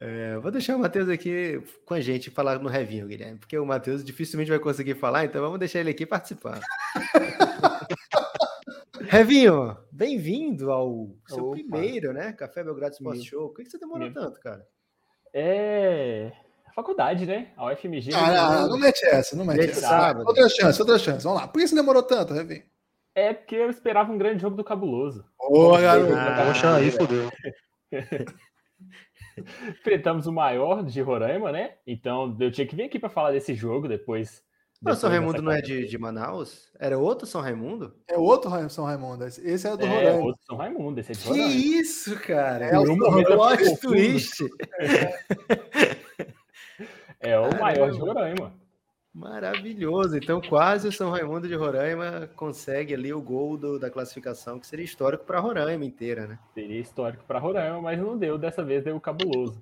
É, 0.00 0.36
vou 0.38 0.52
deixar 0.52 0.76
o 0.76 0.78
Matheus 0.78 1.08
aqui 1.08 1.60
com 1.84 1.94
a 1.94 2.00
gente 2.00 2.30
falar 2.30 2.60
no 2.60 2.68
Revinho, 2.68 3.08
Guilherme, 3.08 3.38
porque 3.38 3.58
o 3.58 3.66
Matheus 3.66 4.04
dificilmente 4.04 4.50
vai 4.50 4.60
conseguir 4.60 4.94
falar, 4.94 5.24
então 5.24 5.40
vamos 5.40 5.58
deixar 5.58 5.80
ele 5.80 5.90
aqui 5.90 6.06
participar. 6.06 6.60
Revinho, 9.10 9.74
bem-vindo 9.90 10.70
ao 10.70 11.08
seu 11.26 11.46
Opa. 11.46 11.52
primeiro, 11.56 12.12
né? 12.12 12.30
Café 12.34 12.62
Belgrado 12.62 12.92
Sports. 12.92 13.24
Show. 13.24 13.48
Por 13.48 13.56
que 13.56 13.64
que 13.64 13.70
você 13.70 13.78
demorou 13.78 14.10
Meu. 14.10 14.12
tanto, 14.12 14.38
cara? 14.38 14.66
É. 15.32 16.30
a 16.66 16.72
Faculdade, 16.74 17.24
né? 17.24 17.50
A 17.56 17.72
UFMG. 17.72 18.10
Ah, 18.14 18.60
não, 18.60 18.68
não 18.68 18.78
mete 18.78 19.02
essa, 19.06 19.34
não 19.34 19.46
mete 19.46 19.70
essa. 19.70 19.80
sábado. 19.80 20.26
Outra 20.26 20.46
chance, 20.50 20.78
outra 20.78 20.98
chance. 20.98 21.24
Vamos 21.24 21.40
lá. 21.40 21.48
Por 21.48 21.58
que 21.58 21.68
você 21.68 21.74
demorou 21.74 22.02
tanto, 22.02 22.34
Revinho? 22.34 22.62
É 23.14 23.32
porque 23.32 23.56
eu 23.56 23.70
esperava 23.70 24.12
um 24.12 24.18
grande 24.18 24.42
jogo 24.42 24.56
do 24.56 24.62
Cabuloso. 24.62 25.24
Boa, 25.38 25.80
garoto. 25.80 26.12
Ah, 26.14 26.44
Poxa, 26.46 26.76
aí 26.76 26.90
fodeu. 26.90 27.30
Enfrentamos 29.68 30.26
o 30.26 30.32
maior 30.32 30.84
de 30.84 31.00
Roraima, 31.00 31.50
né? 31.50 31.76
Então 31.86 32.36
eu 32.38 32.50
tinha 32.50 32.66
que 32.66 32.76
vir 32.76 32.84
aqui 32.84 32.98
para 32.98 33.08
falar 33.08 33.32
desse 33.32 33.54
jogo 33.54 33.88
depois. 33.88 34.46
Mas 34.80 34.98
o 34.98 35.00
São 35.00 35.10
Raimundo 35.10 35.42
não 35.42 35.50
é 35.50 35.60
de, 35.60 35.86
de 35.88 35.98
Manaus? 35.98 36.68
Era 36.78 36.96
outro 36.96 37.26
São 37.26 37.40
Raimundo? 37.40 37.94
É 38.06 38.16
outro 38.16 38.48
São 38.70 38.84
Raimundo. 38.84 39.24
Esse 39.26 39.66
é 39.66 39.76
do 39.76 39.84
É, 39.84 39.88
Roraima. 39.88 40.24
outro 40.24 40.40
São 40.46 40.56
Raimundo, 40.56 41.00
esse 41.00 41.10
é 41.12 41.14
de 41.16 41.20
Que 41.20 41.28
Roraima. 41.28 41.50
isso, 41.54 42.20
cara? 42.20 42.64
É, 42.66 42.78
o 42.78 42.82
um 42.82 42.84
eu 42.84 43.10
Raimundo 43.10 43.24
plot 43.26 43.76
twist. 43.80 44.44
É 47.20 47.38
o 47.38 47.50
maior 47.60 47.90
de 47.90 47.98
Caramba. 47.98 48.12
Roraima. 48.20 48.52
Maravilhoso. 49.12 50.16
Então, 50.16 50.40
quase 50.40 50.86
o 50.86 50.92
São 50.92 51.10
Raimundo 51.10 51.48
de 51.48 51.54
Roraima 51.56 52.30
consegue 52.36 52.94
ali 52.94 53.12
o 53.12 53.20
gol 53.20 53.56
do- 53.56 53.78
da 53.78 53.90
classificação, 53.90 54.60
que 54.60 54.66
seria 54.66 54.84
histórico 54.84 55.24
para 55.24 55.40
Roraima 55.40 55.84
inteira, 55.84 56.26
né? 56.28 56.38
Seria 56.54 56.80
histórico 56.80 57.24
para 57.26 57.40
Roraima, 57.40 57.80
mas 57.82 57.98
não 57.98 58.16
deu. 58.16 58.38
Dessa 58.38 58.62
vez 58.62 58.84
deu 58.84 58.94
o 58.94 59.00
Cabuloso. 59.00 59.60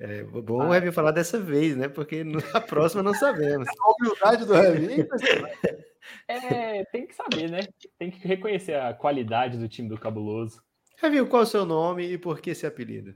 É 0.00 0.22
bom 0.22 0.62
Ah. 0.62 0.66
o 0.68 0.70
Revinho 0.70 0.92
falar 0.92 1.10
dessa 1.10 1.40
vez, 1.40 1.76
né? 1.76 1.88
Porque 1.88 2.22
na 2.22 2.60
próxima 2.60 3.02
não 3.02 3.14
sabemos. 3.14 3.66
A 3.80 3.92
humildade 3.92 4.44
do 4.46 4.54
Revinho. 4.54 5.06
É, 6.26 6.84
tem 6.86 7.06
que 7.06 7.14
saber, 7.14 7.50
né? 7.50 7.60
Tem 7.98 8.10
que 8.10 8.26
reconhecer 8.26 8.74
a 8.74 8.94
qualidade 8.94 9.58
do 9.58 9.68
time 9.68 9.90
do 9.90 9.98
Cabuloso. 9.98 10.62
Revinho, 10.96 11.26
qual 11.28 11.42
é 11.42 11.44
o 11.44 11.46
seu 11.48 11.66
nome 11.66 12.02
e 12.10 12.16
por 12.16 12.40
que 12.40 12.50
esse 12.50 12.66
apelido? 12.66 13.12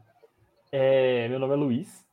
É, 0.70 1.26
meu 1.28 1.39
nome 1.39 1.55
é 1.55 1.57
Luiz, 1.57 2.05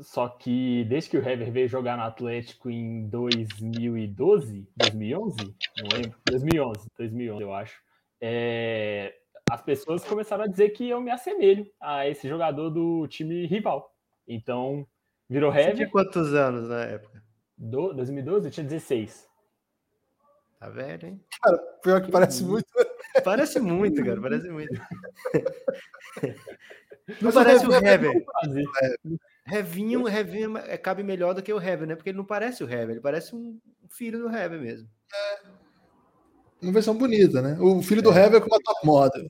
só 0.00 0.28
que 0.28 0.84
desde 0.84 1.10
que 1.10 1.18
o 1.18 1.28
Hever 1.28 1.50
veio 1.50 1.68
jogar 1.68 1.96
no 1.96 2.04
Atlético 2.04 2.70
em 2.70 3.08
2012, 3.08 4.68
2011, 4.76 5.36
não 5.78 5.88
lembro, 5.98 6.18
2011, 6.26 6.88
2011 6.96 7.42
eu 7.42 7.52
acho, 7.52 7.80
é, 8.20 9.12
as 9.50 9.62
pessoas 9.62 10.04
começaram 10.04 10.44
a 10.44 10.48
dizer 10.48 10.70
que 10.70 10.88
eu 10.88 11.00
me 11.00 11.10
assemelho 11.10 11.66
a 11.80 12.06
esse 12.08 12.28
jogador 12.28 12.70
do 12.70 13.06
time 13.08 13.46
rival. 13.46 13.89
Então, 14.32 14.86
virou 15.28 15.50
Você 15.52 15.58
tinha 15.58 15.72
Hever, 15.72 15.90
quantos 15.90 16.32
anos 16.32 16.68
na 16.68 16.84
época? 16.84 17.20
do, 17.58 17.92
2012 17.92 18.46
eu 18.46 18.52
tinha 18.52 18.64
16. 18.64 19.28
Tá 20.60 20.68
velho, 20.68 21.08
hein? 21.08 21.20
Pior 21.82 22.00
que 22.00 22.12
parece 22.12 22.44
muito. 22.44 22.68
Parece 23.24 23.58
muito, 23.58 24.04
cara. 24.04 24.20
Parece 24.20 24.48
muito. 24.48 24.70
Não 27.20 27.32
parece 27.32 27.66
o 27.66 27.70
Revinho 27.70 27.90
é 27.90 27.94
Hever. 27.94 28.24
Quase. 28.24 28.64
Revinho, 29.44 30.04
Revinho 30.04 30.56
é- 30.58 30.78
cabe 30.78 31.02
melhor 31.02 31.34
do 31.34 31.42
que 31.42 31.52
o 31.52 31.60
Hever, 31.60 31.88
né? 31.88 31.96
Porque 31.96 32.10
ele 32.10 32.18
não 32.18 32.24
parece 32.24 32.62
o 32.62 32.70
Hever, 32.70 32.90
ele 32.90 33.00
parece 33.00 33.34
um 33.34 33.58
filho 33.88 34.20
do 34.20 34.28
Hever 34.28 34.60
mesmo. 34.60 34.88
Uma 36.62 36.70
versão 36.70 36.96
bonita, 36.96 37.42
né? 37.42 37.58
O 37.58 37.82
filho 37.82 38.00
do 38.00 38.12
Hever 38.12 38.40
com 38.40 38.46
uma 38.46 38.60
top 38.62 38.86
model. 38.86 39.28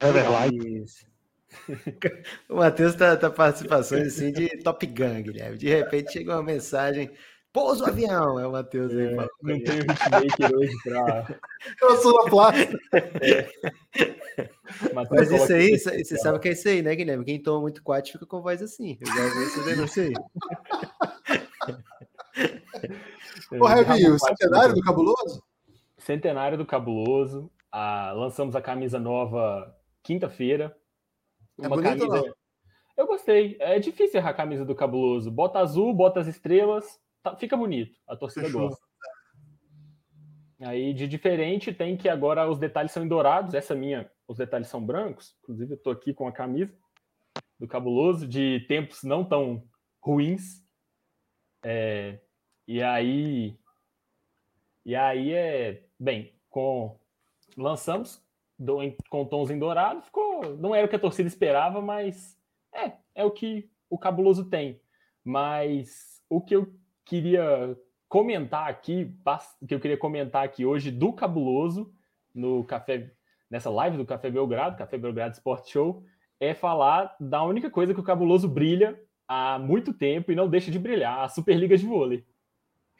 Everlight. 0.00 0.82
Isso. 0.82 1.06
o 2.48 2.56
Matheus 2.56 2.94
tá, 2.94 3.16
tá 3.16 3.30
participações 3.30 4.06
assim 4.08 4.32
de 4.32 4.48
Top 4.62 4.84
Gun, 4.86 5.22
Guilherme. 5.22 5.56
De 5.58 5.68
repente 5.68 6.12
chega 6.12 6.34
uma 6.36 6.42
mensagem: 6.42 7.10
pousa 7.52 7.84
o 7.84 7.88
avião. 7.88 8.38
É 8.38 8.46
o 8.46 8.52
Matheus 8.52 8.92
aí 8.92 9.18
a 9.18 9.26
Não 9.42 9.60
tenho 9.62 9.80
hitmaker 9.80 10.54
hoje 10.56 10.72
pra. 10.84 11.26
Eu 11.82 11.96
sou 11.96 12.12
na 12.24 12.30
plástica. 12.30 12.78
Mas 15.10 15.30
isso 15.30 15.52
aí, 15.52 15.72
isso- 15.72 15.90
você 15.90 16.16
sabe 16.18 16.36
o 16.36 16.40
que 16.40 16.50
é 16.50 16.52
isso 16.52 16.68
aí, 16.68 16.82
né, 16.82 16.94
Guilherme? 16.94 17.24
Quem 17.24 17.42
toma 17.42 17.62
muito 17.62 17.82
quate 17.82 18.12
fica 18.12 18.26
com 18.26 18.42
voz 18.42 18.62
assim. 18.62 18.98
Eu 19.00 19.06
já 19.06 19.34
vi 19.34 19.44
essa 19.44 19.62
denúncia 19.64 20.02
aí. 20.04 20.12
Ô, 23.58 23.66
Revinho, 23.66 24.14
o 24.14 24.18
centenário 24.18 24.74
do 24.74 24.82
Cabuloso? 24.82 25.42
Centenário 25.96 26.58
do 26.58 26.66
Cabuloso. 26.66 27.50
Ah, 27.72 28.12
lançamos 28.14 28.54
a 28.54 28.60
camisa 28.62 28.98
nova 28.98 29.74
quinta-feira. 30.02 30.76
É 31.60 31.68
bonita 31.68 32.04
ou 32.04 32.10
não? 32.10 32.34
Eu 32.96 33.06
gostei. 33.06 33.56
É 33.60 33.78
difícil 33.78 34.18
errar 34.18 34.30
a 34.30 34.34
camisa 34.34 34.64
do 34.64 34.74
Cabuloso. 34.74 35.30
Bota 35.30 35.58
azul, 35.60 35.94
bota 35.94 36.20
as 36.20 36.26
estrelas, 36.26 37.00
tá- 37.22 37.36
fica 37.36 37.56
bonito. 37.56 37.96
A 38.06 38.16
torcida 38.16 38.46
Fechou. 38.46 38.68
gosta. 38.68 38.86
Aí 40.60 40.92
de 40.92 41.06
diferente 41.06 41.72
tem 41.72 41.96
que 41.96 42.08
agora 42.08 42.48
os 42.50 42.58
detalhes 42.58 42.90
são 42.90 43.04
em 43.04 43.08
dourados. 43.08 43.54
Essa 43.54 43.74
minha, 43.74 44.10
os 44.26 44.38
detalhes 44.38 44.66
são 44.68 44.84
brancos. 44.84 45.36
Inclusive 45.42 45.74
eu 45.74 45.78
tô 45.78 45.90
aqui 45.90 46.12
com 46.12 46.26
a 46.26 46.32
camisa 46.32 46.76
do 47.58 47.68
Cabuloso 47.68 48.26
de 48.26 48.64
tempos 48.66 49.04
não 49.04 49.24
tão 49.24 49.64
ruins. 50.00 50.64
É, 51.62 52.20
e 52.66 52.82
aí 52.82 53.58
e 54.84 54.94
aí 54.96 55.32
é 55.32 55.84
bem 55.98 56.34
com 56.48 56.98
lançamos 57.56 58.24
com 59.08 59.24
tons 59.24 59.50
em 59.50 59.58
dourado 59.58 60.02
ficou 60.02 60.56
não 60.56 60.74
era 60.74 60.86
o 60.86 60.88
que 60.88 60.96
a 60.96 60.98
torcida 60.98 61.28
esperava 61.28 61.80
mas 61.80 62.36
é 62.74 62.92
é 63.14 63.24
o 63.24 63.30
que 63.30 63.70
o 63.90 63.98
cabuloso 63.98 64.44
tem. 64.44 64.80
Mas 65.24 66.22
o 66.28 66.40
que 66.40 66.54
eu 66.54 66.72
queria 67.04 67.76
comentar 68.08 68.68
aqui 68.68 69.14
que 69.66 69.74
eu 69.74 69.80
queria 69.80 69.96
comentar 69.96 70.44
aqui 70.44 70.64
hoje 70.64 70.90
do 70.90 71.12
cabuloso 71.12 71.92
no 72.34 72.64
café 72.64 73.12
nessa 73.50 73.70
live 73.70 73.96
do 73.96 74.06
Café 74.06 74.30
Belgrado 74.30 74.76
Café 74.76 74.98
Belgrado 74.98 75.34
Sport 75.34 75.68
Show 75.68 76.04
é 76.38 76.54
falar 76.54 77.16
da 77.18 77.42
única 77.42 77.70
coisa 77.70 77.92
que 77.92 78.00
o 78.00 78.04
cabuloso 78.04 78.48
brilha 78.48 78.98
há 79.26 79.58
muito 79.58 79.92
tempo 79.92 80.30
e 80.30 80.36
não 80.36 80.48
deixa 80.48 80.70
de 80.70 80.78
brilhar 80.78 81.20
a 81.20 81.28
Superliga 81.28 81.76
de 81.76 81.86
Vôlei 81.86 82.24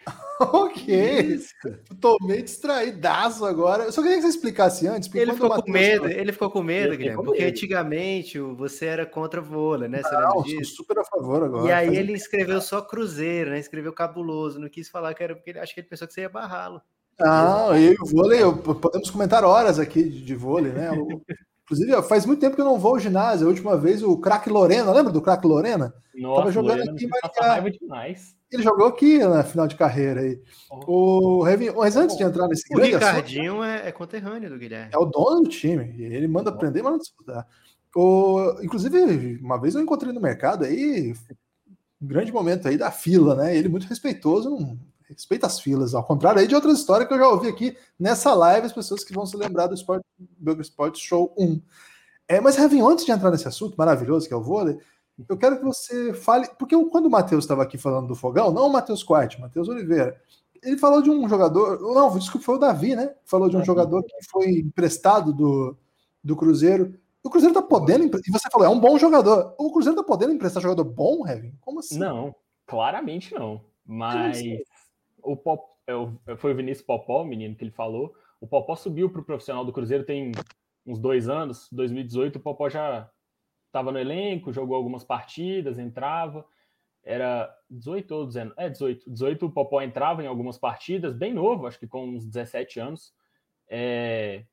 ok. 0.41 1.21
Isso. 1.21 1.53
Eu 1.67 1.97
Tô 2.01 2.17
meio 2.23 2.43
distraídaço 2.43 3.45
agora. 3.45 3.85
Eu 3.85 3.93
só 3.93 4.01
queria 4.03 4.17
que 4.17 4.23
você 4.23 4.29
explicasse 4.29 4.87
antes. 4.87 5.09
porque 5.09 5.21
Ele 5.21 5.33
ficou 5.33 5.49
Matheus- 5.49 5.73
medo, 5.73 6.07
ele 6.09 6.33
ficou 6.33 6.51
com 6.51 6.63
medo, 6.63 6.87
Eu 6.87 6.91
fiquei 6.93 6.97
Guilherme, 6.99 7.17
com 7.19 7.25
porque 7.25 7.41
medo. 7.43 7.51
antigamente 7.51 8.39
o- 8.39 8.55
você 8.55 8.87
era 8.87 9.05
contra 9.07 9.41
vôlei, 9.41 9.89
né? 9.89 10.03
Você 10.03 10.15
Não, 10.15 10.45
sou 10.45 10.65
super 10.65 10.99
a 10.99 11.05
favor 11.05 11.43
agora. 11.43 11.67
E 11.69 11.73
aí 11.73 11.97
ele 11.97 12.13
escreveu 12.13 12.61
só 12.61 12.81
Cruzeiro, 12.81 13.51
né? 13.51 13.59
Escreveu 13.59 13.93
cabuloso, 13.93 14.61
não 14.61 14.69
quis 14.69 14.89
falar 14.89 15.13
que 15.15 15.23
era 15.23 15.35
porque 15.35 15.51
ele 15.51 15.59
acho 15.59 15.75
que 15.75 15.81
ele 15.81 15.89
pensou 15.89 16.07
que 16.07 16.15
você 16.15 16.23
ia 16.23 16.29
barrá-lo. 16.29 16.81
Não, 17.19 17.77
e 17.77 17.95
o 18.01 18.07
vôlei, 18.07 18.41
eu- 18.43 18.57
podemos 18.57 19.11
comentar 19.11 19.45
horas 19.45 19.79
aqui 19.81 20.05
de, 20.05 20.25
de 20.25 20.35
vôlei, 20.37 20.71
né? 20.73 20.93
O- 20.93 21.21
inclusive, 21.65 22.01
faz 22.03 22.25
muito 22.25 22.39
tempo 22.41 22.55
que 22.55 22.61
eu 22.63 22.65
não 22.65 22.79
vou 22.79 22.93
ao 22.93 23.01
ginásio. 23.01 23.47
A 23.47 23.51
última 23.51 23.77
vez 23.77 24.05
o 24.05 24.17
craque 24.19 24.49
Lorena, 24.49 24.93
lembra 24.93 25.13
do 25.13 25.21
craque 25.21 25.47
Lorena? 25.47 25.93
Nossa, 26.15 26.53
jogando 26.53 26.79
Lorena 26.79 26.93
aqui 26.93 27.05
em 27.05 27.09
Maringá. 27.09 27.55
raiva 27.55 27.71
demais. 27.73 28.38
Ele 28.51 28.63
jogou 28.63 28.87
aqui 28.87 29.19
na 29.19 29.43
final 29.43 29.67
de 29.67 29.77
carreira 29.77 30.23
aí. 30.23 30.41
O 30.87 31.43
Revinho, 31.43 31.75
mas 31.77 31.97
antes 31.97 32.17
de 32.17 32.23
entrar 32.23 32.49
nesse 32.49 32.63
O 32.73 32.77
grande 32.77 32.95
assunto, 32.95 33.07
Ricardinho 33.07 33.63
é, 33.63 33.89
é 33.89 33.93
conterrâneo 33.93 34.49
do 34.49 34.59
Guilherme. 34.59 34.91
é 34.93 34.99
o 34.99 35.05
dono 35.05 35.43
do 35.43 35.49
time. 35.49 35.95
Ele 35.99 36.27
manda 36.27 36.51
aprender, 36.51 36.83
manda 36.83 36.99
disputar. 36.99 37.47
O, 37.95 38.59
inclusive, 38.63 39.39
uma 39.43 39.61
vez 39.61 39.75
eu 39.75 39.83
encontrei 39.83 40.13
no 40.13 40.21
mercado 40.21 40.65
aí, 40.65 41.15
um 42.01 42.07
grande 42.07 42.33
momento 42.33 42.69
aí 42.69 42.79
da 42.79 42.91
fila, 42.91 43.35
né? 43.35 43.57
Ele 43.57 43.69
muito 43.69 43.87
respeitoso, 43.87 44.51
não 44.51 44.79
respeita 45.09 45.47
as 45.47 45.59
filas, 45.59 45.95
ao 45.95 46.05
contrário 46.05 46.41
aí 46.41 46.47
de 46.47 46.55
outras 46.55 46.79
histórias 46.79 47.09
que 47.09 47.15
eu 47.15 47.19
já 47.19 47.29
ouvi 47.29 47.49
aqui 47.49 47.77
nessa 47.99 48.35
live, 48.35 48.67
as 48.67 48.73
pessoas 48.73 49.03
que 49.03 49.15
vão 49.15 49.25
se 49.25 49.37
lembrar 49.37 49.67
do 49.67 49.75
Sport, 49.75 50.03
do 50.19 50.61
Sport 50.61 50.99
Show 50.99 51.35
1. 51.37 51.61
É, 52.29 52.41
mas, 52.41 52.57
Revinho, 52.57 52.87
antes 52.87 53.07
de 53.07 53.11
entrar 53.13 53.31
nesse 53.31 53.49
assunto 53.49 53.75
maravilhoso 53.77 54.29
que 54.29 54.35
é 54.35 54.37
o 54.37 54.43
vôlei, 54.43 54.79
eu 55.29 55.37
quero 55.37 55.59
que 55.59 55.65
você 55.65 56.13
fale, 56.13 56.49
porque 56.59 56.77
quando 56.91 57.07
o 57.07 57.11
Matheus 57.11 57.45
estava 57.45 57.63
aqui 57.63 57.79
falando 57.79 58.09
do 58.09 58.15
fogão, 58.15 58.53
não 58.53 58.67
o 58.67 58.73
Matheus 58.73 59.03
Quart, 59.03 59.37
o 59.37 59.41
Matheus 59.41 59.69
Oliveira, 59.69 60.21
ele 60.63 60.77
falou 60.77 61.01
de 61.01 61.11
um 61.11 61.29
jogador, 61.29 61.81
não, 61.81 62.19
desculpa, 62.19 62.45
foi 62.45 62.57
o 62.57 62.59
Davi, 62.59 62.95
né? 62.97 63.15
Falou 63.25 63.49
de 63.49 63.57
um 63.57 63.65
jogador 63.65 64.03
que 64.03 64.13
foi 64.29 64.51
emprestado 64.59 65.33
do, 65.33 65.77
do 66.23 66.37
Cruzeiro. 66.37 66.95
O 67.23 67.31
Cruzeiro 67.31 67.55
tá 67.55 67.63
podendo, 67.63 68.05
e 68.05 68.31
você 68.31 68.49
falou, 68.51 68.67
é 68.67 68.71
um 68.71 68.79
bom 68.81 68.99
jogador. 68.99 69.55
O 69.59 69.71
Cruzeiro 69.73 69.97
tá 69.97 70.05
podendo 70.05 70.33
emprestar 70.33 70.63
jogador 70.63 70.85
bom, 70.85 71.23
Revin? 71.23 71.53
Como 71.61 71.81
assim? 71.81 71.99
Não, 71.99 72.35
claramente 72.67 73.35
não. 73.35 73.61
Mas 73.87 74.41
o 75.23 75.37
Pop, 75.37 75.65
é 75.87 75.95
o- 75.95 76.13
foi 76.37 76.53
o 76.53 76.57
Vinícius 76.57 76.87
Popó, 76.87 77.23
o 77.23 77.27
menino 77.27 77.55
que 77.55 77.65
ele 77.65 77.71
falou. 77.71 78.13
O 78.41 78.47
Popó 78.47 78.77
subiu 78.77 79.11
para 79.11 79.21
o 79.21 79.25
profissional 79.25 79.65
do 79.65 79.73
Cruzeiro 79.73 80.05
tem 80.05 80.33
uns 80.87 80.99
dois 80.99 81.29
anos, 81.29 81.69
2018. 81.73 82.37
O 82.37 82.41
Popó 82.41 82.69
já 82.69 83.09
estava 83.81 83.93
no 83.93 83.99
elenco, 83.99 84.53
jogou 84.53 84.77
algumas 84.77 85.05
partidas, 85.05 85.79
entrava. 85.79 86.45
Era 87.05 87.53
18 87.71 88.11
ou 88.15 88.27
19? 88.27 88.55
É, 88.59 88.69
18. 88.69 89.11
18 89.11 89.47
o 89.47 89.51
Popó 89.53 89.81
entrava 89.81 90.23
em 90.23 90.27
algumas 90.27 90.59
partidas, 90.59 91.15
bem 91.15 91.33
novo, 91.33 91.67
acho 91.67 91.79
que 91.79 91.87
com 91.87 92.05
uns 92.07 92.27
17 92.27 92.81
anos. 92.81 93.15
É, 93.69 94.45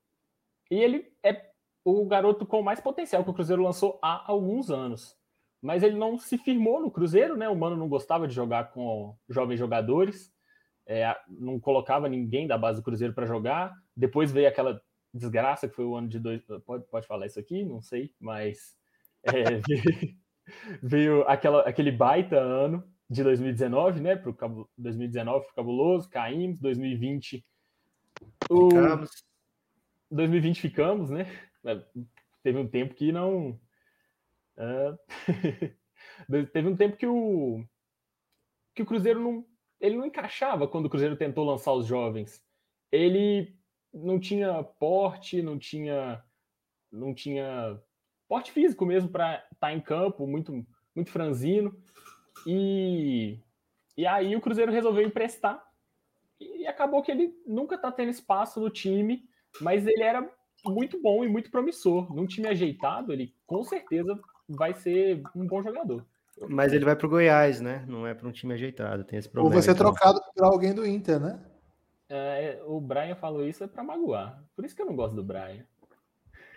E 0.71 0.76
ele 0.76 1.11
é 1.23 1.49
o 1.84 2.05
garoto 2.05 2.45
com 2.45 2.61
mais 2.63 2.80
potencial 2.80 3.23
que 3.23 3.30
o 3.30 3.34
Cruzeiro 3.34 3.61
lançou 3.63 3.99
há 4.01 4.23
alguns 4.32 4.69
anos. 4.71 5.17
mas 5.61 5.82
ele 5.84 5.97
não 5.97 6.17
se 6.19 6.38
firmou 6.38 6.80
no 6.82 6.91
Cruzeiro, 6.91 7.36
né? 7.38 7.49
O 7.49 7.55
Mano 7.55 7.76
não 7.76 7.89
gostava 7.89 8.28
de 8.28 8.34
jogar 8.36 8.71
com 8.71 9.15
jovens 9.28 9.57
jogadores, 9.57 10.32
é, 10.86 11.15
não 11.28 11.59
colocava 11.59 12.07
ninguém 12.07 12.45
da 12.47 12.57
base 12.57 12.80
do 12.80 12.84
Cruzeiro 12.86 13.13
para 13.13 13.26
jogar. 13.26 13.73
Depois 13.95 14.32
veio 14.32 14.47
aquela 14.47 14.80
desgraça 15.13 15.67
que 15.67 15.76
foi 15.76 15.86
o 15.86 15.95
ano 15.95 16.07
de 16.07 16.19
dois. 16.19 16.43
Pode, 16.65 16.86
pode 16.86 17.07
falar 17.07 17.26
isso 17.26 17.39
aqui? 17.39 17.63
Não 17.65 17.82
sei, 17.82 18.13
mas 18.19 18.78
é, 19.26 19.59
veio, 19.67 20.17
veio 20.82 21.21
aquela, 21.23 21.61
aquele 21.61 21.91
baita 21.91 22.38
ano 22.38 22.84
de 23.09 23.23
2019, 23.23 24.01
né? 24.01 24.15
Para 24.15 24.32
o 24.32 24.69
2019 24.78 25.45
foi 25.45 25.55
cabuloso, 25.55 26.09
caímos, 26.09 26.59
2020. 26.59 27.45
O, 28.49 28.69
ficamos. 28.69 29.26
2020 30.11 30.61
ficamos, 30.61 31.09
né? 31.09 31.26
É, 31.65 31.84
teve 32.43 32.57
um 32.57 32.67
tempo 32.67 32.93
que 32.93 33.11
não. 33.11 33.59
Uh, 34.57 36.47
teve 36.53 36.69
um 36.69 36.78
tempo 36.78 36.95
que 36.95 37.05
o 37.05 37.61
que 38.73 38.84
o 38.84 38.86
Cruzeiro 38.86 39.19
não 39.19 39.45
ele 39.82 39.97
não 39.97 40.05
encaixava 40.05 40.65
quando 40.65 40.86
o 40.86 40.89
Cruzeiro 40.89 41.17
tentou 41.17 41.43
lançar 41.43 41.73
os 41.73 41.86
jovens. 41.86 42.41
Ele 42.89 43.53
não 43.93 44.17
tinha 44.17 44.63
porte, 44.63 45.41
não 45.41 45.59
tinha 45.59 46.23
não 46.89 47.13
tinha 47.13 47.78
porte 48.28 48.51
físico 48.51 48.86
mesmo 48.86 49.09
para 49.09 49.36
estar 49.36 49.67
tá 49.67 49.73
em 49.73 49.80
campo, 49.80 50.28
muito 50.28 50.65
muito 50.95 51.11
franzino. 51.11 51.76
E 52.45 53.39
e 53.97 54.05
aí 54.05 54.36
o 54.36 54.41
Cruzeiro 54.41 54.71
resolveu 54.71 55.05
emprestar. 55.05 55.63
E 56.39 56.67
acabou 56.67 57.01
que 57.01 57.11
ele 57.11 57.34
nunca 57.45 57.76
está 57.76 57.91
tendo 57.91 58.09
espaço 58.09 58.59
no 58.59 58.69
time, 58.69 59.23
mas 59.61 59.88
ele 59.88 60.03
era 60.03 60.30
muito 60.65 61.01
bom 61.01 61.23
e 61.23 61.30
muito 61.30 61.49
promissor. 61.49 62.13
Num 62.13 62.26
time 62.26 62.47
ajeitado, 62.47 63.13
ele 63.13 63.34
com 63.45 63.63
certeza 63.63 64.19
vai 64.47 64.73
ser 64.73 65.21
um 65.36 65.47
bom 65.47 65.63
jogador. 65.63 66.05
Mas 66.49 66.73
ele 66.73 66.84
vai 66.84 66.95
para 66.95 67.07
o 67.07 67.09
Goiás, 67.09 67.61
né? 67.61 67.86
Não 67.88 68.05
é 68.05 68.13
para 68.13 68.28
um 68.28 68.32
time 68.32 68.53
ajeitado, 68.53 69.05
tem 69.05 69.17
esse 69.17 69.30
problema. 69.30 69.47
Ou 69.47 69.53
vai 69.53 69.61
ser 69.61 69.71
então. 69.71 69.86
trocado 69.86 70.19
por 70.36 70.43
alguém 70.43 70.73
do 70.73 70.86
Inter, 70.86 71.19
né? 71.19 71.41
É, 72.09 72.61
o 72.65 72.80
Brian 72.80 73.15
falou 73.15 73.47
isso 73.47 73.63
é 73.63 73.67
para 73.67 73.84
magoar. 73.84 74.43
Por 74.55 74.65
isso 74.65 74.76
que 74.76 74.82
eu 74.82 74.86
não 74.86 74.95
gosto 74.95 75.15
do 75.15 75.23
Brian. 75.23 75.65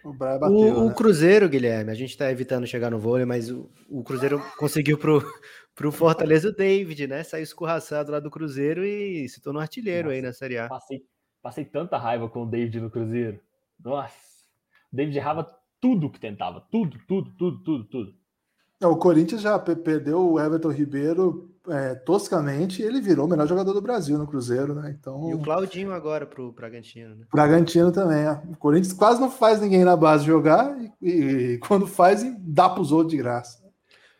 O, 0.05 0.13
bateu, 0.13 0.51
o, 0.51 0.65
né? 0.65 0.91
o 0.91 0.95
Cruzeiro, 0.95 1.49
Guilherme, 1.49 1.91
a 1.91 1.95
gente 1.95 2.11
está 2.11 2.31
evitando 2.31 2.67
chegar 2.67 2.91
no 2.91 2.99
vôlei, 2.99 3.25
mas 3.25 3.51
o, 3.51 3.71
o 3.89 4.03
Cruzeiro 4.03 4.43
conseguiu 4.57 4.99
pro, 4.99 5.23
pro 5.75 5.93
Fortaleza 5.93 6.49
o 6.49 6.55
David, 6.55 7.07
né? 7.07 7.23
Saiu 7.23 7.43
escorraçado 7.43 8.13
lá 8.13 8.21
do 8.21 8.31
Cruzeiro 8.31 8.85
e 8.85 9.29
se 9.29 9.41
tornou 9.41 9.61
artilheiro 9.61 10.09
Nossa, 10.09 10.17
aí 10.17 10.23
na 10.23 10.33
Série 10.33 10.59
A. 10.59 10.69
Passei, 10.69 11.03
passei 11.43 11.65
tanta 11.65 11.97
raiva 11.97 12.29
com 12.29 12.43
o 12.43 12.47
David 12.47 12.81
no 12.81 12.91
Cruzeiro. 12.91 13.41
Nossa, 13.79 14.17
o 14.93 14.97
David 14.97 15.17
errava 15.19 15.47
tudo 15.81 16.11
que 16.11 16.19
tentava, 16.19 16.61
tudo, 16.71 16.99
tudo, 17.07 17.31
tudo, 17.37 17.63
tudo, 17.63 17.85
tudo. 17.85 18.15
É, 18.81 18.87
o 18.87 18.97
Corinthians 18.97 19.41
já 19.41 19.59
perdeu 19.59 20.33
o 20.33 20.41
Everton 20.41 20.71
Ribeiro 20.71 21.51
é, 21.69 21.95
toscamente 21.97 22.81
e 22.81 22.85
ele 22.85 23.01
virou 23.01 23.27
o 23.27 23.29
melhor 23.29 23.47
jogador 23.47 23.73
do 23.73 23.83
Brasil 23.83 24.17
no 24.17 24.27
Cruzeiro, 24.27 24.75
né? 24.75 24.97
Então... 24.99 25.31
E 25.31 25.35
o 25.35 25.41
Claudinho 25.41 25.93
agora 25.93 26.25
pro 26.27 26.53
Bragantino, 26.53 27.17
né? 27.17 27.27
Bragantino 27.33 27.91
também, 27.91 28.25
é. 28.25 28.41
O 28.51 28.57
Corinthians 28.57 28.93
quase 28.93 29.21
não 29.21 29.31
faz 29.31 29.61
ninguém 29.61 29.85
na 29.85 29.97
base 29.97 30.25
jogar 30.25 30.77
e, 31.03 31.11
e 31.11 31.59
quando 31.59 31.87
faz, 31.87 32.25
dá 32.39 32.69
pros 32.69 32.93
outros 32.93 33.11
de 33.11 33.19
graça. 33.19 33.67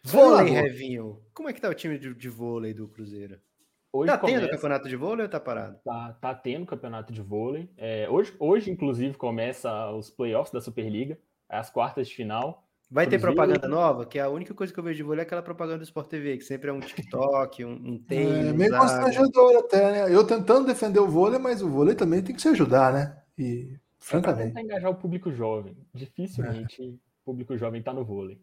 Vôlei, 0.03 0.51
Revinho. 0.51 1.21
Como 1.33 1.49
é 1.49 1.53
que 1.53 1.61
tá 1.61 1.69
o 1.69 1.75
time 1.75 1.99
de, 1.99 2.13
de 2.15 2.29
vôlei 2.29 2.75
do 2.75 2.89
Cruzeiro? 2.89 3.39
Hoje 3.93 4.11
tá 4.11 4.19
começa... 4.19 4.41
tendo 4.41 4.51
campeonato 4.51 4.89
de 4.89 4.97
vôlei 4.97 5.25
ou 5.25 5.31
tá 5.31 5.41
parado? 5.41 5.79
Tá, 5.85 6.17
tá 6.21 6.35
tendo 6.35 6.67
campeonato 6.67 7.13
de 7.13 7.23
vôlei. 7.23 7.71
É, 7.77 8.09
hoje, 8.11 8.35
hoje, 8.39 8.71
inclusive, 8.71 9.17
começa 9.17 9.91
os 9.93 10.11
playoffs 10.11 10.53
da 10.53 10.61
Superliga, 10.61 11.19
as 11.49 11.71
quartas 11.71 12.09
de 12.09 12.15
final. 12.15 12.68
Vai 12.91 13.07
ter 13.07 13.21
propaganda 13.21 13.69
nova? 13.69 14.07
Que 14.07 14.19
é 14.19 14.23
a 14.23 14.31
única 14.31 14.55
coisa 14.55 14.73
que 14.73 14.81
eu 14.81 14.85
vejo 14.85 14.97
de 14.97 15.03
vôlei 15.03 15.21
é 15.21 15.23
aquela 15.27 15.43
propaganda 15.43 15.79
do 15.79 15.85
Sport 15.85 16.09
TV, 16.09 16.39
que 16.39 16.45
sempre 16.45 16.71
é 16.71 16.73
um 16.73 16.81
TikTok, 16.81 17.63
um, 17.63 17.73
um 17.73 17.99
tênis. 17.99 18.49
É 18.49 18.53
meio 18.53 18.79
constrangedor 18.79 19.59
até, 19.59 19.93
né? 19.93 20.15
Eu 20.15 20.27
tentando 20.27 20.67
defender 20.67 20.99
o 20.99 21.07
vôlei, 21.07 21.39
mas 21.39 21.61
o 21.61 21.69
vôlei 21.69 21.95
também 21.95 22.23
tem 22.23 22.35
que 22.35 22.41
se 22.41 22.49
ajudar, 22.49 22.93
né? 22.93 23.23
E, 23.39 23.77
francamente. 23.99 24.57
É 24.57 24.63
engajar 24.63 24.91
o 24.91 24.95
público 24.95 25.31
jovem. 25.31 25.77
Dificilmente 25.93 26.81
o 26.81 26.95
é. 26.95 26.99
público 27.27 27.59
jovem 27.59 27.83
tá 27.83 27.93
no 27.93 28.05
vôlei. 28.05 28.41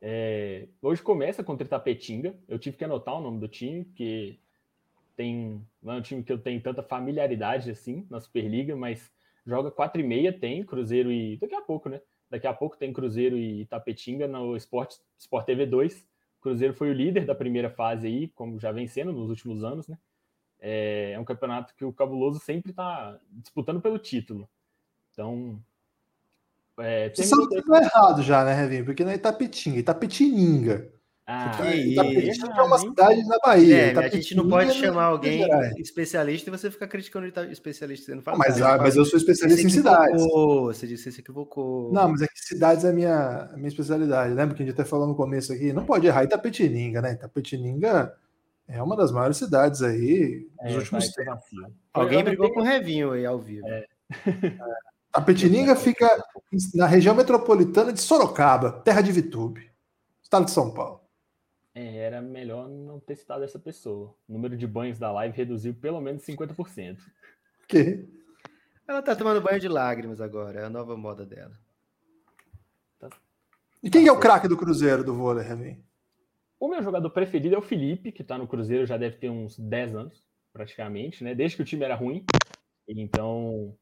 É, 0.00 0.68
hoje 0.80 1.02
começa 1.02 1.42
contra 1.42 1.66
Itapetinga. 1.66 2.36
Eu 2.48 2.60
tive 2.60 2.76
que 2.76 2.84
anotar 2.84 3.16
o 3.16 3.20
nome 3.20 3.40
do 3.40 3.48
time, 3.48 3.84
porque 3.84 4.38
tem, 5.16 5.60
não 5.82 5.94
é 5.94 5.96
um 5.96 6.02
time 6.02 6.22
que 6.22 6.32
eu 6.32 6.38
tenho 6.38 6.60
tanta 6.62 6.84
familiaridade 6.84 7.68
assim 7.68 8.06
na 8.08 8.20
Superliga, 8.20 8.76
mas 8.76 9.10
joga 9.44 9.72
4 9.72 10.00
e 10.00 10.04
meia, 10.04 10.32
tem 10.32 10.64
Cruzeiro 10.64 11.10
e. 11.10 11.36
Daqui 11.38 11.54
a 11.56 11.62
pouco, 11.62 11.88
né? 11.88 12.00
Daqui 12.30 12.46
a 12.46 12.52
pouco 12.52 12.76
tem 12.76 12.92
Cruzeiro 12.92 13.36
e 13.36 13.66
Tapetinga 13.66 14.26
no 14.26 14.56
Sport, 14.56 14.96
Sport 15.18 15.46
TV 15.46 15.66
2. 15.66 16.06
Cruzeiro 16.40 16.74
foi 16.74 16.90
o 16.90 16.94
líder 16.94 17.24
da 17.24 17.34
primeira 17.34 17.70
fase 17.70 18.06
aí, 18.06 18.28
como 18.28 18.58
já 18.58 18.72
vem 18.72 18.86
sendo 18.86 19.12
nos 19.12 19.30
últimos 19.30 19.62
anos, 19.64 19.86
né? 19.86 19.98
É, 20.60 21.12
é 21.12 21.18
um 21.18 21.24
campeonato 21.24 21.74
que 21.74 21.84
o 21.84 21.92
Cabuloso 21.92 22.40
sempre 22.40 22.70
está 22.70 23.18
disputando 23.30 23.80
pelo 23.80 23.98
título. 23.98 24.48
Então. 25.12 25.60
É, 26.78 27.10
Você 27.10 27.24
sabe 27.24 27.48
que 27.48 27.62
tá 27.62 27.82
errado 27.82 28.22
já, 28.22 28.44
né, 28.44 28.54
Revinho? 28.54 28.84
Porque 28.84 29.04
não 29.04 29.10
é 29.10 29.14
Itapetinga, 29.14 29.78
Itapetininga. 29.78 30.92
Ah, 31.28 31.50
tá, 31.50 31.74
Itapetinga 31.74 32.54
é 32.56 32.62
uma 32.62 32.78
cidade 32.78 33.24
na 33.24 33.36
Bahia. 33.44 33.76
É, 33.76 33.98
a 33.98 34.08
gente 34.08 34.32
não 34.36 34.48
pode 34.48 34.72
chamar 34.74 35.06
alguém 35.06 35.44
especialista 35.76 36.48
e 36.48 36.52
você 36.52 36.70
ficar 36.70 36.86
criticando 36.86 37.26
o 37.26 37.52
especialista. 37.52 38.06
Você 38.06 38.14
não 38.14 38.22
fala 38.22 38.38
mas, 38.38 38.62
ah, 38.62 38.78
mas 38.78 38.94
eu 38.94 39.04
sou 39.04 39.18
especialista 39.18 39.66
em 39.66 39.68
cidades. 39.68 40.22
Você 40.22 40.86
disse 40.86 41.04
que 41.04 41.12
se 41.12 41.20
equivocou. 41.20 41.92
Não, 41.92 42.10
mas 42.10 42.22
é 42.22 42.28
que 42.28 42.38
cidades 42.38 42.84
é 42.84 42.90
a 42.90 42.92
minha, 42.92 43.50
a 43.52 43.56
minha 43.56 43.66
especialidade. 43.66 44.34
Lembra 44.34 44.54
que 44.54 44.62
a 44.62 44.66
gente 44.66 44.74
até 44.74 44.84
falou 44.84 45.08
no 45.08 45.16
começo 45.16 45.52
aqui? 45.52 45.72
Não 45.72 45.84
pode 45.84 46.06
errar 46.06 46.22
Itapetininga, 46.22 47.02
né? 47.02 47.14
Itapetininga 47.14 48.14
é 48.68 48.80
uma 48.80 48.96
das 48.96 49.10
maiores 49.10 49.36
cidades 49.36 49.82
aí 49.82 50.46
dos 50.62 50.74
é, 50.74 50.76
últimos 50.76 51.08
tempos. 51.08 51.42
Alguém 51.92 52.22
brigou 52.22 52.52
com 52.52 52.60
o 52.60 52.64
Revinho 52.64 53.10
aí 53.10 53.26
ao 53.26 53.40
vivo. 53.40 53.66
É. 53.66 53.84
A 55.12 55.20
Petininga 55.20 55.74
fica 55.74 56.22
na 56.74 56.86
região 56.86 57.14
metropolitana 57.14 57.92
de 57.92 58.00
Sorocaba, 58.00 58.70
terra 58.70 59.00
de 59.00 59.10
Vitube, 59.10 59.72
estado 60.22 60.44
de 60.44 60.50
São 60.50 60.72
Paulo. 60.72 61.05
É, 61.76 61.98
era 61.98 62.22
melhor 62.22 62.70
não 62.70 62.98
ter 62.98 63.16
citado 63.16 63.44
essa 63.44 63.58
pessoa. 63.58 64.14
O 64.26 64.32
número 64.32 64.56
de 64.56 64.66
banhos 64.66 64.98
da 64.98 65.12
live 65.12 65.36
reduziu 65.36 65.74
pelo 65.74 66.00
menos 66.00 66.22
50%. 66.22 66.96
Que? 67.68 68.08
Ela 68.88 69.02
tá 69.02 69.14
tomando 69.14 69.42
banho 69.42 69.60
de 69.60 69.68
lágrimas 69.68 70.18
agora, 70.22 70.60
é 70.60 70.64
a 70.64 70.70
nova 70.70 70.96
moda 70.96 71.26
dela. 71.26 71.52
Tá. 72.98 73.10
E 73.82 73.90
quem 73.90 74.06
tá 74.06 74.08
é 74.08 74.12
o 74.12 74.18
craque 74.18 74.48
do 74.48 74.56
Cruzeiro 74.56 75.04
do 75.04 75.14
vôlei, 75.14 75.44
Remy? 75.44 75.78
O 76.58 76.66
meu 76.66 76.82
jogador 76.82 77.10
preferido 77.10 77.54
é 77.54 77.58
o 77.58 77.62
Felipe, 77.62 78.10
que 78.10 78.24
tá 78.24 78.38
no 78.38 78.48
Cruzeiro 78.48 78.86
já 78.86 78.96
deve 78.96 79.16
ter 79.18 79.28
uns 79.28 79.58
10 79.58 79.96
anos, 79.96 80.26
praticamente, 80.54 81.22
né? 81.22 81.34
Desde 81.34 81.56
que 81.56 81.62
o 81.62 81.66
time 81.66 81.84
era 81.84 81.94
ruim. 81.94 82.24
Então, 82.88 83.76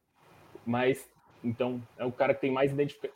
mas 0.66 1.08
então 1.44 1.80
é 1.96 2.04
o 2.04 2.10
cara 2.10 2.34
que 2.34 2.40
tem 2.40 2.50
mais 2.50 2.74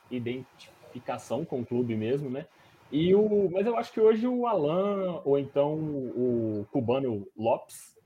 identificação 0.08 1.44
com 1.44 1.62
o 1.62 1.66
clube 1.66 1.96
mesmo, 1.96 2.30
né? 2.30 2.46
E 2.90 3.14
o, 3.14 3.50
mas 3.50 3.66
eu 3.66 3.76
acho 3.76 3.92
que 3.92 4.00
hoje 4.00 4.26
o 4.26 4.46
Alan, 4.46 5.20
ou 5.24 5.38
então 5.38 5.74
o 5.74 6.66
cubano 6.72 7.26
Lopes, 7.36 7.96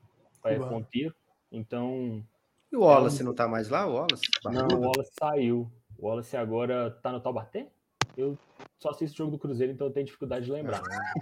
é 0.45 0.59
ponteiro. 0.59 1.13
Então. 1.51 2.23
E 2.71 2.75
o 2.75 2.81
Wallace 2.81 3.21
é 3.21 3.23
um... 3.23 3.27
não 3.27 3.33
tá 3.33 3.47
mais 3.47 3.69
lá? 3.69 3.85
O 3.87 3.93
Wallace? 3.93 4.23
Não, 4.45 4.77
o 4.77 4.81
Wallace 4.81 5.11
saiu. 5.17 5.71
O 5.97 6.07
Wallace 6.07 6.35
agora 6.35 6.91
tá 7.01 7.11
no 7.11 7.21
Taubaté? 7.21 7.67
Eu 8.17 8.37
só 8.77 8.89
assisto 8.89 9.15
o 9.15 9.17
jogo 9.17 9.31
do 9.31 9.39
Cruzeiro, 9.39 9.71
então 9.71 9.87
eu 9.87 9.93
tenho 9.93 10.05
dificuldade 10.05 10.45
de 10.45 10.51
lembrar. 10.51 10.81
Né? 10.81 11.13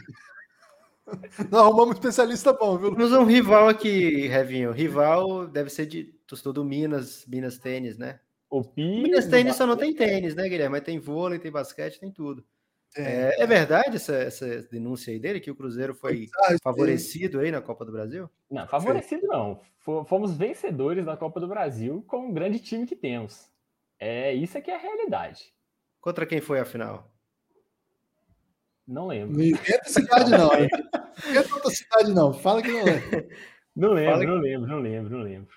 Não, 1.51 1.59
arrumamos 1.59 1.89
um 1.89 1.93
especialista 1.93 2.53
bom, 2.53 2.77
viu? 2.77 2.95
Temos 2.95 3.11
um 3.11 3.25
rival 3.25 3.67
aqui, 3.67 4.27
Revinho. 4.27 4.71
Rival 4.71 5.47
deve 5.47 5.69
ser 5.69 5.85
de 5.85 6.05
torcedor 6.25 6.53
do 6.53 6.63
Minas, 6.63 7.25
Minas 7.27 7.57
Tênis, 7.57 7.97
né? 7.97 8.19
O 8.49 8.63
Pi, 8.63 9.01
Minas 9.01 9.27
Tênis 9.27 9.55
só 9.55 9.65
não 9.65 9.77
tem 9.77 9.93
tênis, 9.93 10.35
né, 10.35 10.47
Guilherme? 10.47 10.73
Mas 10.73 10.83
tem 10.83 10.99
vôlei, 10.99 11.39
tem 11.39 11.51
basquete, 11.51 11.99
tem 11.99 12.11
tudo. 12.11 12.43
É, 12.95 13.39
é, 13.39 13.43
é 13.43 13.47
verdade 13.47 13.95
essa, 13.95 14.15
essa, 14.15 14.63
denúncia 14.63 15.13
aí 15.13 15.19
dele, 15.19 15.39
que 15.39 15.51
o 15.51 15.55
Cruzeiro 15.55 15.93
foi 15.93 16.27
favorecido 16.61 17.39
aí 17.39 17.51
na 17.51 17.61
Copa 17.61 17.85
do 17.85 17.91
Brasil? 17.91 18.29
Não, 18.49 18.67
favorecido 18.67 19.25
não. 19.27 19.61
Fomos 19.79 20.37
vencedores 20.37 21.05
da 21.05 21.17
Copa 21.17 21.39
do 21.39 21.47
Brasil 21.47 22.03
com 22.07 22.29
o 22.29 22.33
grande 22.33 22.59
time 22.59 22.85
que 22.85 22.95
temos. 22.95 23.49
É 23.99 24.33
isso 24.33 24.57
aqui 24.57 24.69
é 24.69 24.75
a 24.75 24.79
realidade. 24.79 25.53
Contra 25.99 26.25
quem 26.25 26.41
foi 26.41 26.59
a 26.59 26.65
final? 26.65 27.09
Não 28.87 29.07
lembro. 29.07 29.37
Não 29.37 29.43
inventa 29.43 29.87
cidade, 29.87 30.31
não. 30.31 30.49
Não 30.49 31.29
inventa 31.29 31.55
outra 31.55 31.71
cidade, 31.71 32.13
não. 32.13 32.33
Fala 32.33 32.61
que 32.61 32.71
não 32.71 32.83
lembra. 32.83 33.27
Não 33.73 33.93
lembro, 33.93 34.19
que... 34.19 34.25
não 34.25 34.35
lembro, 34.35 34.67
não 34.67 34.79
lembro, 34.79 35.17
não 35.17 35.23
lembro. 35.23 35.55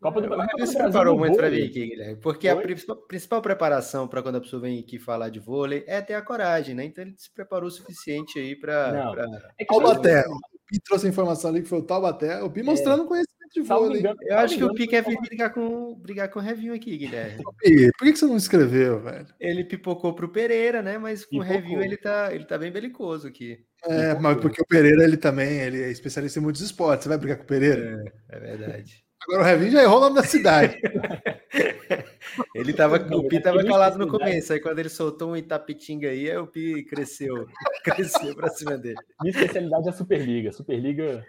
Copa 0.00 0.20
do, 0.20 0.28
Brasil. 0.28 0.48
Você 0.58 0.78
preparou 0.78 1.18
muito 1.18 1.36
para 1.36 1.50
vir 1.50 1.64
aqui, 1.68 1.86
Guilherme, 1.88 2.16
porque 2.16 2.48
Oi? 2.48 2.52
a 2.52 2.56
principal, 2.62 2.96
principal 2.96 3.42
preparação 3.42 4.06
para 4.06 4.22
quando 4.22 4.36
a 4.36 4.40
pessoa 4.40 4.62
vem 4.62 4.78
aqui 4.78 4.98
falar 4.98 5.28
de 5.28 5.40
vôlei 5.40 5.84
é 5.86 6.00
ter 6.00 6.14
a 6.14 6.22
coragem, 6.22 6.74
né? 6.74 6.84
Então 6.84 7.02
ele 7.04 7.14
se 7.16 7.32
preparou 7.32 7.68
o 7.68 7.70
suficiente 7.72 8.38
aí 8.38 8.54
para. 8.54 9.10
Pra... 9.12 9.26
É 9.58 9.64
Taubaté. 9.64 10.20
O 10.28 10.38
Pi 10.70 10.80
trouxe 10.84 11.06
a 11.06 11.08
informação 11.10 11.50
ali 11.50 11.62
que 11.62 11.68
foi 11.68 11.78
o 11.78 11.82
Taubaté. 11.82 12.42
O 12.42 12.50
Pi 12.50 12.62
mostrando 12.62 13.04
é. 13.04 13.06
conhecimento 13.06 13.52
de 13.54 13.60
vôlei. 13.62 14.00
engano- 14.00 14.18
Eu 14.22 14.38
acho 14.38 14.56
que 14.56 14.64
o 14.64 14.74
Pi 14.74 14.86
quer 14.86 15.02
vir 15.02 15.18
brigar 15.20 15.52
com, 15.52 15.94
brigar 15.94 16.30
com 16.30 16.38
o 16.38 16.42
Review 16.42 16.74
aqui, 16.74 16.96
Guilherme. 16.96 17.42
Pi, 17.58 17.90
Por 17.98 18.06
que 18.06 18.16
você 18.16 18.26
não 18.26 18.36
escreveu, 18.36 19.00
velho? 19.00 19.26
Ele 19.40 19.64
pipocou 19.64 20.14
pro 20.14 20.28
Pereira, 20.28 20.80
né? 20.82 20.96
Mas 20.98 21.24
com 21.24 21.38
o 21.38 21.40
Pipocou. 21.40 21.60
Review 21.60 21.82
ele 21.82 21.96
tá, 21.96 22.28
ele 22.32 22.44
tá 22.44 22.56
bem 22.58 22.70
belicoso 22.70 23.26
aqui. 23.26 23.58
É, 23.84 24.14
mas 24.14 24.36
porque 24.40 24.60
o 24.62 24.66
Pereira, 24.66 25.02
ele 25.02 25.16
também, 25.16 25.58
ele 25.60 25.82
é 25.82 25.90
especialista 25.90 26.38
em 26.38 26.42
muitos 26.42 26.60
esportes. 26.62 27.04
Você 27.04 27.08
vai 27.08 27.18
brigar 27.18 27.38
com 27.38 27.44
o 27.44 27.46
Pereira? 27.46 28.04
É 28.28 28.38
verdade. 28.38 29.07
Agora 29.22 29.42
o 29.42 29.44
Revin 29.44 29.70
já 29.70 29.82
errou 29.82 29.98
o 29.98 30.00
nome 30.00 30.16
da 30.16 30.22
cidade. 30.22 30.78
Ele 32.54 32.72
tava, 32.72 32.96
o 32.96 33.26
Pi 33.26 33.36
é 33.36 33.40
tava 33.40 33.64
calado 33.64 33.98
no 33.98 34.04
verdade. 34.04 34.30
começo, 34.30 34.52
aí 34.52 34.60
quando 34.60 34.78
ele 34.78 34.88
soltou 34.88 35.30
um 35.30 35.36
Itapitinga 35.36 36.08
aí, 36.10 36.30
aí 36.30 36.36
o 36.36 36.46
Pi 36.46 36.84
cresceu, 36.84 37.46
cresceu 37.82 38.34
pra 38.36 38.48
cima 38.48 38.76
dele. 38.76 38.98
Minha 39.20 39.30
especialidade 39.34 39.86
é 39.86 39.90
a 39.90 39.94
Superliga. 39.94 40.52
Superliga. 40.52 41.26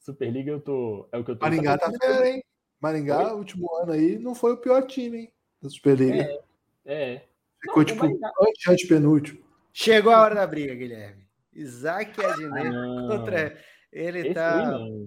Superliga 0.00 0.50
eu 0.50 0.60
tô. 0.60 1.08
É 1.12 1.18
o 1.18 1.24
que 1.24 1.30
eu 1.30 1.36
tô. 1.36 1.44
Maringá 1.44 1.78
tá 1.78 1.92
fera, 1.92 2.28
hein? 2.28 2.42
Maringá, 2.80 3.34
último 3.34 3.72
ano 3.76 3.92
aí, 3.92 4.18
não 4.18 4.34
foi 4.34 4.52
o 4.52 4.56
pior 4.56 4.86
time, 4.86 5.18
hein? 5.18 5.32
Da 5.60 5.68
Superliga. 5.68 6.28
É. 6.84 7.22
Ficou, 7.60 7.78
Não, 7.78 7.84
tipo, 7.84 8.04
antes 8.04 8.68
antes 8.68 8.88
penúltimo. 8.88 9.40
Chegou 9.72 10.12
a 10.12 10.20
hora 10.22 10.34
da 10.34 10.46
briga, 10.46 10.74
Guilherme. 10.74 11.24
Isaac 11.52 12.24
Adnet 12.24 12.70
Não. 12.70 13.08
contra. 13.08 13.56
Ele 13.92 14.20
Esse 14.20 14.34
tá. 14.34 14.72
Não. 14.72 15.06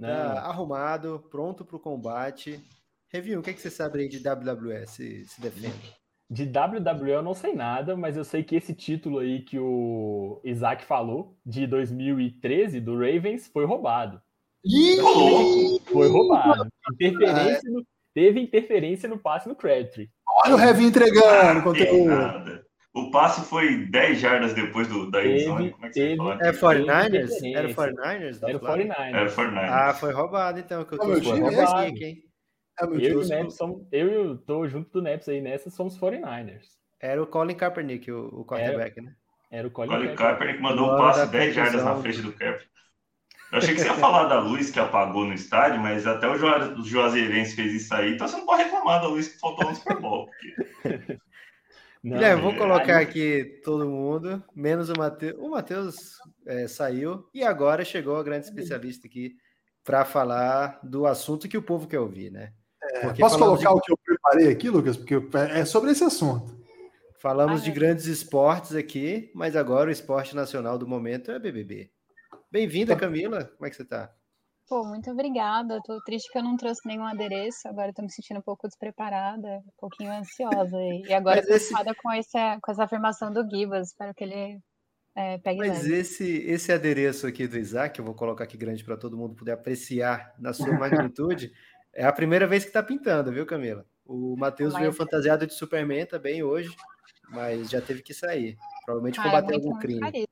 Tá 0.00 0.40
arrumado, 0.42 1.24
pronto 1.30 1.64
pro 1.64 1.78
combate. 1.80 2.60
Review, 3.12 3.40
o 3.40 3.42
que, 3.42 3.52
que 3.54 3.60
você 3.60 3.70
sabe 3.70 4.00
aí 4.00 4.08
de 4.08 4.18
WWE? 4.28 4.86
Se, 4.86 5.24
se 5.24 5.40
defenda. 5.40 5.74
De 6.30 6.44
WWE 6.44 7.10
eu 7.12 7.22
não 7.22 7.34
sei 7.34 7.54
nada, 7.54 7.96
mas 7.96 8.16
eu 8.16 8.24
sei 8.24 8.42
que 8.42 8.56
esse 8.56 8.74
título 8.74 9.18
aí 9.18 9.42
que 9.42 9.58
o 9.58 10.40
Isaac 10.42 10.84
falou, 10.84 11.36
de 11.44 11.66
2013, 11.66 12.80
do 12.80 12.94
Ravens, 12.94 13.46
foi 13.46 13.64
roubado. 13.66 14.20
Ih, 14.64 14.96
Foi 15.92 16.08
roubado. 16.08 16.66
Interferência 16.92 17.70
no- 17.70 17.84
teve 18.14 18.40
interferência 18.40 19.08
no 19.08 19.18
passe 19.18 19.46
no 19.48 19.54
Crabtree. 19.54 20.10
olha 20.44 20.54
o 20.54 20.58
Revin 20.58 20.86
entregando 20.86 21.60
Ah, 21.60 21.62
conteúdo. 21.62 22.64
O 22.96 23.10
passe 23.10 23.40
foi 23.48 23.86
10 23.86 24.20
jardas 24.20 24.54
depois 24.54 24.86
do, 24.86 25.10
da 25.10 25.24
endzone. 25.26 25.64
Teve- 25.64 25.72
Como 25.72 25.84
é 25.84 25.88
que 25.88 25.94
você 25.94 26.00
teve- 26.00 26.16
fala? 26.16 26.38
É 26.40 26.52
49ers? 26.52 27.06
interferência. 27.08 27.58
Era 27.58 27.68
49ers? 27.74 28.38
da 28.40 28.48
Era 28.48 28.56
o 28.56 28.60
Flávia? 28.60 28.84
49ers. 28.86 29.14
Era 29.14 29.28
Fortnite. 29.30 29.64
Ah, 29.64 29.94
foi 29.94 30.12
roubado 30.12 30.58
então, 30.60 30.84
que 30.84 30.94
eu 30.94 30.96
É 30.96 31.00
tô 31.00 31.06
foi 31.08 31.20
time, 31.20 31.38
é 31.38 31.42
roubado, 31.42 31.82
esse? 31.94 32.04
hein? 32.04 32.16
É, 32.80 32.84
Eu 32.84 32.94
e 32.98 33.14
o 33.16 33.26
Neps 33.28 33.56
somos, 33.56 33.86
eu 33.92 34.08
e 34.12 34.16
o 34.28 34.36
tô 34.38 34.66
junto 34.68 34.90
do 34.90 35.02
Neps 35.02 35.28
aí 35.28 35.40
nessa, 35.40 35.70
somos 35.70 35.98
49ers. 35.98 36.66
Era 37.00 37.22
o 37.22 37.26
Colin 37.26 37.54
Kaepernick, 37.54 38.10
o, 38.10 38.28
o 38.40 38.44
quarterback, 38.44 39.00
né? 39.00 39.12
Era 39.50 39.66
o 39.68 39.70
Colin 39.70 39.88
Colin 39.88 40.00
Kaepernick. 40.14 40.22
Kaepernick 40.22 40.62
mandou 40.62 40.94
um 40.94 40.96
passe 40.96 41.18
da 41.20 41.24
10 41.26 41.54
jardas 41.54 41.84
na 41.84 41.96
frente 41.96 42.22
do 42.22 42.32
Kaepernick. 42.32 42.68
Eu 43.52 43.58
achei 43.58 43.74
que 43.74 43.80
você 43.80 43.86
ia 43.88 43.94
falar 43.94 44.24
da 44.24 44.40
luz 44.40 44.70
que 44.70 44.80
apagou 44.80 45.24
no 45.24 45.34
estádio, 45.34 45.80
mas 45.80 46.06
até 46.06 46.26
o 46.28 46.82
Juazeirense 46.84 47.54
fez 47.54 47.72
isso 47.74 47.94
aí, 47.94 48.14
então 48.14 48.26
você 48.26 48.36
não 48.36 48.46
pode 48.46 48.64
reclamar 48.64 49.00
da 49.00 49.06
luz 49.08 49.28
que 49.28 49.38
faltou 49.38 49.68
no 49.68 49.74
Super 49.76 50.00
Bowl. 50.00 50.26
porque- 50.82 51.18
Não, 52.04 52.18
Guilherme, 52.18 52.42
vou 52.42 52.52
é, 52.52 52.58
colocar 52.58 52.96
aí- 52.98 53.04
aqui 53.04 53.60
todo 53.64 53.88
mundo, 53.88 54.44
menos 54.54 54.90
o 54.90 54.92
Matheus. 54.96 55.38
O 55.38 55.48
Matheus 55.48 56.18
é, 56.46 56.68
saiu 56.68 57.26
e 57.32 57.42
agora 57.42 57.82
chegou 57.84 58.16
a 58.16 58.22
grande 58.22 58.44
especialista 58.44 59.06
aqui 59.06 59.34
para 59.82 60.04
falar 60.04 60.78
do 60.82 61.06
assunto 61.06 61.48
que 61.48 61.56
o 61.56 61.62
povo 61.62 61.86
quer 61.88 61.98
ouvir, 62.00 62.30
né? 62.30 62.52
Porque 63.00 63.20
Posso 63.22 63.38
colocar 63.38 63.70
de- 63.70 63.74
o 63.74 63.80
que 63.80 63.90
eu 63.92 63.96
preparei 64.04 64.50
aqui, 64.50 64.68
Lucas? 64.68 64.98
Porque 64.98 65.14
é 65.54 65.64
sobre 65.64 65.92
esse 65.92 66.04
assunto. 66.04 66.54
Falamos 67.18 67.62
Ah, 67.62 67.64
de 67.64 67.70
é. 67.70 67.72
grandes 67.72 68.04
esportes 68.04 68.74
aqui, 68.74 69.30
mas 69.34 69.56
agora 69.56 69.88
o 69.88 69.92
esporte 69.92 70.36
nacional 70.36 70.76
do 70.76 70.86
momento 70.86 71.30
é 71.30 71.38
BBB. 71.38 71.90
Bem-vinda, 72.52 72.94
Camila. 72.94 73.44
Como 73.56 73.66
é 73.66 73.70
que 73.70 73.76
você 73.76 73.84
tá? 73.84 74.12
Pô, 74.68 74.82
muito 74.84 75.10
obrigada. 75.10 75.78
Tô 75.84 76.00
triste 76.02 76.30
que 76.32 76.38
eu 76.38 76.42
não 76.42 76.56
trouxe 76.56 76.80
nenhum 76.86 77.04
adereço. 77.04 77.68
Agora 77.68 77.88
eu 77.90 77.94
tô 77.94 78.02
me 78.02 78.10
sentindo 78.10 78.38
um 78.38 78.42
pouco 78.42 78.66
despreparada, 78.66 79.58
um 79.58 79.62
pouquinho 79.78 80.10
ansiosa. 80.10 80.76
E, 80.78 81.12
agora 81.12 81.36
Mas 81.36 81.48
esse- 81.48 81.68
preocupada 81.68 81.94
com, 82.02 82.12
essa, 82.12 82.58
com 82.62 82.72
essa 82.72 82.84
afirmação 82.84 83.30
do 83.32 83.46
Gibas. 83.48 83.88
Espero 83.88 84.14
que 84.14 84.24
ele 84.24 84.58
é, 85.16 85.38
pegue 85.38 85.58
Mas 85.58 85.82
leve. 85.82 85.94
esse, 85.96 86.38
esse 86.46 86.72
adereço 86.72 87.26
aqui 87.26 87.46
do 87.46 87.58
Isaac, 87.58 87.98
eu 87.98 88.04
vou 88.04 88.14
colocar 88.14 88.44
aqui 88.44 88.56
grande 88.56 88.82
para 88.84 88.96
todo 88.96 89.16
mundo 89.18 89.34
poder 89.36 89.52
apreciar 89.52 90.34
na 90.38 90.52
sua 90.52 90.72
magnitude, 91.12 91.52
é 91.94 92.04
a 92.04 92.12
primeira 92.12 92.46
vez 92.46 92.64
que 92.64 92.70
está 92.70 92.82
pintando, 92.82 93.30
viu, 93.32 93.46
Camila? 93.46 93.86
O 94.04 94.34
Matheus 94.36 94.72
Mas- 94.72 94.80
veio 94.80 94.92
fantasiado 94.92 95.46
de 95.46 95.54
Superman 95.54 96.04
também 96.06 96.42
hoje, 96.42 96.74
mas 97.30 97.70
já 97.70 97.80
teve 97.80 98.02
que 98.02 98.12
sair. 98.12 98.56
Provavelmente 98.84 99.20
Ah, 99.20 99.22
é 99.22 99.26
combater 99.26 99.54
algum 99.54 99.68
muito 99.70 99.80
crime. 99.82 100.23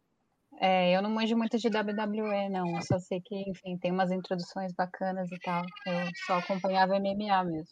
É, 0.64 0.96
eu 0.96 1.02
não 1.02 1.10
manjo 1.10 1.36
muito 1.36 1.58
de 1.58 1.68
WWE, 1.68 2.48
não. 2.48 2.76
Eu 2.76 2.82
só 2.82 2.96
sei 3.00 3.20
que, 3.20 3.34
enfim, 3.50 3.76
tem 3.78 3.90
umas 3.90 4.12
introduções 4.12 4.72
bacanas 4.72 5.28
e 5.32 5.38
tal. 5.40 5.62
Eu 5.86 6.08
só 6.26 6.38
acompanhava 6.38 6.94
MMA 7.00 7.42
mesmo. 7.44 7.66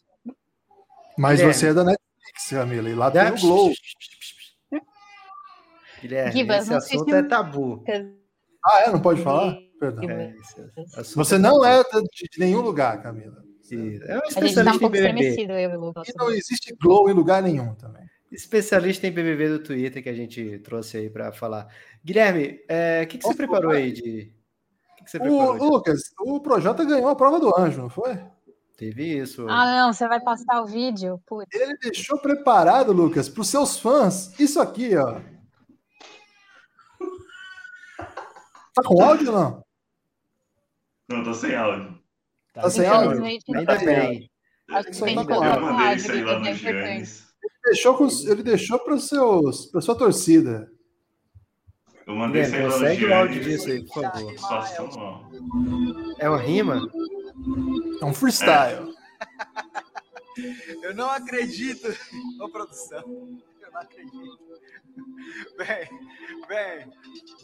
Mas 1.17 1.39
Guilherme. 1.39 1.53
você 1.53 1.67
é 1.69 1.73
da 1.73 1.83
Netflix, 1.85 2.49
Camila, 2.49 2.89
e 2.89 2.93
lá 2.95 3.09
Da- 3.09 3.25
tem 3.25 3.33
o 3.37 3.41
Glow. 3.41 3.71
Guilherme, 6.01 6.31
Gibas, 6.33 6.63
esse 6.63 6.73
assunto 6.73 7.09
se- 7.09 7.15
é 7.15 7.23
tabu. 7.23 7.83
Ah, 8.65 8.81
é? 8.81 8.91
Não 8.91 8.99
pode 9.01 9.21
falar? 9.23 9.55
Perdão. 9.79 10.09
É, 10.09 10.35
esse 10.35 10.61
assunto 10.99 11.15
Você 11.15 11.35
é 11.35 11.37
não 11.39 11.63
é 11.65 11.81
de 11.83 12.39
nenhum 12.39 12.61
lugar, 12.61 13.01
Camila. 13.01 13.41
É 13.71 13.75
um 13.75 13.79
A 13.79 13.85
gente 13.85 14.03
tá 14.03 14.41
um 14.41 14.45
especialista 14.45 14.85
em 14.85 14.89
BBB. 14.89 15.35
e. 15.41 15.43
E 15.43 16.13
não 16.17 16.29
existe 16.29 16.75
Glow 16.75 17.09
em 17.09 17.13
lugar 17.13 17.41
nenhum 17.41 17.73
também. 17.75 18.03
Especialista 18.31 19.05
em 19.07 19.11
BBB 19.11 19.49
do 19.49 19.59
Twitter 19.63 20.01
que 20.01 20.07
a 20.09 20.13
gente 20.13 20.59
trouxe 20.59 20.97
aí 20.97 21.09
para 21.09 21.31
falar. 21.33 21.67
Guilherme, 22.03 22.61
é, 22.67 23.01
o 23.03 23.07
que, 23.07 23.17
que 23.17 23.23
você 23.25 23.35
preparou 23.35 23.71
aí 23.71 23.91
de. 23.91 24.31
O 24.93 24.95
que, 24.97 25.03
que 25.03 25.11
você 25.11 25.19
preparou? 25.19 25.55
O, 25.55 25.59
de- 25.59 25.65
Lucas, 25.65 26.01
o 26.19 26.39
Projota 26.39 26.85
ganhou 26.85 27.09
a 27.09 27.15
prova 27.15 27.39
do 27.39 27.53
anjo, 27.59 27.81
não 27.81 27.89
foi? 27.89 28.17
Teve 28.77 29.17
isso. 29.19 29.45
Ah, 29.49 29.65
não, 29.65 29.93
você 29.93 30.07
vai 30.07 30.19
passar 30.21 30.61
o 30.61 30.65
vídeo? 30.65 31.21
Putz. 31.27 31.53
Ele 31.53 31.77
deixou 31.77 32.17
preparado, 32.19 32.91
Lucas, 32.93 33.27
para 33.29 33.41
os 33.41 33.47
seus 33.49 33.77
fãs, 33.77 34.39
isso 34.39 34.59
aqui, 34.61 34.95
ó. 34.95 35.19
Tá 38.73 38.81
com 38.83 39.03
áudio 39.03 39.31
ou 39.33 39.39
não? 39.39 39.65
Não, 41.09 41.23
tô 41.23 41.33
sem 41.33 41.53
áudio. 41.53 41.99
Tá 42.53 42.69
sem 42.69 42.87
áudio? 42.87 43.23
Ainda 43.23 43.65
Tá 43.65 43.85
bem. 43.85 44.31
Acho 44.69 44.89
que 44.89 44.99
tem 45.01 45.09
que 45.09 45.15
tá 45.15 45.21
Eu 45.21 45.27
colocar 45.27 45.59
bom. 45.59 45.67
com 45.67 45.73
é. 47.65 47.69
Deixou 47.69 47.95
com, 47.95 48.07
ele 48.07 48.43
deixou 48.43 48.79
para 48.79 48.97
seus, 48.99 49.67
para 49.67 49.81
sua 49.81 49.95
torcida. 49.95 50.71
Eu 52.07 52.15
mandei 52.15 52.43
Guilherme, 52.43 52.63
lá 52.63 52.67
no 52.67 52.73
consegue 52.73 53.05
o 53.05 53.13
áudio 53.13 53.43
disso 53.43 53.67
aí, 53.67 53.85
por 53.85 54.01
favor. 54.01 54.33
É 56.19 56.29
uma 56.29 56.39
rima? 56.39 56.81
É 58.01 58.05
um 58.05 58.13
freestyle. 58.13 58.93
Eu 60.81 60.95
não 60.95 61.09
acredito. 61.09 61.87
Ô, 62.39 62.49
produção. 62.49 63.03
Eu 63.71 63.73
não 63.73 63.81
acredito. 63.81 64.61
Vem, 65.57 65.89
vem, 66.47 66.93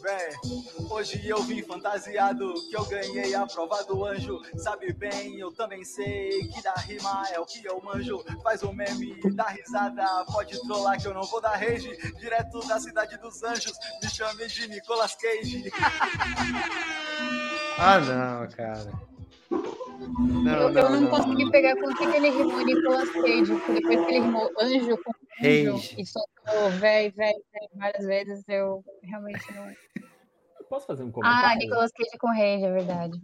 vem. 0.02 0.90
Hoje 0.90 1.26
eu 1.26 1.42
vim 1.42 1.62
fantasiado 1.62 2.52
que 2.68 2.76
eu 2.76 2.84
ganhei 2.84 3.34
a 3.34 3.46
prova 3.46 3.82
do 3.84 4.04
anjo. 4.04 4.38
Sabe 4.58 4.92
bem, 4.92 5.38
eu 5.38 5.50
também 5.52 5.82
sei 5.84 6.46
que 6.48 6.62
da 6.62 6.74
rima 6.74 7.24
é 7.32 7.40
o 7.40 7.46
que 7.46 7.64
eu 7.64 7.80
manjo. 7.82 8.22
Faz 8.42 8.62
um 8.62 8.72
meme, 8.72 9.18
dá 9.32 9.44
risada, 9.44 10.04
pode 10.26 10.60
trollar 10.60 11.00
que 11.00 11.06
eu 11.06 11.14
não 11.14 11.22
vou 11.22 11.40
dar 11.40 11.56
rage. 11.56 11.96
Direto 12.18 12.60
da 12.68 12.78
cidade 12.78 13.16
dos 13.16 13.42
anjos, 13.42 13.72
me 14.02 14.10
chame 14.10 14.46
de 14.46 14.68
Nicolas 14.68 15.14
Cage. 15.14 15.72
Ah, 17.78 18.00
não, 18.00 18.48
cara. 18.50 18.92
Não, 20.16 20.52
Eu, 20.62 20.70
não, 20.72 20.80
eu 20.82 20.90
não, 20.90 21.00
não. 21.02 21.10
consegui 21.10 21.50
pegar 21.50 21.74
com 21.76 21.86
o 21.90 21.94
que 21.96 22.10
que 22.10 22.16
ele 22.16 22.30
rimou 22.30 22.64
Nicolas 22.64 23.10
Cage, 23.10 23.54
porque 23.54 23.72
depois 23.74 24.06
que 24.06 24.12
ele 24.12 24.20
rimou 24.20 24.50
anjo 24.60 24.98
com 25.02 25.12
anjo 25.44 25.94
e 25.98 26.06
soltou 26.06 26.70
véi, 26.80 27.10
véi, 27.10 27.32
véi 27.52 27.68
várias 27.74 28.06
vezes, 28.06 28.44
eu 28.48 28.84
realmente 29.02 29.44
não. 29.54 29.72
Posso 30.68 30.86
fazer 30.86 31.02
um 31.04 31.08
Ah, 31.08 31.12
comentário? 31.12 31.58
Nicolas 31.60 31.90
Cage 31.92 32.18
com 32.18 32.28
rage, 32.28 32.64
é 32.64 32.72
verdade. 32.72 33.20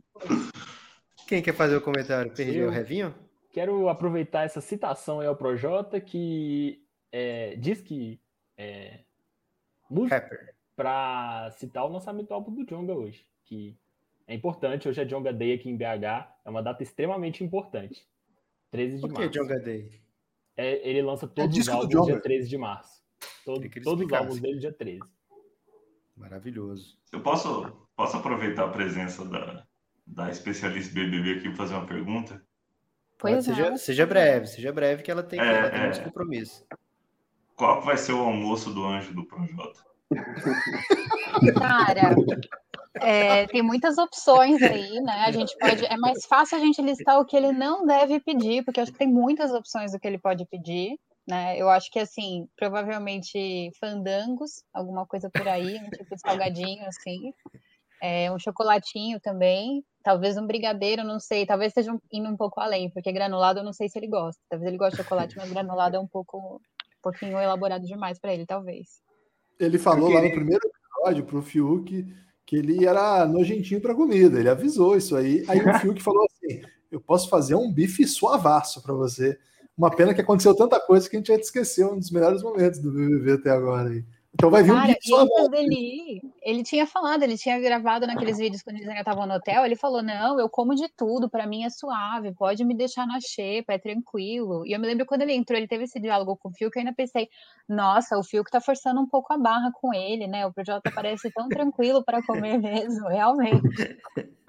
Quem 1.27 1.43
quer 1.43 1.55
fazer 1.55 1.77
o 1.77 1.81
comentário? 1.81 2.33
Perdi 2.33 2.59
Eu. 2.59 2.69
o 2.69 2.71
Revinho? 2.71 3.15
Quero 3.51 3.89
aproveitar 3.89 4.45
essa 4.45 4.61
citação 4.61 5.21
aí 5.21 5.27
ao 5.27 5.37
Projota, 5.37 6.01
que 6.01 6.83
é, 7.13 7.55
diz 7.57 7.81
que 7.81 8.21
é, 8.59 9.01
música 9.89 10.17
Rapper. 10.17 10.55
para 10.75 11.51
citar 11.53 11.85
o 11.85 11.89
lançamento 11.89 12.29
do 12.29 12.35
álbum 12.35 12.53
do 12.53 12.65
Jonga 12.67 12.93
hoje, 12.95 13.25
que 13.45 13.79
é 14.27 14.35
importante. 14.35 14.89
Hoje 14.89 15.01
é 15.01 15.05
Jonga 15.05 15.33
Day 15.33 15.55
aqui 15.55 15.69
em 15.69 15.77
BH, 15.77 16.29
é 16.45 16.51
uma 16.51 16.63
data 16.63 16.83
extremamente 16.83 17.43
importante. 17.45 18.07
13 18.71 18.97
de 18.97 19.01
Por 19.03 19.13
que 19.15 19.21
março. 19.23 19.31
Jonga 19.39 19.59
Day? 19.61 20.01
É, 20.57 20.89
ele 20.89 21.03
lança 21.03 21.27
todos 21.27 21.51
os 21.51 21.65
disco 21.65 21.87
do 21.87 21.99
álbuns 21.99 22.07
dia 22.07 22.21
13 22.21 22.49
de 22.49 22.59
março. 22.59 23.03
Todo- 23.45 23.69
todos 23.83 24.05
os 24.07 24.13
álbuns 24.13 24.41
dele 24.41 24.59
dia 24.59 24.73
13. 24.73 25.01
Maravilhoso. 26.17 26.97
Eu 27.13 27.21
posso, 27.21 27.73
posso 27.97 28.17
aproveitar 28.17 28.65
a 28.65 28.69
presença 28.69 29.25
da, 29.25 29.67
da 30.07 30.31
especialista 30.31 30.95
BBB 30.95 31.33
aqui 31.39 31.49
para 31.49 31.57
fazer 31.57 31.75
uma 31.75 31.87
pergunta? 31.87 32.35
Pode, 33.19 33.35
Pois 33.35 33.45
seja, 33.45 33.67
é. 33.67 33.77
seja 33.77 34.07
breve, 34.07 34.47
seja 34.47 34.73
breve 34.73 35.03
que 35.03 35.11
ela 35.11 35.23
tem, 35.23 35.41
É, 35.41 35.45
ela 35.59 35.71
tem 35.71 35.79
é. 35.81 35.83
muitos 35.83 35.99
compromissos. 36.01 36.65
Qual 37.57 37.81
vai 37.83 37.97
ser 37.97 38.13
o 38.13 38.19
almoço 38.21 38.73
do 38.73 38.85
anjo 38.85 39.13
do 39.15 39.25
Projota? 39.27 39.85
Cara, 41.59 42.15
É, 43.01 43.47
tem 43.47 43.63
muitas 43.63 43.99
opções 43.99 44.63
aí, 44.63 45.01
né? 45.01 45.25
A 45.27 45.33
gente 45.33 45.57
pode. 45.59 45.85
É 45.85 45.97
mais 45.97 46.25
fácil 46.27 46.57
a 46.57 46.61
gente 46.61 46.81
listar 46.81 47.19
o 47.19 47.25
que 47.25 47.37
ele 47.37 47.53
não 47.53 47.85
deve 47.85 48.21
pedir, 48.21 48.65
porque 48.65 48.79
eu 48.79 48.83
acho 48.83 48.93
que 48.93 48.99
tem 48.99 49.09
muitas 49.09 49.53
opções 49.53 49.93
do 49.93 49.99
que 49.99 50.07
ele 50.07 50.19
pode 50.19 50.47
pedir. 50.47 50.97
Né? 51.27 51.57
Eu 51.59 51.71
acho 51.71 51.91
que 51.91 51.99
assim, 51.99 52.47
provavelmente 52.57 53.71
fandangos, 53.81 54.63
alguma 54.73 55.07
coisa 55.07 55.31
por 55.31 55.49
aí, 55.49 55.79
um 55.79 55.91
tipo 55.91 56.15
de 56.15 56.21
salgadinho 56.21 56.87
assim. 56.87 57.33
É, 58.03 58.31
um 58.31 58.39
chocolatinho 58.39 59.19
também, 59.19 59.83
talvez 60.03 60.37
um 60.37 60.47
brigadeiro, 60.47 61.03
não 61.03 61.19
sei, 61.19 61.47
talvez 61.47 61.71
esteja 61.71 61.97
indo 62.13 62.29
um 62.29 62.37
pouco 62.37 62.61
além, 62.61 62.91
porque 62.91 63.11
granulado 63.11 63.61
eu 63.61 63.65
não 63.65 63.73
sei 63.73 63.89
se 63.89 63.99
ele 63.99 64.09
gosta. 64.09 64.41
Talvez 64.51 64.69
ele 64.69 64.77
goste 64.77 64.97
de 64.97 65.03
chocolate, 65.03 65.37
mas 65.37 65.51
granulado 65.51 65.97
é 65.97 65.99
um 65.99 66.07
pouco 66.07 66.57
um 66.57 67.03
pouquinho 67.03 67.39
elaborado 67.41 67.87
demais 67.87 68.19
para 68.19 68.35
ele, 68.35 68.45
talvez. 68.45 69.01
Ele 69.59 69.79
falou 69.79 70.11
lá 70.11 70.21
no 70.21 70.31
primeiro 70.31 70.61
episódio 70.67 71.25
pro 71.25 71.43
Fiuk 71.43 72.07
que 72.47 72.57
ele 72.57 72.85
era 72.87 73.27
nojentinho 73.27 73.81
para 73.81 73.95
comida. 73.95 74.39
Ele 74.39 74.49
avisou 74.49 74.97
isso 74.97 75.17
aí. 75.17 75.45
Aí 75.49 75.61
o 75.61 75.79
Fiuk 75.81 76.03
falou 76.03 76.25
assim: 76.25 76.63
"Eu 76.91 77.01
posso 77.01 77.29
fazer 77.29 77.55
um 77.55 77.73
bife 77.73 78.07
suavaço 78.07 78.83
para 78.83 78.95
você". 78.95 79.39
Uma 79.77 79.91
pena 79.91 80.15
que 80.15 80.21
aconteceu 80.21 80.55
tanta 80.55 80.79
coisa 80.81 81.09
que 81.09 81.17
a 81.17 81.19
gente 81.19 81.29
já 81.29 81.35
esqueceu 81.35 81.93
um 81.93 81.99
dos 81.99 82.11
melhores 82.11 82.43
momentos 82.43 82.79
do 82.79 82.93
BBB 82.93 83.33
até 83.33 83.51
agora 83.51 83.91
aí. 83.91 84.05
Então 84.35 84.51
vai 84.51 84.63
vir 84.63 84.73
Cara, 84.73 84.95
um. 85.13 85.49
Dele, 85.49 86.21
ele 86.43 86.63
tinha 86.63 86.87
falado, 86.87 87.23
ele 87.23 87.39
tinha 87.39 87.59
gravado 87.61 88.07
naqueles 88.07 88.39
vídeos 88.39 88.63
quando 88.63 88.77
eles 88.77 88.89
ainda 88.89 89.01
estavam 89.01 89.27
no 89.27 89.35
hotel, 89.35 89.65
ele 89.65 89.77
falou: 89.77 90.03
"Não, 90.03 90.39
eu 90.41 90.49
como 90.49 90.75
de 90.75 90.89
tudo, 90.97 91.31
para 91.31 91.47
mim 91.47 91.65
é 91.65 91.71
suave, 91.71 92.35
pode 92.35 92.65
me 92.65 92.77
deixar 92.77 93.07
na 93.07 93.21
xepa, 93.21 93.75
é 93.75 93.79
tranquilo". 93.79 94.67
E 94.67 94.73
eu 94.73 94.81
me 94.81 94.87
lembro 94.87 95.07
quando 95.07 95.23
ele 95.23 95.33
entrou, 95.35 95.57
ele 95.57 95.69
teve 95.69 95.85
esse 95.85 96.01
diálogo 96.01 96.37
com 96.37 96.49
o 96.49 96.53
Fiuk, 96.53 96.77
eu 96.77 96.81
ainda 96.81 96.95
pensei: 96.95 97.29
"Nossa, 97.69 98.19
o 98.19 98.25
Fiuk 98.25 98.51
tá 98.51 98.61
forçando 98.61 99.01
um 99.01 99.07
pouco 99.09 99.33
a 99.33 99.39
barra 99.39 99.71
com 99.73 99.95
ele, 99.95 100.27
né? 100.27 100.45
O 100.47 100.53
Projota 100.53 100.91
parece 100.93 101.31
tão 101.31 101.51
tranquilo 101.51 102.05
para 102.05 102.21
comer 102.23 102.59
mesmo, 102.59 103.09
realmente". 103.09 103.63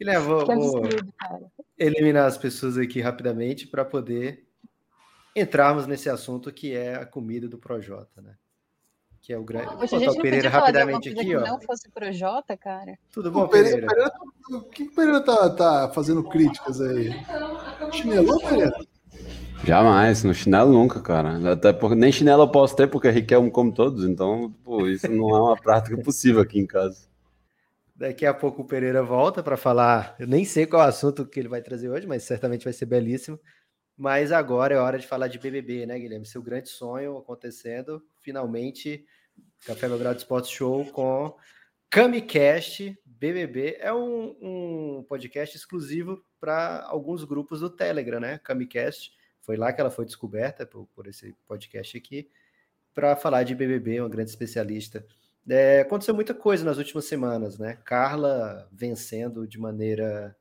E 0.00 0.04
né, 0.04 0.18
vou, 0.18 0.46
vou 0.46 0.82
eliminar 1.78 2.26
as 2.26 2.36
pessoas 2.36 2.76
aqui 2.76 3.00
rapidamente 3.00 3.66
para 3.68 3.84
poder 3.84 4.48
entrarmos 5.36 5.86
nesse 5.86 6.08
assunto 6.10 6.52
que 6.52 6.74
é 6.74 6.96
a 6.96 7.06
comida 7.06 7.48
do 7.48 7.58
Projota, 7.58 8.20
né? 8.20 8.36
Que 9.22 9.32
é 9.32 9.38
o 9.38 9.44
grande. 9.44 9.76
Poxa, 9.76 9.96
a 9.96 9.98
gente 10.00 10.16
não 10.16 10.22
Pereira 10.22 10.48
rapidamente 10.48 11.08
aqui, 11.08 11.24
que 11.24 11.36
ó. 11.36 11.40
não 11.40 11.60
fosse 11.60 11.88
Projota, 11.88 12.56
cara. 12.56 12.98
Tudo 13.12 13.30
bom, 13.30 13.44
o 13.44 13.48
Pereira? 13.48 13.86
Pereira 13.86 14.10
tá, 14.10 14.20
o 14.50 14.62
que 14.62 14.82
o 14.82 14.90
Pereira 14.90 15.20
tá, 15.20 15.50
tá 15.50 15.92
fazendo 15.94 16.24
críticas 16.24 16.80
aí? 16.80 17.14
Chinelou, 17.92 18.40
Pereira? 18.40 18.76
Jamais, 19.64 20.24
no 20.24 20.34
chinelo 20.34 20.72
nunca, 20.72 21.00
cara. 21.00 21.52
Até 21.52 21.72
porque 21.72 21.94
nem 21.94 22.10
chinelo 22.10 22.42
eu 22.42 22.48
posso 22.48 22.74
ter, 22.74 22.88
porque 22.88 23.08
Riquelme 23.10 23.48
come 23.48 23.72
todos, 23.72 24.04
então, 24.04 24.52
pô, 24.64 24.88
isso 24.88 25.08
não 25.08 25.30
é 25.30 25.40
uma 25.40 25.56
prática 25.56 25.96
possível 26.02 26.40
aqui 26.40 26.58
em 26.58 26.66
casa. 26.66 27.06
Daqui 27.94 28.26
a 28.26 28.34
pouco 28.34 28.62
o 28.62 28.64
Pereira 28.66 29.04
volta 29.04 29.40
para 29.40 29.56
falar. 29.56 30.16
Eu 30.18 30.26
nem 30.26 30.44
sei 30.44 30.66
qual 30.66 30.82
é 30.82 30.86
o 30.86 30.88
assunto 30.88 31.24
que 31.24 31.38
ele 31.38 31.48
vai 31.48 31.62
trazer 31.62 31.88
hoje, 31.88 32.08
mas 32.08 32.24
certamente 32.24 32.64
vai 32.64 32.72
ser 32.72 32.86
belíssimo. 32.86 33.38
Mas 33.96 34.32
agora 34.32 34.74
é 34.74 34.78
hora 34.78 34.98
de 34.98 35.06
falar 35.06 35.28
de 35.28 35.38
BBB, 35.38 35.86
né, 35.86 35.96
Guilherme? 35.96 36.26
Seu 36.26 36.42
grande 36.42 36.68
sonho 36.68 37.16
acontecendo. 37.16 38.02
Finalmente, 38.22 39.04
Café 39.66 39.88
Belgrado 39.88 40.18
Sports 40.18 40.50
Show 40.50 40.86
com 40.92 41.36
Camicast 41.90 42.98
BBB. 43.04 43.76
É 43.80 43.92
um, 43.92 44.36
um 44.40 45.04
podcast 45.08 45.56
exclusivo 45.56 46.24
para 46.40 46.82
alguns 46.86 47.24
grupos 47.24 47.60
do 47.60 47.70
Telegram, 47.70 48.20
né? 48.20 48.38
Camicast. 48.38 49.12
Foi 49.40 49.56
lá 49.56 49.72
que 49.72 49.80
ela 49.80 49.90
foi 49.90 50.04
descoberta 50.04 50.64
por, 50.64 50.86
por 50.94 51.06
esse 51.06 51.34
podcast 51.46 51.96
aqui 51.96 52.30
para 52.94 53.16
falar 53.16 53.42
de 53.42 53.54
BBB, 53.54 54.00
uma 54.00 54.08
grande 54.08 54.30
especialista 54.30 55.04
é, 55.48 55.80
aconteceu 55.80 56.14
muita 56.14 56.34
coisa 56.34 56.64
nas 56.64 56.78
últimas 56.78 57.04
semanas, 57.04 57.58
né? 57.58 57.78
Carla 57.84 58.68
vencendo 58.70 59.46
de 59.46 59.58
maneira 59.58 60.36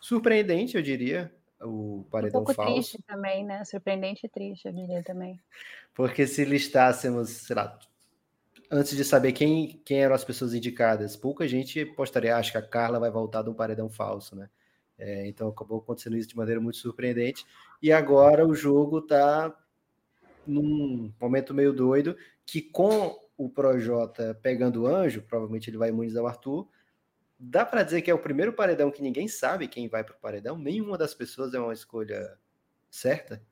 surpreendente, 0.00 0.76
eu 0.76 0.82
diria, 0.82 1.32
o 1.60 2.04
paredão 2.10 2.40
um 2.40 2.44
pouco 2.44 2.54
falso. 2.54 2.72
triste 2.72 3.02
também, 3.06 3.44
né? 3.44 3.64
Surpreendente 3.64 4.26
e 4.26 4.28
triste, 4.28 4.66
eu 4.66 4.72
diria 4.72 5.02
também. 5.02 5.38
Porque 5.94 6.26
se 6.26 6.44
listássemos, 6.44 7.28
sei 7.28 7.56
lá, 7.56 7.78
antes 8.70 8.96
de 8.96 9.04
saber 9.04 9.32
quem, 9.32 9.80
quem 9.84 10.02
eram 10.02 10.14
as 10.14 10.24
pessoas 10.24 10.54
indicadas, 10.54 11.16
pouca 11.16 11.46
gente 11.46 11.84
postaria, 11.84 12.36
acho 12.36 12.52
que 12.52 12.58
a 12.58 12.66
Carla 12.66 12.98
vai 12.98 13.10
voltar 13.10 13.42
do 13.42 13.54
paredão 13.54 13.90
falso, 13.90 14.34
né? 14.34 14.48
É, 14.98 15.26
então 15.26 15.48
acabou 15.48 15.78
acontecendo 15.78 16.16
isso 16.16 16.28
de 16.28 16.36
maneira 16.36 16.60
muito 16.60 16.78
surpreendente. 16.78 17.44
E 17.82 17.92
agora 17.92 18.46
o 18.46 18.54
jogo 18.54 19.00
está 19.00 19.54
num 20.46 21.12
momento 21.20 21.52
meio 21.52 21.72
doido 21.72 22.16
que 22.46 22.62
com 22.62 23.18
o 23.36 23.48
Projota 23.48 24.38
pegando 24.42 24.82
o 24.82 24.86
anjo, 24.86 25.22
provavelmente 25.22 25.68
ele 25.68 25.78
vai 25.78 25.88
imunizar 25.88 26.22
o 26.22 26.26
Arthur. 26.26 26.68
Dá 27.38 27.64
para 27.64 27.82
dizer 27.82 28.02
que 28.02 28.10
é 28.10 28.14
o 28.14 28.18
primeiro 28.18 28.52
paredão 28.52 28.90
que 28.90 29.02
ninguém 29.02 29.26
sabe 29.26 29.66
quem 29.66 29.88
vai 29.88 30.04
para 30.04 30.14
o 30.14 30.20
paredão? 30.20 30.56
Nenhuma 30.56 30.96
das 30.96 31.12
pessoas 31.14 31.52
é 31.52 31.58
uma 31.58 31.72
escolha 31.72 32.38
certa? 32.90 33.42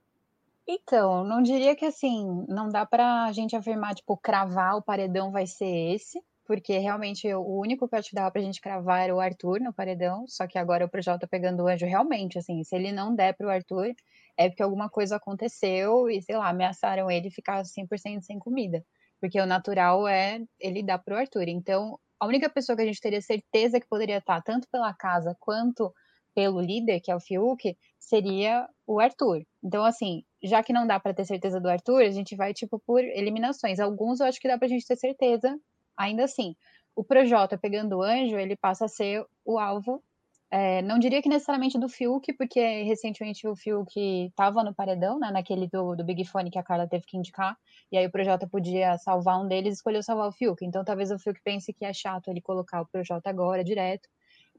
Então, 0.73 1.25
não 1.25 1.43
diria 1.43 1.75
que 1.75 1.85
assim, 1.85 2.47
não 2.49 2.69
dá 2.69 2.87
para 2.87 3.25
a 3.25 3.33
gente 3.33 3.57
afirmar, 3.57 3.95
tipo, 3.95 4.17
cravar 4.17 4.77
o 4.77 4.83
paredão 4.83 5.33
vai 5.33 5.45
ser 5.47 5.67
esse, 5.95 6.23
porque 6.45 6.79
realmente 6.79 7.33
o 7.35 7.59
único 7.59 7.89
que 7.89 7.97
eu 7.97 8.03
te 8.03 8.15
dava 8.15 8.31
pra 8.31 8.41
gente 8.41 8.61
cravar 8.61 9.01
era 9.03 9.15
o 9.15 9.19
Arthur 9.21 9.61
no 9.61 9.73
paredão, 9.75 10.27
só 10.29 10.47
que 10.47 10.59
agora 10.59 10.85
o 10.85 10.89
Projota 10.89 11.27
pegando 11.27 11.65
o 11.65 11.69
anjo, 11.69 11.87
realmente, 11.87 12.39
assim, 12.39 12.63
se 12.63 12.77
ele 12.77 12.93
não 12.93 13.15
der 13.15 13.37
pro 13.37 13.51
Arthur, 13.51 13.93
é 14.37 14.49
porque 14.49 14.63
alguma 14.63 14.89
coisa 14.89 15.17
aconteceu 15.17 16.09
e, 16.09 16.23
sei 16.23 16.37
lá, 16.37 16.49
ameaçaram 16.51 17.11
ele 17.11 17.31
ficar 17.31 17.65
100% 17.65 18.25
sem 18.25 18.39
comida 18.39 18.85
porque 19.21 19.39
o 19.41 19.45
natural 19.47 20.09
é 20.09 20.41
ele 20.59 20.83
dar 20.83 20.99
para 20.99 21.15
o 21.15 21.19
Arthur. 21.19 21.47
Então, 21.49 21.99
a 22.19 22.27
única 22.27 22.49
pessoa 22.49 22.75
que 22.75 22.81
a 22.83 22.87
gente 22.87 23.01
teria 23.01 23.21
certeza 23.21 23.79
que 23.79 23.87
poderia 23.87 24.17
estar, 24.17 24.41
tanto 24.43 24.67
pela 24.71 24.95
casa 24.95 25.37
quanto 25.39 25.93
pelo 26.35 26.61
líder, 26.61 27.01
que 27.01 27.11
é 27.11 27.17
o 27.17 27.21
Fiuk, 27.21 27.77
seria 27.99 28.69
o 28.87 29.01
Arthur. 29.01 29.45
Então, 29.63 29.85
assim, 29.85 30.25
já 30.43 30.63
que 30.63 30.73
não 30.73 30.87
dá 30.87 30.99
para 30.99 31.15
ter 31.15 31.25
certeza 31.25 31.61
do 31.61 31.69
Arthur, 31.69 32.03
a 32.03 32.11
gente 32.11 32.37
vai, 32.37 32.55
tipo, 32.55 32.79
por 32.79 33.03
eliminações. 33.03 33.81
Alguns 33.81 34.21
eu 34.21 34.27
acho 34.27 34.41
que 34.41 34.49
dá 34.49 34.59
para 34.59 34.67
a 34.67 34.71
gente 34.71 34.87
ter 34.87 34.97
certeza, 34.97 35.59
ainda 35.97 36.25
assim. 36.25 36.55
O 36.95 37.05
Projota 37.05 37.59
pegando 37.59 37.99
o 37.99 38.03
anjo, 38.03 38.37
ele 38.37 38.57
passa 38.57 38.87
a 38.87 38.89
ser 38.89 39.25
o 39.45 39.59
alvo 39.59 40.03
é, 40.51 40.83
não 40.83 40.99
diria 40.99 41.23
que 41.23 41.29
necessariamente 41.29 41.79
do 41.79 41.89
Fiuk, 41.89 42.33
porque 42.33 42.83
recentemente 42.83 43.47
o 43.47 43.55
Fiuk 43.55 43.93
estava 44.27 44.65
no 44.65 44.75
paredão, 44.75 45.19
né, 45.19 45.31
naquele 45.31 45.69
do, 45.69 45.95
do 45.95 46.05
Big 46.05 46.25
Fone 46.25 46.51
que 46.51 46.59
a 46.59 46.63
Carla 46.63 46.89
teve 46.89 47.05
que 47.07 47.17
indicar, 47.17 47.57
e 47.91 47.97
aí 47.97 48.05
o 48.07 48.11
Projota 48.11 48.49
podia 48.49 48.99
salvar 48.99 49.41
um 49.41 49.47
deles 49.47 49.75
escolheu 49.75 50.03
salvar 50.03 50.29
o 50.29 50.33
Fiuk. 50.33 50.65
Então 50.65 50.85
talvez 50.85 51.13
o 51.13 51.19
Fiuk 51.19 51.41
pense 51.45 51.73
que 51.73 51.85
é 51.85 51.93
chato 51.93 52.29
ele 52.29 52.41
colocar 52.41 52.81
o 52.81 52.87
Projota 52.87 53.31
agora 53.31 53.63
direto. 53.63 54.09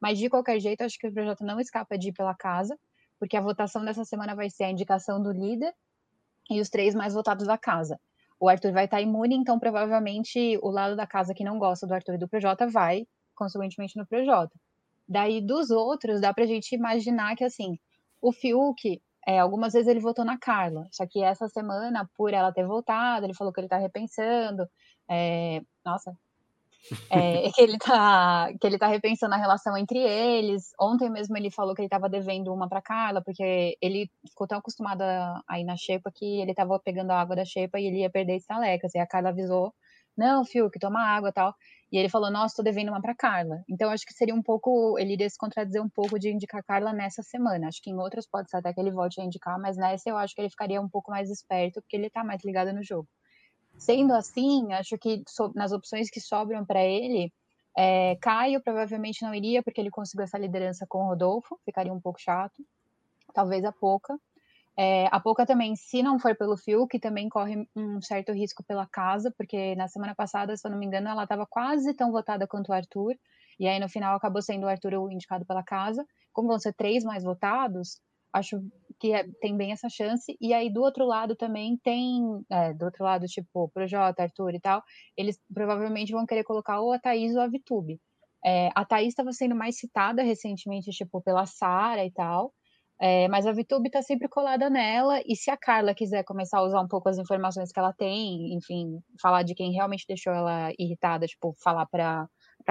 Mas 0.01 0.17
de 0.17 0.29
qualquer 0.29 0.59
jeito, 0.59 0.81
acho 0.81 0.97
que 0.97 1.07
o 1.07 1.13
Projota 1.13 1.45
não 1.45 1.59
escapa 1.59 1.97
de 1.97 2.09
ir 2.09 2.13
pela 2.13 2.33
casa, 2.35 2.77
porque 3.19 3.37
a 3.37 3.41
votação 3.41 3.85
dessa 3.85 4.03
semana 4.03 4.35
vai 4.35 4.49
ser 4.49 4.63
a 4.63 4.71
indicação 4.71 5.21
do 5.21 5.31
líder 5.31 5.73
e 6.49 6.59
os 6.59 6.69
três 6.69 6.95
mais 6.95 7.13
votados 7.13 7.45
da 7.45 7.57
casa. 7.57 7.99
O 8.39 8.49
Arthur 8.49 8.71
vai 8.71 8.85
estar 8.85 8.99
imune, 8.99 9.35
então 9.35 9.59
provavelmente 9.59 10.57
o 10.63 10.71
lado 10.71 10.95
da 10.95 11.05
casa 11.05 11.33
que 11.33 11.43
não 11.43 11.59
gosta 11.59 11.85
do 11.85 11.93
Arthur 11.93 12.15
e 12.15 12.17
do 12.17 12.27
Projota 12.27 12.67
vai, 12.67 13.05
consequentemente, 13.35 13.95
no 13.95 14.07
Projota. 14.07 14.51
Daí, 15.07 15.39
dos 15.39 15.69
outros, 15.69 16.19
dá 16.19 16.33
pra 16.33 16.47
gente 16.47 16.73
imaginar 16.73 17.35
que, 17.35 17.43
assim, 17.43 17.77
o 18.21 18.31
Fiuk, 18.31 18.99
é, 19.27 19.39
algumas 19.39 19.73
vezes 19.73 19.87
ele 19.87 19.99
votou 19.99 20.25
na 20.25 20.39
Carla, 20.39 20.87
só 20.91 21.05
que 21.07 21.21
essa 21.23 21.47
semana, 21.49 22.09
por 22.15 22.33
ela 22.33 22.51
ter 22.51 22.65
votado, 22.65 23.25
ele 23.25 23.35
falou 23.35 23.53
que 23.53 23.59
ele 23.59 23.67
tá 23.67 23.77
repensando. 23.77 24.67
É, 25.09 25.61
nossa. 25.85 26.15
É, 27.09 27.49
que, 27.55 27.61
ele 27.61 27.77
tá, 27.77 28.49
que 28.59 28.67
ele 28.67 28.77
tá 28.77 28.87
repensando 28.87 29.33
a 29.35 29.37
relação 29.37 29.77
entre 29.77 29.99
eles. 29.99 30.71
Ontem 30.79 31.09
mesmo 31.09 31.37
ele 31.37 31.51
falou 31.51 31.75
que 31.75 31.81
ele 31.81 31.89
tava 31.89 32.09
devendo 32.09 32.53
uma 32.53 32.67
pra 32.67 32.81
Carla, 32.81 33.21
porque 33.23 33.77
ele 33.81 34.09
ficou 34.29 34.47
tão 34.47 34.59
acostumado 34.59 35.01
a, 35.01 35.59
ir 35.59 35.63
na 35.63 35.77
xepa 35.77 36.11
que 36.13 36.41
ele 36.41 36.53
tava 36.53 36.79
pegando 36.79 37.11
a 37.11 37.21
água 37.21 37.35
da 37.35 37.45
xepa 37.45 37.79
e 37.79 37.85
ele 37.87 37.99
ia 37.99 38.09
perder 38.09 38.37
estalecas. 38.37 38.93
E 38.95 38.99
a 38.99 39.07
Carla 39.07 39.29
avisou: 39.29 39.73
não, 40.17 40.45
Fiuk, 40.45 40.77
toma 40.79 41.01
água 41.01 41.31
tal. 41.31 41.55
E 41.91 41.97
ele 41.97 42.09
falou, 42.09 42.31
nossa, 42.31 42.55
tô 42.55 42.63
devendo 42.63 42.89
uma 42.89 43.01
para 43.01 43.15
Carla. 43.15 43.63
Então, 43.69 43.89
acho 43.91 44.05
que 44.05 44.13
seria 44.13 44.33
um 44.33 44.41
pouco, 44.41 44.97
ele 44.97 45.13
iria 45.13 45.29
se 45.29 45.37
contradizer 45.37 45.81
um 45.81 45.89
pouco 45.89 46.17
de 46.17 46.29
indicar 46.29 46.63
Carla 46.63 46.93
nessa 46.93 47.21
semana. 47.21 47.67
Acho 47.67 47.81
que 47.81 47.89
em 47.89 47.97
outras 47.97 48.25
pode 48.27 48.49
ser 48.49 48.57
até 48.57 48.73
que 48.73 48.79
ele 48.79 48.91
volte 48.91 49.19
a 49.19 49.23
indicar, 49.25 49.59
mas 49.59 49.75
nessa 49.77 50.09
eu 50.09 50.17
acho 50.17 50.33
que 50.33 50.41
ele 50.41 50.49
ficaria 50.49 50.81
um 50.81 50.89
pouco 50.89 51.11
mais 51.11 51.29
esperto, 51.29 51.81
porque 51.81 51.97
ele 51.97 52.09
tá 52.09 52.23
mais 52.23 52.41
ligado 52.45 52.71
no 52.73 52.83
jogo. 52.83 53.07
Sendo 53.81 54.13
assim, 54.13 54.71
acho 54.73 54.95
que 54.95 55.23
nas 55.55 55.71
opções 55.71 56.07
que 56.07 56.21
sobram 56.21 56.63
para 56.63 56.83
ele, 56.83 57.33
é, 57.75 58.15
Caio 58.21 58.61
provavelmente 58.61 59.23
não 59.23 59.33
iria, 59.33 59.63
porque 59.63 59.81
ele 59.81 59.89
conseguiu 59.89 60.23
essa 60.23 60.37
liderança 60.37 60.85
com 60.87 60.99
o 60.99 61.07
Rodolfo, 61.07 61.59
ficaria 61.65 61.91
um 61.91 61.99
pouco 61.99 62.21
chato. 62.21 62.63
Talvez 63.33 63.65
a 63.65 63.71
Pouca. 63.71 64.19
É, 64.77 65.07
a 65.11 65.19
Pouca 65.19 65.47
também, 65.47 65.75
se 65.75 66.03
não 66.03 66.19
for 66.19 66.37
pelo 66.37 66.55
Fiuk, 66.55 66.99
também 66.99 67.27
corre 67.27 67.67
um 67.75 67.99
certo 68.03 68.31
risco 68.31 68.63
pela 68.63 68.85
casa, 68.85 69.33
porque 69.35 69.73
na 69.75 69.87
semana 69.87 70.13
passada, 70.13 70.55
se 70.55 70.67
eu 70.67 70.69
não 70.69 70.77
me 70.77 70.85
engano, 70.85 71.09
ela 71.09 71.23
estava 71.23 71.47
quase 71.47 71.91
tão 71.95 72.11
votada 72.11 72.45
quanto 72.45 72.69
o 72.69 72.73
Arthur, 72.73 73.15
e 73.59 73.67
aí 73.67 73.79
no 73.79 73.89
final 73.89 74.15
acabou 74.15 74.43
sendo 74.43 74.67
o 74.67 74.69
Arthur 74.69 74.93
o 74.93 75.11
indicado 75.11 75.43
pela 75.43 75.63
casa. 75.63 76.05
Como 76.31 76.49
vão 76.49 76.59
ser 76.59 76.73
três 76.73 77.03
mais 77.03 77.23
votados, 77.23 77.99
acho 78.31 78.61
que 79.01 79.11
é, 79.13 79.25
tem 79.41 79.57
bem 79.57 79.71
essa 79.71 79.89
chance. 79.89 80.37
E 80.39 80.53
aí 80.53 80.71
do 80.71 80.81
outro 80.81 81.05
lado 81.05 81.35
também 81.35 81.75
tem, 81.83 82.21
é, 82.51 82.71
do 82.73 82.85
outro 82.85 83.03
lado, 83.03 83.25
tipo, 83.25 83.67
Projota, 83.69 84.21
Arthur 84.21 84.53
e 84.53 84.59
tal, 84.59 84.83
eles 85.17 85.39
provavelmente 85.51 86.11
vão 86.11 86.25
querer 86.25 86.43
colocar 86.43 86.79
ou 86.79 86.93
a 86.93 86.99
Thaís 86.99 87.35
ou 87.35 87.41
a 87.41 87.47
Vitube. 87.47 87.99
É, 88.45 88.69
a 88.75 88.85
Thaís 88.85 89.09
estava 89.09 89.31
sendo 89.33 89.55
mais 89.55 89.77
citada 89.79 90.21
recentemente, 90.21 90.91
tipo, 90.91 91.21
pela 91.21 91.47
Sara 91.47 92.05
e 92.05 92.11
tal. 92.11 92.53
É, 92.99 93.27
mas 93.29 93.47
a 93.47 93.51
Vitube 93.51 93.87
está 93.87 94.03
sempre 94.03 94.27
colada 94.29 94.69
nela, 94.69 95.19
e 95.25 95.35
se 95.35 95.49
a 95.49 95.57
Carla 95.57 95.95
quiser 95.95 96.23
começar 96.23 96.59
a 96.59 96.63
usar 96.63 96.81
um 96.81 96.87
pouco 96.87 97.09
as 97.09 97.17
informações 97.17 97.71
que 97.71 97.79
ela 97.79 97.91
tem, 97.93 98.53
enfim, 98.53 98.99
falar 99.19 99.41
de 99.41 99.55
quem 99.55 99.71
realmente 99.73 100.05
deixou 100.07 100.31
ela 100.31 100.71
irritada, 100.77 101.25
tipo, 101.25 101.55
falar 101.63 101.87
para 101.87 102.27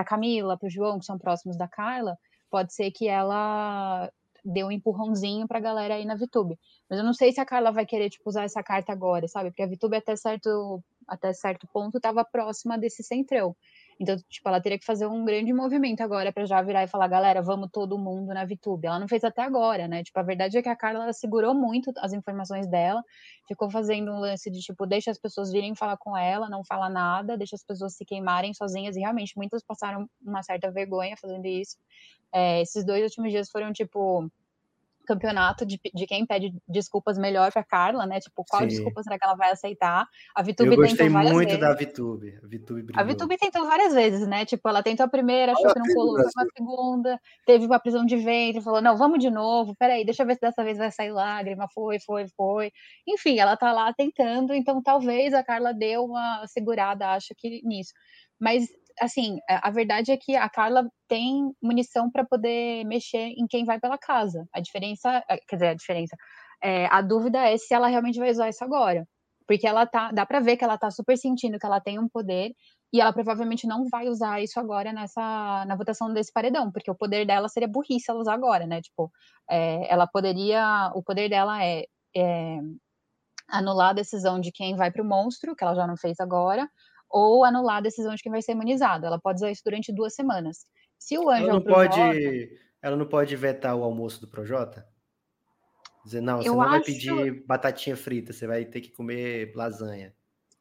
Camila, 0.07 0.57
para 0.57 0.69
o 0.69 0.71
João, 0.71 1.01
que 1.01 1.05
são 1.05 1.19
próximos 1.19 1.57
da 1.59 1.67
Carla, 1.67 2.17
pode 2.49 2.73
ser 2.73 2.93
que 2.93 3.09
ela 3.09 4.09
dê 4.45 4.65
um 4.65 4.71
empurrãozinho 4.71 5.47
para 5.47 5.59
a 5.59 5.61
galera 5.61 5.95
aí 5.95 6.05
na 6.05 6.15
Vitube. 6.15 6.59
Mas 6.89 6.99
eu 6.99 7.05
não 7.05 7.13
sei 7.15 7.33
se 7.33 7.41
a 7.41 7.47
Carla 7.47 7.71
vai 7.71 7.87
querer, 7.87 8.11
tipo, 8.11 8.29
usar 8.29 8.45
essa 8.45 8.63
carta 8.63 8.93
agora, 8.93 9.29
sabe? 9.29 9.51
Porque 9.51 9.63
a 9.63 9.67
Vitube 9.67 9.97
até 9.97 10.17
certo, 10.17 10.83
até 11.07 11.33
certo 11.33 11.67
ponto 11.73 11.97
estava 11.99 12.25
próxima 12.25 12.79
desse 12.79 13.03
centrão. 13.03 13.55
Então, 14.01 14.17
tipo, 14.31 14.49
ela 14.49 14.63
teria 14.63 14.79
que 14.79 14.85
fazer 14.85 15.07
um 15.07 15.27
grande 15.27 15.53
movimento 15.53 16.01
agora 16.01 16.33
para 16.33 16.47
já 16.47 16.63
virar 16.63 16.83
e 16.85 16.89
falar, 16.89 17.07
galera, 17.07 17.43
vamos 17.43 17.69
todo 17.71 17.99
mundo 17.99 18.33
na 18.33 18.47
VTube. 18.47 18.87
Ela 18.87 18.99
não 18.99 19.07
fez 19.07 19.23
até 19.23 19.43
agora, 19.43 19.87
né? 19.87 20.03
Tipo, 20.03 20.19
a 20.21 20.23
verdade 20.23 20.57
é 20.57 20.63
que 20.63 20.71
a 20.71 20.77
Carla 20.77 21.13
segurou 21.13 21.55
muito 21.55 21.93
as 21.99 22.15
informações 22.15 22.67
dela, 22.67 23.05
ficou 23.47 23.71
fazendo 23.71 24.11
um 24.11 24.19
lance 24.19 24.51
de, 24.51 24.61
tipo, 24.61 24.87
deixa 24.87 25.11
as 25.11 25.19
pessoas 25.19 25.53
virem 25.53 25.75
falar 25.75 25.99
com 25.99 26.17
ela, 26.17 26.49
não 26.49 26.65
fala 26.65 26.89
nada, 26.89 27.37
deixa 27.37 27.57
as 27.57 27.63
pessoas 27.63 27.95
se 27.95 28.03
queimarem 28.07 28.55
sozinhas, 28.55 28.97
e 28.97 29.01
realmente 29.01 29.37
muitas 29.37 29.63
passaram 29.63 30.09
uma 30.25 30.43
certa 30.43 30.71
vergonha 30.71 31.15
fazendo 31.21 31.45
isso. 31.45 31.77
É, 32.33 32.63
esses 32.63 32.85
dois 32.85 33.03
últimos 33.03 33.31
dias 33.31 33.51
foram, 33.51 33.73
tipo, 33.73 34.31
campeonato 35.11 35.67
de, 35.67 35.81
de 35.93 36.07
quem 36.07 36.25
pede 36.25 36.55
desculpas 36.69 37.19
melhor 37.19 37.53
para 37.53 37.65
Carla, 37.65 38.07
né? 38.07 38.21
Tipo, 38.21 38.45
qual 38.49 38.63
Sim. 38.63 38.69
desculpa 38.69 39.03
será 39.03 39.19
que 39.19 39.25
ela 39.25 39.35
vai 39.35 39.51
aceitar? 39.51 40.07
A 40.35 40.43
Vitube 40.43 40.71
Eu 40.71 40.77
gostei 40.77 41.09
muito 41.09 41.35
vezes. 41.37 41.59
da 41.59 41.75
Vitube. 41.75 42.39
A 42.43 42.47
Vitube, 42.47 42.93
a 42.95 43.03
Vitube 43.03 43.37
tentou 43.37 43.67
várias 43.67 43.93
vezes, 43.93 44.27
né? 44.27 44.45
Tipo, 44.45 44.69
ela 44.69 44.83
tentou 44.83 45.05
a 45.05 45.09
primeira, 45.09 45.53
achou 45.53 45.73
que 45.73 45.79
não 45.79 45.95
colou, 45.95 46.15
uma 46.15 46.47
segunda, 46.57 47.21
teve 47.45 47.67
uma 47.67 47.81
prisão 47.81 48.07
de 48.07 48.17
ventre, 48.17 48.63
falou, 48.63 48.81
não, 48.81 48.97
vamos 48.97 49.19
de 49.19 49.31
novo, 49.31 49.75
peraí, 49.77 50.05
deixa 50.05 50.23
eu 50.23 50.27
ver 50.27 50.35
se 50.35 50.41
dessa 50.41 50.63
vez 50.63 50.79
vai 50.79 50.91
sair 50.93 51.11
lágrima, 51.11 51.67
foi, 51.75 51.99
foi, 52.01 52.27
foi. 52.37 52.71
Enfim, 53.07 53.39
ela 53.39 53.57
tá 53.57 53.73
lá 53.73 53.93
tentando, 53.93 54.55
então 54.55 54.81
talvez 54.83 55.35
a 55.35 55.43
Carla 55.43 55.75
deu 55.75 56.05
uma 56.05 56.47
segurada, 56.47 57.09
acho 57.09 57.35
que 57.37 57.61
nisso. 57.65 57.93
Mas 58.39 58.69
assim, 59.01 59.39
a 59.49 59.71
verdade 59.71 60.13
é 60.13 60.17
que 60.17 60.37
a 60.37 60.49
Carla 60.49 60.89
tem 61.09 61.51
munição 61.63 62.11
para 62.11 62.25
poder 62.25 62.85
mexer 62.85 63.29
em 63.37 63.47
quem 63.49 63.65
vai 63.65 63.81
pela 63.81 63.99
casa. 63.99 64.47
A 64.53 64.61
diferença, 64.61 65.25
quer 65.49 65.57
dizer, 65.57 65.69
a 65.69 65.75
diferença, 65.75 66.17
é, 66.63 66.87
a 66.87 67.01
dúvida 67.01 67.39
é 67.39 67.57
se 67.57 67.75
ela 67.75 67.89
realmente 67.89 68.19
vai 68.19 68.31
usar 68.31 68.49
isso 68.49 68.63
agora. 68.65 69.07
Porque 69.47 69.67
ela 69.67 69.87
tá, 69.87 70.13
dá 70.13 70.25
para 70.25 70.41
ver 70.41 70.57
que 70.57 70.65
ela 70.65 70.79
tá 70.79 70.91
super 70.91 71.17
sentindo 71.17 71.59
que 71.59 71.67
ela 71.67 71.81
tem 71.81 71.99
um 71.99 72.09
poder 72.09 72.53
e 72.93 73.01
ela 73.01 73.13
provavelmente 73.13 73.67
não 73.67 73.89
vai 73.89 74.09
usar 74.09 74.41
isso 74.41 74.61
agora 74.61 74.93
nessa 74.93 75.65
na 75.67 75.77
votação 75.77 76.13
desse 76.13 76.33
paredão, 76.33 76.71
porque 76.71 76.91
o 76.91 76.95
poder 76.95 77.27
dela 77.27 77.49
seria 77.49 77.69
burrice 77.69 78.11
ela 78.11 78.21
usar 78.21 78.35
agora, 78.35 78.67
né? 78.67 78.81
Tipo, 78.81 79.11
é, 79.51 79.93
ela 79.93 80.07
poderia, 80.07 80.93
o 80.95 81.03
poder 81.03 81.29
dela 81.29 81.65
é, 81.65 81.85
é 82.17 82.59
anular 83.49 83.91
a 83.91 83.95
decisão 83.95 84.41
de 84.41 84.53
quem 84.53 84.77
vai 84.77 84.91
para 84.91 85.03
o 85.03 85.07
monstro, 85.07 85.55
que 85.57 85.65
ela 85.65 85.75
já 85.75 85.87
não 85.87 85.97
fez 85.97 86.21
agora, 86.21 86.69
ou 87.11 87.45
anular 87.45 87.79
a 87.79 87.81
decisão 87.81 88.15
de 88.15 88.23
quem 88.23 88.31
vai 88.31 88.43
ser 88.43 88.53
imunizado. 88.53 89.05
Ela 89.05 89.19
pode 89.19 89.39
usar 89.39 89.51
isso 89.51 89.63
durante 89.65 89.93
duas 89.93 90.15
semanas. 90.15 90.67
Se 90.99 91.19
o 91.19 91.29
anjo 91.29 91.45
ela 91.45 91.53
não 91.55 91.61
Projota, 91.61 91.97
pode, 91.97 92.59
ela 92.83 92.97
não 92.97 93.07
pode 93.07 93.37
vetar 93.37 93.75
o 93.77 93.83
almoço 93.83 94.21
do 94.21 94.29
Projota? 94.29 94.87
Dizer, 96.05 96.21
não, 96.21 96.39
você 96.39 96.49
não 96.49 96.61
acho... 96.61 96.71
vai 96.71 96.83
pedir 96.83 97.45
batatinha 97.47 97.97
frita, 97.97 98.33
você 98.33 98.47
vai 98.47 98.65
ter 98.65 98.81
que 98.81 98.91
comer 98.91 99.53
lasanha. 99.55 100.15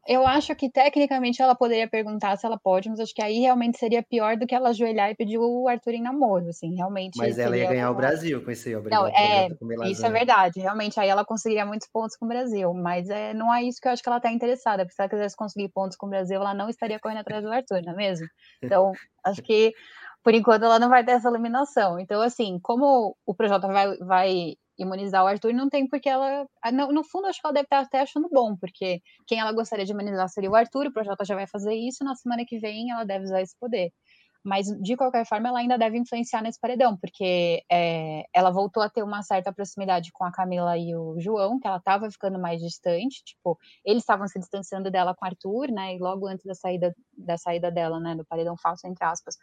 Eu 0.10 0.26
acho 0.26 0.56
que 0.56 0.72
tecnicamente 0.72 1.40
ela 1.40 1.54
poderia 1.54 1.88
perguntar 1.88 2.36
se 2.36 2.44
ela 2.44 2.58
pode, 2.58 2.90
mas 2.90 3.00
acho 3.00 3.14
que 3.14 3.22
aí 3.22 3.38
realmente 3.42 3.78
seria 3.78 4.02
pior 4.02 4.36
do 4.36 4.48
que 4.48 4.56
ela 4.56 4.70
ajoelhar 4.70 5.12
e 5.12 5.16
pedir 5.16 5.38
o 5.38 5.68
Arthur 5.68 5.94
em 5.94 6.02
namoro, 6.02 6.50
assim, 6.50 6.74
realmente. 6.76 7.16
Mas 7.16 7.38
ela 7.38 7.56
ia 7.56 7.70
ganhar 7.70 7.92
o 7.92 7.94
Brasil 7.94 8.44
com 8.44 8.50
esse 8.50 8.76
Não, 8.76 9.06
é, 9.06 9.50
isso 9.86 10.04
é 10.04 10.10
verdade, 10.10 10.60
realmente, 10.60 11.00
aí 11.00 11.08
ela 11.08 11.24
conseguiria 11.24 11.64
muitos 11.64 11.88
pontos 11.94 12.18
com 12.18 12.26
o 12.26 12.28
Brasil, 12.28 12.74
mas 12.74 13.08
é, 13.08 13.36
não 13.36 13.54
é 13.54 13.62
isso 13.62 13.80
que 13.80 13.88
eu 13.88 13.92
acho 13.92 14.02
que 14.02 14.10
ela 14.10 14.18
está 14.18 14.32
interessada, 14.32 14.84
porque 14.84 14.96
se 14.96 15.02
ela 15.04 15.10
quisesse 15.10 15.36
conseguir 15.36 15.70
pontos 15.70 15.96
com 15.96 16.08
o 16.08 16.10
Brasil, 16.10 16.38
ela 16.38 16.56
não 16.56 16.70
estaria 16.70 17.00
correndo 17.00 17.20
atrás 17.20 17.44
do 17.44 17.52
Arthur, 17.52 17.84
não 17.84 17.94
é 17.94 17.96
mesmo? 17.96 18.26
Então, 18.64 18.92
acho 19.24 19.44
que 19.44 19.76
por 20.24 20.34
enquanto 20.34 20.64
ela 20.64 20.80
não 20.80 20.90
vai 20.90 21.04
ter 21.04 21.14
essa 21.14 21.30
eliminação. 21.30 22.00
Então, 22.00 22.22
assim, 22.22 22.60
como 22.62 23.16
o 23.26 23.36
Projota 23.36 23.68
vai, 23.68 23.98
vai 23.98 24.56
imunizar 24.78 25.24
o 25.24 25.28
Arthur, 25.28 25.54
não 25.54 25.70
tem 25.70 25.88
porque 25.88 26.10
ela. 26.10 26.48
Ah, 26.62 26.72
no, 26.72 26.92
no, 26.92 27.04
fundo, 27.04 27.28
acho 27.28 27.40
que 27.42 27.48
ela 27.48 27.54
deve 27.54 27.66
estar 27.66 27.80
até 27.80 28.02
achando 28.02 28.30
bom, 28.32 28.56
porque 28.56 29.02
quem 29.28 29.40
ela 29.40 29.52
gostaria 29.52 29.86
de 29.86 29.92
imunizar 29.92 30.28
seria 30.30 30.50
o 30.50 30.56
Arthur, 30.56 30.88
o 30.88 30.94
Projota 30.94 31.26
já 31.26 31.36
vai 31.36 31.48
fazer 31.48 31.74
isso, 31.74 32.04
na 32.04 32.16
semana 32.16 32.44
que 32.48 32.60
vem 32.60 32.92
ela 32.92 33.04
deve 33.04 33.26
usar 33.26 33.42
esse 33.42 33.56
poder. 33.60 33.92
Mas, 34.44 34.68
de 34.82 34.96
qualquer 34.96 35.26
forma, 35.26 35.50
ela 35.50 35.60
ainda 35.60 35.78
deve 35.78 35.98
influenciar 35.98 36.42
nesse 36.42 36.60
paredão, 36.60 36.96
porque 36.98 37.62
é, 37.70 38.24
ela 38.34 38.50
voltou 38.50 38.82
a 38.82 38.90
ter 38.90 39.04
uma 39.04 39.22
certa 39.22 39.52
proximidade 39.52 40.12
com 40.14 40.24
a 40.24 40.32
Camila 40.32 40.78
e 40.78 40.96
o 40.96 41.20
João, 41.20 41.60
que 41.60 41.68
ela 41.68 41.78
estava 41.78 42.10
ficando 42.10 42.40
mais 42.40 42.62
distante, 42.62 43.22
tipo, 43.24 43.58
eles 43.84 44.02
estavam 44.02 44.28
se 44.28 44.40
distanciando 44.40 44.90
dela 44.90 45.14
com 45.14 45.26
o 45.26 45.28
Arthur, 45.28 45.72
né, 45.72 45.96
e 45.96 46.00
logo 46.00 46.26
antes 46.26 46.46
da 46.46 46.56
saída, 46.56 46.96
da 47.18 47.38
saída 47.38 47.70
dela, 47.70 48.00
né, 48.00 48.16
do 48.16 48.26
paredão 48.26 48.56
falso, 48.56 48.88
entre 48.88 49.04
aspas, 49.04 49.36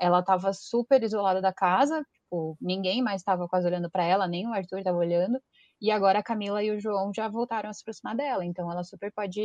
ela 0.00 0.20
estava 0.20 0.52
super 0.52 1.02
isolada 1.02 1.40
da 1.40 1.52
casa, 1.52 2.04
tipo, 2.12 2.56
ninguém 2.60 3.02
mais 3.02 3.20
estava 3.20 3.48
quase 3.48 3.66
olhando 3.66 3.90
para 3.90 4.04
ela, 4.04 4.26
nem 4.28 4.46
o 4.46 4.52
Arthur 4.52 4.78
estava 4.78 4.98
olhando. 4.98 5.40
E 5.80 5.90
agora 5.90 6.20
a 6.20 6.22
Camila 6.22 6.62
e 6.62 6.70
o 6.70 6.80
João 6.80 7.12
já 7.14 7.28
voltaram 7.28 7.70
a 7.70 7.72
se 7.72 7.82
aproximar 7.82 8.16
dela, 8.16 8.44
então 8.44 8.70
ela 8.70 8.84
super 8.84 9.12
pode 9.12 9.40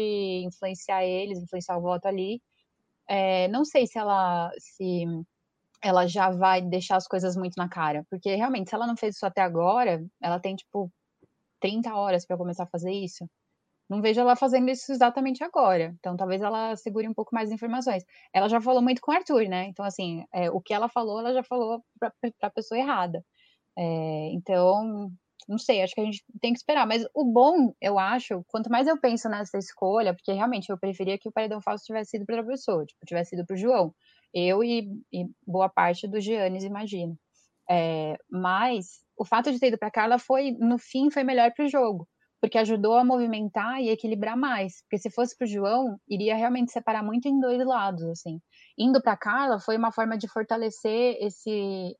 influenciar 0.45 1.03
eles, 1.05 1.39
influenciar 1.39 1.77
o 1.77 1.81
voto 1.81 2.07
ali. 2.07 2.41
É, 3.09 3.47
não 3.49 3.65
sei 3.65 3.87
se 3.87 3.97
ela 3.99 4.51
se 4.59 5.05
ela 5.81 6.07
já 6.07 6.31
vai 6.31 6.61
deixar 6.61 6.97
as 6.97 7.07
coisas 7.07 7.35
muito 7.37 7.55
na 7.57 7.69
cara, 7.69 8.05
porque 8.09 8.35
realmente 8.35 8.69
se 8.69 8.75
ela 8.75 8.87
não 8.87 8.97
fez 8.97 9.15
isso 9.15 9.25
até 9.25 9.41
agora, 9.41 10.03
ela 10.21 10.39
tem 10.39 10.55
tipo 10.55 10.91
30 11.61 11.95
horas 11.95 12.25
para 12.25 12.37
começar 12.37 12.63
a 12.63 12.67
fazer 12.67 12.91
isso 12.91 13.27
não 13.89 14.01
vejo 14.01 14.19
ela 14.19 14.35
fazendo 14.35 14.69
isso 14.69 14.91
exatamente 14.91 15.43
agora. 15.43 15.95
Então, 15.99 16.17
talvez 16.17 16.41
ela 16.41 16.75
segure 16.75 17.07
um 17.07 17.13
pouco 17.13 17.33
mais 17.33 17.51
informações. 17.51 18.03
Ela 18.33 18.49
já 18.49 18.59
falou 18.59 18.81
muito 18.81 19.01
com 19.01 19.11
o 19.11 19.15
Arthur, 19.15 19.47
né? 19.47 19.65
Então, 19.67 19.85
assim, 19.85 20.25
é, 20.33 20.49
o 20.51 20.59
que 20.59 20.73
ela 20.73 20.89
falou, 20.89 21.19
ela 21.19 21.33
já 21.33 21.43
falou 21.43 21.83
para 21.99 22.11
a 22.41 22.49
pessoa 22.49 22.79
errada. 22.79 23.23
É, 23.77 24.29
então, 24.33 25.11
não 25.47 25.57
sei, 25.57 25.81
acho 25.81 25.95
que 25.95 26.01
a 26.01 26.05
gente 26.05 26.23
tem 26.41 26.51
que 26.51 26.59
esperar. 26.59 26.85
Mas 26.85 27.05
o 27.13 27.23
bom, 27.25 27.73
eu 27.81 27.97
acho, 27.97 28.43
quanto 28.47 28.69
mais 28.69 28.87
eu 28.87 28.99
penso 28.99 29.29
nessa 29.29 29.57
escolha, 29.57 30.13
porque 30.13 30.33
realmente 30.33 30.69
eu 30.69 30.77
preferia 30.77 31.17
que 31.17 31.29
o 31.29 31.31
Paredão 31.31 31.61
Falso 31.61 31.85
tivesse 31.85 32.11
sido 32.11 32.25
para 32.25 32.37
outra 32.37 32.51
pessoa, 32.51 32.85
tipo, 32.85 33.05
tivesse 33.05 33.31
sido 33.31 33.45
para 33.45 33.53
o 33.55 33.57
João. 33.57 33.93
Eu 34.33 34.63
e, 34.63 34.89
e, 35.13 35.25
boa 35.45 35.69
parte 35.69 36.07
dos 36.07 36.23
Giannis, 36.23 36.63
imagino. 36.63 37.17
É, 37.69 38.17
mas 38.29 39.01
o 39.17 39.25
fato 39.25 39.51
de 39.51 39.59
ter 39.59 39.67
ido 39.67 39.77
para 39.77 39.91
Carla 39.91 40.19
foi, 40.19 40.51
no 40.59 40.77
fim, 40.77 41.09
foi 41.09 41.23
melhor 41.23 41.53
para 41.53 41.65
o 41.65 41.69
jogo 41.69 42.07
porque 42.39 42.57
ajudou 42.57 42.95
a 42.95 43.03
movimentar 43.03 43.81
e 43.81 43.89
equilibrar 43.89 44.37
mais. 44.37 44.81
Porque 44.83 44.97
se 44.97 45.09
fosse 45.09 45.35
para 45.35 45.45
o 45.45 45.47
João, 45.47 45.99
iria 46.07 46.35
realmente 46.35 46.71
separar 46.71 47.03
muito 47.03 47.27
em 47.27 47.39
dois 47.39 47.65
lados, 47.65 48.03
assim. 48.03 48.39
Indo 48.77 49.01
para 49.01 49.17
Carla 49.17 49.59
foi 49.59 49.77
uma 49.77 49.91
forma 49.91 50.17
de 50.17 50.27
fortalecer 50.27 51.17
esse, 51.19 51.95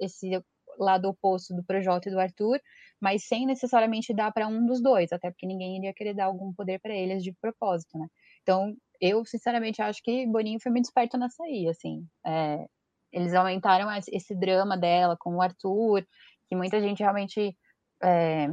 esse 0.00 0.42
lado 0.78 1.08
oposto 1.08 1.54
do 1.54 1.64
Projota 1.64 2.08
e 2.08 2.12
do 2.12 2.20
Arthur, 2.20 2.60
mas 3.00 3.26
sem 3.26 3.46
necessariamente 3.46 4.14
dar 4.14 4.32
para 4.32 4.46
um 4.46 4.66
dos 4.66 4.82
dois, 4.82 5.12
até 5.12 5.30
porque 5.30 5.46
ninguém 5.46 5.76
iria 5.78 5.94
querer 5.94 6.14
dar 6.14 6.26
algum 6.26 6.52
poder 6.52 6.80
para 6.80 6.94
eles 6.94 7.22
de 7.22 7.32
propósito, 7.40 7.98
né? 7.98 8.06
Então, 8.42 8.74
eu 9.00 9.24
sinceramente 9.24 9.80
acho 9.80 10.02
que 10.02 10.26
Boninho 10.26 10.60
foi 10.60 10.72
muito 10.72 10.86
esperto 10.86 11.16
nessa 11.16 11.44
aí, 11.44 11.68
assim. 11.68 12.06
É, 12.26 12.66
eles 13.12 13.34
aumentaram 13.34 13.88
esse 14.08 14.34
drama 14.34 14.76
dela 14.76 15.16
com 15.18 15.36
o 15.36 15.42
Arthur, 15.42 16.04
que 16.48 16.56
muita 16.56 16.80
gente 16.80 17.00
realmente 17.00 17.56
é, 18.02 18.48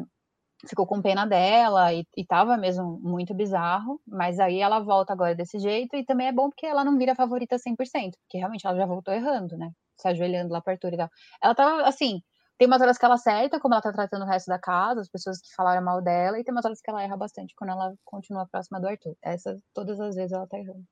ficou 0.67 0.85
com 0.85 1.01
pena 1.01 1.25
dela 1.25 1.93
e, 1.93 2.05
e 2.15 2.25
tava 2.25 2.57
mesmo 2.57 2.99
muito 3.01 3.33
bizarro, 3.33 4.01
mas 4.07 4.39
aí 4.39 4.59
ela 4.59 4.79
volta 4.79 5.13
agora 5.13 5.35
desse 5.35 5.59
jeito 5.59 5.95
e 5.95 6.05
também 6.05 6.27
é 6.27 6.31
bom 6.31 6.49
porque 6.49 6.65
ela 6.65 6.83
não 6.83 6.97
vira 6.97 7.15
favorita 7.15 7.57
100%, 7.57 7.77
porque 8.21 8.37
realmente 8.37 8.65
ela 8.65 8.75
já 8.75 8.85
voltou 8.85 9.13
errando, 9.13 9.57
né? 9.57 9.71
Se 9.97 10.07
ajoelhando 10.07 10.53
lá 10.53 10.61
perto 10.61 10.87
e 10.87 10.97
tal. 10.97 11.09
Ela 11.41 11.55
tá, 11.55 11.87
assim, 11.87 12.21
tem 12.57 12.67
umas 12.67 12.81
horas 12.81 12.97
que 12.97 13.05
ela 13.05 13.15
acerta, 13.15 13.59
como 13.59 13.73
ela 13.73 13.81
tá 13.81 13.91
tratando 13.91 14.23
o 14.23 14.27
resto 14.27 14.47
da 14.47 14.59
casa, 14.59 15.01
as 15.01 15.09
pessoas 15.09 15.41
que 15.41 15.53
falaram 15.55 15.83
mal 15.83 16.01
dela, 16.01 16.39
e 16.39 16.43
tem 16.43 16.53
umas 16.53 16.65
horas 16.65 16.81
que 16.81 16.89
ela 16.89 17.03
erra 17.03 17.17
bastante 17.17 17.53
quando 17.55 17.71
ela 17.71 17.93
continua 18.03 18.47
próxima 18.47 18.79
do 18.79 18.87
Arthur. 18.87 19.15
Essas, 19.21 19.61
todas 19.73 19.99
as 19.99 20.15
vezes 20.15 20.31
ela 20.31 20.47
tá 20.47 20.57
errando. 20.57 20.83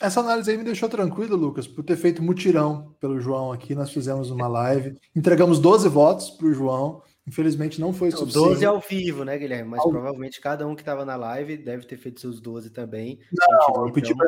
Essa 0.00 0.20
análise 0.20 0.50
aí 0.50 0.56
me 0.56 0.64
deixou 0.64 0.88
tranquilo, 0.88 1.36
Lucas, 1.36 1.68
por 1.68 1.84
ter 1.84 1.96
feito 1.96 2.22
mutirão 2.22 2.94
pelo 3.00 3.20
João 3.20 3.52
aqui. 3.52 3.74
Nós 3.74 3.92
fizemos 3.92 4.30
uma 4.30 4.48
live, 4.48 4.98
entregamos 5.14 5.58
12 5.60 5.88
votos 5.88 6.30
para 6.30 6.46
o 6.46 6.52
João. 6.52 7.02
Infelizmente 7.26 7.80
não 7.80 7.92
foi 7.92 8.10
suficiente. 8.10 8.48
12 8.48 8.64
ao 8.66 8.80
vivo, 8.80 9.24
né, 9.24 9.38
Guilherme? 9.38 9.70
Mas 9.70 9.80
ao... 9.80 9.90
provavelmente 9.90 10.40
cada 10.40 10.66
um 10.66 10.74
que 10.74 10.82
estava 10.82 11.04
na 11.04 11.16
live 11.16 11.56
deve 11.56 11.86
ter 11.86 11.96
feito 11.96 12.20
seus 12.20 12.40
12 12.40 12.70
também. 12.70 13.18
Não, 13.32 13.86
eu 13.86 13.92
pedi 13.92 14.12
então... 14.12 14.26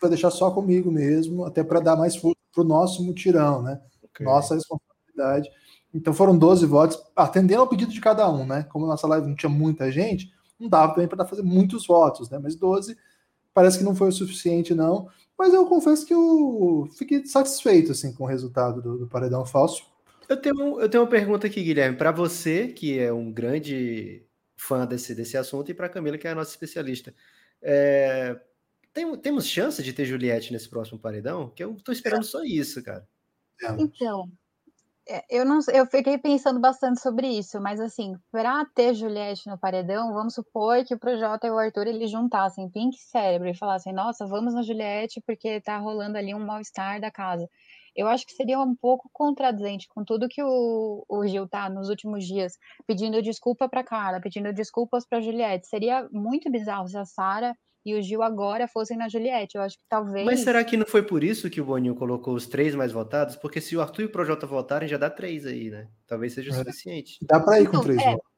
para 0.00 0.08
deixar 0.08 0.30
só 0.30 0.50
comigo 0.50 0.90
mesmo, 0.90 1.44
até 1.44 1.62
para 1.62 1.80
dar 1.80 1.96
mais 1.96 2.16
força 2.16 2.40
para 2.52 2.62
o 2.62 2.66
nosso 2.66 3.04
mutirão, 3.04 3.62
né? 3.62 3.80
Okay. 4.04 4.24
Nossa 4.24 4.54
responsabilidade. 4.54 5.48
Então 5.94 6.14
foram 6.14 6.36
12 6.36 6.64
votos, 6.64 7.02
atendendo 7.14 7.60
ao 7.60 7.68
pedido 7.68 7.92
de 7.92 8.00
cada 8.00 8.28
um, 8.30 8.46
né? 8.46 8.62
Como 8.64 8.86
nossa 8.86 9.06
live 9.06 9.26
não 9.26 9.36
tinha 9.36 9.50
muita 9.50 9.92
gente, 9.92 10.32
não 10.58 10.68
dava 10.68 10.94
também 10.94 11.08
para 11.08 11.26
fazer 11.26 11.42
muitos 11.42 11.86
votos, 11.86 12.30
né? 12.30 12.38
Mas 12.42 12.56
12 12.56 12.96
parece 13.52 13.78
que 13.78 13.84
não 13.84 13.94
foi 13.94 14.08
o 14.08 14.12
suficiente, 14.12 14.74
não. 14.74 15.08
mas 15.38 15.52
eu 15.52 15.66
confesso 15.66 16.06
que 16.06 16.14
eu 16.14 16.88
fiquei 16.96 17.26
satisfeito 17.26 17.92
assim, 17.92 18.14
com 18.14 18.24
o 18.24 18.26
resultado 18.26 18.80
do, 18.80 18.98
do 18.98 19.06
Paredão 19.06 19.44
Falso. 19.44 19.91
Eu 20.32 20.40
tenho, 20.40 20.80
eu 20.80 20.88
tenho 20.88 21.02
uma 21.02 21.10
pergunta 21.10 21.46
aqui, 21.46 21.62
Guilherme, 21.62 21.96
para 21.96 22.10
você, 22.10 22.68
que 22.68 22.98
é 22.98 23.12
um 23.12 23.30
grande 23.30 24.26
fã 24.56 24.86
desse, 24.86 25.14
desse 25.14 25.36
assunto, 25.36 25.70
e 25.70 25.74
para 25.74 25.88
Camila, 25.90 26.16
que 26.16 26.26
é 26.26 26.30
a 26.30 26.34
nossa 26.34 26.50
especialista. 26.50 27.14
É, 27.60 28.40
tem, 28.94 29.14
temos 29.18 29.46
chance 29.46 29.82
de 29.82 29.92
ter 29.92 30.06
Juliette 30.06 30.52
nesse 30.52 30.68
próximo 30.68 30.98
paredão? 30.98 31.50
Que 31.50 31.62
eu 31.62 31.76
tô 31.84 31.92
esperando 31.92 32.24
só 32.24 32.42
isso, 32.44 32.82
cara. 32.82 33.06
Então, 33.78 34.26
é, 35.08 35.24
eu 35.28 35.44
não 35.44 35.58
eu 35.72 35.84
fiquei 35.86 36.16
pensando 36.16 36.58
bastante 36.60 37.00
sobre 37.00 37.26
isso, 37.26 37.60
mas 37.60 37.78
assim, 37.80 38.16
para 38.30 38.64
ter 38.74 38.94
Juliette 38.94 39.48
no 39.48 39.58
paredão, 39.58 40.14
vamos 40.14 40.34
supor 40.34 40.84
que 40.84 40.94
o 40.94 40.98
Projota 40.98 41.46
e 41.46 41.50
o 41.50 41.58
Arthur 41.58 41.88
eles 41.88 42.10
juntassem 42.10 42.70
Pink 42.70 42.96
e 42.96 43.00
Cérebro 43.00 43.48
e 43.48 43.54
falassem, 43.54 43.92
nossa, 43.92 44.26
vamos 44.26 44.54
na 44.54 44.62
Juliette 44.62 45.20
porque 45.26 45.60
tá 45.60 45.76
rolando 45.78 46.16
ali 46.16 46.34
um 46.34 46.44
mal-estar 46.44 47.00
da 47.00 47.10
casa. 47.10 47.48
Eu 47.94 48.08
acho 48.08 48.26
que 48.26 48.32
seria 48.32 48.58
um 48.58 48.74
pouco 48.74 49.08
contradizente 49.12 49.86
com 49.88 50.04
tudo 50.04 50.28
que 50.28 50.42
o, 50.42 51.04
o 51.08 51.26
Gil 51.26 51.46
tá 51.48 51.68
nos 51.68 51.88
últimos 51.88 52.24
dias 52.26 52.54
pedindo 52.86 53.20
desculpa 53.22 53.68
para 53.68 53.84
Carla, 53.84 54.20
pedindo 54.20 54.52
desculpas 54.52 55.06
para 55.06 55.20
Juliette. 55.20 55.66
Seria 55.66 56.08
muito 56.10 56.50
bizarro 56.50 56.88
se 56.88 56.96
a 56.96 57.04
Sara 57.04 57.54
e 57.84 57.94
o 57.94 58.02
Gil 58.02 58.22
agora 58.22 58.68
fossem 58.68 58.96
na 58.96 59.08
Juliette. 59.08 59.56
Eu 59.56 59.62
acho 59.62 59.76
que 59.76 59.84
talvez. 59.88 60.24
Mas 60.24 60.40
será 60.40 60.64
que 60.64 60.76
não 60.76 60.86
foi 60.86 61.02
por 61.02 61.22
isso 61.24 61.50
que 61.50 61.60
o 61.60 61.64
Boninho 61.64 61.94
colocou 61.96 62.34
os 62.34 62.46
três 62.46 62.74
mais 62.74 62.92
votados? 62.92 63.36
Porque 63.36 63.60
se 63.60 63.76
o 63.76 63.80
Arthur 63.80 64.02
e 64.02 64.04
o 64.06 64.12
Projota 64.12 64.46
votarem, 64.46 64.88
já 64.88 64.96
dá 64.96 65.10
três 65.10 65.44
aí, 65.44 65.68
né? 65.68 65.88
Talvez 66.06 66.32
seja 66.32 66.50
o 66.50 66.54
É. 66.54 66.58
suficiente. 66.58 67.18
Dá 67.22 67.40
para 67.40 67.60
ir 67.60 67.64
com 67.64 67.70
Então, 67.78 67.82
três 67.82 68.00
é. 68.00 68.12
votos. 68.12 68.31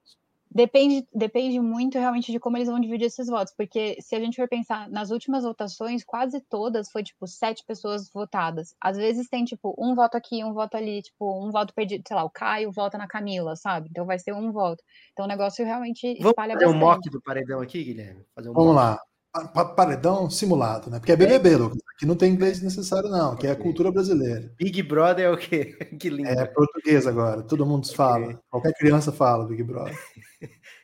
Depende, 0.55 1.05
depende 1.13 1.59
muito 1.59 1.99
realmente 1.99 2.31
de 2.31 2.39
como 2.39 2.57
eles 2.57 2.69
vão 2.69 2.79
dividir 2.79 3.07
esses 3.07 3.27
votos, 3.27 3.53
porque 3.57 3.97
se 4.01 4.15
a 4.15 4.21
gente 4.21 4.37
for 4.37 4.47
pensar 4.49 4.89
nas 4.89 5.11
últimas 5.11 5.43
votações, 5.43 6.05
quase 6.05 6.41
todas 6.49 6.91
foi 6.93 7.03
tipo 7.03 7.27
sete 7.27 7.65
pessoas 7.67 8.09
votadas. 8.13 8.73
Às 8.81 8.97
vezes 8.97 9.29
tem 9.29 9.45
tipo 9.45 9.75
um 9.77 9.97
voto 9.97 10.17
aqui, 10.17 10.45
um 10.45 10.53
voto 10.53 10.77
ali, 10.77 11.03
tipo 11.03 11.45
um 11.45 11.51
voto 11.51 11.75
perdido, 11.75 12.05
sei 12.07 12.17
lá, 12.17 12.23
o 12.23 12.31
Caio 12.31 12.71
vota 12.71 12.97
na 12.97 13.09
Camila, 13.09 13.57
sabe? 13.57 13.89
Então 13.91 14.07
vai 14.07 14.19
ser 14.19 14.33
um 14.33 14.53
voto. 14.53 14.83
Então 15.13 15.25
o 15.25 15.29
negócio 15.29 15.65
realmente 15.65 16.07
Vamos 16.19 16.29
espalha 16.31 16.53
fazer 16.55 16.67
um 16.67 16.69
bastante. 16.79 16.85
mock 16.85 17.11
do 17.11 17.21
paredão 17.21 17.61
aqui, 17.61 17.83
Guilherme? 17.83 18.25
Fazer 18.33 18.49
um 18.51 18.53
Vamos 18.53 18.75
mock. 18.75 18.77
lá. 18.77 19.01
Pa- 19.33 19.49
pa- 19.49 19.65
Paredão 19.65 20.31
simulado, 20.31 20.89
né? 20.89 21.01
Porque 21.01 21.11
é 21.11 21.17
BBB, 21.17 21.57
Lucas. 21.57 21.79
Aqui 21.97 22.07
não 22.07 22.15
tem 22.15 22.33
inglês 22.33 22.63
necessário, 22.63 23.09
não, 23.11 23.35
que 23.35 23.49
é 23.49 23.51
a 23.51 23.57
cultura 23.57 23.91
brasileira. 23.91 24.53
Big 24.57 24.81
Brother 24.85 25.25
é 25.27 25.31
o 25.31 25.37
quê? 25.37 25.77
que 26.01 26.09
lindo. 26.09 26.29
É 26.29 26.47
português 26.47 27.05
agora, 27.09 27.43
todo 27.43 27.67
mundo 27.67 27.93
fala. 27.93 28.41
Qualquer 28.49 28.73
criança 28.75 29.11
fala 29.11 29.45
Big 29.45 29.65
Brother. 29.65 29.93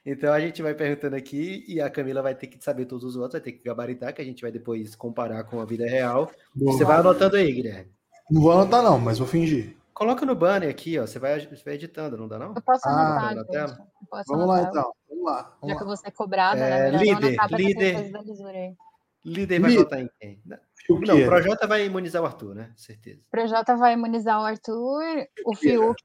Então 0.04 0.32
a 0.32 0.40
gente 0.40 0.62
vai 0.62 0.74
perguntando 0.74 1.14
aqui 1.16 1.64
e 1.68 1.80
a 1.80 1.90
Camila 1.90 2.22
vai 2.22 2.34
ter 2.34 2.46
que 2.46 2.62
saber 2.64 2.86
todos 2.86 3.04
os 3.04 3.14
votos, 3.16 3.32
vai 3.32 3.40
ter 3.40 3.52
que 3.52 3.62
gabaritar, 3.64 4.14
que 4.14 4.22
a 4.22 4.24
gente 4.24 4.40
vai 4.42 4.50
depois 4.50 4.94
comparar 4.96 5.44
com 5.44 5.60
a 5.60 5.64
vida 5.64 5.86
real. 5.86 6.30
Boa. 6.54 6.72
Você 6.72 6.84
vai 6.84 6.98
anotando 6.98 7.36
aí, 7.36 7.52
Guilherme. 7.52 7.90
Não 8.30 8.40
vou 8.42 8.52
anotar, 8.52 8.82
não, 8.82 8.98
mas 8.98 9.18
vou 9.18 9.26
fingir. 9.28 9.76
Coloca 9.92 10.24
no 10.24 10.34
banner 10.34 10.70
aqui, 10.70 10.98
ó. 10.98 11.06
Você 11.06 11.18
vai, 11.18 11.38
você 11.40 11.62
vai 11.62 11.74
editando, 11.74 12.16
não 12.16 12.26
dá 12.26 12.38
não? 12.38 12.54
Eu 12.54 12.62
posso 12.62 12.88
Ah, 12.88 13.28
anotar, 13.30 13.46
tela? 13.46 13.78
Eu 14.00 14.06
posso 14.08 14.24
Vamos 14.32 14.46
lá, 14.48 14.54
anotar. 14.54 14.70
então. 14.72 14.92
Vamos 15.10 15.24
lá. 15.24 15.42
Já 15.42 15.56
Vamos 15.60 15.76
que 15.76 15.82
eu 15.82 15.86
lá. 15.86 15.94
vou 15.94 15.96
ser 15.96 16.10
cobrada, 16.12 16.60
É, 16.60 16.70
né? 16.92 16.98
Melhor 16.98 17.20
não 17.20 17.28
líder, 17.28 17.56
líder. 17.58 18.76
Líder 19.22 19.60
vai 19.60 19.76
votar 19.76 20.00
em 20.00 20.08
quem? 20.18 20.40
Não, 20.46 20.56
Fiuk 20.86 21.06
não, 21.06 21.18
o. 21.20 21.26
Projota 21.26 21.66
vai 21.66 21.84
imunizar 21.84 22.22
o 22.22 22.24
Arthur, 22.26 22.54
né? 22.54 22.72
Certeza. 22.74 23.20
O 23.20 23.30
Projota 23.30 23.76
vai 23.76 23.92
imunizar 23.92 24.40
o 24.40 24.44
Arthur, 24.44 25.02
o 25.44 25.54
Fiuk. 25.54 26.02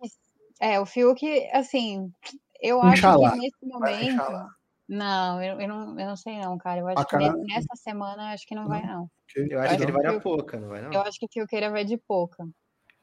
É, 0.60 0.78
o 0.82 0.86
Fiuk, 0.86 1.26
assim, 1.54 2.12
eu 2.62 2.82
acho 2.82 3.02
que 3.02 3.38
nesse 3.38 3.66
momento. 3.66 4.50
Não, 4.88 5.42
eu, 5.42 5.60
eu 5.60 5.68
não, 5.68 6.00
eu 6.00 6.08
não 6.08 6.16
sei 6.16 6.40
não, 6.40 6.58
cara. 6.58 6.82
Eu 6.82 6.88
acho 6.88 7.08
que 7.08 7.18
nessa 7.18 7.76
semana 7.76 8.34
acho 8.34 8.46
que 8.46 8.54
não 8.54 8.68
vai, 8.68 8.86
não. 8.86 9.10
Eu 9.36 9.60
acho 9.60 9.78
que 9.78 9.84
ele 9.84 9.92
vai 9.92 10.04
na 10.04 10.20
pouca, 10.20 10.60
não 10.60 10.70
vai 10.70 10.82
não? 10.82 10.94
Eu 10.94 11.02
acho 11.02 11.20
que 11.20 11.28
Fiuqueira 11.32 11.72
vai 11.72 11.84
de 11.84 11.98
pouca. 11.98 12.46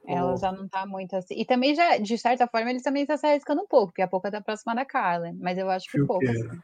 Ela 0.07 0.33
Oh. 0.33 0.37
já 0.37 0.51
não 0.51 0.69
tá 0.69 0.85
muito 0.87 1.15
assim. 1.17 1.35
E 1.35 1.45
também 1.45 1.75
já, 1.75 1.97
de 1.97 2.19
certa 2.19 2.47
forma, 2.49 2.71
eles 2.71 2.83
também 2.83 3.03
estão 3.03 3.17
se 3.17 3.27
arriscando 3.27 3.63
um 3.63 3.67
pouco, 3.67 3.89
porque 3.89 4.03
a 4.03 4.09
pouca 4.09 4.31
tá 4.31 4.41
próxima 4.41 4.75
da 4.75 4.85
Carla. 4.85 5.33
Mas 5.39 5.59
eu 5.59 5.71
acho 5.71 5.87
que 5.91 6.05
pouca. 6.05 6.27
Fiuqueira. 6.27 6.59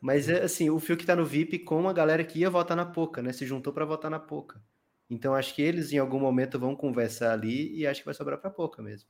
Mas 0.00 0.28
é 0.30 0.42
assim, 0.44 0.70
o 0.70 0.78
Fiuk 0.80 1.04
tá 1.04 1.14
no 1.14 1.26
VIP 1.26 1.58
com 1.58 1.86
a 1.86 1.92
galera 1.92 2.24
que 2.24 2.38
ia 2.38 2.48
votar 2.48 2.74
na 2.76 2.86
Poca, 2.86 3.20
né? 3.20 3.32
Se 3.32 3.44
juntou 3.44 3.72
pra 3.72 3.84
votar 3.84 4.10
na 4.10 4.18
Poca. 4.18 4.62
Então 5.10 5.34
acho 5.34 5.54
que 5.54 5.60
eles 5.60 5.92
em 5.92 5.98
algum 5.98 6.18
momento 6.18 6.58
vão 6.58 6.74
conversar 6.74 7.32
ali 7.32 7.76
e 7.76 7.86
acho 7.86 8.00
que 8.00 8.06
vai 8.06 8.14
sobrar 8.14 8.38
pra 8.38 8.50
Poca 8.50 8.82
mesmo. 8.82 9.08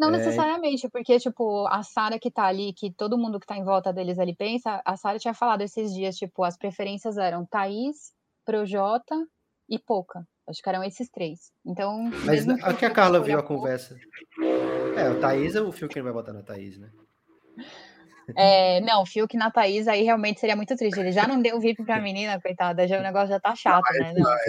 Não 0.00 0.08
É. 0.08 0.12
necessariamente, 0.12 0.88
porque, 0.88 1.18
tipo, 1.18 1.66
a 1.66 1.82
Sara 1.82 2.18
que 2.18 2.30
tá 2.30 2.44
ali, 2.44 2.72
que 2.72 2.90
todo 2.90 3.18
mundo 3.18 3.38
que 3.38 3.46
tá 3.46 3.56
em 3.56 3.62
volta 3.64 3.92
deles 3.92 4.18
ali 4.18 4.34
pensa, 4.34 4.80
a 4.84 4.96
Sara 4.96 5.18
tinha 5.18 5.34
falado 5.34 5.60
esses 5.60 5.92
dias, 5.92 6.16
tipo, 6.16 6.42
as 6.42 6.56
preferências 6.56 7.18
eram 7.18 7.44
Thaís, 7.44 8.12
Projota 8.44 9.14
e 9.68 9.78
Poca. 9.78 10.26
Acho 10.48 10.62
que 10.62 10.68
eram 10.68 10.82
esses 10.82 11.08
três. 11.10 11.52
Então. 11.64 12.10
Mas 12.24 12.48
a 12.48 12.72
que 12.74 12.84
a 12.86 12.90
Carla 12.90 13.20
viu 13.20 13.38
a 13.38 13.42
Poca- 13.42 13.54
conversa. 13.54 13.94
É, 14.96 15.10
o 15.10 15.20
Thaís, 15.20 15.54
o 15.54 15.70
Fiuk 15.70 15.94
não 15.96 16.04
vai 16.04 16.12
votar 16.12 16.34
na 16.34 16.42
Thaís, 16.42 16.78
né? 16.78 16.90
É, 18.36 18.80
não, 18.80 19.04
Fiuk 19.06 19.36
na 19.36 19.50
Thaís 19.50 19.86
aí 19.88 20.02
realmente 20.02 20.40
seria 20.40 20.56
muito 20.56 20.74
triste. 20.76 20.98
Ele 20.98 21.12
já 21.12 21.26
não 21.26 21.40
deu 21.40 21.58
VIP 21.60 21.84
pra 21.84 22.00
menina, 22.00 22.40
coitada. 22.40 22.86
Já, 22.86 22.98
o 22.98 23.02
negócio 23.02 23.28
já 23.28 23.40
tá 23.40 23.54
chato, 23.54 23.84
né? 23.94 24.12
Não. 24.16 24.30
É 24.30 24.40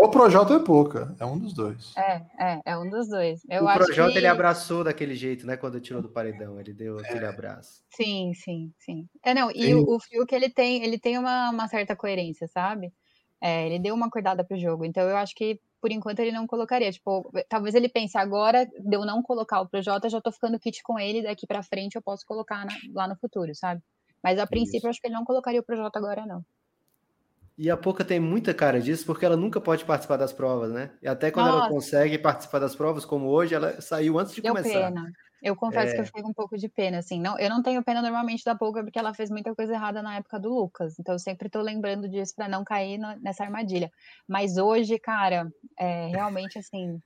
o 0.00 0.08
Projota 0.08 0.54
ou 0.54 0.60
é 0.60 0.64
pouca. 0.64 1.14
É 1.18 1.24
um 1.24 1.38
dos 1.38 1.52
dois. 1.52 1.94
É, 1.96 2.22
é, 2.38 2.60
é 2.66 2.78
um 2.78 2.88
dos 2.88 3.08
dois. 3.08 3.40
Eu 3.48 3.64
o 3.64 3.68
acho 3.68 3.84
Projota 3.84 4.12
que... 4.12 4.18
ele 4.18 4.26
abraçou 4.26 4.84
daquele 4.84 5.14
jeito, 5.14 5.46
né? 5.46 5.56
Quando 5.56 5.80
tirou 5.80 6.00
do 6.02 6.08
paredão, 6.08 6.58
ele 6.60 6.72
deu 6.72 6.98
É. 7.00 7.02
aquele 7.02 7.26
abraço. 7.26 7.82
Sim, 7.90 8.32
sim, 8.34 8.72
sim. 8.78 9.06
É, 9.24 9.34
não, 9.34 9.50
e 9.50 9.54
Tem- 9.54 9.74
o, 9.74 9.96
o 9.96 10.00
Fiuk, 10.00 10.32
ele 10.34 10.48
tem, 10.48 10.82
ele 10.84 10.98
tem 10.98 11.18
uma, 11.18 11.50
uma 11.50 11.68
certa 11.68 11.94
coerência, 11.96 12.46
sabe? 12.48 12.92
É, 13.40 13.66
ele 13.66 13.78
deu 13.78 13.94
uma 13.94 14.10
cuidada 14.10 14.44
pro 14.44 14.58
jogo, 14.58 14.84
então 14.84 15.02
eu 15.08 15.16
acho 15.16 15.34
que, 15.34 15.58
por 15.80 15.90
enquanto, 15.90 16.20
ele 16.20 16.32
não 16.32 16.46
colocaria, 16.46 16.90
tipo, 16.92 17.30
talvez 17.48 17.74
ele 17.74 17.88
pense 17.88 18.16
agora, 18.18 18.66
de 18.66 18.94
eu 18.96 19.04
não 19.04 19.22
colocar 19.22 19.60
o 19.60 19.68
Projota, 19.68 20.08
já 20.08 20.20
tô 20.20 20.30
ficando 20.30 20.58
kit 20.58 20.82
com 20.82 20.98
ele, 20.98 21.22
daqui 21.22 21.46
pra 21.46 21.62
frente 21.62 21.94
eu 21.96 22.02
posso 22.02 22.24
colocar 22.26 22.64
na- 22.66 22.76
lá 22.94 23.08
no 23.08 23.16
futuro, 23.16 23.54
sabe? 23.54 23.80
Mas 24.22 24.38
a 24.38 24.46
princípio, 24.46 24.78
Isso. 24.78 24.86
eu 24.86 24.90
acho 24.90 25.00
que 25.00 25.06
ele 25.06 25.14
não 25.14 25.24
colocaria 25.24 25.60
o 25.60 25.64
Projota 25.64 25.98
agora, 25.98 26.26
não. 26.26 26.44
E 27.56 27.70
a 27.70 27.76
Poca 27.76 28.04
tem 28.04 28.18
muita 28.18 28.54
cara 28.54 28.80
disso, 28.80 29.04
porque 29.04 29.24
ela 29.24 29.36
nunca 29.36 29.60
pode 29.60 29.84
participar 29.84 30.16
das 30.16 30.32
provas, 30.32 30.72
né? 30.72 30.90
E 31.02 31.08
até 31.08 31.30
quando 31.30 31.48
ela 31.48 31.58
Nossa. 31.58 31.70
consegue 31.70 32.18
participar 32.18 32.58
das 32.58 32.74
provas, 32.74 33.04
como 33.04 33.26
hoje, 33.28 33.54
ela 33.54 33.80
saiu 33.80 34.18
antes 34.18 34.34
de 34.34 34.40
Deu 34.40 34.54
começar. 34.54 34.88
pena. 34.88 35.10
Eu 35.42 35.56
confesso 35.56 35.92
que 35.92 35.98
É. 35.98 36.00
eu 36.00 36.04
fiquei 36.06 36.22
com 36.22 36.30
um 36.30 36.34
pouco 36.34 36.56
de 36.58 36.68
pena, 36.68 36.98
assim. 36.98 37.20
Não, 37.20 37.38
eu 37.38 37.48
não 37.48 37.62
tenho 37.62 37.82
pena 37.82 38.02
normalmente 38.02 38.44
da 38.44 38.54
Pouca 38.54 38.82
porque 38.82 38.98
ela 38.98 39.14
fez 39.14 39.30
muita 39.30 39.54
coisa 39.54 39.72
errada 39.72 40.02
na 40.02 40.16
época 40.16 40.38
do 40.38 40.48
Lucas. 40.48 40.98
Então 40.98 41.14
eu 41.14 41.18
sempre 41.18 41.48
tô 41.48 41.60
lembrando 41.62 42.08
disso 42.08 42.34
pra 42.36 42.48
não 42.48 42.62
cair 42.64 42.98
no- 42.98 43.16
nessa 43.20 43.42
armadilha. 43.44 43.90
Mas 44.28 44.56
hoje, 44.58 44.98
cara, 44.98 45.50
é, 45.78 46.06
realmente 46.08 46.58
assim, 46.58 47.00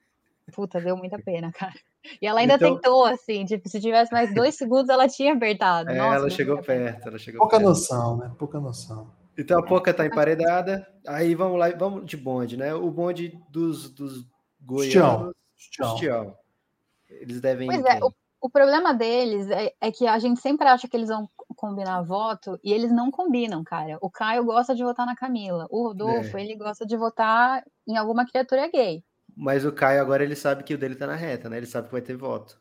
puta, 0.52 0.81
deu 0.81 0.97
muita 0.97 1.19
pena, 1.19 1.51
cara. 1.73 1.74
E 2.20 2.27
ela 2.27 2.40
ainda 2.40 2.55
Então- 2.55 2.74
tentou, 2.74 3.05
assim, 3.06 3.44
tipo, 3.47 3.69
se 3.69 3.81
tivesse 3.81 4.12
mais 4.12 4.35
dois 4.35 4.56
segundos, 4.56 4.89
ela 4.90 5.09
tinha 5.09 5.32
apertado. 5.32 5.89
É, 5.90 5.94
Nossa, 5.97 6.16
ela 6.16 6.31
chegou 6.31 6.55
muita 6.56 6.66
pena. 6.73 6.85
perto, 6.93 7.09
ela 7.09 7.19
chegou 7.19 7.40
Pouca 7.40 7.56
perto. 7.56 7.69
noção, 7.69 8.16
né? 8.19 8.32
Pouca 8.39 8.61
noção. 8.61 9.11
Então 9.39 9.59
a 9.59 9.62
Poca 9.65 9.93
tá 9.94 10.05
emparedada. 10.06 10.86
Aí 11.09 11.35
vamos 11.35 11.59
lá, 11.59 11.70
vamos 11.70 12.05
de 12.06 12.16
bonde, 12.16 12.56
né? 12.56 12.74
O 12.74 12.90
bonde 12.90 13.36
dos, 13.48 13.90
dos 13.90 14.24
goianos. 14.61 15.35
Tião. 15.70 15.97
Tião. 15.97 16.36
Eles 17.09 17.40
devem. 17.40 17.66
Pois 17.69 17.81
ir 17.85 17.89
é, 17.89 18.05
o, 18.05 18.12
o 18.47 18.51
problema 18.51 18.93
deles 18.93 19.49
é, 19.51 19.73
é 19.81 19.91
que 19.91 20.07
a 20.07 20.19
gente 20.19 20.39
sempre 20.39 20.69
acha 20.69 20.87
que 20.87 20.95
eles 20.95 21.09
vão 21.09 21.27
combinar 21.57 22.03
voto 22.03 22.61
e 22.62 22.75
eles 22.75 22.93
não 22.93 23.11
combinam, 23.11 23.65
cara. 23.65 23.97
O 24.03 24.11
Caio 24.11 24.45
gosta 24.45 24.75
de 24.75 24.85
votar 24.85 25.07
na 25.07 25.16
Camila. 25.16 25.66
O 25.71 25.89
Rodolfo, 25.89 26.37
É. 26.37 26.43
ele 26.43 26.55
gosta 26.55 26.85
de 26.85 26.95
votar 26.95 27.65
em 27.89 27.97
alguma 27.97 28.27
criatura 28.27 28.69
gay. 28.71 29.03
Mas 29.35 29.65
o 29.65 29.73
Caio 29.73 30.03
agora 30.03 30.23
ele 30.23 30.37
sabe 30.37 30.62
que 30.62 30.75
o 30.75 30.79
dele 30.79 30.95
tá 30.95 31.07
na 31.07 31.15
reta, 31.16 31.49
né? 31.49 31.57
Ele 31.57 31.65
sabe 31.65 31.87
que 31.87 31.93
vai 31.93 32.03
ter 32.03 32.19
voto. 32.19 32.61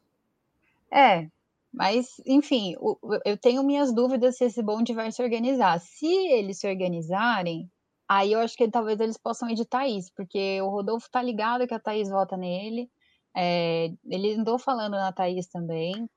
É, 0.90 1.28
mas, 1.74 2.16
enfim, 2.26 2.76
o- 2.80 2.98
eu 3.26 3.38
tenho 3.38 3.62
minhas 3.62 3.94
dúvidas 3.94 4.38
se 4.38 4.46
esse 4.46 4.64
bonde 4.64 4.94
vai 4.94 5.12
se 5.12 5.22
organizar. 5.22 5.82
Se 5.82 6.08
eles 6.08 6.60
se 6.60 6.68
organizarem, 6.68 7.70
aí 8.08 8.32
eu 8.32 8.40
acho 8.40 8.56
que 8.56 8.72
talvez 8.72 8.98
eles 9.02 9.18
possam 9.18 9.50
de 9.50 9.66
Thaís, 9.66 10.10
porque 10.12 10.62
o 10.62 10.70
Rodolfo 10.70 11.10
tá 11.12 11.22
ligado 11.22 11.68
que 11.68 11.74
a 11.74 11.80
Thaís 11.80 12.10
vota 12.10 12.38
nele. 12.38 12.90
É, 13.36 13.92
ele 14.06 14.34
andou 14.36 14.58
falando 14.60 14.94
na 14.94 15.12
Thaís 15.12 15.48
também. 15.48 16.10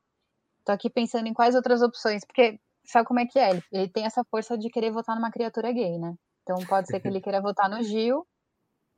Tô 0.64 0.72
aqui 0.72 0.90
pensando 0.90 1.26
em 1.26 1.34
quais 1.34 1.54
outras 1.54 1.80
opções, 1.82 2.24
porque 2.24 2.58
sabe 2.84 3.06
como 3.06 3.20
é 3.20 3.26
que 3.26 3.38
é? 3.38 3.50
Ele, 3.50 3.62
ele 3.72 3.88
tem 3.88 4.04
essa 4.04 4.24
força 4.24 4.56
de 4.58 4.68
querer 4.68 4.90
votar 4.90 5.14
numa 5.16 5.30
criatura 5.30 5.72
gay, 5.72 5.98
né? 5.98 6.14
Então 6.42 6.56
pode 6.66 6.86
ser 6.88 7.00
que 7.00 7.08
ele 7.08 7.20
queira 7.20 7.40
votar 7.40 7.68
no 7.68 7.82
Gil 7.82 8.26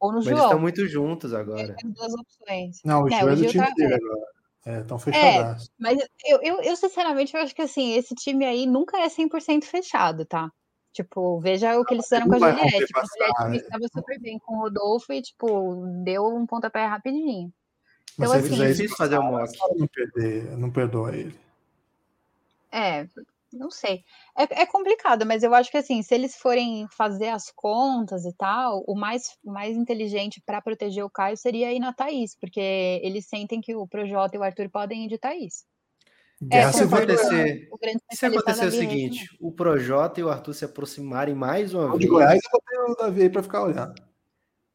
ou 0.00 0.12
no 0.12 0.18
Mas 0.18 0.26
eles 0.26 0.38
João. 0.38 0.48
estão 0.50 0.60
muito 0.60 0.86
juntos 0.86 1.32
agora. 1.32 1.74
Duas 1.84 2.12
opções. 2.14 2.78
Não, 2.84 3.02
o 3.04 3.08
É, 3.08 3.18
Gil 3.18 3.28
é 3.28 3.30
do 3.30 3.36
Gil 3.36 3.50
time 3.50 3.66
tá- 3.66 3.72
dele 3.74 3.94
é. 3.94 3.96
agora. 3.96 4.38
É, 4.66 4.82
tão 4.82 4.98
fechadaço. 4.98 5.70
Mas 5.78 5.98
eu, 6.26 6.42
eu, 6.42 6.60
eu, 6.62 6.76
sinceramente, 6.76 7.34
eu 7.34 7.40
acho 7.40 7.54
que 7.54 7.62
assim, 7.62 7.94
esse 7.94 8.14
time 8.14 8.44
aí 8.44 8.66
nunca 8.66 8.98
é 8.98 9.08
100% 9.08 9.64
fechado, 9.64 10.26
tá? 10.26 10.50
Tipo, 10.92 11.38
veja 11.40 11.78
o 11.78 11.84
que 11.84 11.94
eles 11.94 12.04
fizeram 12.04 12.26
com 12.26 12.34
a 12.34 12.38
Juliette. 12.38 12.86
Tipo, 12.86 12.98
a 12.98 13.04
Juliette 13.04 13.50
né? 13.50 13.56
estava 13.56 13.84
super 13.94 14.20
bem 14.20 14.38
com 14.38 14.56
o 14.56 14.60
Rodolfo 14.60 15.12
e, 15.12 15.22
tipo, 15.22 15.86
deu 16.02 16.26
um 16.26 16.44
pontapé 16.44 16.84
rapidinho. 16.86 17.52
Mas 18.18 18.30
Então, 18.30 18.40
se 18.40 18.46
ele 18.46 18.46
assim, 18.46 18.62
fizer 18.62 18.72
difícil 18.72 18.96
fazer 18.96 19.18
o 19.18 19.22
mock. 19.22 19.58
Não, 19.78 19.86
perder, 19.86 20.58
não 20.58 20.70
perdoa 20.70 21.16
ele. 21.16 21.38
É, 22.72 23.06
Não 23.50 23.70
sei. 23.70 24.04
É, 24.36 24.62
é, 24.62 24.66
complicado, 24.66 25.24
mas 25.24 25.42
eu 25.42 25.54
acho 25.54 25.70
que 25.70 25.78
assim, 25.78 26.02
se 26.02 26.14
eles 26.14 26.36
forem 26.36 26.86
fazer 26.90 27.28
as 27.28 27.50
contas 27.50 28.26
e 28.26 28.32
tal, 28.34 28.84
o 28.86 28.94
mais, 28.94 29.38
o 29.42 29.50
mais 29.50 29.74
inteligente 29.74 30.42
para 30.44 30.60
proteger 30.60 31.02
o 31.02 31.08
Caio 31.08 31.36
seria 31.36 31.72
ir 31.72 31.78
na 31.78 31.92
Thaís, 31.92 32.34
porque 32.34 32.60
eles 33.02 33.24
sentem 33.24 33.60
que 33.60 33.74
o 33.74 33.86
Projota 33.86 34.36
e 34.36 34.38
o 34.38 34.42
Arthur 34.42 34.68
podem 34.68 35.06
ir 35.06 35.08
de 35.08 35.16
Thaís. 35.16 35.64
É, 36.50 36.70
se 36.70 36.84
acontecer, 36.84 37.68
o, 37.72 38.14
se 38.14 38.26
acontecer 38.26 38.66
o 38.66 38.70
seguinte, 38.70 39.22
né? 39.22 39.38
o 39.40 39.50
Projota 39.50 40.20
e 40.20 40.24
o 40.24 40.28
Arthur 40.28 40.54
se 40.54 40.64
aproximarem 40.64 41.34
mais 41.34 41.72
uma 41.72 41.88
vez. 41.88 42.00
De 42.00 42.06
Goiás, 42.06 42.40
eu 42.44 42.50
botei 42.52 42.78
o 42.78 42.94
Davi 42.96 43.22
aí 43.22 43.30
para 43.30 43.42
ficar 43.42 43.62
olhando. 43.62 43.94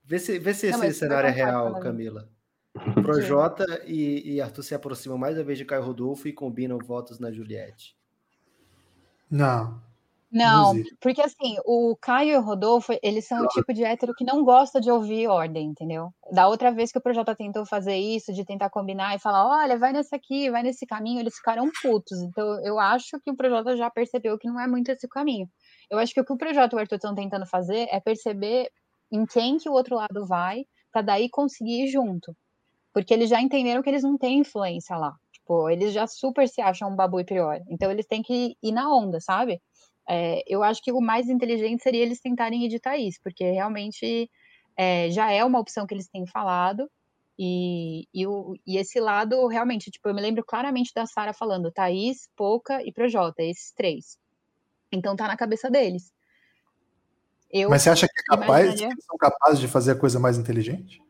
Vê 0.04 0.20
se, 0.20 0.40
vê 0.40 0.54
se 0.54 0.72
Não, 0.72 0.84
esse 0.84 1.00
cenário 1.00 1.28
é 1.28 1.32
real, 1.32 1.80
Camila. 1.80 2.28
Projota 3.04 3.66
e, 3.86 4.36
e 4.36 4.42
Arthur 4.42 4.64
se 4.64 4.76
aproximam 4.76 5.18
mais 5.18 5.38
uma 5.38 5.44
vez 5.44 5.58
de 5.58 5.66
Caio 5.66 5.84
Rodolfo 5.84 6.28
e 6.28 6.34
combinam 6.34 6.78
votos 6.80 7.20
na 7.20 7.32
Juliette. 7.32 7.96
Não. 9.30 9.82
Não, 10.34 10.74
porque 11.00 11.22
assim, 11.22 11.58
o 11.64 11.96
Caio 12.02 12.32
e 12.32 12.36
o 12.36 12.42
Rodolfo, 12.42 12.92
eles 13.04 13.28
são 13.28 13.44
o 13.44 13.48
tipo 13.50 13.72
de 13.72 13.84
hétero 13.84 14.16
que 14.16 14.26
não 14.26 14.44
gosta 14.44 14.82
de 14.82 14.90
ouvir 14.90 15.28
ordem, 15.28 15.68
entendeu? 15.68 16.12
Da 16.32 16.48
outra 16.48 16.72
vez 16.72 16.92
que 16.92 16.98
o 16.98 17.02
Projota 17.02 17.36
tentou 17.36 17.68
fazer 17.68 17.96
isso, 17.98 18.34
de 18.34 18.44
tentar 18.44 18.72
combinar 18.72 19.16
e 19.16 19.20
falar, 19.20 19.46
olha, 19.46 19.78
vai 19.78 19.94
nesse 19.94 20.16
aqui, 20.16 20.50
vai 20.50 20.64
nesse 20.64 20.88
caminho, 20.88 21.20
eles 21.20 21.36
ficaram 21.36 21.70
putos. 21.84 22.20
Então, 22.24 22.60
eu 22.66 22.80
acho 22.80 23.20
que 23.24 23.30
o 23.30 23.36
Projota 23.36 23.78
já 23.78 23.92
percebeu 23.92 24.36
que 24.40 24.48
não 24.48 24.60
é 24.60 24.66
muito 24.66 24.90
esse 24.90 25.08
caminho. 25.08 25.48
Eu 25.88 26.00
acho 26.00 26.12
que 26.12 26.22
o 26.22 26.26
que 26.26 26.34
o 26.34 26.38
Projota 26.38 26.76
e 26.76 26.78
o 26.78 26.80
Arthur 26.80 26.96
estão 26.96 27.14
tentando 27.14 27.46
fazer 27.46 27.88
é 27.92 28.00
perceber 28.00 28.72
em 29.12 29.28
quem 29.28 29.60
que 29.60 29.70
o 29.70 29.74
outro 29.74 29.96
lado 29.96 30.26
vai, 30.26 30.66
para 30.92 31.04
daí 31.04 31.30
conseguir 31.30 31.84
ir 31.84 31.88
junto. 31.90 32.36
Porque 32.94 33.14
eles 33.14 33.30
já 33.30 33.42
entenderam 33.42 33.82
que 33.82 33.90
eles 33.90 34.04
não 34.04 34.18
têm 34.18 34.40
influência 34.40 34.96
lá. 34.96 35.16
Tipo, 35.32 35.70
eles 35.70 35.94
já 35.94 36.08
super 36.08 36.48
se 36.48 36.62
acham 36.62 36.92
um 36.92 36.96
babu 36.96 37.20
e 37.20 37.26
prior. 37.26 37.60
Então, 37.68 37.92
eles 37.92 38.06
têm 38.06 38.22
que 38.22 38.56
ir 38.62 38.72
na 38.72 38.94
onda, 38.94 39.20
sabe? 39.20 39.62
É, 40.08 40.44
eu 40.48 40.64
acho 40.64 40.82
que 40.82 40.92
o 40.92 41.02
mais 41.02 41.30
inteligente 41.30 41.82
seria 41.82 42.04
eles 42.04 42.20
tentarem 42.20 42.66
editar 42.66 42.98
isso, 42.98 43.20
porque 43.24 43.44
realmente 43.52 44.30
é, 44.78 45.10
já 45.10 45.32
é 45.32 45.44
uma 45.44 45.60
opção 45.60 45.88
que 45.88 45.94
eles 45.94 46.08
têm 46.08 46.26
falado, 46.26 46.90
e, 47.38 48.08
e, 48.14 48.28
o, 48.28 48.56
e, 48.66 48.78
esse 48.78 49.00
lado, 49.00 49.48
realmente, 49.48 49.90
tipo, 49.90 50.08
eu 50.08 50.14
me 50.14 50.22
lembro 50.22 50.44
claramente 50.44 50.94
da 50.94 51.06
Sara 51.06 51.34
falando 51.34 51.72
Thaís, 51.72 52.30
Pouca 52.36 52.84
e 52.84 52.92
Projota, 52.92 53.42
esses 53.42 53.72
três. 53.72 54.20
Então 54.92 55.16
tá 55.16 55.28
na 55.28 55.36
cabeça 55.36 55.70
deles. 55.70 56.14
Eu 57.52 57.70
Mas 57.70 57.82
você 57.82 57.90
acha 57.90 58.08
que, 58.08 58.20
é 58.20 58.24
capaz, 58.24 58.66
imaginaria... 58.66 58.88
que 58.88 58.94
eles 58.94 59.06
são 59.06 59.18
capazes 59.18 59.60
de 59.60 59.68
fazer 59.68 59.92
a 59.92 59.96
coisa 59.96 60.20
mais 60.20 60.38
inteligente? 60.38 61.02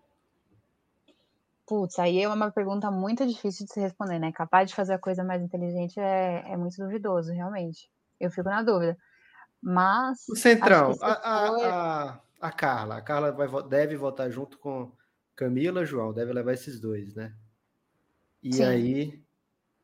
Putz, 1.66 1.98
aí 1.98 2.22
é 2.22 2.28
uma 2.28 2.52
pergunta 2.52 2.92
muito 2.92 3.26
difícil 3.26 3.66
de 3.66 3.72
se 3.72 3.80
responder, 3.80 4.20
né? 4.20 4.32
Capaz 4.32 4.70
de 4.70 4.76
fazer 4.76 4.94
a 4.94 5.00
coisa 5.00 5.24
mais 5.24 5.42
inteligente 5.42 6.00
é, 6.00 6.44
é 6.52 6.58
muito 6.58 6.76
duvidoso, 6.78 7.32
realmente. 7.32 7.90
Eu 8.20 8.30
fico 8.30 8.50
na 8.50 8.62
dúvida. 8.62 8.98
Mas. 9.62 10.28
O 10.28 10.36
Centrão, 10.36 10.94
a, 11.02 11.14
a, 11.14 11.48
a, 11.48 12.20
a, 12.42 12.52
Carla. 12.52 12.98
A 12.98 13.02
Carla 13.02 13.32
vai, 13.32 13.48
deve 13.70 13.96
votar 13.96 14.30
junto 14.30 14.58
com 14.58 14.92
Camila, 15.36 15.86
João, 15.86 16.12
deve 16.12 16.34
levar 16.34 16.54
esses 16.54 16.82
dois, 16.82 17.16
né? 17.16 17.34
E 18.42 18.56
Sim. 18.56 18.64
aí, 18.66 19.24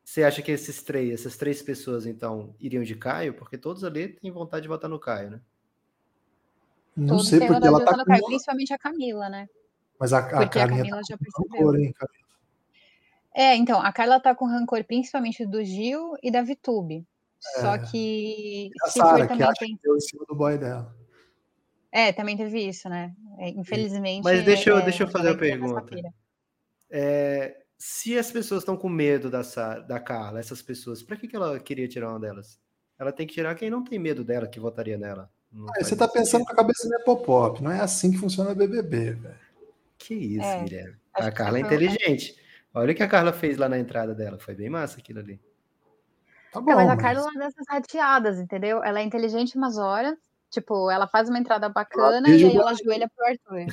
você 0.04 0.22
acha 0.22 0.42
que 0.42 0.52
esses 0.52 0.82
três, 0.82 1.20
essas 1.20 1.38
três 1.38 1.62
pessoas, 1.62 2.04
então, 2.04 2.54
iriam 2.60 2.82
de 2.82 2.94
Caio? 2.94 3.32
Porque 3.32 3.56
todos 3.56 3.84
ali 3.84 4.08
têm 4.08 4.30
vontade 4.30 4.62
de 4.62 4.68
votar 4.68 4.90
no 4.90 5.00
Caio, 5.00 5.30
né? 5.30 5.40
Não 6.94 7.16
todos 7.16 7.28
sei, 7.28 7.40
porque 7.40 7.66
ela 7.66 7.82
tá 7.82 7.96
com... 7.96 8.04
Caio, 8.04 8.26
principalmente 8.26 8.74
a 8.74 8.78
Camila, 8.78 9.30
né? 9.30 9.48
Mas 10.00 10.14
a, 10.14 10.18
a, 10.20 10.40
a 10.40 10.48
Camila 10.48 10.96
tá 10.96 11.02
já 11.06 11.18
percebeu. 11.18 11.66
Rancor, 11.66 11.78
hein, 11.78 11.94
é, 13.32 13.54
então, 13.54 13.80
a 13.80 13.92
Carla 13.92 14.18
tá 14.18 14.34
com 14.34 14.46
rancor 14.46 14.82
principalmente 14.84 15.46
do 15.46 15.62
Gil 15.62 16.14
e 16.22 16.30
da 16.30 16.42
Vitube. 16.42 17.06
Só 17.38 17.74
é. 17.74 17.78
que. 17.78 18.70
A 18.82 18.90
Sarah, 18.90 19.26
que 19.28 19.42
acha 19.42 19.52
tem... 19.60 19.76
que 19.76 19.82
deu 19.82 19.96
em 19.96 20.00
cima 20.00 20.24
do 20.26 20.34
boy 20.34 20.58
dela. 20.58 20.94
É, 21.92 22.12
também 22.12 22.36
teve 22.36 22.60
isso, 22.60 22.88
né? 22.88 23.14
É, 23.38 23.50
infelizmente. 23.50 24.24
Mas 24.24 24.44
deixa 24.44 24.70
eu, 24.70 24.78
é, 24.78 24.82
deixa 24.82 25.04
eu 25.04 25.08
fazer 25.08 25.30
a 25.30 25.36
pergunta. 25.36 25.84
É, 26.90 27.56
se 27.78 28.18
as 28.18 28.30
pessoas 28.30 28.62
estão 28.62 28.76
com 28.76 28.88
medo 28.88 29.30
da, 29.30 29.42
da 29.80 30.00
Carla, 30.00 30.40
essas 30.40 30.60
pessoas, 30.60 31.02
para 31.02 31.16
que, 31.16 31.28
que 31.28 31.36
ela 31.36 31.58
queria 31.58 31.88
tirar 31.88 32.10
uma 32.10 32.20
delas? 32.20 32.58
Ela 32.98 33.12
tem 33.12 33.26
que 33.26 33.34
tirar 33.34 33.54
quem 33.54 33.70
não 33.70 33.82
tem 33.82 33.98
medo 33.98 34.22
dela, 34.22 34.46
que 34.46 34.60
votaria 34.60 34.98
nela. 34.98 35.30
Ah, 35.52 35.82
você 35.82 35.96
tá 35.96 36.06
pensando 36.06 36.44
que 36.44 36.52
a 36.52 36.56
cabeça 36.56 36.88
não 36.88 36.98
é 37.00 37.02
pop-pop, 37.02 37.62
não 37.62 37.70
é 37.70 37.80
assim 37.80 38.10
que 38.10 38.18
funciona 38.18 38.52
o 38.52 38.54
BBB, 38.54 39.12
velho. 39.12 39.49
Que 40.10 40.16
isso, 40.16 40.44
é, 40.44 40.64
Guilherme. 40.64 40.96
A 41.14 41.30
Carla 41.30 41.58
é 41.58 41.60
inteligente. 41.60 42.34
Olha 42.74 42.90
o 42.90 42.94
que 42.96 43.02
a 43.04 43.06
Carla 43.06 43.32
fez 43.32 43.56
lá 43.56 43.68
na 43.68 43.78
entrada 43.78 44.12
dela, 44.12 44.40
foi 44.40 44.56
bem 44.56 44.68
massa 44.68 44.98
aquilo 44.98 45.20
ali. 45.20 45.40
Tá 46.52 46.60
bom, 46.60 46.72
é, 46.72 46.74
mas 46.74 46.90
a 46.90 46.96
Carla 46.96 47.20
é 47.20 47.22
uma 47.22 47.38
dessas 47.38 47.64
rateadas, 47.68 48.40
entendeu? 48.40 48.82
Ela 48.82 48.98
é 48.98 49.04
inteligente 49.04 49.56
umas 49.56 49.78
horas, 49.78 50.18
tipo, 50.50 50.90
ela 50.90 51.06
faz 51.06 51.28
uma 51.28 51.38
entrada 51.38 51.68
bacana 51.68 52.28
e 52.28 52.44
aí 52.44 52.56
ela 52.56 52.72
ajoelha 52.72 53.08
pro 53.08 53.24
Arthur. 53.24 53.72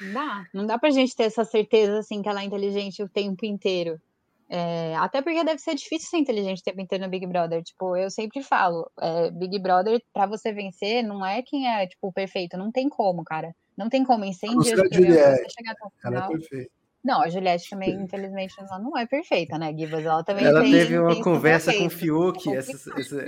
Não 0.00 0.12
dá, 0.14 0.46
não 0.54 0.64
dá 0.64 0.78
pra 0.78 0.90
gente 0.90 1.16
ter 1.16 1.24
essa 1.24 1.44
certeza, 1.44 1.98
assim, 1.98 2.22
que 2.22 2.28
ela 2.28 2.40
é 2.40 2.44
inteligente 2.44 3.02
o 3.02 3.08
tempo 3.08 3.44
inteiro. 3.44 4.00
É, 4.48 4.94
até 4.94 5.20
porque 5.20 5.42
deve 5.42 5.60
ser 5.60 5.74
difícil 5.74 6.08
ser 6.08 6.18
inteligente 6.18 6.60
o 6.60 6.64
tempo 6.64 6.80
inteiro 6.80 7.02
no 7.02 7.10
Big 7.10 7.26
Brother. 7.26 7.64
Tipo, 7.64 7.96
eu 7.96 8.12
sempre 8.12 8.44
falo, 8.44 8.88
é, 9.00 9.28
Big 9.32 9.58
Brother, 9.58 10.00
pra 10.12 10.26
você 10.26 10.52
vencer, 10.52 11.02
não 11.02 11.26
é 11.26 11.42
quem 11.42 11.68
é, 11.68 11.84
tipo, 11.88 12.12
perfeito. 12.12 12.56
Não 12.56 12.70
tem 12.70 12.88
como, 12.88 13.24
cara. 13.24 13.52
Não 13.78 13.88
tem 13.88 14.04
como. 14.04 14.24
Em 14.24 14.32
100 14.32 14.58
dias 14.58 14.80
você 14.80 15.46
chegar 15.56 15.72
até 15.72 15.86
o 15.86 15.90
final. 15.90 16.32
Ela 16.32 16.62
é. 16.62 16.66
Não, 17.04 17.22
a 17.22 17.28
Juliette 17.28 17.70
também, 17.70 17.94
infelizmente, 17.94 18.54
ela 18.58 18.78
não 18.80 18.98
é 18.98 19.06
perfeita, 19.06 19.56
né, 19.56 19.72
Gibas? 19.72 20.04
Ela 20.04 20.24
também 20.24 20.44
ela 20.44 20.62
tem, 20.62 20.72
teve 20.72 20.98
uma 20.98 21.22
conversa 21.22 21.72
com 21.72 21.86
o 21.86 21.90
Fiuk. 21.90 22.54
Essa, 22.54 22.72
essa... 22.98 23.24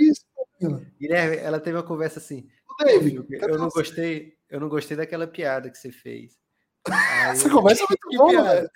Guilherme, 1.01 1.37
ela 1.37 1.61
teve 1.61 1.77
uma 1.77 1.85
conversa 1.85 2.19
assim. 2.19 2.49
David, 2.85 3.25
eu 3.31 3.59
não 3.59 3.69
gostei, 3.69 4.35
eu 4.51 4.59
não 4.59 4.69
gostei 4.69 4.97
daquela 4.97 5.27
piada 5.27 5.71
que 5.71 5.79
você 5.79 5.93
fez. 5.93 6.40
Aí, 6.89 7.33
Essa 7.33 7.51
conversa 7.51 7.85
é 7.85 7.87
muito 7.89 8.09
boa, 8.17 8.43
velho. 8.43 8.71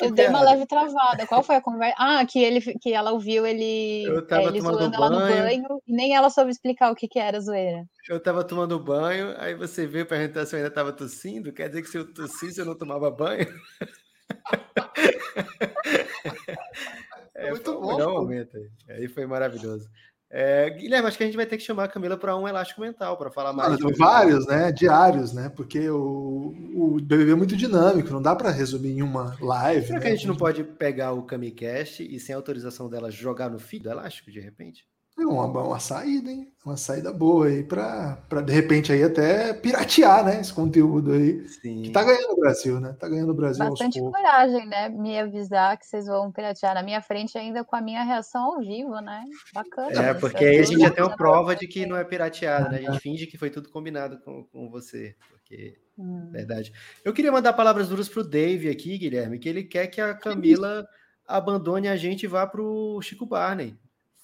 Eu 0.00 0.10
dei 0.12 0.28
uma 0.28 0.40
leve 0.40 0.64
travada. 0.66 1.26
Qual 1.26 1.42
foi 1.42 1.56
a 1.56 1.60
conversa? 1.60 1.94
Ah, 1.98 2.24
que, 2.24 2.42
ele, 2.42 2.60
que 2.60 2.92
ela 2.92 3.12
ouviu 3.12 3.46
ele, 3.46 4.04
eu 4.04 4.26
tava 4.26 4.44
é, 4.44 4.46
ele 4.46 4.60
zoando 4.60 4.94
ela 4.94 5.10
no 5.10 5.18
banho 5.18 5.80
e 5.86 5.92
nem 5.92 6.14
ela 6.14 6.30
soube 6.30 6.50
explicar 6.50 6.90
o 6.90 6.94
que, 6.94 7.06
que 7.06 7.18
era 7.18 7.40
zoeira. 7.40 7.84
Eu 8.08 8.18
tava 8.18 8.42
tomando 8.44 8.80
banho, 8.80 9.34
aí 9.38 9.54
você 9.54 9.86
veio 9.86 10.06
perguntar 10.06 10.46
se 10.46 10.54
eu 10.54 10.58
ainda 10.58 10.70
tava 10.70 10.92
tossindo. 10.92 11.52
Quer 11.52 11.68
dizer 11.68 11.82
que 11.82 11.88
se 11.88 11.98
eu 11.98 12.10
tossisse 12.12 12.60
eu 12.60 12.64
não 12.64 12.74
tomava 12.74 13.10
banho? 13.10 13.46
é, 17.34 17.50
muito 17.50 17.78
bom. 17.78 18.02
Um 18.02 18.22
momento 18.22 18.56
aí. 18.56 18.70
aí 18.88 19.06
foi 19.08 19.26
maravilhoso. 19.26 19.86
É, 20.30 20.68
Guilherme, 20.70 21.08
acho 21.08 21.16
que 21.16 21.22
a 21.22 21.26
gente 21.26 21.36
vai 21.36 21.46
ter 21.46 21.56
que 21.56 21.62
chamar 21.62 21.84
a 21.84 21.88
Camila 21.88 22.16
para 22.16 22.36
um 22.36 22.46
elástico 22.46 22.82
mental 22.82 23.16
para 23.16 23.30
falar 23.30 23.52
mais. 23.52 23.72
Ah, 23.72 23.88
vários, 23.96 24.46
né? 24.46 24.70
Diários, 24.70 25.32
né? 25.32 25.48
Porque 25.48 25.88
o, 25.88 26.54
o 26.74 27.00
BBB 27.00 27.32
é 27.32 27.34
muito 27.34 27.56
dinâmico, 27.56 28.12
não 28.12 28.20
dá 28.20 28.36
para 28.36 28.50
resumir 28.50 28.90
em 28.90 29.02
uma 29.02 29.36
live. 29.40 29.86
Será 29.86 29.98
né? 29.98 30.04
que 30.04 30.08
a 30.08 30.14
gente 30.14 30.26
não 30.26 30.36
pode 30.36 30.62
pegar 30.62 31.12
o 31.12 31.22
Camicast 31.22 32.02
e, 32.02 32.20
sem 32.20 32.34
autorização 32.34 32.90
dela, 32.90 33.10
jogar 33.10 33.48
no 33.48 33.58
feed 33.58 33.84
do 33.84 33.90
elástico 33.90 34.30
de 34.30 34.38
repente? 34.38 34.86
É 35.18 35.26
uma, 35.26 35.46
uma 35.46 35.80
saída, 35.80 36.30
hein? 36.30 36.48
Uma 36.64 36.76
saída 36.76 37.12
boa 37.12 37.48
aí 37.48 37.64
para 37.64 38.16
de 38.44 38.52
repente 38.52 38.92
aí 38.92 39.02
até 39.02 39.52
piratear, 39.52 40.24
né? 40.24 40.40
Esse 40.40 40.52
conteúdo 40.52 41.12
aí. 41.12 41.48
Sim. 41.48 41.82
Que 41.82 41.90
tá 41.90 42.04
ganhando 42.04 42.34
o 42.34 42.36
Brasil, 42.36 42.78
né? 42.78 42.94
Tá 43.00 43.08
ganhando 43.08 43.32
o 43.32 43.34
Brasil. 43.34 43.64
Bastante 43.68 44.00
coragem, 44.00 44.64
né? 44.68 44.88
Me 44.88 45.18
avisar 45.18 45.76
que 45.76 45.84
vocês 45.86 46.06
vão 46.06 46.30
piratear 46.30 46.74
na 46.74 46.84
minha 46.84 47.02
frente 47.02 47.36
ainda 47.36 47.64
com 47.64 47.74
a 47.74 47.80
minha 47.80 48.04
reação 48.04 48.44
ao 48.44 48.60
vivo, 48.60 49.00
né? 49.00 49.24
Bacana. 49.52 50.00
É, 50.00 50.14
porque 50.14 50.44
aí 50.44 50.58
a 50.58 50.62
gente 50.62 50.80
já 50.80 50.90
tem 50.90 51.02
uma 51.02 51.16
prova 51.16 51.56
de 51.56 51.66
que 51.66 51.84
não 51.84 51.96
é 51.96 52.04
pirateado, 52.04 52.70
né? 52.70 52.78
A 52.78 52.92
gente 52.92 53.00
finge 53.00 53.26
que 53.26 53.36
foi 53.36 53.50
tudo 53.50 53.70
combinado 53.70 54.20
com, 54.20 54.44
com 54.44 54.70
você. 54.70 55.16
Porque, 55.32 55.78
hum. 55.98 56.28
verdade. 56.30 56.72
Eu 57.04 57.12
queria 57.12 57.32
mandar 57.32 57.54
palavras 57.54 57.88
duras 57.88 58.08
pro 58.08 58.22
Dave 58.22 58.70
aqui, 58.70 58.96
Guilherme, 58.96 59.40
que 59.40 59.48
ele 59.48 59.64
quer 59.64 59.88
que 59.88 60.00
a 60.00 60.14
Camila 60.14 60.86
abandone 61.26 61.88
a 61.88 61.96
gente 61.96 62.22
e 62.22 62.28
vá 62.28 62.46
pro 62.46 63.00
Chico 63.02 63.26
Barney 63.26 63.76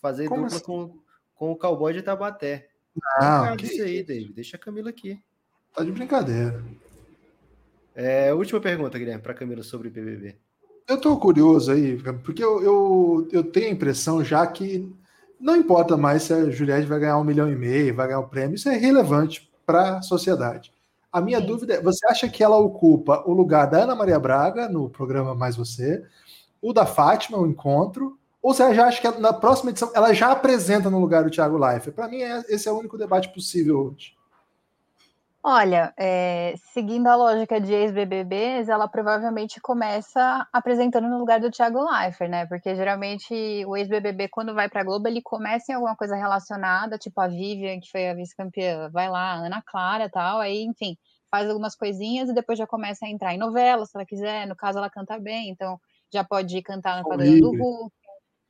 fazer 0.05 0.29
Como 0.29 0.43
dupla 0.43 0.57
assim? 0.57 0.67
com, 0.67 0.99
com 1.35 1.53
o 1.53 1.57
cowboy 1.57 1.95
de 1.95 2.03
Tabaté. 2.03 2.69
Não, 3.19 3.57
que 3.57 3.65
isso 3.65 3.83
aí, 3.83 4.03
David. 4.03 4.35
Deixa 4.35 4.59
a 4.59 4.61
Camila 4.61 4.91
aqui. 4.91 5.19
Tá 5.75 5.83
de 5.83 5.91
brincadeira. 5.91 6.63
É, 7.95 8.35
última 8.35 8.61
pergunta, 8.61 8.99
Guilherme, 8.99 9.23
para 9.23 9.33
Camila 9.33 9.63
sobre 9.63 9.89
BBB. 9.89 10.37
Eu 10.87 11.01
tô 11.01 11.17
curioso 11.17 11.73
aí, 11.73 11.97
porque 12.23 12.45
eu, 12.45 12.63
eu, 12.63 13.29
eu 13.33 13.43
tenho 13.43 13.69
a 13.69 13.71
impressão 13.71 14.23
já 14.23 14.47
que 14.47 14.93
não 15.41 15.57
importa 15.57 15.97
mais 15.97 16.25
se 16.25 16.35
a 16.35 16.51
Juliette 16.51 16.87
vai 16.87 17.01
ganhar 17.01 17.17
um 17.17 17.25
milhão 17.25 17.51
e 17.51 17.57
meio, 17.57 17.95
vai 17.95 18.09
ganhar 18.09 18.21
o 18.21 18.25
um 18.25 18.29
prêmio, 18.29 18.57
isso 18.57 18.69
é 18.69 18.77
relevante 18.77 19.51
para 19.65 19.97
a 19.99 20.03
sociedade. 20.03 20.71
A 21.11 21.23
minha 21.23 21.41
Sim. 21.41 21.47
dúvida 21.47 21.75
é: 21.75 21.81
você 21.81 22.07
acha 22.07 22.29
que 22.29 22.45
ela 22.45 22.59
ocupa 22.59 23.25
o 23.27 23.33
lugar 23.33 23.67
da 23.71 23.85
Ana 23.85 23.95
Maria 23.95 24.19
Braga 24.19 24.69
no 24.69 24.91
programa 24.91 25.35
Mais 25.35 25.57
Você, 25.57 26.05
o 26.61 26.75
da 26.75 26.85
Fátima, 26.85 27.39
o 27.39 27.47
encontro, 27.47 28.19
ou 28.45 28.53
você 28.53 28.75
já 28.75 28.87
acha 28.87 29.01
que 29.01 29.21
na 29.23 29.33
próxima 29.33 29.71
edição 29.71 29.91
ela 29.95 30.13
já 30.13 30.31
apresenta 30.31 30.91
no 30.91 31.01
lugar 31.01 31.25
do 31.25 31.31
Thiago 31.31 31.57
Leifert? 31.57 31.95
Para 31.95 32.09
mim, 32.09 32.21
é, 32.21 32.45
esse 32.51 32.69
é 32.69 32.71
o 32.71 32.79
único 32.79 32.99
debate 32.99 33.31
possível 33.31 33.87
hoje. 33.87 34.15
Olha, 35.43 35.95
é, 35.99 36.53
seguindo 36.75 37.07
a 37.07 37.17
lógica 37.17 37.59
de 37.59 37.73
ex-BBBs, 37.73 38.69
ela 38.69 38.87
provavelmente 38.87 39.63
começa 39.63 40.47
apresentando 40.53 41.09
no 41.09 41.19
lugar 41.19 41.41
do 41.41 41.51
Thiago 41.51 41.91
Leifert, 41.91 42.31
né? 42.31 42.45
Porque 42.45 42.77
geralmente 42.77 43.65
o 43.67 43.75
ex-BBB, 43.79 44.29
quando 44.29 44.55
vai 44.55 44.69
pra 44.69 44.85
Globo, 44.85 45.09
ele 45.09 45.23
começa 45.23 45.73
em 45.73 45.77
alguma 45.77 45.97
coisa 45.97 46.15
relacionada, 46.15 46.99
tipo 46.99 47.19
a 47.23 47.27
Vivian, 47.27 47.81
que 47.81 47.91
foi 47.91 48.11
a 48.11 48.15
vice-campeã, 48.15 48.91
vai 48.91 49.09
lá, 49.09 49.33
a 49.33 49.47
Ana 49.47 49.63
Clara 49.67 50.11
tal, 50.11 50.41
aí, 50.41 50.65
enfim, 50.65 50.99
faz 51.31 51.49
algumas 51.49 51.75
coisinhas 51.75 52.29
e 52.29 52.35
depois 52.35 52.59
já 52.59 52.67
começa 52.67 53.07
a 53.07 53.09
entrar 53.09 53.33
em 53.33 53.39
novela, 53.39 53.87
se 53.87 53.97
ela 53.97 54.05
quiser. 54.05 54.47
No 54.47 54.55
caso, 54.55 54.77
ela 54.77 54.91
canta 54.91 55.19
bem, 55.19 55.49
então 55.49 55.81
já 56.13 56.23
pode 56.23 56.61
cantar 56.61 57.03
no 57.03 57.09
Padrão 57.09 57.41
do 57.41 57.57
Hulk, 57.57 57.95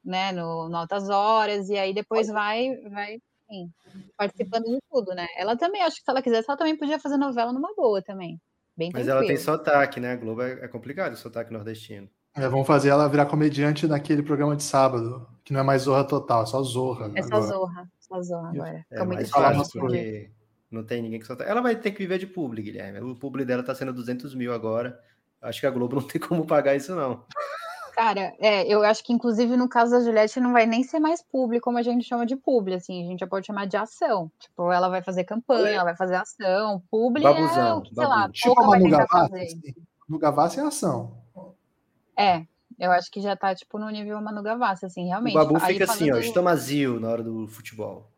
né? 0.05 0.33
No, 0.33 0.69
no 0.69 0.77
Altas 0.77 1.09
Horas, 1.09 1.69
e 1.69 1.79
aí 1.79 1.95
depois 1.95 2.29
vai, 2.29 2.77
vai 2.91 3.19
Sim, 3.49 3.71
participando 4.17 4.65
de 4.65 4.79
tudo, 4.91 5.15
né? 5.15 5.27
Ela 5.37 5.57
também, 5.57 5.83
acho 5.83 5.97
que 5.97 6.03
se 6.03 6.11
ela 6.11 6.23
quisesse, 6.23 6.49
ela 6.49 6.59
também 6.59 6.77
podia 6.77 6.99
fazer 6.99 7.17
novela 7.17 7.53
numa 7.53 7.75
boa 7.75 8.03
também. 8.03 8.41
Bem 8.77 8.91
Mas 8.93 9.07
ela 9.07 9.25
tem 9.25 9.37
sotaque, 9.37 10.01
né? 10.01 10.13
A 10.13 10.17
Globo 10.17 10.43
é, 10.43 10.65
é 10.65 10.69
complicado 10.69 11.13
o 11.13 11.17
sotaque 11.17 11.53
nordestino. 11.53 12.09
É, 12.35 12.49
vamos 12.49 12.67
fazer 12.67 12.89
ela 12.89 13.09
virar 13.09 13.27
comediante 13.27 13.87
naquele 13.87 14.23
programa 14.23 14.57
de 14.57 14.65
sábado, 14.65 15.29
que 15.45 15.53
não 15.53 15.61
é 15.61 15.63
mais 15.63 15.83
Zorra 15.83 16.03
Total, 16.03 16.43
é 16.43 16.47
só 16.47 16.61
Zorra. 16.63 17.13
É 17.15 17.23
só 17.23 17.29
agora. 17.29 17.47
Zorra, 17.47 17.93
só 18.01 18.23
Zorra 18.23 18.49
agora. 18.49 18.87
É 18.91 19.05
mais 19.05 19.31
fácil, 19.31 19.81
porque 19.81 20.31
não 20.69 20.83
tem 20.83 21.01
ninguém 21.01 21.21
que 21.21 21.27
solta. 21.27 21.45
Ela 21.45 21.61
vai 21.61 21.77
ter 21.77 21.93
que 21.93 21.99
viver 21.99 22.19
de 22.19 22.27
publi, 22.27 22.63
Guilherme. 22.63 22.99
O 23.01 23.15
publi 23.15 23.45
dela 23.45 23.63
tá 23.63 23.75
sendo 23.75 23.93
200 23.93 24.35
mil 24.35 24.53
agora. 24.53 25.01
Acho 25.41 25.61
que 25.61 25.67
a 25.67 25.71
Globo 25.71 25.97
não 25.97 26.03
tem 26.03 26.21
como 26.21 26.45
pagar 26.45 26.75
isso, 26.75 26.97
não. 26.97 27.25
Cara, 27.95 28.35
é, 28.41 28.67
eu 28.67 28.83
acho 28.83 29.05
que 29.05 29.13
inclusive 29.13 29.57
no 29.57 29.69
caso 29.69 29.93
da 29.93 30.01
Juliette 30.01 30.41
não 30.41 30.53
vai 30.53 30.67
nem 30.67 30.83
ser 30.83 30.99
mais 30.99 31.23
público 31.23 31.65
como 31.65 31.79
a 31.79 31.83
gente 31.83 32.05
chama 32.05 32.27
de 32.27 32.35
publi, 32.35 32.75
assim, 32.75 33.05
a 33.05 33.07
gente 33.07 33.21
já 33.21 33.27
pode 33.27 33.47
chamar 33.47 33.67
de 33.67 33.77
ação. 33.77 34.31
Tipo, 34.37 34.73
ela 34.73 34.89
vai 34.89 35.01
fazer 35.01 35.23
campanha, 35.23 35.77
ela 35.77 35.85
vai 35.85 35.97
fazer 35.97 36.17
ação, 36.17 36.83
publi 36.91 37.23
Babuzão, 37.23 37.69
é 37.69 37.75
o 37.75 37.83
que, 37.83 37.95
sei 37.95 38.05
lá, 38.05 38.29
tipo 38.29 38.61
a 38.61 38.67
Manu 38.67 38.91
Gavassi, 38.91 39.37
assim. 39.37 39.75
no 40.09 40.19
Gavassi 40.19 40.59
é 40.59 40.63
ação. 40.65 41.17
É, 42.19 42.45
eu 42.81 42.91
acho 42.91 43.11
que 43.13 43.21
já 43.21 43.37
tá, 43.37 43.55
tipo, 43.55 43.79
no 43.79 43.89
nível 43.89 44.21
Manu 44.21 44.43
Gavassi, 44.43 44.87
assim, 44.87 45.07
realmente. 45.07 45.37
O 45.37 45.39
Babu 45.39 45.61
fica 45.61 45.85
assim, 45.85 46.11
ó, 46.11 46.17
estamazio 46.17 46.99
na 46.99 47.09
hora 47.09 47.23
do 47.23 47.47
futebol. 47.47 48.11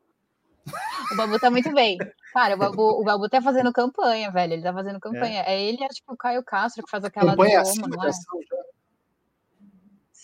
O 1.13 1.17
Babu 1.17 1.39
tá 1.39 1.51
muito 1.51 1.73
bem. 1.73 1.99
Cara, 2.33 2.55
o 2.55 2.59
Babu, 2.59 3.01
o 3.01 3.05
Babu 3.05 3.29
tá 3.29 3.41
fazendo 3.41 3.73
campanha, 3.73 4.31
velho. 4.31 4.55
Ele 4.55 4.63
tá 4.63 4.73
fazendo 4.73 4.99
campanha. 4.99 5.43
É, 5.43 5.55
é 5.55 5.63
ele, 5.63 5.85
acho 5.85 6.03
que 6.03 6.13
o 6.13 6.17
Caio 6.17 6.43
Castro 6.43 6.83
que 6.83 6.91
faz 6.91 7.05
aquela 7.05 7.33
campanha 7.33 7.63
do 7.63 7.69
Roma, 7.69 7.89
não 7.89 8.05
é? 8.05 8.11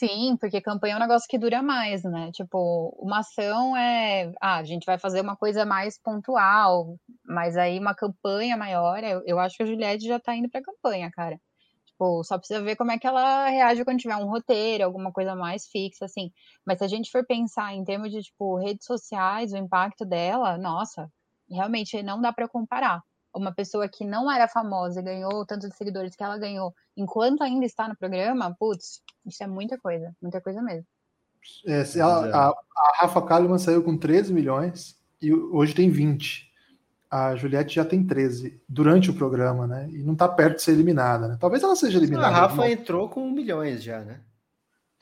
Sim, 0.03 0.37
porque 0.37 0.61
campanha 0.61 0.95
é 0.95 0.97
um 0.97 1.01
negócio 1.01 1.29
que 1.29 1.39
dura 1.39 1.63
mais, 1.63 2.03
né? 2.03 2.33
Tipo, 2.33 2.89
uma 2.99 3.21
ação 3.21 3.77
é. 3.77 4.33
Ah, 4.41 4.57
a 4.57 4.65
gente 4.65 4.85
vai 4.85 4.99
fazer 4.99 5.21
uma 5.21 5.37
coisa 5.37 5.65
mais 5.65 5.97
pontual, 5.97 6.97
mas 7.25 7.57
aí 7.57 7.79
uma 7.79 7.95
campanha 7.95 8.57
maior, 8.57 9.05
eu, 9.05 9.23
eu 9.25 9.39
acho 9.39 9.57
que 9.57 9.63
a 9.63 9.67
Juliette 9.67 10.05
já 10.07 10.19
tá 10.19 10.35
indo 10.35 10.51
pra 10.51 10.61
campanha, 10.61 11.09
cara. 11.13 11.41
Tipo, 11.87 12.25
só 12.25 12.37
precisa 12.39 12.63
ver 12.63 12.75
como 12.77 12.91
é 12.93 12.99
que 12.99 13.07
ela 13.07 13.49
reage 13.49 13.85
quando 13.85 14.01
tiver 14.01 14.17
um 14.17 14.29
roteiro, 14.29 14.85
alguma 14.85 15.13
coisa 15.13 15.37
mais 15.37 15.67
fixa, 15.69 16.07
assim. 16.07 16.33
Mas 16.67 16.79
se 16.79 16.85
a 16.85 16.89
gente 16.89 17.11
for 17.11 17.25
pensar 17.27 17.73
em 17.75 17.85
termos 17.85 18.11
de, 18.11 18.23
tipo, 18.23 18.57
redes 18.59 18.87
sociais, 18.87 19.53
o 19.53 19.57
impacto 19.57 20.05
dela, 20.05 20.59
nossa, 20.59 21.09
realmente 21.51 22.03
não 22.03 22.21
dá 22.21 22.33
para 22.33 22.49
comparar 22.49 23.03
uma 23.35 23.53
pessoa 23.53 23.89
que 23.89 24.05
não 24.05 24.31
era 24.31 24.47
famosa 24.47 25.01
e 25.01 25.05
ganhou 25.05 25.45
tantos 25.47 25.75
seguidores 25.77 26.15
que 26.15 26.23
ela 26.23 26.39
ganhou 26.39 26.75
enquanto 26.97 27.43
ainda 27.43 27.65
está 27.65 27.89
no 27.89 27.97
programa, 27.97 28.55
putz, 28.59 29.03
isso 29.27 29.43
é 29.43 29.47
muita 29.47 29.79
coisa, 29.79 30.15
muita 30.21 30.41
coisa 30.41 30.63
mesmo. 30.63 30.87
É, 31.67 31.83
ela, 31.99 32.29
a, 32.29 32.49
a, 32.51 32.93
Rafa 33.01 33.23
Kalimann 33.23 33.59
saiu 33.59 33.83
com 33.83 33.97
13 33.97 34.33
milhões 34.33 34.97
e 35.21 35.33
hoje 35.33 35.75
tem 35.75 35.91
20. 35.91 36.51
A 37.11 37.35
Juliette 37.37 37.75
já 37.75 37.85
tem 37.85 38.07
13 38.07 38.61
durante 38.69 39.11
o 39.11 39.15
programa, 39.15 39.67
né? 39.67 39.89
E 39.91 40.03
não 40.03 40.15
está 40.15 40.29
perto 40.29 40.57
de 40.57 40.63
ser 40.63 40.73
eliminada, 40.73 41.29
né? 41.29 41.37
Talvez 41.39 41.63
ela 41.63 41.77
seja 41.77 41.99
eliminada. 41.99 42.29
A 42.29 42.31
Rafa 42.31 42.71
entrou 42.71 43.09
com 43.09 43.29
milhões 43.31 43.83
já, 43.83 44.01
né? 44.01 44.21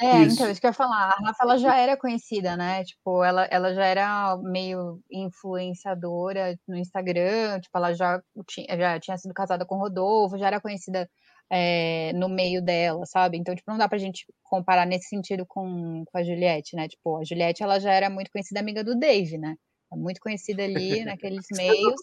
É, 0.00 0.22
isso. 0.22 0.34
então, 0.34 0.50
isso 0.50 0.60
que 0.60 0.66
eu 0.66 0.70
ia 0.70 0.74
falar. 0.74 1.10
A 1.10 1.26
Rafa 1.26 1.42
ela 1.42 1.58
já 1.58 1.76
era 1.76 1.96
conhecida, 1.96 2.56
né? 2.56 2.82
Tipo, 2.84 3.22
ela, 3.22 3.44
ela 3.50 3.74
já 3.74 3.84
era 3.84 4.36
meio 4.38 4.98
influenciadora 5.10 6.58
no 6.66 6.76
Instagram, 6.76 7.60
tipo, 7.60 7.76
ela 7.76 7.92
já 7.92 8.20
tinha, 8.48 8.66
já 8.78 8.98
tinha 8.98 9.18
sido 9.18 9.34
casada 9.34 9.66
com 9.66 9.76
o 9.76 9.78
Rodolfo, 9.78 10.38
já 10.38 10.46
era 10.46 10.60
conhecida 10.60 11.08
é, 11.50 12.12
no 12.14 12.28
meio 12.28 12.62
dela, 12.62 13.04
sabe? 13.04 13.36
Então, 13.36 13.54
tipo, 13.54 13.70
não 13.70 13.76
dá 13.76 13.88
pra 13.88 13.98
gente 13.98 14.24
comparar 14.42 14.86
nesse 14.86 15.08
sentido 15.08 15.44
com, 15.46 16.04
com 16.06 16.18
a 16.18 16.22
Juliette, 16.22 16.76
né? 16.76 16.88
Tipo, 16.88 17.18
a 17.18 17.24
Juliette, 17.24 17.62
ela 17.62 17.78
já 17.78 17.92
era 17.92 18.08
muito 18.08 18.30
conhecida 18.30 18.60
amiga 18.60 18.82
do 18.82 18.98
Dave, 18.98 19.36
né? 19.36 19.54
É 19.92 19.96
muito 19.96 20.20
conhecida 20.20 20.62
ali 20.64 21.04
naqueles 21.04 21.44
meios. 21.52 22.00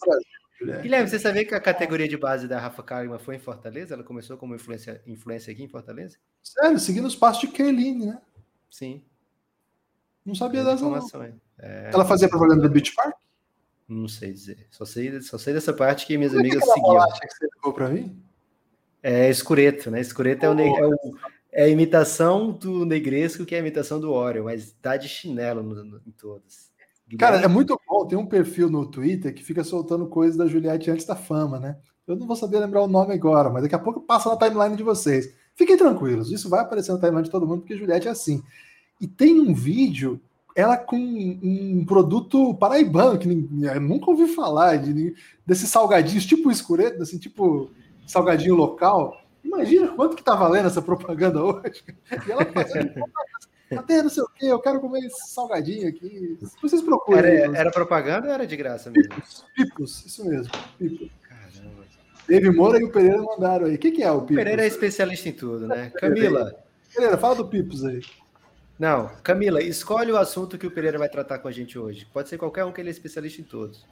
Guilherme, 0.60 1.08
você 1.08 1.18
sabia 1.18 1.44
que 1.44 1.54
a 1.54 1.60
categoria 1.60 2.08
de 2.08 2.16
base 2.16 2.48
da 2.48 2.58
Rafa 2.58 2.82
Kalimann 2.82 3.18
foi 3.18 3.36
em 3.36 3.38
Fortaleza? 3.38 3.94
Ela 3.94 4.02
começou 4.02 4.36
como 4.36 4.54
influência, 4.54 5.00
influência 5.06 5.52
aqui 5.52 5.62
em 5.62 5.68
Fortaleza? 5.68 6.16
Sério, 6.42 6.78
seguindo 6.78 7.06
os 7.06 7.14
passos 7.14 7.42
de 7.42 7.48
Kerline, 7.48 8.06
né? 8.06 8.20
Sim. 8.68 9.02
Não 10.24 10.34
sabia 10.34 10.64
dessa 10.64 10.76
informação. 10.76 11.22
É... 11.58 11.90
Ela 11.92 12.04
fazia 12.04 12.28
propaganda 12.28 12.62
do 12.62 12.70
Beach 12.70 12.94
Park? 12.94 13.14
Não 13.88 14.08
sei 14.08 14.32
dizer. 14.32 14.66
Só 14.70 14.84
sei, 14.84 15.20
só 15.22 15.38
sei 15.38 15.54
dessa 15.54 15.72
parte 15.72 16.06
que 16.06 16.18
minhas 16.18 16.32
Como 16.32 16.44
amigas 16.44 16.62
é 16.62 16.72
seguiam. 16.72 17.08
que 17.08 17.34
você 17.34 17.48
ficou 17.54 17.72
para 17.72 17.88
mim? 17.88 18.22
É 19.02 19.30
escureto, 19.30 19.90
né? 19.90 20.00
Escureto 20.00 20.44
é, 20.44 20.50
o, 20.50 20.60
é, 20.60 20.86
o, 20.86 21.16
é, 21.52 21.64
a 21.64 21.68
imitação 21.68 22.50
do 22.52 22.84
negresco, 22.84 23.46
que 23.46 23.54
é 23.54 23.58
a 23.58 23.60
imitação 23.60 23.98
do 23.98 24.12
Oreo, 24.12 24.44
mas 24.44 24.72
tá 24.82 24.96
de 24.96 25.08
chinelo 25.08 25.62
no, 25.62 25.84
no, 25.84 26.02
em 26.06 26.10
todas. 26.10 26.67
Cara, 27.16 27.36
é 27.38 27.48
muito 27.48 27.78
bom. 27.88 28.06
Tem 28.06 28.18
um 28.18 28.26
perfil 28.26 28.68
no 28.68 28.84
Twitter 28.84 29.34
que 29.34 29.44
fica 29.44 29.64
soltando 29.64 30.06
coisas 30.06 30.36
da 30.36 30.46
Juliette 30.46 30.90
antes 30.90 31.06
da 31.06 31.16
fama, 31.16 31.58
né? 31.58 31.76
Eu 32.06 32.16
não 32.16 32.26
vou 32.26 32.36
saber 32.36 32.58
lembrar 32.58 32.82
o 32.82 32.88
nome 32.88 33.14
agora, 33.14 33.50
mas 33.50 33.62
daqui 33.62 33.74
a 33.74 33.78
pouco 33.78 34.00
passa 34.00 34.30
na 34.30 34.36
timeline 34.36 34.76
de 34.76 34.82
vocês. 34.82 35.32
Fiquem 35.54 35.76
tranquilos, 35.76 36.30
isso 36.30 36.48
vai 36.48 36.60
aparecer 36.60 36.92
na 36.92 36.98
timeline 36.98 37.24
de 37.24 37.30
todo 37.30 37.46
mundo, 37.46 37.60
porque 37.60 37.76
Juliette 37.76 38.08
é 38.08 38.10
assim. 38.10 38.42
E 39.00 39.06
tem 39.06 39.38
um 39.38 39.52
vídeo, 39.52 40.20
ela 40.56 40.76
com 40.76 40.96
um 40.96 41.84
produto 41.84 42.54
paraibano, 42.54 43.18
que 43.18 43.28
eu 43.28 43.80
nunca 43.80 44.10
ouvi 44.10 44.26
falar, 44.28 44.76
de, 44.76 45.14
desses 45.46 45.68
salgadinhos, 45.68 46.24
tipo 46.24 46.50
escureto, 46.50 47.02
assim, 47.02 47.18
tipo 47.18 47.70
salgadinho 48.06 48.54
local. 48.54 49.20
Imagina 49.44 49.88
quanto 49.88 50.16
que 50.16 50.24
tá 50.24 50.34
valendo 50.34 50.66
essa 50.66 50.82
propaganda 50.82 51.42
hoje. 51.42 51.82
E 52.26 52.30
ela 52.30 52.44
fazendo 52.46 52.92
Até 53.76 54.02
não 54.02 54.08
sei 54.08 54.22
o 54.22 54.28
quê, 54.28 54.46
eu 54.46 54.58
quero 54.60 54.80
comer 54.80 55.04
esse 55.04 55.28
salgadinho 55.28 55.88
aqui. 55.88 56.38
Vocês 56.62 56.80
procuram. 56.80 57.18
Era, 57.18 57.58
era, 57.58 57.70
propaganda 57.70 58.28
ou 58.28 58.32
era 58.32 58.46
de 58.46 58.56
graça 58.56 58.90
mesmo? 58.90 59.14
Pipos, 59.14 59.44
Pipos 59.54 60.06
isso 60.06 60.24
mesmo. 60.24 60.52
Pipos. 60.78 61.10
Caramba. 61.22 61.84
David 62.26 62.56
Moura 62.56 62.80
e 62.80 62.84
o 62.84 62.90
Pereira 62.90 63.22
mandaram 63.22 63.66
aí. 63.66 63.74
O 63.74 63.78
que, 63.78 63.90
que 63.90 64.02
é 64.02 64.10
o 64.10 64.22
Pipos? 64.22 64.36
O 64.36 64.38
Pereira 64.38 64.64
é 64.64 64.66
especialista 64.66 65.28
em 65.28 65.32
tudo, 65.32 65.66
né? 65.66 65.92
Camila. 65.96 66.54
Pereira, 66.94 67.18
fala 67.18 67.34
do 67.34 67.48
Pipos 67.48 67.84
aí. 67.84 68.00
Não, 68.78 69.10
Camila, 69.22 69.60
escolhe 69.60 70.12
o 70.12 70.16
assunto 70.16 70.56
que 70.56 70.66
o 70.66 70.70
Pereira 70.70 70.98
vai 70.98 71.08
tratar 71.08 71.40
com 71.40 71.48
a 71.48 71.52
gente 71.52 71.78
hoje. 71.78 72.06
Pode 72.12 72.28
ser 72.28 72.38
qualquer 72.38 72.64
um 72.64 72.72
que 72.72 72.80
ele 72.80 72.88
é 72.88 72.92
especialista 72.92 73.40
em 73.40 73.44
todos. 73.44 73.84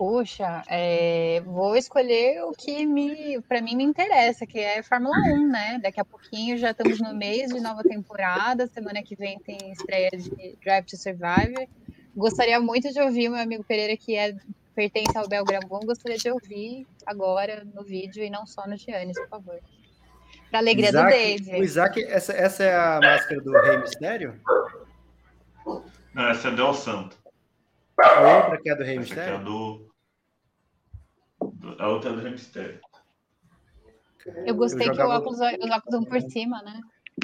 Poxa, 0.00 0.62
é, 0.66 1.42
vou 1.44 1.76
escolher 1.76 2.42
o 2.44 2.52
que 2.52 2.86
me, 2.86 3.38
para 3.42 3.60
mim 3.60 3.76
me 3.76 3.84
interessa, 3.84 4.46
que 4.46 4.58
é 4.58 4.82
Fórmula 4.82 5.14
1, 5.14 5.46
né? 5.46 5.78
Daqui 5.82 6.00
a 6.00 6.04
pouquinho 6.06 6.56
já 6.56 6.70
estamos 6.70 6.98
no 7.02 7.14
mês 7.14 7.52
de 7.52 7.60
nova 7.60 7.82
temporada. 7.82 8.66
Semana 8.66 9.02
que 9.02 9.14
vem 9.14 9.38
tem 9.40 9.58
estreia 9.70 10.08
de 10.08 10.56
Drive 10.64 10.86
to 10.86 10.96
Survive. 10.96 11.68
Gostaria 12.16 12.58
muito 12.58 12.90
de 12.90 12.98
ouvir 12.98 13.28
o 13.28 13.32
meu 13.32 13.42
amigo 13.42 13.62
Pereira, 13.62 13.94
que 13.94 14.16
é 14.16 14.34
pertence 14.74 15.18
ao 15.18 15.28
Belgramo. 15.28 15.68
Gostaria 15.68 16.16
de 16.16 16.30
ouvir 16.30 16.86
agora 17.04 17.62
no 17.74 17.84
vídeo 17.84 18.24
e 18.24 18.30
não 18.30 18.46
só 18.46 18.66
no 18.66 18.78
Giannis, 18.78 19.20
por 19.20 19.28
favor. 19.28 19.60
Para 20.48 20.60
alegria 20.60 20.88
Isaac, 20.88 21.04
do 21.04 21.10
Dave. 21.10 21.60
O 21.60 21.62
Isaac, 21.62 22.04
essa, 22.04 22.32
essa 22.32 22.64
é 22.64 22.74
a 22.74 23.00
máscara 23.02 23.40
do 23.42 23.52
Rei 23.52 23.76
Mistério? 23.76 24.40
Não, 26.14 26.30
essa 26.30 26.48
é 26.48 26.52
do 26.52 26.72
Santo. 26.72 27.18
A 28.02 28.38
outra 28.38 28.58
que 28.62 28.70
é 28.70 28.74
do 28.74 28.82
Rei 28.82 28.96
essa 28.96 29.00
Mistério? 29.02 29.34
é 29.34 29.38
do 29.40 29.89
a 31.78 31.88
outra 31.88 32.12
do 32.12 32.30
Mistério. 32.30 32.80
Eu 34.46 34.54
gostei 34.54 34.88
eu 34.88 34.94
jogava... 34.94 35.08
que 35.08 35.14
o 35.14 35.18
óculos, 35.18 35.38
os 35.38 35.70
óculos 35.70 35.90
vão 35.90 36.04
por 36.04 36.20
cima, 36.22 36.62
né? 36.62 36.80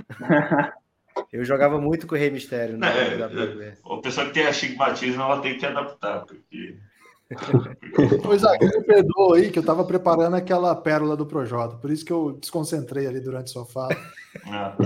Eu 1.33 1.45
jogava 1.45 1.81
muito 1.81 2.07
com 2.07 2.15
o 2.15 2.19
Rei 2.19 2.31
Mistério. 2.31 2.77
Né? 2.77 2.87
É, 2.89 3.69
é, 3.69 3.75
o 3.85 4.01
pessoal 4.01 4.27
que 4.27 4.35
tem 4.35 4.47
astigmatismo, 4.47 5.23
ela 5.23 5.41
tem 5.41 5.57
que 5.57 5.65
adaptar, 5.65 6.25
porque... 6.27 6.77
Pois 8.23 8.45
é, 8.45 8.59
me 8.59 8.85
perdoa 8.85 9.37
aí 9.37 9.51
que 9.51 9.59
eu 9.59 9.63
estava 9.63 9.85
preparando 9.85 10.37
aquela 10.37 10.75
pérola 10.77 11.17
do 11.17 11.27
Projota, 11.27 11.77
por 11.77 11.91
isso 11.91 12.05
que 12.05 12.13
eu 12.13 12.33
desconcentrei 12.33 13.07
ali 13.07 13.19
durante 13.19 13.51
sua 13.51 13.65
fala. 13.65 13.97
Ah. 14.47 14.77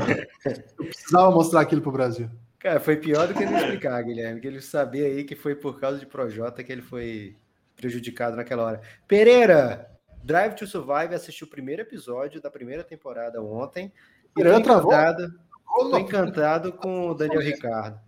Eu 0.78 0.86
precisava 0.86 1.30
mostrar 1.30 1.60
aquilo 1.60 1.82
para 1.82 1.90
o 1.90 1.92
Brasil. 1.92 2.30
Cara, 2.58 2.80
foi 2.80 2.96
pior 2.96 3.26
do 3.26 3.34
que 3.34 3.42
ele 3.42 3.54
explicar, 3.54 4.02
Guilherme, 4.02 4.40
que 4.40 4.46
ele 4.46 4.60
sabia 4.62 5.06
aí 5.06 5.24
que 5.24 5.36
foi 5.36 5.54
por 5.54 5.78
causa 5.78 5.98
de 5.98 6.06
Projota 6.06 6.64
que 6.64 6.72
ele 6.72 6.82
foi 6.82 7.36
prejudicado 7.80 8.36
naquela 8.36 8.64
hora. 8.64 8.80
Pereira, 9.08 9.90
Drive 10.22 10.54
to 10.54 10.66
Survive 10.66 11.14
assistiu 11.14 11.46
o 11.46 11.50
primeiro 11.50 11.82
episódio 11.82 12.40
da 12.40 12.50
primeira 12.50 12.84
temporada 12.84 13.42
ontem. 13.42 13.92
E 14.36 14.42
tô 14.42 14.58
encantado, 14.58 15.40
tô 15.64 15.98
encantado 15.98 16.72
com 16.74 17.08
o 17.08 17.14
Daniel 17.14 17.40
Ricardo. 17.40 17.98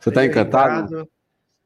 Você 0.00 0.10
tá 0.10 0.24
encantado? 0.24 0.82
Ricardo, 0.84 1.10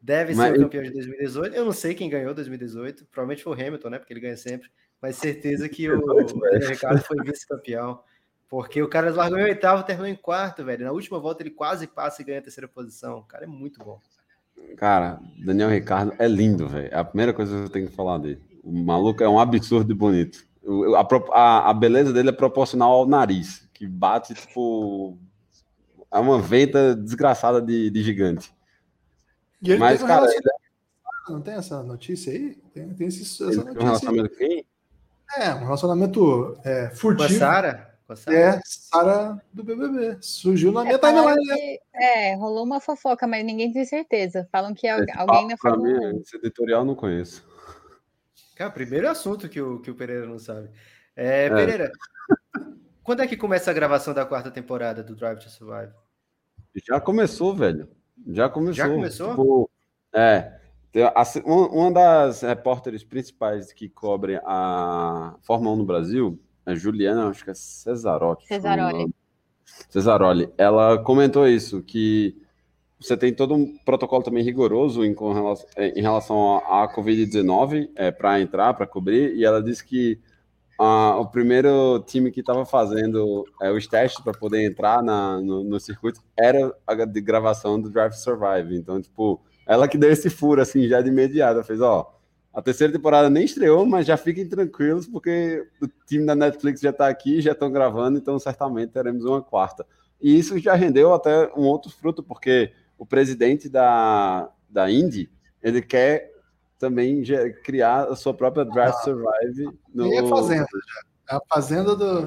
Deve 0.01 0.35
Mas- 0.35 0.53
ser 0.53 0.59
o 0.59 0.63
campeão 0.63 0.83
de 0.83 0.91
2018. 0.93 1.55
Eu 1.55 1.65
não 1.65 1.73
sei 1.73 1.95
quem 1.95 2.09
ganhou 2.09 2.33
2018. 2.33 3.05
Provavelmente 3.07 3.43
foi 3.43 3.53
o 3.53 3.61
Hamilton, 3.61 3.91
né? 3.91 3.99
Porque 3.99 4.13
ele 4.13 4.21
ganha 4.21 4.37
sempre. 4.37 4.71
Mas 5.01 5.17
certeza 5.17 5.69
que 5.69 5.91
o, 5.91 5.99
o 6.01 6.25
Daniel 6.25 6.71
Ricciardo 6.71 7.03
foi 7.03 7.17
vice-campeão. 7.23 8.03
Porque 8.49 8.83
o 8.83 8.89
cara 8.89 9.11
largou 9.11 9.39
em 9.39 9.45
oitavo, 9.45 9.85
terminou 9.85 10.09
em 10.11 10.17
quarto, 10.17 10.65
velho. 10.65 10.85
Na 10.85 10.93
última 10.93 11.21
volta 11.21 11.43
ele 11.43 11.51
quase 11.51 11.87
passa 11.87 12.23
e 12.23 12.25
ganha 12.25 12.39
a 12.39 12.43
terceira 12.43 12.67
posição. 12.67 13.19
O 13.19 13.25
cara 13.25 13.45
é 13.45 13.47
muito 13.47 13.79
bom. 13.85 14.01
Cara, 14.77 15.21
Daniel 15.45 15.69
Ricardo 15.69 16.13
é 16.19 16.27
lindo, 16.27 16.67
velho. 16.69 16.89
É 16.91 16.99
a 16.99 17.05
primeira 17.05 17.33
coisa 17.35 17.55
que 17.57 17.65
eu 17.65 17.69
tenho 17.69 17.89
que 17.89 17.95
falar 17.95 18.19
dele. 18.19 18.41
O 18.63 18.73
maluco 18.73 19.23
é 19.23 19.29
um 19.29 19.39
absurdo 19.39 19.87
de 19.89 19.95
bonito. 19.95 20.45
A, 20.97 21.07
a- 21.39 21.71
a 21.71 21.75
beleza 21.75 22.13
dele 22.13 22.29
é 22.31 22.33
proporcional 22.33 22.91
ao 22.93 23.07
nariz, 23.07 23.69
que 23.75 23.87
bate, 23.87 24.35
tipo. 24.35 25.19
É 26.13 26.19
uma 26.19 26.41
venta 26.41 26.95
desgraçada 26.95 27.61
de, 27.63 27.89
de 27.91 28.03
gigante. 28.03 28.53
E 29.63 29.71
ele 29.71 29.79
Mas, 29.79 29.93
teve 29.93 30.05
um 30.05 30.09
cara, 30.09 30.21
relacionamento. 30.23 30.61
Não 31.29 31.41
tem 31.41 31.55
essa 31.55 31.83
notícia 31.83 32.33
aí? 32.33 32.57
Tem, 32.75 32.89
tem 32.95 33.07
esse, 33.07 33.23
essa 33.23 33.45
Ele 33.45 33.53
tem 33.53 33.61
um 33.61 33.65
notícia. 33.67 33.81
aí. 33.81 33.85
relacionamento 33.87 34.29
com 34.31 34.37
quem? 34.37 34.67
É, 35.37 35.55
um 35.55 35.61
relacionamento 35.65 36.59
é, 36.65 36.91
furtivo. 36.91 37.39
Sara? 37.39 37.75
Com 37.75 37.81
a 37.81 37.90
Sara? 38.17 38.37
É, 38.37 38.61
Sara 38.65 39.43
do 39.53 39.63
BBB. 39.65 40.19
Surgiu 40.21 40.73
na 40.73 40.83
minha 40.83 40.95
É, 40.95 40.99
falaram 40.99 41.37
timeline. 41.37 41.49
né? 41.49 41.57
que- 41.57 41.81
é, 41.95 42.35
rolou 42.37 42.65
uma 42.65 42.81
fofoca, 42.81 43.27
mas 43.27 43.45
ninguém 43.45 43.73
tem 43.73 43.85
certeza. 43.85 44.49
Falam 44.51 44.75
que 44.75 44.89
alguém 44.89 45.49
na 45.49 45.57
pra 45.57 45.71
Fórmula 45.73 45.99
mim, 45.99 46.17
1. 46.17 46.21
esse 46.21 46.37
editorial 46.37 46.81
eu 46.81 46.85
não 46.87 46.95
conheço. 46.95 47.49
Cara, 48.57 48.71
primeiro 48.71 49.09
assunto 49.09 49.49
que 49.49 49.61
o, 49.61 49.81
que 49.81 49.91
o 49.91 49.95
Pereira 49.95 50.27
não 50.27 50.39
sabe. 50.39 50.69
É, 51.17 51.47
É. 51.47 51.51
Pereira, 51.51 51.93
quando 53.03 53.23
é 53.23 53.27
que 53.27 53.37
começa 53.37 53.71
a 53.71 53.75
gravação 53.75 54.13
da 54.15 54.25
quarta 54.27 54.51
temporada 54.51 55.03
do 55.03 55.15
Drive 55.17 55.39
to 55.41 55.49
Survive? 55.51 55.93
Já 56.87 57.01
começou, 57.01 57.55
velho. 57.55 57.89
Já 58.29 58.49
começou. 58.49 58.75
Já 58.75 58.89
começou? 58.89 59.31
Tipo, 59.31 59.71
é. 60.13 60.61
uma 61.45 61.91
das 61.93 62.43
repórteres 62.43 63.03
principais 63.03 63.73
que 63.73 63.89
cobrem 63.89 64.39
a 64.45 65.37
Fórmula 65.43 65.75
1 65.75 65.79
no 65.79 65.85
Brasil, 65.87 66.39
a 66.65 66.75
Juliana, 66.75 67.29
acho 67.29 67.45
que 67.45 67.51
é 67.51 67.55
Cesarotti. 67.55 68.47
Cesaroli. 68.47 69.15
Cesaroli. 69.89 70.53
Ela 70.59 70.99
comentou 71.03 71.49
isso, 71.49 71.83
que 71.83 72.37
você 72.99 73.17
tem 73.17 73.35
todo 73.35 73.55
um 73.55 73.77
protocolo 73.79 74.23
também 74.23 74.45
rigoroso 74.45 75.05
em, 75.05 75.15
relação, 75.15 75.67
eh, 75.77 75.93
em 75.97 76.03
relação 76.03 76.57
à 76.59 76.85
à 76.85 76.95
Covid-19 76.95 77.89
para 78.19 78.41
entrar, 78.41 78.75
para 78.75 78.87
cobrir, 78.87 79.35
e 79.35 79.45
ela 79.45 79.63
disse 79.63 79.85
que 79.85 80.21
ah, 80.83 81.19
o 81.19 81.27
primeiro 81.27 82.03
time 82.07 82.31
que 82.31 82.41
estava 82.41 82.65
fazendo 82.65 83.45
eh, 83.61 83.71
os 83.71 83.87
testes 83.87 84.25
para 84.25 84.33
poder 84.33 84.65
entrar 84.65 85.03
na, 85.03 85.39
no, 85.39 85.63
no 85.63 85.79
circuito 85.79 86.23
era 86.39 86.75
a 86.87 86.95
de 87.05 87.21
gravação 87.21 87.79
do 87.79 87.91
Drive 87.91 88.15
Survive. 88.15 88.77
Então, 88.77 88.99
tipo, 89.01 89.43
ela 89.67 89.87
que 89.87 89.99
deu 89.99 90.11
esse 90.11 90.31
furo, 90.31 90.61
assim, 90.63 90.89
já 90.89 91.03
de 91.03 91.11
imediato. 91.11 91.63
Fez, 91.65 91.83
ó, 91.83 92.11
a 92.53 92.61
terceira 92.61 92.93
temporada 92.93 93.31
nem 93.31 93.45
estreou, 93.45 93.87
mas 93.87 94.07
já 94.07 94.17
fiquem 94.17 94.49
tranquilos, 94.49 95.07
porque 95.07 95.67
o 95.81 95.87
time 96.07 96.27
da 96.27 96.35
Netflix 96.35 96.81
já 96.81 96.91
está 96.91 97.09
aqui, 97.09 97.41
já 97.41 97.53
estão 97.53 97.71
gravando, 97.71 98.19
então 98.19 98.39
certamente 98.39 98.91
teremos 98.91 99.25
uma 99.25 99.41
quarta. 99.41 99.87
E 100.21 100.39
isso 100.39 100.59
já 100.59 100.75
rendeu 100.75 101.15
até 101.15 101.51
um 101.57 101.63
outro 101.63 101.91
fruto, 101.91 102.23
porque 102.23 102.73
o 102.99 103.07
presidente 103.07 103.69
da, 103.69 104.51
da 104.69 104.91
Indy, 104.91 105.31
ele 105.63 105.81
quer 105.81 106.31
também 106.79 107.23
criar 107.65 108.05
a 108.05 108.17
sua 108.17 108.35
própria 108.35 108.65
to 108.65 109.05
Survive. 109.05 109.79
No... 109.95 110.05
Aí 110.05 110.17
é 110.17 110.29
fazenda 110.29 110.67
já. 110.67 111.35
É 111.35 111.37
a 111.37 111.41
fazenda 111.49 111.95
do. 111.95 112.23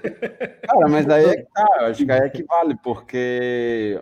Cara, 0.66 0.88
mas 0.88 1.06
aí 1.08 1.24
é 1.26 1.36
que 1.36 1.46
tá, 1.52 1.66
acho 1.80 2.06
que 2.06 2.12
aí 2.12 2.20
é 2.20 2.28
que 2.30 2.44
vale, 2.44 2.76
porque 2.82 4.00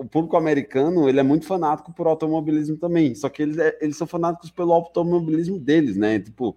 o, 0.00 0.04
público 0.08 0.36
americano, 0.36 1.08
ele 1.08 1.20
é 1.20 1.22
muito 1.22 1.46
fanático 1.46 1.92
por 1.92 2.06
automobilismo 2.06 2.76
também, 2.76 3.14
só 3.14 3.28
que 3.28 3.42
eles, 3.42 3.58
é- 3.58 3.76
eles 3.80 3.96
são 3.96 4.06
fanáticos 4.06 4.50
pelo 4.50 4.72
automobilismo 4.72 5.58
deles, 5.58 5.96
né, 5.96 6.18
tipo, 6.18 6.56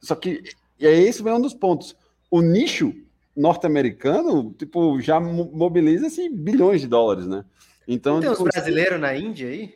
só 0.00 0.14
que, 0.14 0.42
e 0.78 0.86
aí 0.86 1.04
esse 1.06 1.22
vem 1.22 1.32
um 1.32 1.40
dos 1.40 1.54
pontos, 1.54 1.96
o 2.30 2.40
nicho 2.40 2.94
norte-americano, 3.36 4.54
tipo, 4.58 5.00
já 5.00 5.18
mo- 5.18 5.50
mobiliza, 5.52 6.06
assim, 6.06 6.30
bilhões 6.30 6.80
de 6.80 6.86
dólares, 6.86 7.26
né, 7.26 7.44
então... 7.88 8.20
Tem 8.20 8.30
tipo, 8.30 8.44
brasileiros 8.44 9.00
na 9.00 9.16
Índia 9.16 9.48
aí? 9.48 9.74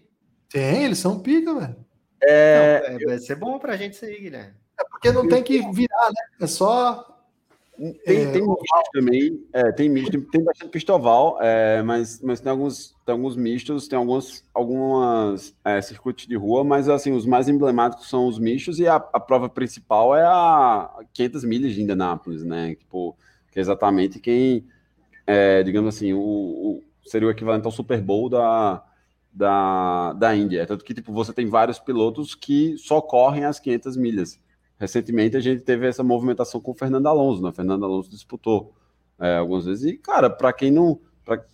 Tem, 0.51 0.85
eles 0.85 0.99
são 0.99 1.19
pica, 1.21 1.55
velho. 1.55 1.77
é, 2.23 2.81
Não, 2.91 2.97
é, 2.97 3.05
vai 3.05 3.19
ser 3.19 3.37
bom 3.37 3.59
pra 3.59 3.77
gente 3.77 3.95
isso 3.95 4.05
aí, 4.05 4.19
Guilherme. 4.21 4.55
É 4.81 4.85
porque 4.85 5.13
não 5.13 5.29
tem 5.29 5.43
que 5.43 5.59
virar, 5.73 6.09
né? 6.09 6.23
É 6.41 6.47
só. 6.47 7.18
Tem, 8.05 8.23
É, 8.23 8.27
tem 8.27 8.43
mistos 8.43 8.89
também, 8.93 9.41
é, 9.53 9.71
tem 9.73 9.89
misto, 9.89 10.11
tem, 10.11 10.21
tem 10.23 10.45
bastante 10.45 10.71
pistoval, 10.73 11.39
é, 11.41 11.81
mas, 11.83 12.21
mas 12.21 12.41
tem 12.41 12.51
alguns, 12.51 12.97
tem 13.07 13.13
alguns 13.13 13.37
mistos, 13.37 13.87
tem 13.87 13.97
alguns 13.97 14.45
algumas 14.53 15.55
é, 15.65 15.81
circuitos 15.81 16.27
de 16.27 16.35
rua, 16.35 16.65
mas 16.65 16.89
assim, 16.89 17.13
os 17.13 17.25
mais 17.25 17.49
emblemáticos 17.49 18.09
são 18.09 18.27
os 18.27 18.37
mistos 18.39 18.81
e 18.81 18.89
a, 18.89 18.97
a 18.97 19.21
prova 19.21 19.49
principal 19.49 20.17
é 20.17 20.25
a 20.25 20.91
500 21.13 21.45
milhas 21.45 21.73
de 21.73 21.81
Indianápolis, 21.83 22.43
né? 22.43 22.75
Tipo, 22.75 23.17
que 23.53 23.61
é 23.61 23.63
exatamente 23.63 24.19
quem, 24.19 24.67
é, 25.27 25.63
digamos 25.63 25.95
assim, 25.95 26.13
o, 26.13 26.21
o- 26.21 26.85
seria 27.05 27.29
o 27.29 27.31
equivalente 27.31 27.67
ao 27.67 27.73
Super 27.73 28.01
Bowl 28.03 28.29
da, 28.29 28.85
da, 29.33 30.13
da 30.15 30.37
Índia. 30.37 30.67
Tanto 30.67 30.85
que 30.85 30.95
tipo, 30.95 31.13
você 31.13 31.33
tem 31.33 31.47
vários 31.47 31.79
pilotos 31.79 32.35
que 32.35 32.77
só 32.79 33.01
correm 33.01 33.45
as 33.45 33.61
500 33.61 33.97
milhas. 33.97 34.41
Recentemente 34.79 35.37
a 35.37 35.41
gente 35.41 35.63
teve 35.63 35.87
essa 35.87 36.05
movimentação 36.05 36.61
com 36.61 36.71
o 36.71 36.75
Fernando 36.75 37.07
Alonso, 37.07 37.43
né? 37.43 37.49
O 37.49 37.53
Fernando 37.53 37.85
Alonso 37.85 38.11
disputou 38.11 38.73
é, 39.19 39.37
algumas 39.37 39.65
vezes. 39.65 39.85
E, 39.85 39.97
cara, 39.97 40.31
para 40.31 40.53
quem 40.53 40.71
não 40.71 41.01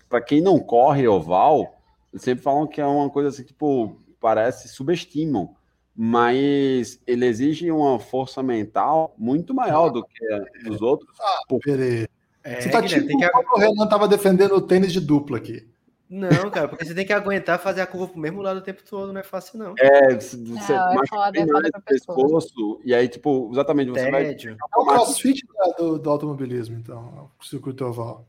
para 0.08 0.20
quem 0.20 0.40
não 0.40 0.60
corre 0.60 1.08
oval, 1.08 1.80
eles 2.12 2.22
sempre 2.22 2.44
falam 2.44 2.64
que 2.64 2.80
é 2.80 2.86
uma 2.86 3.10
coisa 3.10 3.30
assim, 3.30 3.42
tipo, 3.42 3.98
parece 4.20 4.68
subestimam, 4.68 5.56
mas 5.96 7.00
ele 7.04 7.26
exige 7.26 7.72
uma 7.72 7.98
força 7.98 8.40
mental 8.40 9.12
muito 9.18 9.52
maior 9.52 9.90
do 9.90 10.04
que 10.04 10.32
a 10.32 10.68
dos 10.68 10.80
outros. 10.80 11.10
Peraí. 11.64 12.06
É, 12.44 12.60
Você 12.60 12.68
tá 12.68 12.82
tipo 12.82 13.06
tem 13.06 13.18
que... 13.18 13.26
o 13.26 13.58
Renan 13.58 13.88
tava 13.88 14.06
defendendo 14.06 14.54
o 14.54 14.60
tênis 14.60 14.92
de 14.92 15.00
dupla 15.00 15.38
aqui. 15.38 15.66
Não, 16.08 16.50
cara, 16.50 16.68
porque 16.68 16.84
você 16.84 16.94
tem 16.94 17.06
que 17.06 17.12
aguentar 17.12 17.58
fazer 17.58 17.80
a 17.80 17.86
curva 17.86 18.08
pro 18.08 18.20
mesmo 18.20 18.42
lado 18.42 18.58
o 18.58 18.62
tempo 18.62 18.82
todo, 18.84 19.12
não 19.12 19.20
é 19.20 19.24
fácil, 19.24 19.58
não. 19.58 19.74
É, 19.78 20.14
você 20.14 20.36
Não, 20.36 20.58
é 20.58 21.06
foda, 21.08 21.38
é 21.38 21.46
foda 21.46 21.70
pescoço, 21.84 22.80
e 22.84 22.94
aí, 22.94 23.08
tipo, 23.08 23.48
exatamente, 23.52 23.90
você 23.90 24.10
vai 24.10 24.24
Tédio. 24.24 24.52
É 24.52 24.78
o 24.78 24.84
crossfit 24.84 25.46
do, 25.78 25.98
do 25.98 26.10
automobilismo, 26.10 26.76
então, 26.76 27.30
o 27.40 27.44
circuito 27.44 27.84
oval. 27.84 28.26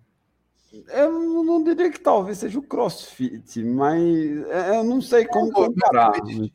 Eu 0.90 1.12
não 1.44 1.64
diria 1.64 1.90
que 1.90 2.00
talvez 2.00 2.38
seja 2.38 2.60
o 2.60 2.64
crossfit, 2.64 3.64
mas 3.64 4.02
é, 4.48 4.78
eu 4.78 4.84
não 4.84 5.02
sei 5.02 5.26
como 5.26 5.52
comparar. 5.52 6.12
Mas 6.22 6.52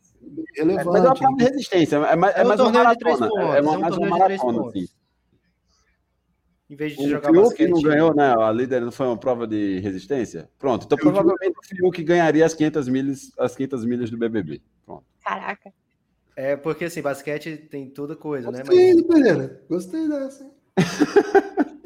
é 0.56 0.64
uma 0.64 1.14
prova 1.14 1.36
de 1.36 1.44
resistência, 1.44 1.96
é 1.96 2.16
mais, 2.16 2.34
é 2.34 2.40
É 2.40 2.42
um 2.42 2.46
uma 2.46 2.56
torneio 2.56 2.88
de 2.90 2.98
três 2.98 3.20
maratona. 3.20 3.56
É 3.56 3.60
uma, 3.60 3.74
é 3.74 3.76
um 3.76 3.80
mais 3.80 3.96
maratona, 3.96 4.68
assim. 4.68 4.88
Em 6.70 6.76
vez 6.76 6.92
de 6.92 7.02
O 7.02 7.08
jogar 7.08 7.32
Fiuk 7.32 7.48
basquete. 7.48 7.68
não 7.68 7.82
ganhou, 7.82 8.14
né? 8.14 8.32
A 8.32 8.52
líder 8.52 8.80
não 8.80 8.92
foi 8.92 9.06
uma 9.06 9.18
prova 9.18 9.44
de 9.44 9.80
resistência? 9.80 10.48
Pronto, 10.56 10.86
então 10.86 10.96
provavelmente 10.96 11.58
o 11.58 11.66
Fiuk 11.66 12.04
ganharia 12.04 12.46
as 12.46 12.54
500 12.54 12.88
milhas, 12.88 13.32
as 13.36 13.56
500 13.56 13.84
milhas 13.84 14.08
do 14.08 14.16
BBB. 14.16 14.62
Pronto. 14.86 15.04
Caraca. 15.20 15.72
É 16.36 16.54
porque 16.54 16.84
assim, 16.84 17.02
basquete 17.02 17.56
tem 17.68 17.90
toda 17.90 18.14
coisa, 18.14 18.52
né? 18.52 18.60
Gostei, 18.60 18.94
Mas, 18.94 19.02
Pereira. 19.02 19.62
Gostei 19.68 20.08
dessa. 20.08 20.44
hein? 20.44 20.50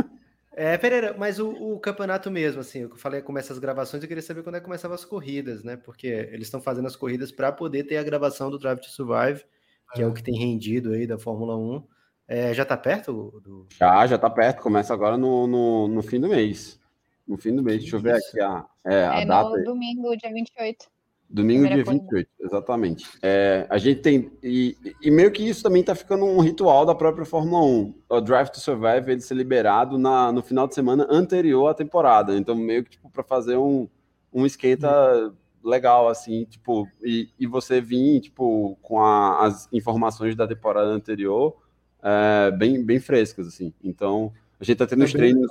é, 0.52 0.76
Pereira, 0.76 1.16
mas 1.18 1.38
o, 1.38 1.48
o 1.48 1.80
campeonato 1.80 2.30
mesmo, 2.30 2.60
assim, 2.60 2.80
eu 2.80 2.94
falei 2.94 3.22
começa 3.22 3.54
as 3.54 3.58
gravações, 3.58 4.02
eu 4.02 4.08
queria 4.08 4.22
saber 4.22 4.42
quando 4.42 4.56
é 4.56 4.60
que 4.60 4.66
começavam 4.66 4.94
as 4.94 5.04
corridas, 5.04 5.64
né? 5.64 5.78
Porque 5.78 6.08
eles 6.08 6.46
estão 6.46 6.60
fazendo 6.60 6.86
as 6.86 6.94
corridas 6.94 7.32
para 7.32 7.50
poder 7.50 7.84
ter 7.84 7.96
a 7.96 8.02
gravação 8.02 8.50
do 8.50 8.58
Drive 8.58 8.80
to 8.80 8.90
Survive, 8.90 9.46
que 9.94 10.02
é, 10.02 10.06
o 10.06 10.12
que 10.12 10.22
tem 10.22 10.36
rendido 10.36 10.92
aí 10.92 11.06
da 11.06 11.18
Fórmula 11.18 11.56
1. 11.56 11.93
É, 12.26 12.54
já 12.54 12.64
tá 12.64 12.76
perto 12.76 13.40
do. 13.44 13.66
Já, 13.78 14.06
já 14.06 14.16
tá 14.18 14.30
perto, 14.30 14.62
começa 14.62 14.94
agora 14.94 15.16
no, 15.16 15.46
no, 15.46 15.88
no 15.88 16.02
fim 16.02 16.18
do 16.18 16.28
mês. 16.28 16.80
No 17.26 17.36
fim 17.36 17.54
do 17.54 17.62
mês, 17.62 17.80
deixa 17.82 17.96
eu 17.96 18.00
ver 18.00 18.14
aqui 18.16 18.40
a, 18.40 18.64
é, 18.84 19.06
a 19.06 19.20
É 19.20 19.26
data. 19.26 19.50
no 19.50 19.64
domingo, 19.64 20.16
dia 20.16 20.32
28. 20.32 20.86
Domingo, 21.28 21.66
dia 21.66 21.82
Primeira 21.82 21.84
corrida. 21.84 22.04
28, 22.04 22.30
exatamente. 22.40 23.08
É, 23.22 23.66
a 23.68 23.78
gente 23.78 24.00
tem. 24.00 24.30
E, 24.42 24.76
e 25.02 25.10
meio 25.10 25.30
que 25.32 25.42
isso 25.46 25.62
também 25.62 25.82
tá 25.82 25.94
ficando 25.94 26.24
um 26.24 26.40
ritual 26.40 26.84
da 26.86 26.94
própria 26.94 27.24
Fórmula 27.24 27.64
1. 27.64 27.94
O 28.10 28.20
Drive 28.20 28.50
to 28.50 28.60
Survive 28.60 29.10
ele 29.10 29.20
ser 29.20 29.34
liberado 29.34 29.98
na, 29.98 30.30
no 30.32 30.42
final 30.42 30.66
de 30.68 30.74
semana 30.74 31.06
anterior 31.10 31.68
à 31.68 31.74
temporada. 31.74 32.36
Então, 32.36 32.54
meio 32.54 32.84
que 32.84 32.90
tipo, 32.90 33.10
para 33.10 33.24
fazer 33.24 33.56
um, 33.56 33.88
um 34.32 34.44
esquenta 34.46 35.32
legal, 35.62 36.08
assim, 36.08 36.44
tipo, 36.44 36.86
e, 37.02 37.30
e 37.38 37.46
você 37.46 37.80
vir, 37.80 38.20
tipo, 38.20 38.78
com 38.82 39.00
a- 39.00 39.46
as 39.46 39.66
informações 39.72 40.36
da 40.36 40.46
temporada 40.46 40.88
anterior 40.90 41.56
é, 42.04 42.50
bem, 42.50 42.84
bem 42.84 43.00
frescas, 43.00 43.48
assim. 43.48 43.72
Então, 43.82 44.30
a 44.60 44.64
gente 44.64 44.76
tá 44.76 44.86
tendo 44.86 45.02
É 45.02 45.06
os 45.06 45.12
treinos. 45.12 45.48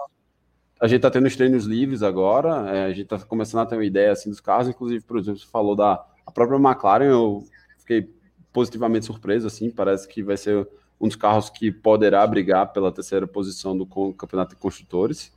A 0.80 0.88
gente 0.88 1.02
tá 1.02 1.10
tendo 1.10 1.26
os 1.26 1.36
treinos 1.36 1.66
livres 1.66 2.04
agora, 2.04 2.70
é, 2.70 2.86
a 2.86 2.94
gente 2.94 3.08
tá 3.08 3.18
começando 3.20 3.62
a 3.62 3.66
ter 3.66 3.76
uma 3.76 3.86
ideia 3.86 4.12
assim 4.12 4.30
dos 4.30 4.42
carros, 4.42 4.68
inclusive, 4.68 5.02
por 5.04 5.18
exemplo, 5.18 5.40
você 5.40 5.48
falou 5.48 5.76
da 5.76 6.06
a 6.26 6.32
própria 6.32 6.58
McLaren, 6.58 7.06
eu 7.06 7.44
fiquei 7.80 8.14
positivamente 8.52 9.06
surpreso, 9.06 9.48
assim, 9.48 9.70
parece 9.70 10.08
que 10.08 10.22
vai 10.22 10.36
ser 10.38 10.68
um 11.00 11.08
dos 11.08 11.16
carros 11.16 11.50
que 11.50 11.72
poderá 11.72 12.26
brigar 12.28 12.72
pela 12.72 12.92
terceira 12.92 13.26
posição 13.26 13.78
do 13.78 13.86
campeonato 14.14 14.56
de 14.56 14.62
construtores. 14.62 15.34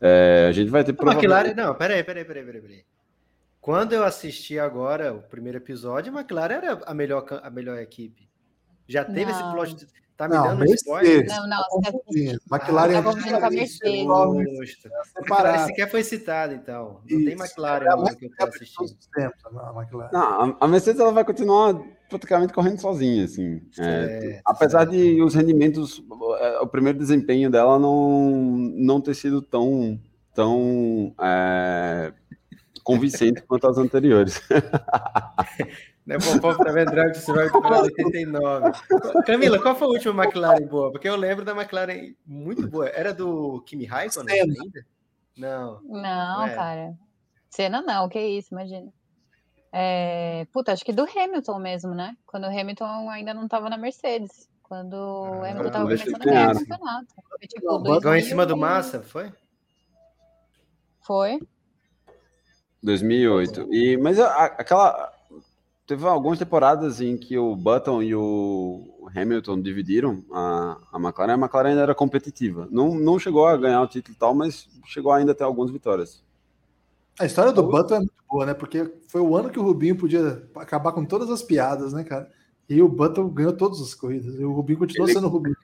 É, 0.00 0.46
a 0.48 0.52
gente 0.52 0.70
vai 0.70 0.84
ter 0.84 0.92
A 0.92 0.94
McLaren, 0.94 1.20
provavelmente... 1.20 1.56
não, 1.56 1.74
peraí, 1.74 2.04
peraí, 2.04 2.24
peraí, 2.24 2.44
peraí, 2.44 2.60
peraí. 2.60 2.84
Quando 3.60 3.92
eu 3.92 4.04
assisti 4.04 4.58
agora 4.58 5.12
o 5.12 5.22
primeiro 5.22 5.58
episódio, 5.58 6.12
a 6.14 6.20
McLaren 6.20 6.54
era 6.54 6.80
a 6.86 6.94
melhor, 6.94 7.26
a 7.42 7.50
melhor 7.50 7.78
equipe. 7.78 8.28
Já 8.86 9.04
teve 9.04 9.30
esse 9.32 9.40
Não. 9.40 9.52
plot. 9.52 9.86
Tá 10.16 10.26
me 10.28 10.34
Não, 10.34 10.44
dando 10.44 10.58
Mercedes. 10.60 10.80
spoiler? 10.82 11.26
Não, 11.26 11.46
não, 11.46 11.58
Tá 11.82 11.92
confundindo. 11.92 12.40
Ah, 12.50 12.56
McLaren 12.56 12.92
tá 12.92 12.98
é 12.98 13.02
confundindo 13.02 13.38
com 13.38 13.44
a 13.46 13.50
Mercedes. 13.50 14.58
Justo. 14.58 14.88
McLaren 15.18 15.66
sequer 15.66 15.90
foi 15.90 16.02
citada, 16.04 16.54
então. 16.54 17.00
Não 17.08 17.18
tem 17.24 17.34
Isso. 17.34 17.42
McLaren 17.44 17.84
É 17.84 17.88
a 17.88 18.14
que 18.14 18.24
eu 18.24 18.30
tô 18.38 18.44
assistindo. 18.46 18.84
os 18.86 19.06
tempos, 19.14 19.44
a 19.44 19.72
McLaren. 19.78 20.10
Não, 20.12 20.56
a- 20.58 20.68
Mercedes 20.68 21.00
ela 21.00 21.12
vai 21.12 21.22
continuar 21.24 21.78
praticamente 22.08 22.52
correndo 22.54 22.80
sozinha, 22.80 23.24
assim. 23.26 23.60
É, 23.78 23.82
Certo, 23.82 24.40
apesar 24.46 24.78
certo. 24.80 24.92
de 24.92 25.20
os 25.22 25.34
rendimentos, 25.34 26.02
é, 26.38 26.60
o 26.60 26.66
primeiro 26.66 26.98
desempenho 26.98 27.50
dela 27.50 27.78
não, 27.78 28.30
não 28.30 29.00
ter 29.02 29.14
sido 29.14 29.42
tão, 29.42 30.00
tão 30.32 31.14
é, 31.20 32.12
convincente 32.82 33.42
quanto 33.42 33.66
as 33.66 33.76
anteriores. 33.76 34.40
Né, 36.06 36.16
vendo 36.72 36.90
Drive 36.92 37.12
to 37.14 37.18
Survive 37.18 37.50
temporada 37.52 37.82
89. 37.82 38.72
Camila, 39.26 39.60
qual 39.60 39.74
foi 39.74 39.88
a 39.88 39.90
última 39.90 40.24
McLaren 40.24 40.64
boa? 40.66 40.92
Porque 40.92 41.08
eu 41.08 41.16
lembro 41.16 41.44
da 41.44 41.50
McLaren 41.52 42.14
muito 42.24 42.68
boa. 42.68 42.88
Era 42.88 43.12
do 43.12 43.60
Kimi 43.66 43.84
Raikkonen 43.86 44.40
ainda? 44.40 44.86
Não. 45.36 45.80
Não, 45.82 46.46
É. 46.46 46.54
cara. 46.54 46.94
Cena 47.50 47.82
não, 47.82 48.08
que 48.08 48.20
isso, 48.20 48.48
imagina. 48.52 48.92
É, 49.72 50.46
puta, 50.52 50.72
acho 50.72 50.84
que 50.84 50.92
do 50.92 51.02
Hamilton 51.04 51.58
mesmo, 51.58 51.92
né? 51.94 52.16
Quando 52.24 52.44
o 52.44 52.46
Hamilton 52.60 53.10
ainda 53.10 53.34
não 53.34 53.48
tava 53.48 53.68
na 53.68 53.76
Mercedes. 53.76 54.48
Quando 54.62 54.94
o 54.94 55.42
Ah, 55.42 55.50
Hamilton 55.50 55.70
tava 55.70 55.84
começando 55.84 56.14
a 56.14 56.18
ganhar 56.18 56.50
o 56.54 56.58
campeonato. 56.58 57.14
Foi 57.28 57.48
tipo 57.48 57.66
Não, 57.66 57.78
Igual 57.80 57.96
em 57.98 58.00
2000 58.00 58.28
cima 58.28 58.46
do 58.46 58.56
Massa, 58.56 59.02
foi? 59.02 59.32
Foi. 61.04 61.40
2008. 62.82 63.68
E, 63.72 63.96
mas 63.96 64.18
a- 64.20 64.44
aquela. 64.44 65.12
Teve 65.86 66.04
algumas 66.04 66.38
temporadas 66.38 67.00
em 67.00 67.16
que 67.16 67.38
o 67.38 67.54
Button 67.54 68.02
e 68.02 68.12
o 68.14 69.08
Hamilton 69.14 69.60
dividiram 69.60 70.24
a, 70.32 70.78
a 70.92 70.98
McLaren. 70.98 71.34
A 71.34 71.38
McLaren 71.38 71.68
ainda 71.70 71.82
era 71.82 71.94
competitiva. 71.94 72.66
Não, 72.72 72.94
não 72.94 73.18
chegou 73.20 73.46
a 73.46 73.56
ganhar 73.56 73.80
o 73.82 73.86
título 73.86 74.14
e 74.16 74.18
tal, 74.18 74.34
mas 74.34 74.68
chegou 74.84 75.12
ainda 75.12 75.30
a 75.30 75.34
ter 75.34 75.44
algumas 75.44 75.70
vitórias. 75.70 76.24
A 77.20 77.24
história 77.24 77.52
do 77.52 77.62
Button 77.62 77.94
é 77.94 77.98
muito 78.00 78.12
boa, 78.28 78.44
né? 78.46 78.52
Porque 78.52 78.92
foi 79.08 79.20
o 79.20 79.36
ano 79.36 79.48
que 79.48 79.60
o 79.60 79.62
Rubinho 79.62 79.96
podia 79.96 80.46
acabar 80.56 80.90
com 80.90 81.04
todas 81.04 81.30
as 81.30 81.40
piadas, 81.42 81.92
né, 81.92 82.02
cara? 82.02 82.30
E 82.68 82.82
o 82.82 82.88
Button 82.88 83.28
ganhou 83.28 83.52
todas 83.52 83.80
as 83.80 83.94
corridas. 83.94 84.34
E 84.40 84.44
o 84.44 84.52
Rubinho 84.52 84.80
continuou 84.80 85.06
Ele- 85.08 85.14
sendo 85.14 85.28
o 85.28 85.30
Rubinho. 85.30 85.56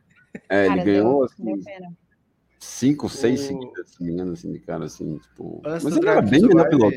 É, 0.48 0.68
Cara, 0.68 0.80
ele 0.80 0.84
ganhou 0.92 1.26
deu, 1.26 1.44
deu 1.44 1.54
assim, 1.54 1.64
pena. 1.64 1.92
cinco, 2.60 3.08
seis 3.08 3.40
O- 3.40 3.46
seguidas, 3.48 3.90
se 3.90 4.00
não 4.00 4.06
me 4.06 4.12
engano, 4.14 4.32
assim, 4.32 4.52
de 4.52 4.60
cara, 4.60 4.84
assim, 4.84 5.18
tipo. 5.18 5.60
Antes 5.66 5.84
Mas 5.84 5.96
ele 5.96 6.08
era 6.08 6.22
bem 6.22 6.42
melhor 6.42 6.68
piloto. 6.70 6.96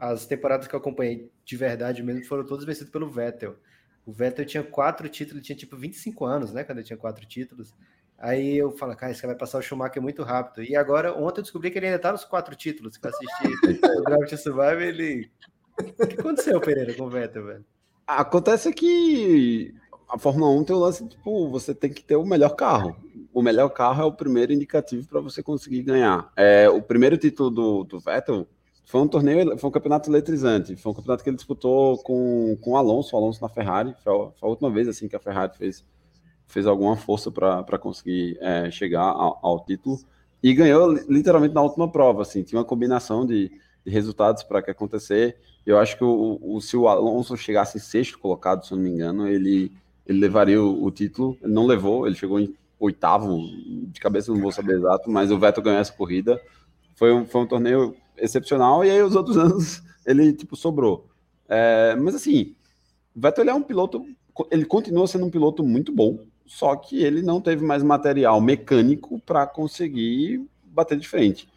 As 0.00 0.24
temporadas 0.24 0.66
que 0.66 0.74
eu 0.74 0.78
acompanhei 0.78 1.30
de 1.44 1.56
verdade 1.58 2.02
mesmo 2.02 2.24
foram 2.24 2.46
todas 2.46 2.64
vencidas 2.64 2.88
pelo 2.88 3.10
Vettel. 3.10 3.54
O 4.06 4.12
Vettel 4.12 4.46
tinha 4.46 4.62
quatro 4.64 5.06
títulos, 5.10 5.44
tinha 5.44 5.54
tipo 5.54 5.76
25 5.76 6.24
anos, 6.24 6.52
né? 6.54 6.64
Quando 6.64 6.78
ele 6.78 6.86
tinha 6.86 6.96
quatro 6.96 7.26
títulos. 7.26 7.74
Aí 8.18 8.56
eu 8.56 8.70
falo, 8.72 8.96
cara, 8.96 9.12
esse 9.12 9.20
cara 9.20 9.34
vai 9.34 9.38
passar 9.38 9.58
o 9.58 9.62
Schumacher 9.62 10.02
muito 10.02 10.22
rápido. 10.22 10.64
E 10.64 10.74
agora, 10.74 11.12
ontem 11.12 11.40
eu 11.40 11.42
descobri 11.42 11.70
que 11.70 11.78
ele 11.78 11.86
ainda 11.86 11.98
tá 11.98 12.12
nos 12.12 12.24
quatro 12.24 12.56
títulos. 12.56 12.96
Que 12.96 13.06
eu 13.06 13.10
assisti 13.10 13.80
o 13.84 14.26
to 14.26 14.36
Survive, 14.38 14.84
ele. 14.84 15.30
O 15.78 16.06
que 16.06 16.18
aconteceu, 16.18 16.60
Pereira, 16.60 16.94
com 16.94 17.04
o 17.04 17.10
Vettel, 17.10 17.44
velho? 17.44 17.64
Acontece 18.06 18.72
que 18.72 19.74
a 20.08 20.18
Fórmula 20.18 20.50
1 20.50 20.64
tem 20.64 20.76
o 20.76 20.78
lance, 20.78 21.06
tipo, 21.06 21.48
você 21.50 21.74
tem 21.74 21.92
que 21.92 22.02
ter 22.02 22.16
o 22.16 22.24
melhor 22.24 22.56
carro. 22.56 22.96
O 23.32 23.42
melhor 23.42 23.68
carro 23.68 24.02
é 24.02 24.04
o 24.06 24.12
primeiro 24.12 24.52
indicativo 24.52 25.06
para 25.08 25.20
você 25.20 25.42
conseguir 25.42 25.82
ganhar. 25.82 26.32
É, 26.36 26.68
o 26.68 26.82
primeiro 26.82 27.16
título 27.16 27.50
do, 27.50 27.84
do 27.84 28.00
Vettel 28.00 28.46
foi 28.90 29.00
um 29.00 29.06
torneio, 29.06 29.56
foi 29.56 29.68
um 29.68 29.72
campeonato 29.72 30.10
eletrizante. 30.10 30.74
Foi 30.74 30.90
um 30.90 30.94
campeonato 30.94 31.22
que 31.22 31.30
ele 31.30 31.36
disputou 31.36 31.96
com, 31.98 32.56
com 32.60 32.72
o 32.72 32.76
Alonso, 32.76 33.14
o 33.14 33.18
Alonso 33.18 33.40
na 33.40 33.48
Ferrari. 33.48 33.94
Foi 34.02 34.12
a, 34.12 34.30
foi 34.32 34.48
a 34.48 34.50
última 34.50 34.68
vez 34.68 34.88
assim 34.88 35.06
que 35.06 35.14
a 35.14 35.20
Ferrari 35.20 35.56
fez, 35.56 35.84
fez 36.48 36.66
alguma 36.66 36.96
força 36.96 37.30
para 37.30 37.78
conseguir 37.78 38.36
é, 38.40 38.68
chegar 38.68 39.02
ao, 39.02 39.38
ao 39.42 39.64
título. 39.64 40.00
E 40.42 40.52
ganhou 40.52 40.92
li- 40.92 41.04
literalmente 41.08 41.54
na 41.54 41.62
última 41.62 41.88
prova. 41.88 42.22
Assim, 42.22 42.42
tinha 42.42 42.58
uma 42.58 42.64
combinação 42.64 43.24
de, 43.24 43.48
de 43.86 43.92
resultados 43.92 44.42
para 44.42 44.60
que 44.60 44.72
acontecer. 44.72 45.36
Eu 45.64 45.78
acho 45.78 45.96
que 45.96 46.02
o, 46.02 46.40
o- 46.42 46.60
se 46.60 46.76
o 46.76 46.88
Alonso 46.88 47.36
chegasse 47.36 47.78
em 47.78 47.80
sexto 47.80 48.18
colocado, 48.18 48.66
se 48.66 48.72
eu 48.72 48.76
não 48.76 48.82
me 48.84 48.90
engano, 48.90 49.28
ele, 49.28 49.70
ele 50.04 50.18
levaria 50.18 50.60
o, 50.60 50.82
o 50.84 50.90
título. 50.90 51.38
Ele 51.40 51.52
não 51.52 51.64
levou, 51.64 52.08
ele 52.08 52.16
chegou 52.16 52.40
em 52.40 52.52
oitavo, 52.80 53.38
de 53.86 54.00
cabeça 54.00 54.32
não 54.32 54.40
vou 54.40 54.50
saber 54.50 54.78
exato, 54.78 55.08
mas 55.08 55.30
o 55.30 55.38
Vettel 55.38 55.62
ganhou 55.62 55.80
essa 55.80 55.92
corrida. 55.92 56.40
Foi 56.96 57.12
um, 57.12 57.24
foi 57.24 57.42
um 57.42 57.46
torneio 57.46 57.94
excepcional, 58.20 58.84
e 58.84 58.90
aí 58.90 59.02
os 59.02 59.14
outros 59.14 59.36
anos 59.38 59.82
ele 60.06 60.32
tipo 60.32 60.56
sobrou. 60.56 61.08
É, 61.48 61.96
mas 61.96 62.14
assim, 62.14 62.54
o 63.14 63.20
Vettel 63.20 63.48
é 63.48 63.54
um 63.54 63.62
piloto, 63.62 64.06
ele 64.50 64.64
continua 64.64 65.06
sendo 65.06 65.26
um 65.26 65.30
piloto 65.30 65.64
muito 65.64 65.92
bom, 65.92 66.18
só 66.46 66.74
que 66.76 67.02
ele 67.02 67.22
não 67.22 67.40
teve 67.40 67.64
mais 67.64 67.82
material 67.82 68.40
mecânico 68.40 69.20
para 69.20 69.46
conseguir 69.46 70.44
bater 70.64 70.98
de 70.98 71.08
frente. 71.08 71.48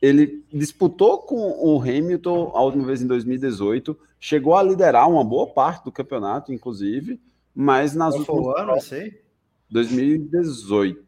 Ele 0.00 0.44
disputou 0.52 1.18
com 1.18 1.56
o 1.58 1.80
Hamilton 1.80 2.52
a 2.54 2.62
última 2.62 2.84
vez 2.84 3.00
em 3.00 3.06
2018, 3.06 3.96
chegou 4.20 4.54
a 4.54 4.62
liderar 4.62 5.08
uma 5.08 5.24
boa 5.24 5.46
parte 5.46 5.84
do 5.84 5.92
campeonato, 5.92 6.52
inclusive, 6.52 7.20
mas 7.54 7.94
nas 7.94 8.14
Qual 8.14 8.24
foi 8.24 8.34
últimas 8.34 8.56
o 8.56 8.60
ano, 8.60 8.72
eu 8.72 8.80
sei? 8.80 9.20
2018. 9.70 11.05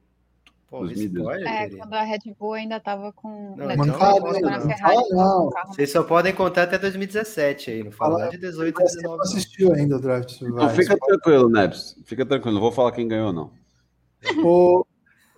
Pô, 0.71 0.81
2018. 0.81 1.19
spoiler, 1.41 1.49
É, 1.49 1.71
quando 1.77 1.95
a 1.95 2.03
Red 2.03 2.19
Bull 2.39 2.53
ainda 2.53 2.79
tava 2.79 3.11
com. 3.13 3.55
Não, 3.57 3.67
né, 3.67 3.75
então 3.75 3.87
não 3.87 3.99
conta, 3.99 4.41
na 4.41 4.59
não. 4.59 4.67
Ferrari, 4.69 4.95
Fala, 4.97 5.09
não. 5.11 5.47
o 5.47 5.53
Vocês 5.69 5.91
só 5.91 6.03
podem 6.03 6.35
contar 6.35 6.65
até 6.65 6.79
2017 6.79 7.71
aí, 7.71 7.83
não 7.85 7.91
fala 7.91 8.19
Fala- 8.19 8.31
de 8.31 8.37
18 8.37 8.75
Você 8.77 8.97
não 8.97 9.17
19. 9.17 9.23
assistiu 9.23 9.73
ainda 9.73 9.97
o 9.97 10.29
Survive. 10.29 10.57
Não, 10.59 10.69
fica 10.69 10.99
tranquilo, 10.99 11.49
Nebs. 11.49 11.97
Fica 12.05 12.27
tranquilo, 12.27 12.55
não 12.55 12.61
vou 12.61 12.71
falar 12.73 12.93
quem 12.93 13.09
ganhou, 13.09 13.33
não. 13.33 13.51
Ô, 14.45 14.85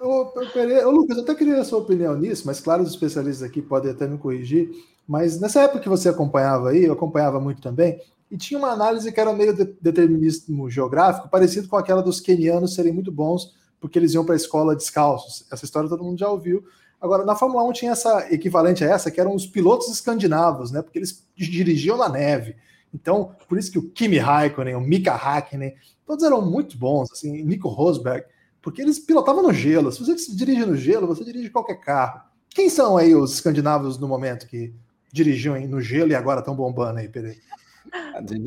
ô, 0.01 0.33
ô, 0.33 0.91
Lucas, 0.91 1.17
eu 1.17 1.23
até 1.23 1.35
queria 1.37 1.61
a 1.61 1.65
sua 1.65 1.79
opinião 1.79 2.17
nisso, 2.17 2.43
mas 2.45 2.61
claro, 2.61 2.83
os 2.83 2.91
especialistas 2.91 3.49
aqui 3.49 3.63
podem 3.63 3.93
até 3.93 4.09
me 4.09 4.19
corrigir. 4.19 4.69
Mas 5.07 5.41
nessa 5.41 5.63
época 5.63 5.81
que 5.81 5.89
você 5.89 6.09
acompanhava 6.09 6.71
aí, 6.71 6.85
eu 6.85 6.93
acompanhava 6.93 7.39
muito 7.39 7.63
também, 7.63 8.01
e 8.31 8.37
tinha 8.37 8.59
uma 8.59 8.71
análise 8.71 9.13
que 9.13 9.21
era 9.21 9.33
meio 9.33 9.55
de 9.55 9.65
determinismo 9.81 10.69
geográfico, 10.69 11.29
parecido 11.29 11.69
com 11.69 11.77
aquela 11.77 12.03
dos 12.03 12.21
quenianos 12.21 12.75
serem 12.75 12.93
muito 12.93 13.13
bons 13.13 13.60
porque 13.81 13.99
eles 13.99 14.13
iam 14.15 14.25
para 14.25 14.35
a 14.35 14.37
escola 14.37 14.77
descalços. 14.77 15.47
Essa 15.51 15.65
história 15.65 15.89
todo 15.89 16.05
mundo 16.05 16.19
já 16.19 16.29
ouviu. 16.29 16.63
Agora, 17.01 17.25
na 17.25 17.35
Fórmula 17.35 17.65
1 17.65 17.73
tinha 17.73 17.93
essa 17.93 18.33
equivalente 18.33 18.85
a 18.85 18.89
essa, 18.89 19.11
que 19.11 19.21
eram 19.21 19.35
os 19.35 19.47
pilotos 19.47 19.89
escandinavos, 19.89 20.71
né? 20.71 20.83
Porque 20.83 20.99
eles 20.99 21.27
dirigiam 21.35 21.97
na 21.97 22.09
neve. 22.09 22.57
Então, 22.93 23.35
por 23.49 23.59
isso 23.59 23.73
que 23.73 23.79
o 23.79 23.89
Kimi 23.91 24.19
Raikkonen, 24.19 24.75
o 24.75 24.81
Mika 24.81 25.15
Hakkinen, 25.15 25.75
todos 26.05 26.25
eram 26.25 26.43
muito 26.43 26.77
bons, 26.77 27.11
assim, 27.11 27.43
Nico 27.43 27.69
Rosberg, 27.69 28.27
porque 28.61 28.83
eles 28.83 28.99
pilotavam 28.99 29.43
no 29.43 29.53
gelo. 29.53 29.91
Se 29.91 30.05
você 30.05 30.15
dirige 30.35 30.67
no 30.67 30.77
gelo, 30.77 31.07
você 31.07 31.25
dirige 31.25 31.49
qualquer 31.49 31.77
carro. 31.77 32.21
Quem 32.51 32.69
são 32.69 32.97
aí 32.97 33.15
os 33.15 33.33
escandinavos 33.33 33.97
no 33.97 34.09
momento 34.09 34.47
que 34.47 34.75
dirigiam 35.11 35.59
no 35.69 35.81
gelo 35.81 36.11
e 36.11 36.15
agora 36.15 36.41
estão 36.41 36.55
bombando 36.55 36.99
aí, 36.99 37.09
Pereira? 37.09 37.39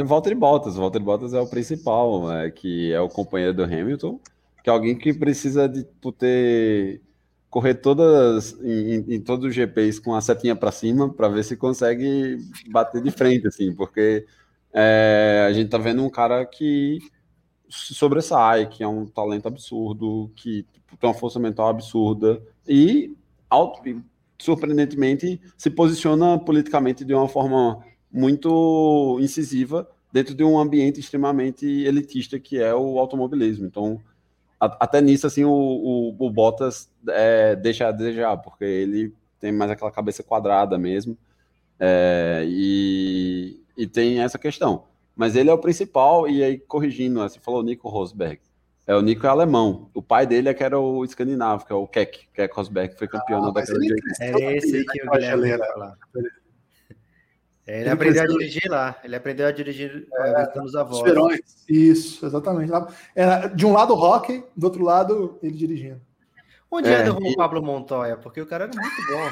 O 0.02 0.06
Valtteri 0.06 0.36
Bottas. 0.36 0.76
O 0.76 0.82
Valtteri 0.82 1.04
Bottas 1.04 1.34
é 1.34 1.40
o 1.40 1.48
principal, 1.48 2.32
é, 2.32 2.52
que 2.52 2.92
é 2.94 3.00
o 3.00 3.10
companheiro 3.10 3.54
do 3.54 3.64
Hamilton, 3.64 4.20
que 4.64 4.70
é 4.70 4.74
alguém 4.74 4.98
que 4.98 5.14
precisa 5.14 5.68
de 5.68 5.84
ter 6.18 7.02
correr 7.50 7.76
todas 7.76 8.60
em, 8.64 9.14
em 9.14 9.22
todos 9.22 9.46
os 9.46 9.54
GPs 9.54 10.00
com 10.00 10.16
a 10.16 10.22
setinha 10.22 10.56
para 10.56 10.72
cima 10.72 11.14
para 11.14 11.28
ver 11.28 11.44
se 11.44 11.56
consegue 11.56 12.40
bater 12.72 13.00
de 13.00 13.12
frente, 13.12 13.46
assim, 13.46 13.72
porque 13.76 14.26
é, 14.74 15.46
a 15.48 15.54
gente 15.54 15.70
tá 15.70 15.78
vendo 15.78 16.04
um 16.04 16.10
cara 16.10 16.44
que 16.48 16.98
sobressai, 17.70 18.68
que 18.68 18.84
é 18.84 18.88
um 18.88 19.06
talento 19.06 19.48
absurdo, 19.48 20.32
que 20.36 20.66
tem 21.00 21.08
uma 21.08 21.14
força 21.14 21.40
mental 21.40 21.68
absurda 21.68 22.42
e, 22.68 23.16
surpreendentemente 24.40 25.40
se 25.56 25.70
posiciona 25.70 26.40
politicamente 26.40 27.06
de 27.06 27.14
uma 27.14 27.28
forma 27.28 27.86
muito 28.12 29.20
incisiva 29.22 29.88
dentro 30.12 30.34
de 30.34 30.44
um 30.44 30.58
ambiente 30.58 31.00
extremamente 31.00 31.66
elitista 31.66 32.40
que 32.40 32.60
é 32.60 32.74
o 32.74 32.98
automobilismo. 32.98 33.68
Então, 33.68 34.02
até 34.80 35.02
nisso, 35.02 35.28
assim, 35.28 35.44
o, 35.44 35.52
o, 35.52 36.16
o 36.18 36.30
Bottas 36.30 36.90
é, 37.08 37.56
deixa 37.56 37.88
a 37.88 37.92
desejar, 37.92 38.38
porque 38.38 38.64
ele 38.64 39.14
tem 39.40 39.52
mais 39.52 39.72
aquela 39.72 39.92
cabeça 39.92 40.24
quadrada 40.24 40.78
mesmo, 40.78 41.18
é, 41.80 42.44
e, 42.48 43.60
e 43.78 43.88
tem 43.88 44.22
essa 44.22 44.38
questão. 44.38 44.86
Mas 45.16 45.36
ele 45.36 45.50
é 45.50 45.54
o 45.54 45.58
principal, 45.58 46.28
e 46.28 46.44
aí, 46.44 46.58
corrigindo, 46.58 47.20
você 47.20 47.40
falou 47.40 47.64
Nico 47.64 47.90
Rosberg. 47.90 48.40
É, 48.86 48.96
o 48.96 49.02
Nico 49.02 49.26
é 49.26 49.30
alemão. 49.30 49.90
O 49.94 50.02
pai 50.02 50.28
dele 50.28 50.50
é 50.50 50.54
que 50.54 50.64
era 50.64 50.78
o 50.78 51.06
escandinavo, 51.06 51.66
que 51.66 51.72
é 51.72 51.76
o 51.76 51.88
Keck, 51.88 52.28
Keck 52.34 52.54
Rosberg, 52.54 52.94
que 52.94 53.00
foi 53.00 53.08
campeão 53.08 53.40
Ah, 53.44 53.52
da 53.52 53.62
década 53.62 53.80
de 53.80 53.94
80. 53.94 54.24
É 54.24 54.58
esse 54.58 54.76
aí 54.76 54.86
que 54.86 55.10
Guilherme 55.10 55.48
ia 55.48 55.58
falar. 55.58 55.98
É, 57.66 57.76
ele, 57.76 57.82
Ele 57.84 57.90
aprendeu 57.92 58.24
a 58.24 58.28
dirigir 58.28 58.70
lá. 58.70 59.00
Ele 59.04 59.16
aprendeu 59.16 59.48
a 59.48 59.52
dirigir 59.52 60.08
é, 60.14 60.36
visitando 60.40 60.66
os 60.66 60.76
avós. 60.76 60.98
Os 60.98 61.04
Verões. 61.04 61.40
Isso, 61.70 62.26
exatamente. 62.26 62.72
Era 63.16 63.48
de 63.48 63.66
um 63.66 63.72
lado 63.72 63.94
o 63.94 63.98
hockey, 63.98 64.44
do 64.56 64.66
outro 64.66 64.84
lado 64.84 65.40
ele 65.42 65.56
dirigindo. 65.56 66.02
Onde 66.70 66.90
É, 66.90 66.96
anda 66.96 67.18
e- 67.22 67.32
o 67.34 67.36
Pablo 67.38 67.62
Montoya? 67.64 68.18
Porque 68.18 68.42
o 68.42 68.46
cara 68.46 68.66
era 68.66 68.74
muito 68.74 68.96
bom. 69.12 69.30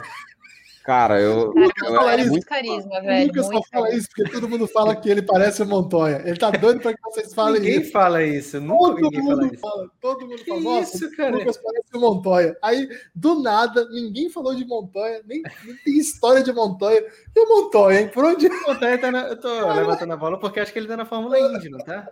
Cara, 0.83 1.19
eu. 1.21 1.53
Cara, 1.53 1.69
eu- 1.91 1.95
fala 1.95 2.13
é 2.13 2.21
isso. 2.21 2.41
carisma, 2.41 2.99
O 2.99 3.01
velho. 3.03 3.27
Lucas 3.27 3.45
só 3.45 3.51
fala 3.51 3.85
carisma. 3.85 3.97
isso 3.99 4.07
porque 4.15 4.31
todo 4.31 4.49
mundo 4.49 4.67
fala 4.67 4.95
que 4.95 5.09
ele 5.09 5.21
parece 5.21 5.61
o 5.61 5.65
Montoya. 5.67 6.21
Ele 6.25 6.37
tá 6.39 6.49
doido 6.49 6.79
pra 6.81 6.93
que 6.93 7.01
vocês 7.03 7.33
falem 7.33 7.61
Ninguém 7.61 7.81
isso. 7.81 7.91
fala 7.91 8.23
isso. 8.23 8.59
Todo 8.59 8.99
mundo 9.21 9.45
isso. 9.45 9.57
fala, 9.61 9.91
todo 10.01 10.21
mundo 10.27 10.37
Que 10.43 10.49
fala, 10.49 10.61
nossa, 10.61 10.95
isso, 10.97 11.05
o 11.05 11.15
cara? 11.15 11.35
Lucas 11.37 11.57
parece 11.57 11.87
o 11.95 11.99
Montoya. 11.99 12.57
Aí, 12.63 12.89
do 13.13 13.41
nada, 13.41 13.87
ninguém 13.89 14.29
falou 14.29 14.55
de 14.55 14.65
Montoya, 14.65 15.21
nem, 15.27 15.41
nem 15.65 15.75
tem 15.85 15.97
história 15.97 16.41
de 16.43 16.51
Montoya. 16.51 17.05
E 17.35 17.39
o 17.39 17.47
Montoya, 17.47 18.01
hein? 18.01 18.07
Por 18.11 18.25
onde? 18.25 18.47
O 18.47 18.67
Montoya 18.67 18.97
tá 18.97 19.11
na- 19.11 19.27
Eu 19.27 19.39
tô 19.39 19.73
levantando 19.73 20.13
a 20.13 20.17
bola 20.17 20.39
porque 20.39 20.59
acho 20.59 20.73
que 20.73 20.79
ele 20.79 20.87
tá 20.87 20.97
na 20.97 21.05
Fórmula 21.05 21.39
Indy, 21.39 21.69
não 21.69 21.79
tá? 21.79 22.07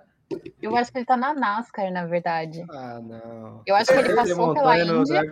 Eu 0.61 0.75
acho 0.75 0.91
que 0.91 0.99
ele 0.99 1.05
tá 1.05 1.17
na 1.17 1.33
NASCAR, 1.33 1.91
na 1.91 2.05
verdade. 2.05 2.63
Ah, 2.71 2.99
não. 3.01 3.61
Eu 3.65 3.75
acho 3.75 3.91
que 3.91 3.97
ele 3.99 4.13
passou 4.15 4.53
pela 4.53 4.75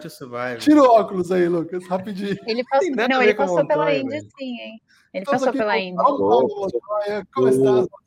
Survive. 0.10 0.58
Tira 0.60 0.82
o 0.82 0.86
óculos 0.86 1.32
aí, 1.32 1.48
Lucas, 1.48 1.86
rapidinho. 1.88 2.38
Ele 2.48 2.64
passou, 2.64 2.92
não, 3.10 3.22
ele 3.22 3.36
passou 3.36 3.68
pela 3.68 3.86
velho. 3.86 4.10
sim, 4.10 4.60
hein? 4.60 4.82
Ele 5.14 5.26
Todos 5.26 5.42
passou 5.42 5.54
pela 5.54 5.72
falam, 5.74 5.88
Índia. 5.88 6.04
"Vamos 6.04 6.20
falar 6.20 6.42
do 6.42 6.56
Montoya, 6.56 7.28
como 7.34 7.48
está? 7.48 7.98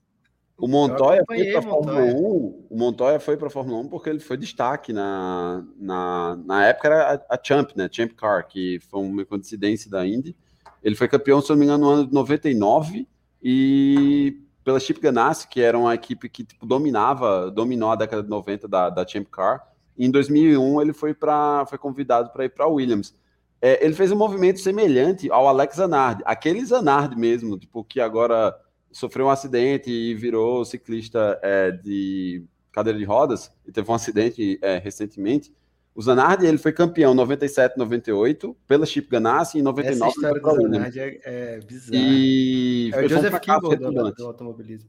O 0.58 0.68
Montoya 0.68 1.24
foi 1.26 1.44
para 1.50 1.58
a 1.58 1.62
Fórmula 1.62 2.00
Montoya. 2.00 2.14
1. 2.14 2.66
O 2.68 2.76
Montoya 2.76 3.20
foi 3.20 3.36
para 3.38 3.46
a 3.46 3.50
Fórmula 3.50 3.78
1 3.80 3.88
porque 3.88 4.10
ele 4.10 4.18
foi 4.20 4.36
destaque 4.36 4.92
na, 4.92 5.64
na, 5.78 6.36
na 6.44 6.66
época 6.66 6.88
era 6.88 7.14
a, 7.30 7.34
a 7.34 7.38
Champ, 7.42 7.70
né? 7.74 7.88
Champ 7.90 8.12
Car, 8.12 8.46
que 8.46 8.78
foi 8.90 9.00
uma 9.00 9.24
coincidência 9.24 9.90
da 9.90 10.06
Indy. 10.06 10.36
Ele 10.82 10.94
foi 10.94 11.08
campeão, 11.08 11.40
se 11.40 11.48
não 11.48 11.56
me 11.56 11.64
engano, 11.64 11.86
no 11.86 11.90
ano 11.90 12.06
de 12.06 12.12
99 12.12 13.08
e 13.42 14.38
pela 14.64 14.80
Chip 14.80 15.00
Ganassi, 15.00 15.48
que 15.48 15.60
era 15.60 15.78
uma 15.78 15.94
equipe 15.94 16.28
que 16.28 16.44
tipo, 16.44 16.66
dominava, 16.66 17.50
dominou 17.50 17.90
a 17.90 17.96
década 17.96 18.22
de 18.22 18.28
90 18.28 18.68
da, 18.68 18.90
da 18.90 19.06
Champ 19.06 19.26
Car. 19.30 19.66
E 19.96 20.06
em 20.06 20.10
2001 20.10 20.80
ele 20.82 20.92
foi 20.92 21.14
para 21.14 21.64
foi 21.66 21.78
convidado 21.78 22.30
para 22.30 22.44
ir 22.44 22.50
para 22.50 22.64
a 22.64 22.68
Williams. 22.68 23.14
É, 23.60 23.84
ele 23.84 23.94
fez 23.94 24.10
um 24.10 24.16
movimento 24.16 24.60
semelhante 24.60 25.30
ao 25.30 25.46
Alex 25.46 25.76
Zanardi, 25.76 26.22
aquele 26.24 26.64
Zanardi 26.64 27.16
mesmo, 27.16 27.58
tipo 27.58 27.84
que 27.84 28.00
agora 28.00 28.56
sofreu 28.90 29.26
um 29.26 29.30
acidente 29.30 29.90
e 29.90 30.14
virou 30.14 30.64
ciclista 30.64 31.38
é, 31.42 31.70
de 31.70 32.44
cadeira 32.72 32.98
de 32.98 33.04
rodas, 33.04 33.52
e 33.66 33.72
teve 33.72 33.90
um 33.90 33.94
acidente 33.94 34.58
é, 34.62 34.78
recentemente. 34.78 35.52
O 35.94 36.02
Zanardi 36.02 36.46
ele 36.46 36.56
foi 36.56 36.72
campeão 36.72 37.12
em 37.12 37.16
97, 37.16 37.76
98 37.76 38.56
pela 38.66 38.86
Chip 38.86 39.08
Ganassi 39.08 39.58
e 39.58 39.60
em 39.60 39.62
Essa 39.62 39.70
99 39.70 40.10
história 40.10 40.40
do. 40.40 40.62
Zanardi 40.62 41.00
é, 41.00 41.20
é 41.24 41.60
bizarra. 41.60 42.02
E 42.02 42.90
É 42.92 43.00
o 43.00 43.04
um 43.04 43.08
Joseph 43.08 43.30
fracasso 43.30 43.68
Kimball 43.68 43.92
do, 43.92 44.12
do 44.12 44.26
automobilismo. 44.26 44.88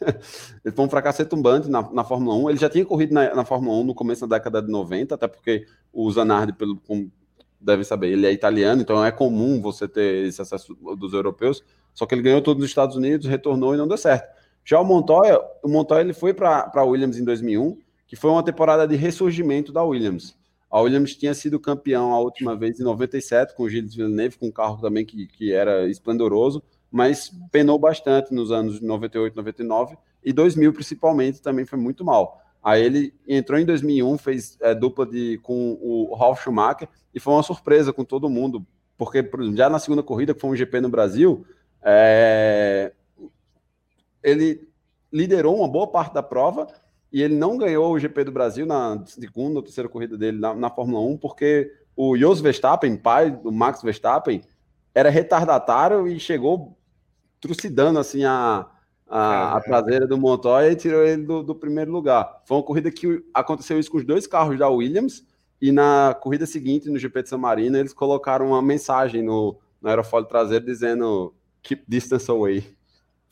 Ele 0.64 0.74
foi 0.74 0.84
um 0.84 0.90
fracasso 0.90 1.22
retumbante 1.22 1.68
na, 1.68 1.88
na 1.92 2.04
Fórmula 2.04 2.36
1. 2.36 2.50
Ele 2.50 2.58
já 2.58 2.68
tinha 2.68 2.84
corrido 2.84 3.14
na, 3.14 3.34
na 3.34 3.44
Fórmula 3.44 3.76
1 3.78 3.84
no 3.84 3.94
começo 3.94 4.26
da 4.26 4.36
década 4.36 4.60
de 4.60 4.70
90, 4.70 5.14
até 5.14 5.28
porque 5.28 5.66
o 5.92 6.10
Zanardi, 6.10 6.52
pelo, 6.52 6.76
como 6.78 7.10
devem 7.60 7.84
saber, 7.84 8.08
ele 8.08 8.26
é 8.26 8.32
italiano, 8.32 8.82
então 8.82 9.04
é 9.04 9.12
comum 9.12 9.60
você 9.60 9.86
ter 9.86 10.26
esse 10.26 10.42
acesso 10.42 10.74
dos 10.96 11.12
europeus. 11.12 11.62
Só 11.94 12.06
que 12.06 12.14
ele 12.14 12.22
ganhou 12.22 12.40
tudo 12.42 12.60
nos 12.60 12.70
Estados 12.70 12.96
Unidos, 12.96 13.26
retornou 13.26 13.74
e 13.74 13.78
não 13.78 13.86
deu 13.86 13.96
certo. 13.96 14.34
Já 14.64 14.80
o 14.80 14.84
Montoya, 14.84 15.40
o 15.62 15.68
Montoya 15.68 16.00
ele 16.00 16.12
foi 16.12 16.34
para 16.34 16.70
a 16.74 16.84
Williams 16.84 17.18
em 17.18 17.24
2001, 17.24 17.78
que 18.06 18.16
foi 18.16 18.30
uma 18.30 18.42
temporada 18.42 18.86
de 18.86 18.96
ressurgimento 18.96 19.72
da 19.72 19.82
Williams. 19.82 20.36
A 20.70 20.80
Williams 20.80 21.16
tinha 21.16 21.34
sido 21.34 21.58
campeão 21.58 22.12
a 22.12 22.20
última 22.20 22.56
vez 22.56 22.78
em 22.78 22.84
97 22.84 23.54
com 23.54 23.64
o 23.64 23.68
Gilles 23.68 23.94
Villeneuve, 23.94 24.38
com 24.38 24.46
um 24.46 24.52
carro 24.52 24.80
também 24.80 25.04
que, 25.04 25.26
que 25.26 25.52
era 25.52 25.88
esplendoroso, 25.88 26.62
mas 26.90 27.30
penou 27.50 27.78
bastante 27.78 28.32
nos 28.32 28.52
anos 28.52 28.80
98, 28.80 29.34
99 29.34 29.96
e 30.24 30.32
2000 30.32 30.72
principalmente 30.72 31.42
também 31.42 31.64
foi 31.64 31.78
muito 31.78 32.04
mal. 32.04 32.40
Aí 32.62 32.84
ele 32.84 33.14
entrou 33.26 33.58
em 33.58 33.64
2001, 33.64 34.18
fez 34.18 34.58
é, 34.60 34.74
dupla 34.74 35.06
de, 35.06 35.38
com 35.42 35.78
o 35.80 36.14
Ralf 36.14 36.42
Schumacher 36.42 36.88
e 37.12 37.18
foi 37.18 37.32
uma 37.32 37.42
surpresa 37.42 37.92
com 37.92 38.04
todo 38.04 38.28
mundo, 38.28 38.64
porque 38.96 39.28
já 39.54 39.68
na 39.68 39.78
segunda 39.78 40.02
corrida, 40.02 40.34
que 40.34 40.40
foi 40.40 40.50
um 40.50 40.56
GP 40.56 40.80
no 40.82 40.90
Brasil, 40.90 41.44
é, 41.82 42.92
ele 44.22 44.68
liderou 45.12 45.56
uma 45.56 45.68
boa 45.68 45.86
parte 45.86 46.14
da 46.14 46.22
prova 46.22 46.68
e 47.12 47.22
ele 47.22 47.34
não 47.34 47.58
ganhou 47.58 47.92
o 47.92 47.98
GP 47.98 48.24
do 48.24 48.32
Brasil 48.32 48.64
na 48.64 49.02
segunda 49.06 49.58
ou 49.58 49.62
terceira 49.62 49.88
corrida 49.88 50.16
dele 50.16 50.38
na, 50.38 50.54
na 50.54 50.70
Fórmula 50.70 51.00
1, 51.00 51.18
porque 51.18 51.72
o 51.96 52.16
Jos 52.16 52.40
Verstappen, 52.40 52.96
pai 52.96 53.30
do 53.30 53.50
Max 53.50 53.82
Verstappen, 53.82 54.42
era 54.94 55.10
retardatário 55.10 56.06
e 56.06 56.18
chegou 56.20 56.76
trucidando 57.40 57.98
assim 57.98 58.24
a, 58.24 58.66
a, 59.08 59.56
a 59.56 59.60
traseira 59.60 60.06
do 60.06 60.16
Montoya 60.16 60.70
e 60.70 60.76
tirou 60.76 61.02
ele 61.02 61.24
do, 61.24 61.42
do, 61.42 61.54
primeiro 61.54 61.90
lugar. 61.90 62.42
Foi 62.44 62.56
uma 62.56 62.62
corrida 62.62 62.90
que 62.90 63.24
aconteceu 63.34 63.78
isso 63.78 63.90
com 63.90 63.98
os 63.98 64.04
dois 64.04 64.26
carros 64.26 64.58
da 64.58 64.68
Williams 64.68 65.26
e 65.60 65.72
na 65.72 66.16
corrida 66.20 66.46
seguinte, 66.46 66.88
no 66.88 66.98
GP 66.98 67.24
de 67.24 67.28
San 67.28 67.38
Marino, 67.38 67.76
eles 67.76 67.92
colocaram 67.92 68.48
uma 68.48 68.62
mensagem 68.62 69.22
no, 69.22 69.58
no 69.80 69.88
aerofólio 69.88 70.28
traseiro 70.28 70.64
dizendo 70.64 71.34
keep 71.62 71.84
distance 71.88 72.30
away. 72.30 72.64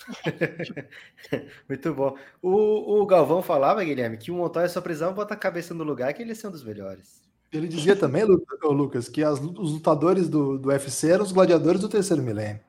Muito 1.68 1.94
bom. 1.94 2.16
O, 2.40 3.00
o, 3.00 3.06
Galvão 3.06 3.42
falava, 3.42 3.84
Guilherme, 3.84 4.16
que 4.16 4.30
o 4.30 4.34
Montoya 4.34 4.68
só 4.68 4.80
precisava 4.80 5.12
botar 5.12 5.34
a 5.34 5.38
cabeça 5.38 5.74
no 5.74 5.84
lugar 5.84 6.12
que 6.14 6.22
ele 6.22 6.30
ia 6.30 6.34
ser 6.34 6.48
um 6.48 6.52
dos 6.52 6.64
melhores. 6.64 7.22
Ele 7.52 7.66
dizia 7.66 7.96
também, 7.96 8.24
Lucas, 8.24 9.08
que 9.08 9.22
as, 9.22 9.40
os 9.40 9.72
lutadores 9.72 10.28
do, 10.28 10.58
do 10.58 10.68
UFC 10.68 11.10
eram 11.10 11.24
os 11.24 11.32
gladiadores 11.32 11.80
do 11.80 11.88
terceiro 11.88 12.22
milênio. 12.22 12.60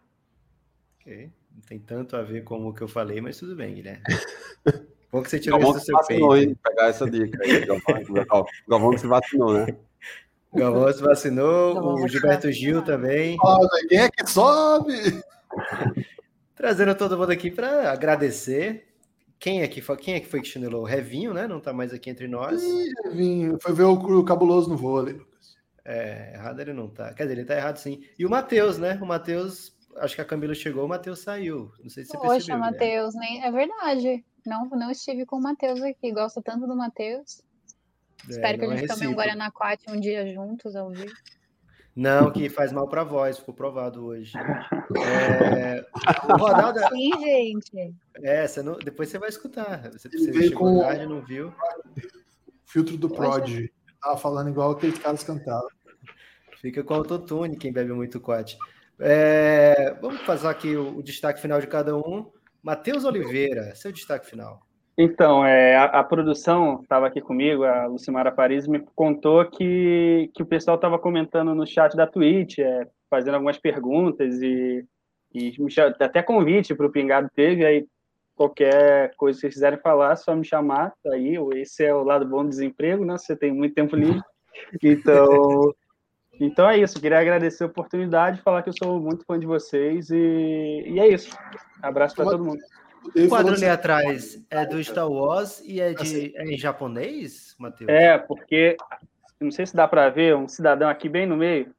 Ok. 0.99 1.31
Não 1.53 1.61
tem 1.61 1.80
tanto 1.80 2.15
a 2.15 2.22
ver 2.22 2.43
com 2.43 2.68
o 2.68 2.73
que 2.73 2.81
eu 2.81 2.88
falei, 2.88 3.19
mas 3.19 3.38
tudo 3.38 3.56
bem, 3.56 3.76
Guilherme. 3.76 4.03
Bom 5.11 5.23
que 5.23 5.30
você 5.30 5.39
tirou 5.39 5.60
Galvão 5.60 5.77
isso 5.77 5.85
do 5.85 5.85
seu 5.85 5.97
vacinou, 5.97 6.31
peito. 6.31 6.49
Hein? 6.49 6.57
Pegar 6.64 6.88
essa 6.88 7.10
dica 7.10 7.43
aí. 7.43 7.65
Galvão, 7.65 8.45
Galvão 8.68 8.97
se 8.97 9.07
vacinou, 9.07 9.53
né? 9.53 9.76
Galvão 10.53 10.91
se 10.93 11.01
vacinou, 11.01 12.03
o 12.03 12.07
Gilberto 12.07 12.51
Gil 12.51 12.81
também. 12.81 13.38
quem 13.88 13.99
é 13.99 14.10
que 14.10 14.27
sobe? 14.27 15.22
Trazendo 16.60 16.94
todo 16.94 17.18
mundo 17.18 17.31
aqui 17.31 17.49
para 17.49 17.90
agradecer. 17.90 18.86
Quem 19.40 19.61
é, 19.61 19.68
que 19.69 19.80
foi, 19.81 19.95
quem 19.95 20.15
é 20.15 20.19
que 20.19 20.27
foi 20.27 20.41
que 20.41 20.48
chinelou? 20.49 20.81
O 20.81 20.86
Revinho, 20.86 21.34
né? 21.34 21.48
Não 21.48 21.61
tá 21.61 21.72
mais 21.72 21.94
aqui 21.94 22.10
entre 22.10 22.27
nós. 22.27 22.61
Ih, 22.61 22.91
Revinho. 23.06 23.57
Foi 23.61 23.72
ver 23.72 23.84
o, 23.84 23.94
o 23.94 24.26
cabuloso 24.26 24.69
no 24.69 24.76
vôlei, 24.76 25.14
Lucas. 25.14 25.56
É, 25.86 26.34
errado 26.34 26.60
ele 26.60 26.73
não 26.73 26.90
tá. 26.90 27.14
Quer 27.14 27.23
dizer, 27.23 27.38
ele 27.38 27.45
tá 27.48 27.56
errado 27.56 27.77
sim. 27.77 28.03
E 28.19 28.26
o 28.26 28.30
Matheus, 28.30 28.77
né? 28.77 28.99
O 29.02 29.06
Matheus, 29.06 29.73
acho 29.99 30.15
que 30.15 30.22
a 30.22 30.26
Camila 30.26 30.53
chegou, 30.53 30.84
o 30.84 30.90
Matheus 30.90 31.19
saiu. 31.19 31.72
Não 31.81 31.90
sei 31.90 32.03
se 32.03 32.11
você 32.11 32.18
Poxa, 32.18 32.34
percebeu. 32.34 32.60
né? 32.60 32.72
Matheus, 32.72 33.15
nem... 33.15 33.41
é 33.41 33.49
verdade. 33.49 34.26
Não, 34.45 34.69
não 34.72 34.91
estive 34.91 35.26
com 35.26 35.38
o 35.38 35.41
Matheus 35.41 35.81
aqui. 35.81 36.11
Gosto 36.11 36.41
tanto 36.41 36.68
do 36.68 36.76
Matheus. 36.76 37.41
É, 38.27 38.31
Espero 38.31 38.60
que 38.60 38.65
a 38.65 38.68
não 38.68 38.73
é 38.73 38.77
gente 38.80 38.90
tome 38.90 39.07
um. 39.07 39.14
Guaraná 39.14 39.49
Quat 39.49 39.80
um 39.88 39.98
dia 39.98 40.27
juntos 40.27 40.76
ao 40.76 40.90
vivo. 40.90 41.14
Não, 41.99 42.31
que 42.31 42.47
faz 42.49 42.71
mal 42.71 42.88
pra 42.88 43.03
voz, 43.03 43.38
ficou 43.39 43.53
provado 43.53 44.05
hoje. 44.05 44.31
É, 44.97 45.85
o 46.26 46.38
Ronaldo, 46.38 46.80
Sim, 46.89 47.11
gente. 47.19 47.93
é, 48.23 48.47
você 48.47 48.63
não, 48.63 48.77
depois 48.77 49.09
você 49.09 49.19
vai 49.19 49.27
escutar. 49.27 49.91
Você, 49.91 50.07
Ele 50.13 50.31
veio 50.31 50.53
com- 50.53 50.80
tarde, 50.80 51.05
não 51.05 51.21
viu. 51.21 51.53
Filtro 52.65 52.95
do. 52.95 53.09
Prod. 53.09 53.67
Tava 54.01 54.15
falando 54.17 54.49
igual 54.49 54.71
aqueles 54.71 54.97
caras 54.97 55.23
cantavam. 55.23 55.67
Fica 56.61 56.84
com 56.84 56.93
autotune 56.93 57.57
quem 57.57 57.73
bebe 57.73 57.91
muito 57.91 58.19
quat. 58.21 58.55
É, 58.99 59.93
vamos 60.01 60.21
fazer 60.21 60.47
aqui 60.47 60.76
o, 60.76 60.97
o 60.97 61.03
destaque 61.03 61.41
final 61.41 61.59
de 61.59 61.67
cada 61.67 61.97
um. 61.97 62.31
Matheus 62.63 63.03
Oliveira, 63.03 63.76
seu 63.76 63.91
destaque 63.91 64.26
final. 64.30 64.65
Então, 65.01 65.45
é, 65.45 65.77
a, 65.77 65.85
a 65.85 66.03
produção 66.03 66.81
estava 66.81 67.07
aqui 67.07 67.21
comigo, 67.21 67.63
a 67.63 67.85
Lucimara 67.85 68.34
Paris, 68.34 68.67
me 68.67 68.81
contou 68.93 69.49
que, 69.49 70.30
que 70.35 70.43
o 70.43 70.45
pessoal 70.45 70.76
estava 70.76 70.99
comentando 70.99 71.55
no 71.55 71.65
chat 71.65 71.95
da 71.95 72.05
Twitch, 72.05 72.59
é, 72.59 72.85
fazendo 73.09 73.35
algumas 73.35 73.57
perguntas 73.57 74.41
e, 74.41 74.85
e 75.34 75.53
até 76.01 76.21
convite 76.21 76.76
para 76.76 76.85
o 76.85 76.91
Pingado 76.91 77.30
teve, 77.34 77.65
aí 77.65 77.88
qualquer 78.35 79.15
coisa 79.15 79.38
que 79.38 79.41
vocês 79.43 79.53
quiserem 79.53 79.80
falar, 79.80 80.17
só 80.17 80.35
me 80.35 80.43
chamar, 80.43 80.91
tá 81.01 81.13
aí, 81.13 81.38
esse 81.55 81.85
é 81.85 81.95
o 81.95 82.03
lado 82.03 82.26
bom 82.26 82.43
do 82.43 82.49
desemprego, 82.49 83.05
né, 83.05 83.17
você 83.17 83.38
tem 83.38 83.53
muito 83.53 83.73
tempo 83.76 83.95
livre, 83.95 84.21
então... 84.84 85.73
Então 86.41 86.69
é 86.69 86.77
isso, 86.77 87.01
queria 87.01 87.19
agradecer 87.19 87.65
a 87.65 87.67
oportunidade, 87.67 88.41
falar 88.41 88.63
que 88.63 88.69
eu 88.69 88.73
sou 88.73 88.97
muito 88.97 89.26
fã 89.26 89.38
de 89.38 89.45
vocês 89.45 90.09
e, 90.09 90.84
e 90.88 90.97
é 90.97 91.05
isso. 91.05 91.38
Abraço 91.84 92.15
para 92.15 92.23
todo 92.23 92.45
mundo. 92.45 92.59
O 93.15 93.30
quadro 93.30 93.53
ali 93.53 93.65
atrás 93.65 94.41
é 94.49 94.65
do 94.65 94.84
Star 94.84 95.09
Wars 95.09 95.61
e 95.65 95.80
é, 95.80 95.93
de, 95.93 96.35
é 96.35 96.45
em 96.45 96.57
japonês, 96.57 97.55
Matheus? 97.57 97.89
É, 97.89 98.17
porque 98.17 98.76
não 99.39 99.51
sei 99.51 99.65
se 99.65 99.76
dá 99.76 99.88
para 99.88 100.09
ver, 100.09 100.35
um 100.35 100.47
cidadão 100.47 100.89
aqui 100.89 101.07
bem 101.07 101.26
no 101.26 101.38
meio. 101.38 101.73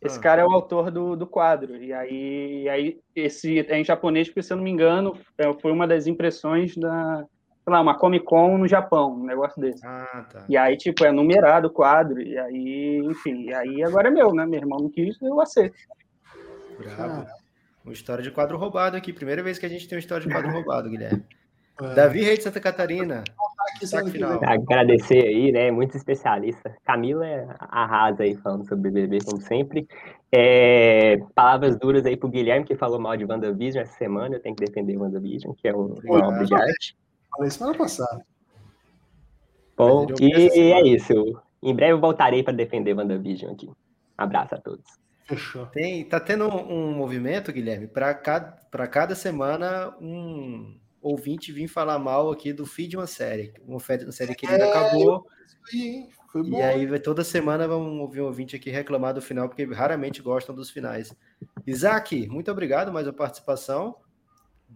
Esse 0.00 0.18
Ah. 0.18 0.22
cara 0.22 0.42
é 0.42 0.44
o 0.46 0.50
autor 0.52 0.90
do, 0.90 1.14
do 1.14 1.26
quadro. 1.26 1.76
E 1.76 1.92
aí, 1.92 2.62
e 2.62 2.68
aí 2.68 3.00
esse 3.14 3.60
é 3.68 3.78
em 3.78 3.84
japonês, 3.84 4.28
porque 4.28 4.42
se 4.42 4.52
eu 4.52 4.56
não 4.56 4.64
me 4.64 4.70
engano, 4.70 5.18
é, 5.36 5.52
foi 5.60 5.72
uma 5.72 5.86
das 5.86 6.06
impressões 6.06 6.74
da, 6.76 7.26
sei 7.64 7.72
lá, 7.72 7.80
uma 7.82 7.98
Comic 7.98 8.24
Con 8.24 8.56
no 8.56 8.66
Japão, 8.66 9.12
um 9.12 9.24
negócio 9.26 9.60
desse. 9.60 9.84
Ah, 9.84 10.26
tá. 10.32 10.44
E 10.48 10.56
aí, 10.56 10.76
tipo, 10.76 11.04
é 11.04 11.12
numerado 11.12 11.68
o 11.68 11.70
quadro, 11.72 12.22
e 12.22 12.38
aí, 12.38 12.98
enfim, 13.04 13.42
e 13.42 13.52
aí 13.54 13.82
agora 13.82 14.08
é 14.08 14.10
meu, 14.10 14.32
né? 14.32 14.46
Meu 14.46 14.60
irmão 14.60 14.78
não 14.78 14.88
quis, 14.88 15.20
eu 15.20 15.38
aceito. 15.40 15.76
Bravo. 16.78 17.26
Uma 17.84 17.92
história 17.92 18.22
de 18.22 18.30
quadro 18.30 18.58
roubado 18.58 18.96
aqui. 18.96 19.12
Primeira 19.12 19.42
vez 19.42 19.58
que 19.58 19.66
a 19.66 19.68
gente 19.68 19.88
tem 19.88 19.96
uma 19.96 20.00
história 20.00 20.26
de 20.26 20.32
quadro 20.32 20.50
roubado, 20.52 20.88
Guilherme. 20.88 21.24
É. 21.80 21.94
Davi 21.94 22.22
Rei 22.22 22.36
de 22.36 22.42
Santa 22.42 22.60
Catarina. 22.60 23.24
Agradecer 24.42 25.26
aí, 25.26 25.50
né? 25.50 25.70
Muitos 25.70 25.96
especialistas. 25.96 26.74
Camila 26.84 27.26
é 27.26 27.46
arrasa 27.58 28.22
aí 28.22 28.36
falando 28.36 28.68
sobre 28.68 28.90
BBB, 28.90 29.24
como 29.24 29.40
sempre. 29.40 29.88
É, 30.30 31.16
palavras 31.34 31.78
duras 31.78 32.04
aí 32.04 32.16
pro 32.16 32.28
Guilherme, 32.28 32.66
que 32.66 32.76
falou 32.76 33.00
mal 33.00 33.16
de 33.16 33.24
WandaVision 33.24 33.82
essa 33.82 33.96
semana. 33.96 34.36
Eu 34.36 34.40
tenho 34.40 34.54
que 34.54 34.64
defender 34.64 34.96
WandaVision, 34.96 35.54
que 35.54 35.68
é 35.68 35.74
um, 35.74 35.94
uma 36.04 36.28
obra 36.28 36.44
de 36.44 36.54
arte. 36.54 36.96
Falei 37.30 37.50
semana 37.50 37.78
passada. 37.78 38.24
Bom, 39.76 40.06
e 40.20 40.72
é 40.72 40.82
isso. 40.86 41.14
Em 41.62 41.74
breve 41.74 41.92
eu 41.92 42.00
voltarei 42.00 42.42
para 42.42 42.52
defender 42.52 42.94
WandaVision 42.94 43.52
aqui. 43.52 43.70
Abraço 44.18 44.54
a 44.54 44.58
todos. 44.58 44.99
Fechou. 45.30 45.66
Tem, 45.66 46.04
tá 46.04 46.18
tendo 46.18 46.48
um, 46.48 46.90
um 46.90 46.92
movimento, 46.92 47.52
Guilherme, 47.52 47.86
para 47.86 48.12
cada, 48.14 48.52
pra 48.70 48.86
cada 48.86 49.14
semana 49.14 49.96
um 50.00 50.78
ouvinte 51.00 51.52
vir 51.52 51.68
falar 51.68 51.98
mal 51.98 52.30
aqui 52.30 52.52
do 52.52 52.66
feed 52.66 52.90
de 52.90 52.96
uma 52.96 53.06
série. 53.06 53.54
Uma 53.66 53.80
série 53.80 54.34
que 54.34 54.46
ainda 54.46 54.64
É, 54.64 54.68
acabou. 54.68 55.24
Hein? 55.72 56.10
Foi 56.30 56.42
bom. 56.42 56.58
E 56.58 56.62
aí, 56.62 57.00
toda 57.00 57.24
semana 57.24 57.66
vamos 57.66 58.00
ouvir 58.00 58.20
um 58.20 58.26
ouvinte 58.26 58.54
aqui 58.54 58.70
reclamar 58.70 59.14
do 59.14 59.22
final, 59.22 59.48
porque 59.48 59.64
raramente 59.64 60.22
gostam 60.22 60.54
dos 60.54 60.70
finais. 60.70 61.14
Isaac, 61.66 62.28
muito 62.28 62.50
obrigado 62.50 62.92
mais 62.92 63.08
a 63.08 63.12
participação. 63.12 63.96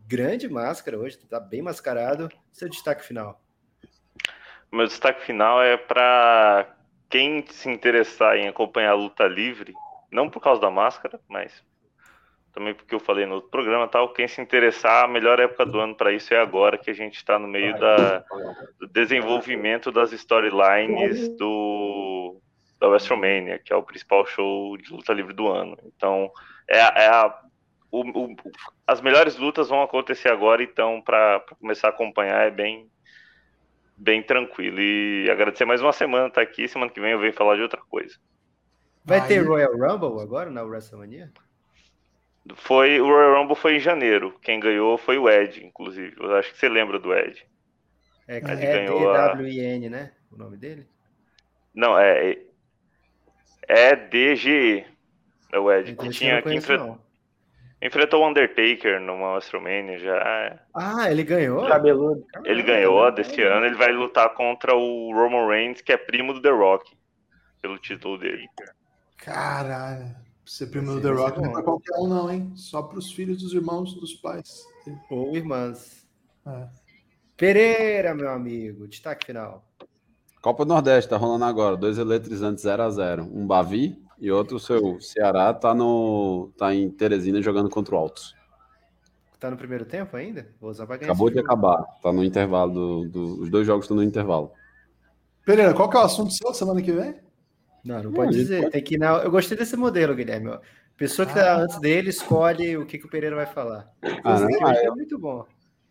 Grande 0.06 0.48
máscara 0.48 0.98
hoje, 0.98 1.18
tá 1.18 1.38
bem 1.38 1.62
mascarado. 1.62 2.28
Seu 2.52 2.68
destaque 2.68 3.04
final. 3.04 3.40
Meu 4.72 4.86
destaque 4.86 5.24
final 5.24 5.62
é 5.62 5.76
para 5.76 6.76
quem 7.08 7.44
se 7.48 7.70
interessar 7.70 8.36
em 8.36 8.48
acompanhar 8.48 8.90
a 8.90 8.94
luta 8.94 9.24
livre, 9.28 9.72
não 10.14 10.30
por 10.30 10.40
causa 10.40 10.60
da 10.60 10.70
máscara, 10.70 11.20
mas 11.28 11.52
também 12.52 12.72
porque 12.72 12.94
eu 12.94 13.00
falei 13.00 13.26
no 13.26 13.34
outro 13.34 13.50
programa 13.50 13.88
tal, 13.88 14.12
quem 14.12 14.28
se 14.28 14.40
interessar, 14.40 15.04
a 15.04 15.08
melhor 15.08 15.40
época 15.40 15.66
do 15.66 15.80
ano 15.80 15.94
para 15.96 16.12
isso 16.12 16.32
é 16.32 16.38
agora, 16.40 16.78
que 16.78 16.88
a 16.88 16.94
gente 16.94 17.16
está 17.16 17.36
no 17.36 17.48
meio 17.48 17.76
da, 17.80 18.24
do 18.78 18.86
desenvolvimento 18.86 19.90
das 19.90 20.12
storylines 20.12 21.28
do 21.36 22.40
da 22.80 22.88
WrestleMania, 22.88 23.58
que 23.58 23.72
é 23.72 23.76
o 23.76 23.82
principal 23.82 24.26
show 24.26 24.76
de 24.76 24.92
luta 24.92 25.12
livre 25.12 25.32
do 25.32 25.48
ano. 25.48 25.76
Então, 25.96 26.30
é, 26.68 26.78
é 26.78 27.08
a, 27.08 27.34
o- 27.90 28.24
o- 28.24 28.36
as 28.86 29.00
melhores 29.00 29.36
lutas 29.36 29.68
vão 29.68 29.82
acontecer 29.82 30.28
agora, 30.30 30.62
então, 30.62 31.00
para 31.00 31.40
começar 31.60 31.88
a 31.88 31.90
acompanhar 31.90 32.46
é 32.46 32.50
bem 32.50 32.86
bem 33.96 34.22
tranquilo. 34.22 34.80
E 34.80 35.28
agradecer 35.30 35.64
mais 35.64 35.80
uma 35.80 35.92
semana 35.92 36.26
estar 36.26 36.42
aqui. 36.42 36.68
Semana 36.68 36.90
que 36.90 37.00
vem 37.00 37.12
eu 37.12 37.18
venho 37.20 37.32
falar 37.32 37.56
de 37.56 37.62
outra 37.62 37.80
coisa. 37.88 38.14
Vai 39.04 39.20
Aí- 39.20 39.28
ter 39.28 39.46
Royal 39.46 39.72
Rumble 39.76 40.20
agora 40.22 40.50
na 40.50 40.62
WrestleMania? 40.62 41.30
Foi, 42.56 43.00
o 43.00 43.06
Royal 43.06 43.40
Rumble 43.40 43.56
foi 43.56 43.76
em 43.76 43.80
janeiro. 43.80 44.38
Quem 44.42 44.60
ganhou 44.60 44.98
foi 44.98 45.16
o 45.18 45.28
Ed, 45.28 45.64
inclusive. 45.64 46.14
Eu 46.18 46.34
acho 46.36 46.52
que 46.52 46.58
você 46.58 46.68
lembra 46.68 46.98
do 46.98 47.14
Ed. 47.14 47.46
É, 48.28 48.36
Ele 48.38 48.50
é 48.50 48.56
ganhou 48.78 49.10
a- 49.12 49.34
DWIN, 49.34 49.88
né? 49.88 50.12
O 50.30 50.36
nome 50.36 50.56
dele? 50.56 50.86
Não, 51.74 51.98
é. 51.98 52.38
É 53.66 53.96
DGE. 53.96 54.86
É 55.52 55.58
o 55.58 55.70
Ed. 55.72 55.92
Então, 55.92 56.06
Que, 56.08 56.12
tinha, 56.14 56.42
que 56.42 56.52
enfre- 56.54 56.76
não. 56.76 56.98
enfrentou 57.80 58.22
o 58.22 58.28
Undertaker 58.28 59.00
numa 59.00 59.32
WrestleMania 59.32 59.98
já. 59.98 60.58
Ah, 60.74 61.10
ele 61.10 61.22
ganhou? 61.24 61.66
Cabeludo. 61.66 62.26
Ele 62.44 62.62
ganhou 62.62 63.02
tá 63.04 63.10
desse 63.10 63.36
vendo? 63.36 63.52
ano. 63.52 63.66
Ele 63.66 63.76
vai 63.76 63.92
lutar 63.92 64.28
contra 64.34 64.74
o 64.74 65.12
Roman 65.14 65.46
Reigns, 65.48 65.80
que 65.80 65.92
é 65.92 65.96
primo 65.96 66.32
do 66.34 66.42
The 66.42 66.50
Rock. 66.50 66.94
Pelo 67.62 67.78
título 67.78 68.18
dele. 68.18 68.46
Caralho. 69.16 70.14
Ser 70.44 70.66
primeiro 70.66 71.00
Vai 71.00 71.10
The 71.10 71.16
ser- 71.16 71.22
Rock 71.24 71.40
não 71.42 71.50
é 71.50 71.52
pra 71.52 71.62
qualquer 71.62 71.98
um, 71.98 72.06
não, 72.06 72.30
hein? 72.30 72.52
Só 72.54 72.82
pros 72.82 73.10
filhos 73.12 73.38
dos 73.42 73.54
irmãos 73.54 73.94
dos 73.94 74.12
pais. 74.14 74.64
Ou 75.10 75.34
irmãs. 75.34 76.06
É. 76.46 76.68
Pereira, 77.36 78.14
meu 78.14 78.30
amigo. 78.30 78.86
Destaque 78.86 79.26
final. 79.26 79.64
Copa 80.42 80.64
do 80.64 80.68
Nordeste 80.68 81.08
tá 81.08 81.16
rolando 81.16 81.46
agora, 81.46 81.74
dois 81.76 81.96
eletrizantes 81.96 82.62
0 82.64 82.82
a 82.82 82.90
0 82.90 83.22
Um 83.32 83.46
Bavi 83.46 83.98
e 84.18 84.30
outro 84.30 84.60
seu 84.60 85.00
Ceará 85.00 85.54
tá 85.54 85.74
no 85.74 86.52
tá 86.58 86.74
em 86.74 86.90
Teresina 86.90 87.40
jogando 87.40 87.70
contra 87.70 87.94
o 87.94 87.98
Altos. 87.98 88.34
Tá 89.40 89.50
no 89.50 89.56
primeiro 89.56 89.86
tempo 89.86 90.14
ainda? 90.16 90.46
Vou 90.60 90.70
usar 90.70 90.86
pra 90.86 90.98
ganhar 90.98 91.10
Acabou 91.12 91.30
de 91.30 91.36
jogo. 91.36 91.46
acabar, 91.46 91.82
tá 92.02 92.12
no 92.12 92.22
intervalo 92.22 92.72
do, 92.72 93.08
do- 93.08 93.40
os 93.42 93.48
dois 93.50 93.66
jogos 93.66 93.84
estão 93.86 93.96
no 93.96 94.02
intervalo. 94.02 94.52
Pereira, 95.46 95.72
qual 95.72 95.88
que 95.88 95.96
é 95.96 96.00
o 96.00 96.04
assunto 96.04 96.32
seu 96.34 96.52
semana 96.52 96.82
que 96.82 96.92
vem? 96.92 97.23
Não, 97.84 97.96
não 97.96 98.04
Não, 98.04 98.12
pode 98.12 98.32
gente 98.32 98.42
dizer. 98.42 98.60
pode- 98.60 98.72
Tem 98.72 98.82
que 98.82 98.96
na... 98.98 99.18
Eu 99.18 99.30
gostei 99.30 99.56
desse 99.58 99.76
modelo, 99.76 100.14
Guilherme. 100.14 100.48
ó. 100.48 100.60
Pessoa 100.96 101.26
que 101.26 101.34
tá 101.34 101.56
antes 101.56 101.78
dele 101.80 102.10
escolhe 102.10 102.76
o 102.76 102.86
que, 102.86 102.98
que 102.98 103.06
o 103.06 103.10
Pereira 103.10 103.34
vai 103.36 103.46
falar. 103.46 103.90
Ah, 104.22 104.38
não, 104.38 104.48
Esse 104.48 104.64
ah, 104.64 104.72
é 104.74 104.90
muito 104.90 105.18
bom. 105.18 105.44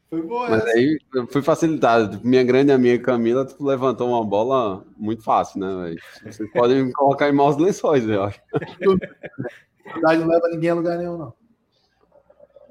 Foi 0.09 0.21
boa 0.21 0.49
Mas 0.49 0.63
essa. 0.65 0.77
aí 0.77 0.97
eu 1.13 1.27
fui 1.27 1.41
facilitado. 1.41 2.21
Minha 2.23 2.43
grande 2.43 2.71
amiga 2.71 3.03
Camila 3.03 3.45
tu 3.45 3.63
levantou 3.65 4.07
uma 4.09 4.23
bola 4.23 4.85
muito 4.95 5.23
fácil, 5.23 5.59
né, 5.59 5.83
velho? 5.83 6.01
Vocês 6.31 6.49
podem 6.51 6.85
me 6.85 6.93
colocar 6.93 7.27
em 7.27 7.33
maus 7.33 7.57
lençóis, 7.57 8.07
eu 8.07 8.23
acho. 8.23 8.39
A 8.51 9.93
verdade 9.93 10.21
não 10.21 10.27
leva 10.27 10.47
ninguém 10.49 10.69
a 10.69 10.75
lugar 10.75 10.97
nenhum, 10.97 11.17
não. 11.17 11.33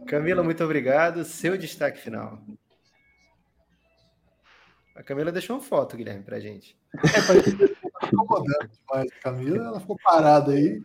Camila, 0.07 0.43
muito 0.43 0.62
obrigado. 0.65 1.24
Seu 1.24 1.59
destaque 1.59 1.99
final. 2.01 2.39
A 4.97 5.03
Camila 5.03 5.32
deixou 5.32 5.57
uma 5.57 5.62
foto, 5.62 5.97
Guilherme, 5.97 6.23
pra 6.23 6.40
gente. 6.40 6.77
Tá 6.93 7.35
incomodando 8.07 8.69
demais 8.70 9.11
a 9.12 9.23
Camila, 9.23 9.65
ela 9.66 9.81
ficou 9.81 9.97
parada 10.03 10.53
aí, 10.53 10.83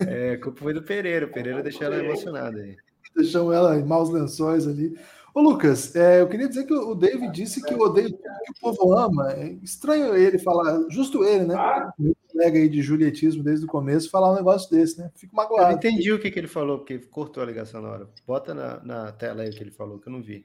É, 0.00 0.32
a 0.32 0.40
culpa 0.40 0.60
foi 0.60 0.74
do 0.74 0.82
Pereira. 0.82 1.26
O 1.26 1.30
Pereira 1.32 1.62
deixou 1.62 1.84
ela 1.86 1.96
emocionada 2.02 2.58
aí. 2.60 2.76
deixamos 3.14 3.54
ela 3.54 3.76
em 3.78 3.84
maus 3.84 4.10
lençóis 4.10 4.66
ali. 4.66 4.96
Ô, 5.34 5.40
Lucas, 5.40 5.94
é, 5.94 6.20
eu 6.20 6.28
queria 6.28 6.48
dizer 6.48 6.64
que 6.66 6.72
o 6.74 6.94
David 6.94 7.30
disse 7.32 7.62
que 7.62 7.72
eu 7.72 7.78
odeio 7.78 8.10
tudo 8.10 8.22
que 8.44 8.50
o 8.52 8.60
povo 8.74 8.92
ama. 8.98 9.30
É 9.32 9.52
estranho 9.62 10.16
ele 10.16 10.38
falar, 10.40 10.86
justo 10.90 11.22
ele, 11.24 11.44
né? 11.44 11.54
Meu 11.98 12.16
colega 12.32 12.58
aí 12.58 12.68
de 12.68 12.82
julietismo 12.82 13.42
desde 13.44 13.64
o 13.64 13.68
começo, 13.68 14.10
falar 14.10 14.32
um 14.32 14.36
negócio 14.36 14.68
desse, 14.70 14.98
né? 14.98 15.10
Fico 15.14 15.32
Eu 15.34 15.36
não 15.36 15.42
magoado. 15.44 15.76
entendi 15.76 16.12
o 16.12 16.18
que, 16.18 16.30
que 16.32 16.38
ele 16.38 16.48
falou, 16.48 16.78
porque 16.78 16.98
cortou 16.98 17.42
a 17.42 17.46
ligação 17.46 17.80
na 17.80 17.90
hora. 17.90 18.08
Bota 18.26 18.52
na, 18.54 18.82
na 18.82 19.12
tela 19.12 19.42
aí 19.42 19.50
o 19.50 19.52
que 19.52 19.62
ele 19.62 19.70
falou, 19.70 20.00
que 20.00 20.08
eu 20.08 20.12
não 20.12 20.22
vi. 20.22 20.44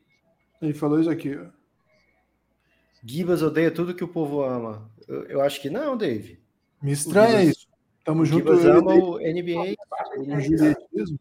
Ele 0.61 0.73
falou 0.73 0.99
isso 0.99 1.09
aqui, 1.09 1.35
ó. 1.35 1.45
Gibas 3.05 3.41
odeia 3.41 3.69
tudo 3.71 3.93
que 3.93 4.03
o 4.03 4.07
povo 4.07 4.43
ama. 4.43 4.89
Eu, 5.07 5.23
eu 5.25 5.41
acho 5.41 5.61
que 5.61 5.69
não, 5.69 5.95
Dave. 5.95 6.41
Me 6.81 6.91
estranha 6.91 7.39
Gibas- 7.41 7.57
isso. 7.57 7.67
Tamo 8.03 8.25
junto, 8.25 8.43
Gibas 8.55 8.63
eu 8.65 8.73
e 8.73 8.75
o 8.75 8.79
ama 8.79 8.93
David, 8.93 9.07
o 9.07 9.19
NBA. 9.19 9.75
no 10.25 10.41
julietismo. 10.41 11.19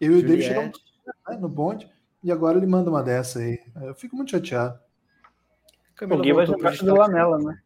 Eu 0.00 0.12
e 0.12 0.16
o 0.18 0.22
David 0.22 0.42
chegamos 0.42 0.84
né, 1.28 1.36
no 1.36 1.48
bonde 1.48 1.90
e 2.22 2.30
agora 2.32 2.58
ele 2.58 2.66
manda 2.66 2.90
uma 2.90 3.02
dessa 3.02 3.38
aí. 3.40 3.58
Eu 3.76 3.94
fico 3.94 4.14
muito 4.16 4.30
chateado. 4.30 4.78
Camila 5.94 6.22
O 6.22 6.34
voltou 6.34 6.54
pro 6.54 6.64
gosta 6.64 6.84
do. 6.84 6.94
Lamela, 6.94 7.38
né? 7.38 7.60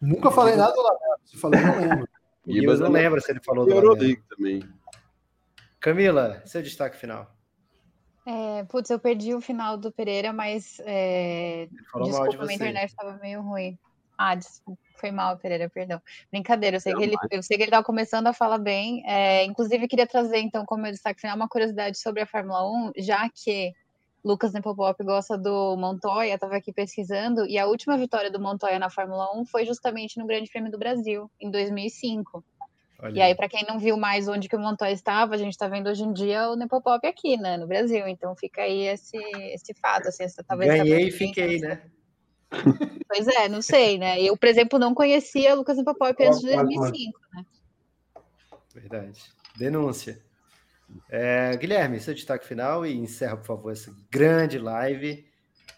Nunca 0.00 0.30
falei 0.30 0.56
nada 0.56 0.72
do 0.72 0.82
Lamelo. 0.82 1.18
Se 1.24 1.36
falei, 1.36 1.60
não 1.60 1.78
lembro. 1.80 2.08
O 2.46 2.52
Gibas 2.52 2.80
não 2.80 2.90
lembra 2.90 3.20
se 3.20 3.30
ele 3.30 3.40
falou 3.44 3.66
do. 3.66 3.94
League 3.94 4.22
também. 4.28 4.62
Camila, 5.80 6.42
seu 6.46 6.62
destaque 6.62 6.96
final. 6.96 7.34
É, 8.30 8.64
putz, 8.64 8.90
eu 8.90 8.98
perdi 9.00 9.34
o 9.34 9.40
final 9.40 9.78
do 9.78 9.90
Pereira, 9.90 10.34
mas 10.34 10.78
é, 10.80 11.66
mal 11.94 12.02
de 12.02 12.10
desculpa, 12.10 12.44
minha 12.44 12.54
internet 12.56 12.90
estava 12.90 13.16
meio 13.18 13.40
ruim. 13.40 13.78
Ah, 14.18 14.34
des- 14.34 14.60
foi 15.00 15.10
mal, 15.10 15.38
Pereira, 15.38 15.70
perdão. 15.70 15.98
Brincadeira, 16.30 16.76
eu 16.76 16.80
sei 16.80 16.92
que 16.94 17.02
ele, 17.02 17.16
eu 17.30 17.42
sei 17.42 17.56
que 17.56 17.62
ele 17.62 17.68
estava 17.70 17.84
começando 17.84 18.26
a 18.26 18.32
falar 18.34 18.58
bem. 18.58 19.02
É, 19.06 19.44
inclusive, 19.44 19.88
queria 19.88 20.06
trazer, 20.06 20.40
então, 20.40 20.66
como 20.66 20.82
meu 20.82 20.92
destaque 20.92 21.20
final, 21.22 21.36
uma 21.36 21.48
curiosidade 21.48 21.98
sobre 21.98 22.20
a 22.20 22.26
Fórmula 22.26 22.68
1, 22.70 22.92
já 22.98 23.30
que 23.32 23.72
Lucas 24.22 24.52
Nepopop 24.52 25.02
gosta 25.04 25.38
do 25.38 25.74
Montoya, 25.78 26.34
estava 26.34 26.56
aqui 26.56 26.70
pesquisando, 26.72 27.46
e 27.46 27.56
a 27.56 27.66
última 27.66 27.96
vitória 27.96 28.30
do 28.30 28.40
Montoya 28.40 28.78
na 28.78 28.90
Fórmula 28.90 29.34
1 29.38 29.46
foi 29.46 29.64
justamente 29.64 30.18
no 30.18 30.26
Grande 30.26 30.50
Prêmio 30.50 30.70
do 30.70 30.78
Brasil, 30.78 31.30
em 31.40 31.50
2005. 31.50 32.44
Olha 33.00 33.16
E 33.18 33.22
aí, 33.22 33.34
para 33.34 33.48
quem 33.48 33.64
não 33.68 33.78
viu 33.78 33.96
mais 33.96 34.26
onde 34.26 34.48
que 34.48 34.56
o 34.56 34.58
Montoya 34.58 34.90
estava, 34.90 35.34
a 35.34 35.38
gente 35.38 35.52
está 35.52 35.68
vendo 35.68 35.88
hoje 35.88 36.02
em 36.02 36.12
dia 36.12 36.50
o 36.50 36.56
Nepopop 36.56 37.06
aqui, 37.06 37.36
né, 37.36 37.56
no 37.56 37.66
Brasil. 37.66 38.08
Então 38.08 38.34
fica 38.34 38.62
aí 38.62 38.88
esse, 38.88 39.16
esse 39.52 39.72
fato, 39.74 40.08
assim, 40.08 40.24
essa, 40.24 40.42
talvez 40.42 40.70
Ganhei 40.70 41.08
e 41.08 41.10
fiquei, 41.12 41.58
né? 41.60 41.82
Pois 43.06 43.28
é, 43.28 43.48
não 43.48 43.62
sei, 43.62 43.98
né? 43.98 44.20
Eu, 44.20 44.36
por 44.36 44.48
exemplo, 44.48 44.78
não 44.78 44.94
conhecia 44.94 45.54
Lucas 45.54 45.76
Nepopop 45.76 46.24
antes 46.24 46.40
de 46.40 46.54
2005, 46.54 47.20
né? 47.34 47.46
Verdade. 48.74 49.22
Denúncia. 49.56 50.20
É, 51.08 51.56
Guilherme, 51.56 52.00
seu 52.00 52.14
destaque 52.14 52.46
final 52.46 52.84
e 52.84 52.96
encerra, 52.96 53.36
por 53.36 53.46
favor, 53.46 53.72
essa 53.72 53.94
grande 54.10 54.58
live 54.58 55.28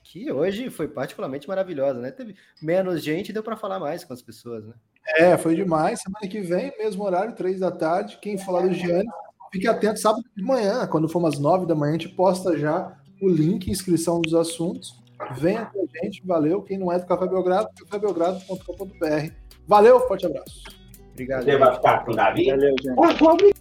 que 0.04 0.30
hoje 0.32 0.70
foi 0.70 0.88
particularmente 0.88 1.48
maravilhosa, 1.48 2.00
né? 2.00 2.10
Teve 2.10 2.36
menos 2.62 3.02
gente 3.02 3.28
e 3.28 3.32
deu 3.32 3.42
para 3.42 3.56
falar 3.56 3.78
mais 3.78 4.04
com 4.04 4.12
as 4.12 4.22
pessoas, 4.22 4.66
né? 4.66 4.74
É, 5.16 5.36
foi 5.36 5.54
demais. 5.54 6.00
Semana 6.00 6.28
que 6.28 6.40
vem, 6.40 6.72
mesmo 6.78 7.04
horário, 7.04 7.34
três 7.34 7.60
da 7.60 7.70
tarde. 7.70 8.18
Quem 8.20 8.38
falar 8.38 8.62
do 8.62 8.74
Gianni, 8.74 9.08
fique 9.52 9.66
atento 9.66 9.98
sábado 10.00 10.24
de 10.36 10.42
manhã, 10.42 10.86
quando 10.86 11.08
for 11.08 11.18
umas 11.18 11.38
nove 11.38 11.66
da 11.66 11.74
manhã, 11.74 11.90
a 11.90 11.98
gente 11.98 12.08
posta 12.10 12.56
já 12.56 12.96
o 13.20 13.28
link, 13.28 13.70
inscrição 13.70 14.20
dos 14.20 14.34
assuntos. 14.34 15.00
Venha 15.32 15.66
com 15.66 15.80
a 15.82 16.04
gente, 16.04 16.26
valeu. 16.26 16.62
Quem 16.62 16.78
não 16.78 16.90
é 16.90 16.98
do 16.98 17.06
Café 17.06 17.26
Belgrado, 17.26 17.68
cafébelgrado.com.br. 17.78 19.32
Valeu, 19.66 20.00
forte 20.08 20.26
abraço. 20.26 20.62
Obrigado. 21.12 21.44
Você 21.44 21.56
vai 21.56 21.74
ficar 21.74 22.04
com 22.04 22.12
o 22.12 22.16
Davi? 22.16 22.46
Valeu, 22.46 22.74
gente. 22.80 23.59